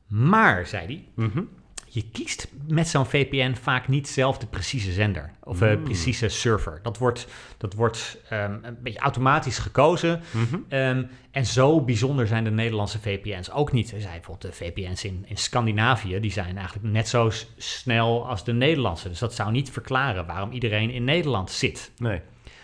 Maar, 0.07 0.67
zei 0.67 0.85
hij, 0.85 1.25
Mhm. 1.25 1.41
je 1.89 2.09
kiest 2.11 2.47
met 2.67 2.87
zo'n 2.87 3.05
VPN 3.05 3.53
vaak 3.53 3.87
niet 3.87 4.07
zelf 4.07 4.37
de 4.37 4.45
precieze 4.47 4.91
zender 4.91 5.31
of 5.43 5.61
eh, 5.61 5.75
Mm. 5.75 5.83
precieze 5.83 6.27
server. 6.27 6.79
Dat 6.83 6.97
wordt, 6.97 7.27
dat 7.57 7.73
wordt 7.73 8.17
ehm, 8.29 8.57
een 8.61 8.77
beetje 8.81 8.99
automatisch 8.99 9.57
gekozen. 9.57 10.21
Mhm. 10.31 10.57
Ehm, 10.69 11.03
en 11.31 11.45
zo 11.45 11.81
bijzonder 11.81 12.27
zijn 12.27 12.43
de 12.43 12.51
Nederlandse 12.51 12.99
VPN's 12.99 13.49
ook 13.51 13.71
niet. 13.71 13.91
Er 13.91 14.01
zijn 14.01 14.13
bijvoorbeeld 14.13 14.51
de 14.57 14.65
VPN's 14.65 15.03
in, 15.03 15.23
in 15.27 15.37
Scandinavië, 15.37 16.19
die 16.19 16.31
zijn 16.31 16.57
eigenlijk 16.57 16.87
net 16.93 17.07
zo 17.07 17.31
snel 17.57 18.27
als 18.27 18.43
de 18.43 18.53
Nederlandse. 18.53 19.09
Dus 19.09 19.19
dat 19.19 19.33
zou 19.35 19.51
niet 19.51 19.71
verklaren 19.71 20.25
waarom 20.25 20.51
iedereen 20.51 20.89
in 20.89 21.03
Nederland 21.03 21.51
zit. 21.51 21.91
Nee, 21.97 22.21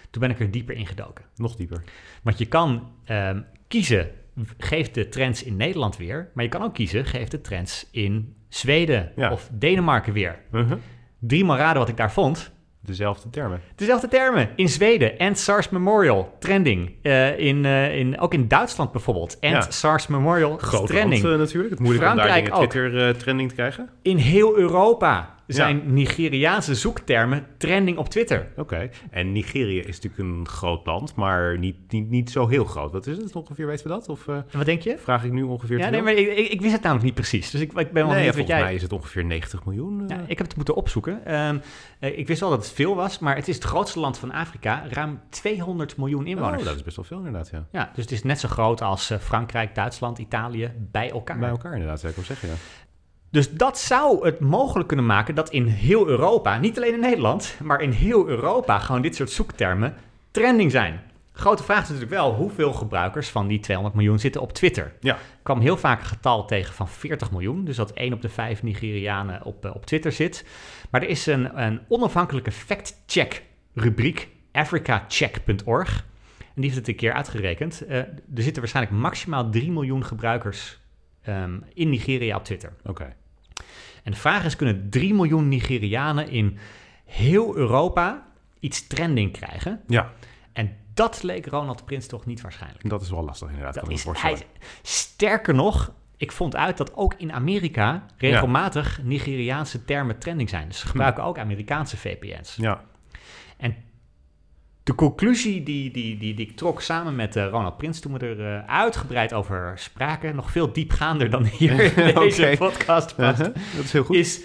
Toen 0.10 0.22
ben 0.22 0.32
ik 0.32 0.40
er 0.40 0.52
dieper 0.52 0.76
in 0.76 0.88
gedoken. 0.88 1.26
nog 1.36 1.56
dieper. 1.56 1.84
Want 2.24 2.38
je 2.38 2.46
kan 2.46 2.92
ehm, 3.06 3.42
kiezen, 3.68 4.10
geef 4.58 4.92
de 4.92 5.10
trends 5.10 5.44
in 5.44 5.58
Nederland 5.58 5.98
weer. 5.98 6.30
Maar 6.34 6.44
je 6.44 6.50
kan 6.50 6.64
ook 6.64 6.74
kiezen, 6.74 7.06
geef 7.06 7.28
de 7.28 7.42
trends 7.42 7.88
in 7.92 8.36
Zweden 8.50 9.12
Ja. 9.16 9.32
of 9.32 9.50
Denemarken 9.54 10.14
weer. 10.14 10.40
Mhm. 10.52 10.76
Drie 11.20 11.46
maal 11.46 11.58
raden 11.58 11.80
wat 11.80 11.90
ik 11.90 11.98
daar 11.98 12.12
vond. 12.12 12.52
Dezelfde 12.86 13.30
termen. 13.30 13.62
Dezelfde 13.76 14.08
termen. 14.08 14.50
In 14.56 14.70
Zweden, 14.70 15.18
End 15.20 15.38
SARS 15.40 15.70
Memorial, 15.70 16.36
trending. 16.40 16.92
Eh, 17.02 17.40
in, 17.40 17.66
eh, 17.66 17.98
in, 17.98 18.20
ook 18.20 18.34
in 18.34 18.48
Duitsland 18.48 18.92
bijvoorbeeld, 18.92 19.38
Ja. 19.40 19.62
SARS 19.72 20.08
Memorial, 20.08 20.58
Groot 20.58 20.88
trending. 20.88 21.22
land, 21.24 21.34
eh, 21.34 21.40
natuurlijk. 21.40 21.70
Het 21.72 21.80
moeilijk 21.80 22.10
om 22.12 22.16
daar 22.18 22.28
Frankrijk 22.28 22.56
ook. 22.64 22.70
Twitter-trending 22.70 23.50
te 23.50 23.56
krijgen. 23.56 23.90
In 24.02 24.18
heel 24.18 24.58
Europa 24.58 25.33
zijn 25.48 25.94
Nigeriaanse 25.94 26.76
zoektermen 26.76 27.46
trending 27.58 27.98
op 27.98 28.10
Twitter. 28.10 28.48
Oké. 28.56 28.90
En 29.12 29.32
Nigeria 29.32 29.84
is 29.84 30.00
natuurlijk 30.00 30.18
een 30.38 30.48
groot 30.48 30.86
land, 30.86 31.16
maar 31.16 31.58
niet, 31.60 31.76
niet, 31.92 32.10
niet 32.10 32.32
zo 32.32 32.48
heel 32.48 32.66
groot. 32.66 32.92
Wat 32.92 33.08
is 33.08 33.18
het 33.18 33.36
ongeveer, 33.36 33.68
weten 33.68 33.84
we 33.88 33.92
dat? 33.94 34.10
Of 34.10 34.28
eh, 34.28 34.38
wat 34.52 34.66
denk 34.66 34.82
je? 34.82 34.98
vraag 34.98 35.24
ik 35.24 35.32
nu 35.32 35.44
ongeveer 35.44 35.78
Ja, 35.78 35.90
nee, 35.90 36.02
maar 36.02 36.14
ik, 36.14 36.38
ik, 36.38 36.48
ik 36.48 36.62
wist 36.62 36.74
het 36.74 36.82
namelijk 36.82 37.06
niet 37.06 37.16
precies. 37.16 37.50
Dus 37.52 37.62
ik, 37.62 37.68
ik 37.74 37.74
ben 37.74 37.94
wel 37.94 38.06
Nee, 38.06 38.14
benieuwd 38.14 38.26
wat 38.26 38.36
volgens 38.36 38.56
jij... 38.58 38.64
mij 38.64 38.74
is 38.76 38.82
het 38.82 38.94
ongeveer 38.94 39.26
90 39.26 39.66
miljoen. 39.66 40.10
eh. 40.10 40.18
Ja, 40.18 40.24
ik 40.28 40.38
heb 40.38 40.48
het 40.48 40.56
moeten 40.56 40.76
opzoeken. 40.76 41.26
Ehm, 41.26 41.58
eh, 42.00 42.18
ik 42.18 42.28
wist 42.28 42.40
wel 42.40 42.50
dat 42.50 42.64
het 42.66 42.74
veel 42.74 42.96
was, 42.96 43.20
maar 43.20 43.36
het 43.36 43.48
is 43.48 43.56
het 43.56 43.64
grootste 43.64 44.00
land 44.00 44.18
van 44.18 44.32
Afrika. 44.32 44.84
Ruim 44.90 45.20
200 45.30 45.98
miljoen 45.98 46.28
inwoners. 46.28 46.62
Oh, 46.62 46.68
dat 46.68 46.76
is 46.76 46.84
best 46.84 46.96
wel 46.96 47.06
veel 47.06 47.18
inderdaad, 47.18 47.50
ja. 47.50 47.66
Ja, 47.72 47.92
dus 47.96 48.04
het 48.04 48.14
is 48.14 48.24
net 48.24 48.40
zo 48.40 48.48
groot 48.48 48.82
als 48.82 49.10
eh, 49.10 49.18
Frankrijk, 49.18 49.76
Duitsland, 49.76 50.18
Italië 50.18 50.72
bij 50.92 51.10
elkaar. 51.12 51.40
Bij 51.40 51.50
elkaar 51.50 51.72
inderdaad, 51.74 52.00
zou 52.00 52.10
ik 52.12 52.18
wel 52.18 52.26
zeggen, 52.28 52.50
ja. 52.50 52.56
Dus 53.34 53.52
dat 53.52 53.80
zou 53.80 54.26
het 54.26 54.40
mogelijk 54.40 54.88
kunnen 54.88 55.06
maken 55.06 55.36
dat 55.36 55.50
in 55.50 55.66
heel 55.66 56.08
Europa, 56.08 56.58
niet 56.60 56.78
alleen 56.78 56.94
in 56.94 57.00
Nederland, 57.00 57.58
maar 57.64 57.82
in 57.82 57.92
heel 57.92 58.28
Europa 58.28 58.80
gewoon 58.80 59.02
dit 59.02 59.16
soort 59.16 59.32
zoektermen 59.32 59.96
trending 60.32 60.72
zijn. 60.72 61.02
Grote 61.32 61.64
vraag 61.64 61.82
is 61.82 61.88
natuurlijk 61.88 62.12
wel 62.12 62.34
hoeveel 62.34 62.74
gebruikers 62.74 63.30
van 63.30 63.48
die 63.48 63.60
200 63.60 63.96
miljoen 63.96 64.20
zitten 64.20 64.42
op 64.42 64.54
Twitter. 64.54 64.94
Ja. 65.00 65.14
Ik 65.14 65.20
kwam 65.44 65.60
heel 65.60 65.78
vaak 65.78 66.00
een 66.00 66.06
getal 66.06 66.46
tegen 66.46 66.74
van 66.74 66.88
40 66.88 67.32
miljoen, 67.32 67.66
dus 67.66 67.76
dat 67.76 67.92
1 67.92 68.14
op 68.14 68.22
de 68.22 68.30
5 68.30 68.64
Nigerianen 68.64 69.44
op, 69.44 69.66
eh, 69.66 69.76
op 69.76 69.86
Twitter 69.86 70.12
zit. 70.12 70.46
Maar 70.90 71.02
er 71.02 71.10
is 71.10 71.26
een, 71.26 71.62
een 71.64 71.82
onafhankelijke 71.88 72.52
fact-check 72.52 73.44
rubriek, 73.74 74.30
africacheck.org. 74.52 76.06
En 76.38 76.62
die 76.62 76.64
heeft 76.64 76.76
het 76.76 76.88
een 76.88 76.96
keer 76.96 77.14
uitgerekend. 77.14 77.82
Eh, 77.82 77.98
er 77.98 78.18
zitten 78.34 78.62
waarschijnlijk 78.62 78.96
maximaal 78.96 79.50
3 79.50 79.72
miljoen 79.72 80.06
gebruikers 80.06 80.80
ehm, 81.22 81.60
in 81.74 81.90
Nigeria 81.90 82.36
op 82.36 82.44
Twitter. 82.44 82.74
Oké. 82.84 83.16
En 84.04 84.12
de 84.12 84.18
vraag 84.18 84.46
is, 84.46 84.56
kunnen 84.56 84.90
3 84.90 85.14
miljoen 85.14 85.48
Nigerianen 85.48 86.30
in 86.30 86.58
heel 87.06 87.56
Europa 87.56 88.28
iets 88.60 88.88
trending 88.88 89.32
krijgen? 89.32 89.82
Ja, 89.88 90.12
En 90.54 90.76
dat 90.94 91.24
leek 91.24 91.46
Ronald 91.46 91.86
Prins 91.86 92.08
toch 92.08 92.26
niet 92.26 92.42
waarschijnlijk. 92.42 92.90
dat 92.90 93.02
is 93.02 93.10
wel 93.10 93.24
lastig 93.24 93.48
inderdaad, 93.48 93.74
Dat 93.74 93.84
kan 93.84 93.94
is, 93.94 94.06
hij, 94.22 94.38
sterker 94.82 95.54
nog, 95.54 95.94
ik 96.18 96.32
vond 96.32 96.56
uit 96.56 96.78
dat 96.78 96.96
ook 96.96 97.14
in 97.18 97.32
Amerika 97.34 98.06
regelmatig 98.18 99.00
Nigeriaanse 99.04 99.86
termen 99.86 100.20
trending 100.20 100.50
zijn. 100.50 100.68
Dus 100.68 100.80
ze 100.80 100.88
gebruiken 100.88 101.24
ook 101.24 101.38
Amerikaanse 101.40 101.98
VPN's. 101.98 102.56
Ja, 102.56 102.84
En 103.58 103.76
de 104.84 104.96
conclusie 104.96 105.64
die, 105.64 105.92
die, 105.92 106.18
die, 106.18 106.34
die 106.34 106.48
ik 106.48 106.56
trok 106.56 106.82
samen 106.82 107.16
met 107.16 107.36
eh, 107.36 107.48
Ronald 107.48 107.78
Prins 107.78 108.00
toen 108.00 108.14
we 108.14 108.20
er 108.20 108.56
eh, 108.56 108.70
uitgebreid 108.70 109.34
over 109.34 109.74
spraken, 109.76 110.36
nog 110.36 110.52
veel 110.52 110.74
diepgaander 110.74 111.30
dan 111.30 111.46
hier 111.46 111.98
in 111.98 112.14
deze 112.20 112.56
podcast 112.58 113.16
past, 113.16 113.40
Uh-huh, 113.40 113.56
dat 113.76 113.84
is 113.84 113.92
heel 113.92 114.04
goed. 114.04 114.16
is 114.16 114.42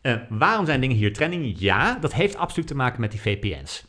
eh, 0.00 0.14
waarom 0.28 0.66
zijn 0.66 0.80
dingen 0.80 0.96
hier 0.96 1.12
trending? 1.12 1.54
Ja, 1.58 1.98
dat 2.00 2.14
heeft 2.14 2.36
absoluut 2.36 2.66
te 2.66 2.74
maken 2.74 3.00
met 3.00 3.10
die 3.10 3.20
VPN's. 3.20 3.86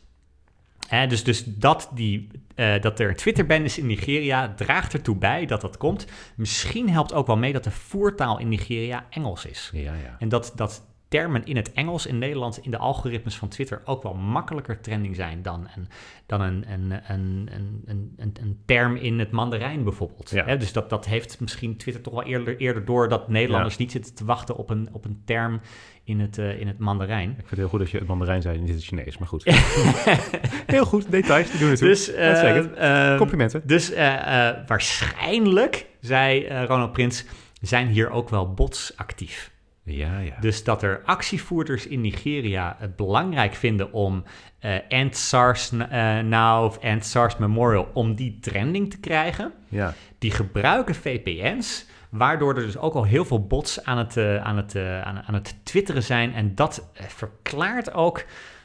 Hè, 0.88 1.06
dus 1.06 1.24
dus 1.24 1.44
dat, 1.44 1.90
die, 1.94 2.28
dat 2.54 3.00
er 3.00 3.08
een 3.08 3.16
Twitter-ban 3.16 3.62
is 3.62 3.78
in 3.78 3.86
Nigeria 3.86 4.54
draagt 4.54 4.92
ertoe 4.92 5.16
bij 5.16 5.46
dat 5.46 5.60
dat 5.60 5.76
komt. 5.76 6.06
Misschien 6.36 6.90
helpt 6.90 7.12
ook 7.12 7.26
wel 7.26 7.36
mee 7.36 7.52
dat 7.52 7.64
de 7.64 7.70
voertaal 7.70 8.38
in 8.38 8.48
Nigeria 8.48 9.06
Engels 9.10 9.44
is. 9.44 9.70
Ja, 9.72 9.94
ja. 9.94 10.16
En 10.18 10.28
dat, 10.28 10.52
dat 10.54 10.82
termen 11.08 11.44
in 11.44 11.56
het 11.56 11.72
Engels 11.72 12.06
in 12.06 12.18
Nederland 12.18 12.58
in 12.58 12.70
de 12.70 12.78
algoritmes 12.78 13.36
van 13.36 13.48
Twitter 13.48 13.82
ook 13.84 14.02
wel 14.02 14.14
makkelijker 14.14 14.80
trending 14.80 15.16
zijn 15.16 15.42
dan 15.42 15.68
een, 15.76 15.88
dan 16.26 16.40
een, 16.40 16.64
een, 16.72 16.90
een, 16.90 17.48
een, 17.52 17.82
een, 18.16 18.36
een, 18.40 18.58
term 18.66 18.96
in 18.96 19.18
het 19.18 19.30
Mandarijn 19.30 19.84
bijvoorbeeld. 19.84 20.30
Ja. 20.30 20.56
Dus 20.56 20.72
dat, 20.72 20.90
dat 20.90 21.06
heeft 21.06 21.40
misschien 21.40 21.76
Twitter 21.76 22.02
toch 22.02 22.14
wel 22.14 22.22
eerder, 22.22 22.56
eerder 22.56 22.84
door 22.84 23.08
dat 23.08 23.28
Nederlanders 23.28 23.76
niet 23.76 23.90
zitten 23.90 24.14
te 24.14 24.24
wachten 24.24 24.56
op 24.56 24.70
een, 24.70 24.88
op 24.92 25.04
een 25.04 25.22
term 25.24 25.60
in 26.04 26.20
het, 26.20 26.38
eh, 26.38 26.60
in 26.60 26.66
het 26.66 26.78
Mandarijn. 26.78 27.30
Ik 27.30 27.36
vind 27.36 27.50
het 27.50 27.58
heel 27.58 27.68
goed 27.68 27.78
dat 27.78 27.90
je 27.90 27.98
het 27.98 28.06
Mandarijn 28.06 28.42
zei 28.42 28.56
en 28.56 28.64
niet 28.64 28.74
het 28.74 28.84
Chinees, 28.84 29.18
maar 29.18 29.28
goed. 29.28 29.44
heel 30.66 30.84
goed, 30.84 31.10
details, 31.10 31.50
die 31.50 31.60
doen 31.60 31.70
het 31.70 31.78
Dus, 31.78 32.12
eh, 32.12 33.12
eh, 33.12 33.18
Complimenten. 33.18 33.62
Dus 33.64 33.92
eh, 33.92 34.50
waarschijnlijk, 34.66 35.86
zei 36.00 36.48
Ronald 36.66 36.92
Prins, 36.92 37.24
zijn 37.60 37.88
hier 37.88 38.10
ook 38.10 38.28
wel 38.28 38.54
bots 38.54 38.92
actief. 38.96 39.50
Ja, 39.90 40.18
ja. 40.18 40.36
Dus 40.40 40.64
dat 40.64 40.82
er 40.82 41.02
actievoerders 41.04 41.86
in 41.86 42.00
Nigeria 42.00 42.76
het 42.78 42.96
belangrijk 42.96 43.54
vinden 43.54 43.92
om 43.92 44.24
eh 44.58 44.76
End 44.88 45.16
SARS 45.16 45.72
eh, 45.72 46.18
Now 46.18 46.64
of 46.64 46.78
End 46.78 47.04
SARS 47.04 47.36
Memorial, 47.36 47.90
om 47.94 48.14
die 48.14 48.38
trending 48.40 48.90
te 48.90 49.00
krijgen. 49.00 49.52
ja. 49.68 49.94
Die 50.18 50.30
gebruiken 50.30 50.94
VPN's, 50.94 51.86
waardoor 52.10 52.56
er 52.56 52.62
dus 52.62 52.78
ook 52.78 52.94
al 52.94 53.04
heel 53.04 53.24
veel 53.24 53.46
bots 53.46 53.84
aan 53.84 53.98
het, 53.98 54.16
eh, 54.16 54.36
aan 54.36 54.56
het, 54.56 54.76
aan, 54.76 55.22
aan 55.22 55.34
het 55.34 55.54
twitteren 55.62 56.02
zijn. 56.02 56.34
En 56.34 56.54
dat 56.54 56.90
verklaart 56.94 57.92
ook 57.92 58.24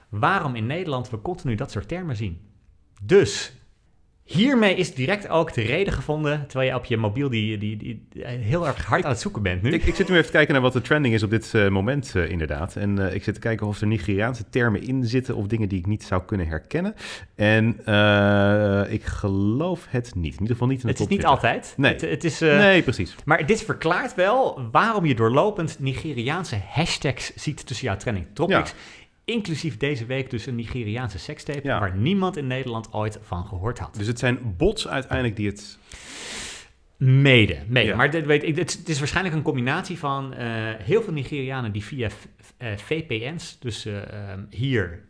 waarom 0.09 0.55
in 0.55 0.65
Nederland 0.65 1.09
we 1.09 1.21
continu 1.21 1.55
dat 1.55 1.71
soort 1.71 1.88
termen 1.88 2.15
zien. 2.15 2.41
Dus 3.01 3.53
hiermee 4.34 4.75
is 4.75 4.93
direct 4.93 5.27
ook 5.27 5.53
de 5.53 5.61
reden 5.61 5.93
gevonden, 5.93 6.47
terwijl 6.47 6.69
je 6.69 6.75
op 6.75 6.86
je 6.86 6.97
mobiel 6.97 7.29
die, 7.29 7.57
die, 7.57 7.77
die, 7.77 8.07
die 8.09 8.25
heel 8.25 8.67
erg 8.67 8.86
hard 8.86 9.03
aan 9.03 9.11
het 9.11 9.19
zoeken 9.19 9.41
bent 9.41 9.61
nu. 9.61 9.71
Ik, 9.71 9.84
ik 9.84 9.95
zit 9.95 10.07
nu 10.07 10.13
even 10.13 10.25
te 10.25 10.31
kijken 10.31 10.53
naar 10.53 10.61
wat 10.61 10.73
de 10.73 10.81
trending 10.81 11.13
is 11.13 11.23
op 11.23 11.29
dit 11.29 11.53
eh, 11.53 11.67
moment, 11.69 12.15
eh, 12.15 12.29
inderdaad. 12.29 12.75
En 12.75 13.07
eh, 13.07 13.15
ik 13.15 13.23
zit 13.23 13.34
te 13.34 13.39
kijken 13.39 13.67
of 13.67 13.81
er 13.81 13.88
Nigeriaanse 13.88 14.49
termen 14.49 14.81
in 14.84 15.05
zitten 15.05 15.36
of 15.36 15.47
dingen 15.47 15.69
die 15.69 15.79
ik 15.79 15.86
niet 15.86 16.03
zou 16.03 16.21
kunnen 16.25 16.47
herkennen. 16.47 16.95
En 17.36 17.79
eh, 17.86 18.93
ik 18.93 19.03
geloof 19.03 19.86
het 19.89 20.15
niet. 20.15 20.34
In 20.34 20.39
ieder 20.39 20.47
geval 20.47 20.67
niet 20.67 20.81
in 20.81 20.86
de 20.86 20.91
het 20.91 20.99
is 20.99 21.07
niet 21.07 21.19
20. 21.19 21.29
altijd. 21.29 21.73
Nee. 21.77 21.91
Het, 21.91 22.01
het 22.01 22.23
is, 22.23 22.41
eh, 22.41 22.57
Nee, 22.57 22.81
precies. 22.81 23.15
Maar 23.25 23.45
dit 23.45 23.63
verklaart 23.63 24.15
wel 24.15 24.61
waarom 24.71 25.05
je 25.05 25.15
doorlopend 25.15 25.79
Nigeriaanse 25.79 26.59
hashtags 26.69 27.34
ziet 27.36 27.65
tussen 27.67 27.86
jouw 27.86 27.97
trending 27.97 28.25
topics. 28.34 28.73
Inclusief 29.26 29.78
deze 29.78 30.05
week 30.05 30.30
dus 30.30 30.45
een 30.45 30.55
Nigeriaanse 30.55 31.19
sekstape, 31.19 31.67
Ja. 31.67 31.80
waar 31.80 31.95
niemand 31.97 32.38
in 32.38 32.47
Nederland 32.47 32.93
ooit 32.93 33.19
van 33.21 33.45
gehoord 33.45 33.80
had. 33.80 33.95
Dus 33.95 34.07
het 34.07 34.19
zijn 34.19 34.55
bots 34.57 34.88
uiteindelijk 34.88 35.36
die 35.36 35.47
het... 35.47 35.78
Mede, 36.97 37.57
mede. 37.67 37.88
Ja. 37.89 37.95
Maar 37.95 38.11
dit, 38.11 38.26
weet 38.26 38.43
ik, 38.43 38.55
het, 38.55 38.82
is 38.89 38.99
waarschijnlijk 38.99 39.36
een 39.36 39.41
combinatie 39.41 39.97
van 39.99 40.34
eh, 40.34 40.47
heel 40.78 41.01
veel 41.03 41.13
Nigerianen 41.13 41.71
die 41.71 41.84
via 41.84 42.09
v- 42.09 42.13
eh, 42.57 42.78
VPN's, 42.78 43.57
dus 43.59 43.86
eh, 43.86 44.30
ehm, 44.32 44.39
hier 44.49 45.03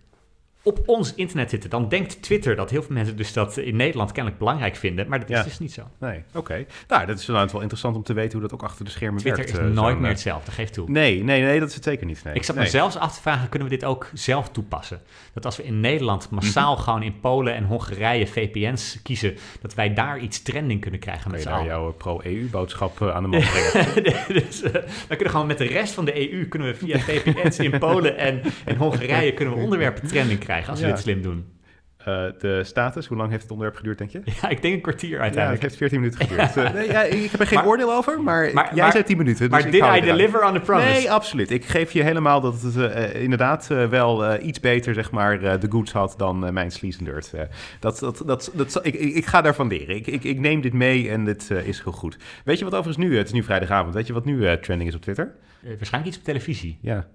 op 0.63 0.79
ons 0.85 1.15
internet 1.15 1.49
zitten. 1.49 1.69
Dan 1.69 1.89
denkt 1.89 2.21
Twitter 2.21 2.55
dat 2.55 2.69
heel 2.69 2.83
veel 2.83 2.95
mensen 2.95 3.15
dus 3.15 3.33
dat 3.33 3.57
in 3.57 3.75
Nederland 3.75 4.11
kennelijk 4.11 4.39
belangrijk 4.41 4.75
vinden, 4.75 5.07
maar 5.07 5.19
dat 5.19 5.29
is 5.29 5.37
Ja. 5.37 5.43
dus 5.43 5.59
niet 5.59 5.73
zo. 5.73 5.81
Nee, 5.99 6.23
oké. 6.33 6.65
Nou, 6.87 7.05
dat 7.05 7.19
is 7.19 7.27
inderdaad 7.27 7.51
wel 7.51 7.61
interessant 7.61 7.95
om 7.95 8.03
te 8.03 8.13
weten 8.13 8.31
hoe 8.31 8.41
dat 8.41 8.53
ook 8.53 8.63
achter 8.63 8.85
de 8.85 8.91
schermen 8.91 9.19
Twitter 9.21 9.43
werkt. 9.43 9.59
is 9.59 9.67
eh, 9.67 9.73
nooit 9.73 9.95
meer 9.95 10.03
eh, 10.05 10.09
hetzelfde, 10.11 10.51
geef 10.51 10.69
toe. 10.69 10.89
Nee, 10.89 11.23
nee, 11.23 11.41
nee, 11.41 11.59
dat 11.59 11.69
is 11.69 11.75
het 11.75 11.83
zeker 11.83 12.05
niet. 12.05 12.23
Nee. 12.23 12.33
Ik 12.33 12.43
zat 12.43 12.55
nee. 12.55 12.63
me 12.63 12.69
zelfs 12.69 12.97
af 12.97 13.15
te 13.15 13.21
vragen, 13.21 13.49
kunnen 13.49 13.67
we 13.69 13.73
dit 13.75 13.85
ook 13.85 14.09
zelf 14.13 14.49
toepassen? 14.49 15.01
Dat 15.33 15.45
als 15.45 15.57
we 15.57 15.63
in 15.63 15.79
Nederland 15.79 16.29
massaal 16.29 16.73
Mhm. 16.73 16.81
gewoon 16.83 17.03
in 17.03 17.19
Polen 17.19 17.55
en 17.55 17.63
Hongarije 17.63 18.27
VPN's 18.27 18.99
kiezen, 19.03 19.37
dat 19.61 19.73
wij 19.73 19.93
daar 19.93 20.19
iets 20.19 20.41
trending 20.41 20.81
kunnen 20.81 20.99
krijgen 20.99 21.31
met 21.31 21.41
z'n 21.41 21.47
allen. 21.49 21.65
jouw 21.65 21.87
eh, 21.89 21.97
pro-EU-boodschap 21.97 23.01
aan 23.01 23.23
de 23.23 23.29
man 23.29 23.41
brengen? 23.71 24.03
dus 24.27 24.61
eh, 24.61 24.71
wij 24.71 24.83
kunnen 25.07 25.29
gewoon 25.29 25.47
met 25.47 25.57
de 25.57 25.67
rest 25.67 25.93
van 25.93 26.05
de 26.05 26.31
EU 26.33 26.47
kunnen 26.47 26.67
we 26.67 26.75
via 26.75 26.99
VPN's 26.99 27.57
in 27.59 27.79
Polen 27.79 28.17
en, 28.17 28.41
en 28.65 28.75
Hongarije 28.75 29.33
kunnen 29.33 29.53
we 29.53 29.59
onderwerpen 29.61 30.07
trending 30.07 30.39
krijgen 30.39 30.51
als 30.69 30.79
we 30.81 30.85
dit 30.87 30.99
slim 30.99 31.21
doen. 31.21 31.51
Eh, 31.97 32.25
de 32.39 32.63
status, 32.63 33.07
hoe 33.07 33.17
lang 33.17 33.29
heeft 33.29 33.41
het 33.41 33.51
onderwerp 33.51 33.77
geduurd, 33.79 33.97
denk 33.97 34.09
je? 34.09 34.21
Ja, 34.41 34.49
ik 34.49 34.61
denk 34.61 34.73
een 34.73 34.81
kwartier 34.81 35.09
Ja, 35.09 35.13
het 35.15 35.23
uiteindelijk. 35.23 35.61
heeft 35.63 35.75
14 35.77 35.99
minuten 35.99 36.19
geduurd. 36.27 36.57
Eh, 36.57 36.73
nee, 36.73 36.87
ja, 36.91 37.01
ik 37.03 37.31
heb 37.31 37.39
er 37.39 37.47
geen 37.47 37.57
Maar- 37.57 37.67
oordeel 37.67 37.93
over, 37.93 38.21
maar, 38.21 38.53
maar- 38.53 38.73
jij 38.73 38.83
maar- 38.83 38.91
zei 38.91 39.03
10 39.03 39.17
minuten. 39.17 39.49
maar 39.49 39.63
dus 39.63 39.73
ik 39.73 39.81
did 39.81 39.95
I 39.95 40.01
deliver 40.01 40.45
on 40.45 40.53
the 40.53 40.59
promise? 40.59 40.87
Nee, 40.91 41.11
absoluut. 41.11 41.51
Ik 41.51 41.65
geef 41.65 41.91
je 41.91 42.03
helemaal 42.03 42.41
dat 42.41 42.61
het 42.61 42.77
eh, 42.77 43.21
inderdaad 43.21 43.67
wel 43.67 44.41
iets 44.41 44.59
beter, 44.59 44.93
zeg 44.93 45.11
maar, 45.11 45.59
de 45.59 45.67
goods 45.69 45.91
had 45.91 46.13
dan 46.17 46.53
mijn 46.53 46.71
Sleaze. 46.71 47.37
Eh, 47.37 47.41
dat, 47.79 47.99
dat, 47.99 48.23
dat, 48.25 48.51
dat, 48.53 48.79
ik, 48.85 48.93
ik, 48.93 49.25
ga 49.25 49.41
daarvan 49.41 49.67
leren. 49.67 49.95
Ik, 49.95 50.07
ik, 50.07 50.23
ik 50.23 50.39
neem 50.39 50.61
dit 50.61 50.73
mee 50.73 51.09
en 51.09 51.25
dit 51.25 51.49
is 51.51 51.81
heel 51.83 51.91
goed. 51.91 52.17
Weet 52.45 52.57
je 52.59 52.63
wat 52.63 52.73
overigens 52.75 53.05
nu, 53.07 53.17
het 53.17 53.27
is 53.27 53.33
nu 53.33 53.43
vrijdagavond, 53.43 53.93
weet 53.93 54.07
je 54.07 54.13
wat 54.13 54.25
nu 54.25 54.59
trending 54.59 54.89
is 54.89 54.95
op 54.95 55.01
Twitter? 55.01 55.35
Waarschijnlijk 55.61 56.05
iets 56.05 56.17
op 56.17 56.23
televisie. 56.23 56.77
Ja, 56.81 57.07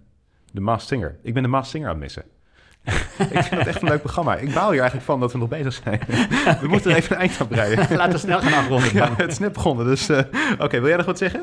de 0.53 0.61
Masked 0.61 0.89
Singer. 0.89 1.16
Ik 1.22 1.34
ben 1.34 1.43
de 1.43 1.49
Masked 1.49 1.70
Singer 1.70 1.89
aan 1.89 1.95
het 1.95 2.03
missen. 2.03 2.22
ik 3.30 3.43
vind 3.43 3.51
dat 3.51 3.66
echt 3.66 3.82
een 3.82 3.89
leuk 3.89 4.01
programma. 4.01 4.36
Ik 4.36 4.55
baal 4.55 4.70
hier 4.70 4.80
eigenlijk 4.80 5.05
van 5.11 5.20
dat 5.20 5.32
we 5.32 5.39
nog 5.39 5.49
bezig 5.49 5.80
zijn. 5.84 6.01
we 6.61 6.68
moeten 6.68 6.91
er 6.91 6.97
even 6.97 7.14
een 7.14 7.20
eind 7.20 7.41
aan 7.41 7.49
breien. 7.49 7.78
Laten 7.97 8.12
we 8.12 8.18
snel 8.18 8.41
gaan 8.41 8.53
afronden. 8.53 8.95
Ja, 8.95 9.14
het 9.16 9.32
is 9.32 9.39
net 9.39 9.53
begonnen, 9.53 9.86
dus... 9.86 10.09
eh, 10.09 10.18
Oké, 10.59 10.78
wil 10.78 10.89
jij 10.89 10.97
nog 10.97 11.07
wat 11.07 11.18
zeggen? 11.18 11.43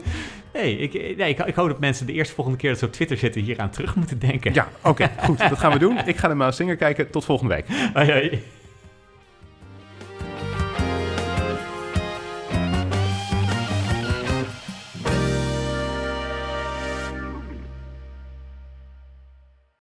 Nee, 0.53 0.77
ik, 0.77 1.17
nee 1.17 1.29
ik, 1.29 1.39
ik 1.39 1.55
hoop 1.55 1.67
dat 1.67 1.79
mensen 1.79 2.05
de 2.05 2.13
eerste 2.13 2.33
volgende 2.33 2.59
keer 2.59 2.69
dat 2.69 2.79
ze 2.79 2.85
op 2.85 2.91
Twitter 2.91 3.17
zitten 3.17 3.41
hier 3.41 3.59
aan 3.59 3.69
terug 3.69 3.95
moeten 3.95 4.19
denken. 4.19 4.53
Ja, 4.53 4.67
oké, 4.83 5.09
goed. 5.23 5.37
Dat 5.49 5.57
gaan 5.59 5.71
we 5.71 5.79
doen. 5.79 5.97
Ik 6.05 6.17
ga 6.17 6.27
de 6.27 6.33
Masked 6.33 6.55
Singer 6.55 6.75
kijken. 6.75 7.09
Tot 7.09 7.25
volgende 7.25 7.53
week. 7.55 7.65
Hoi, 7.93 8.11
hoi. 8.11 8.43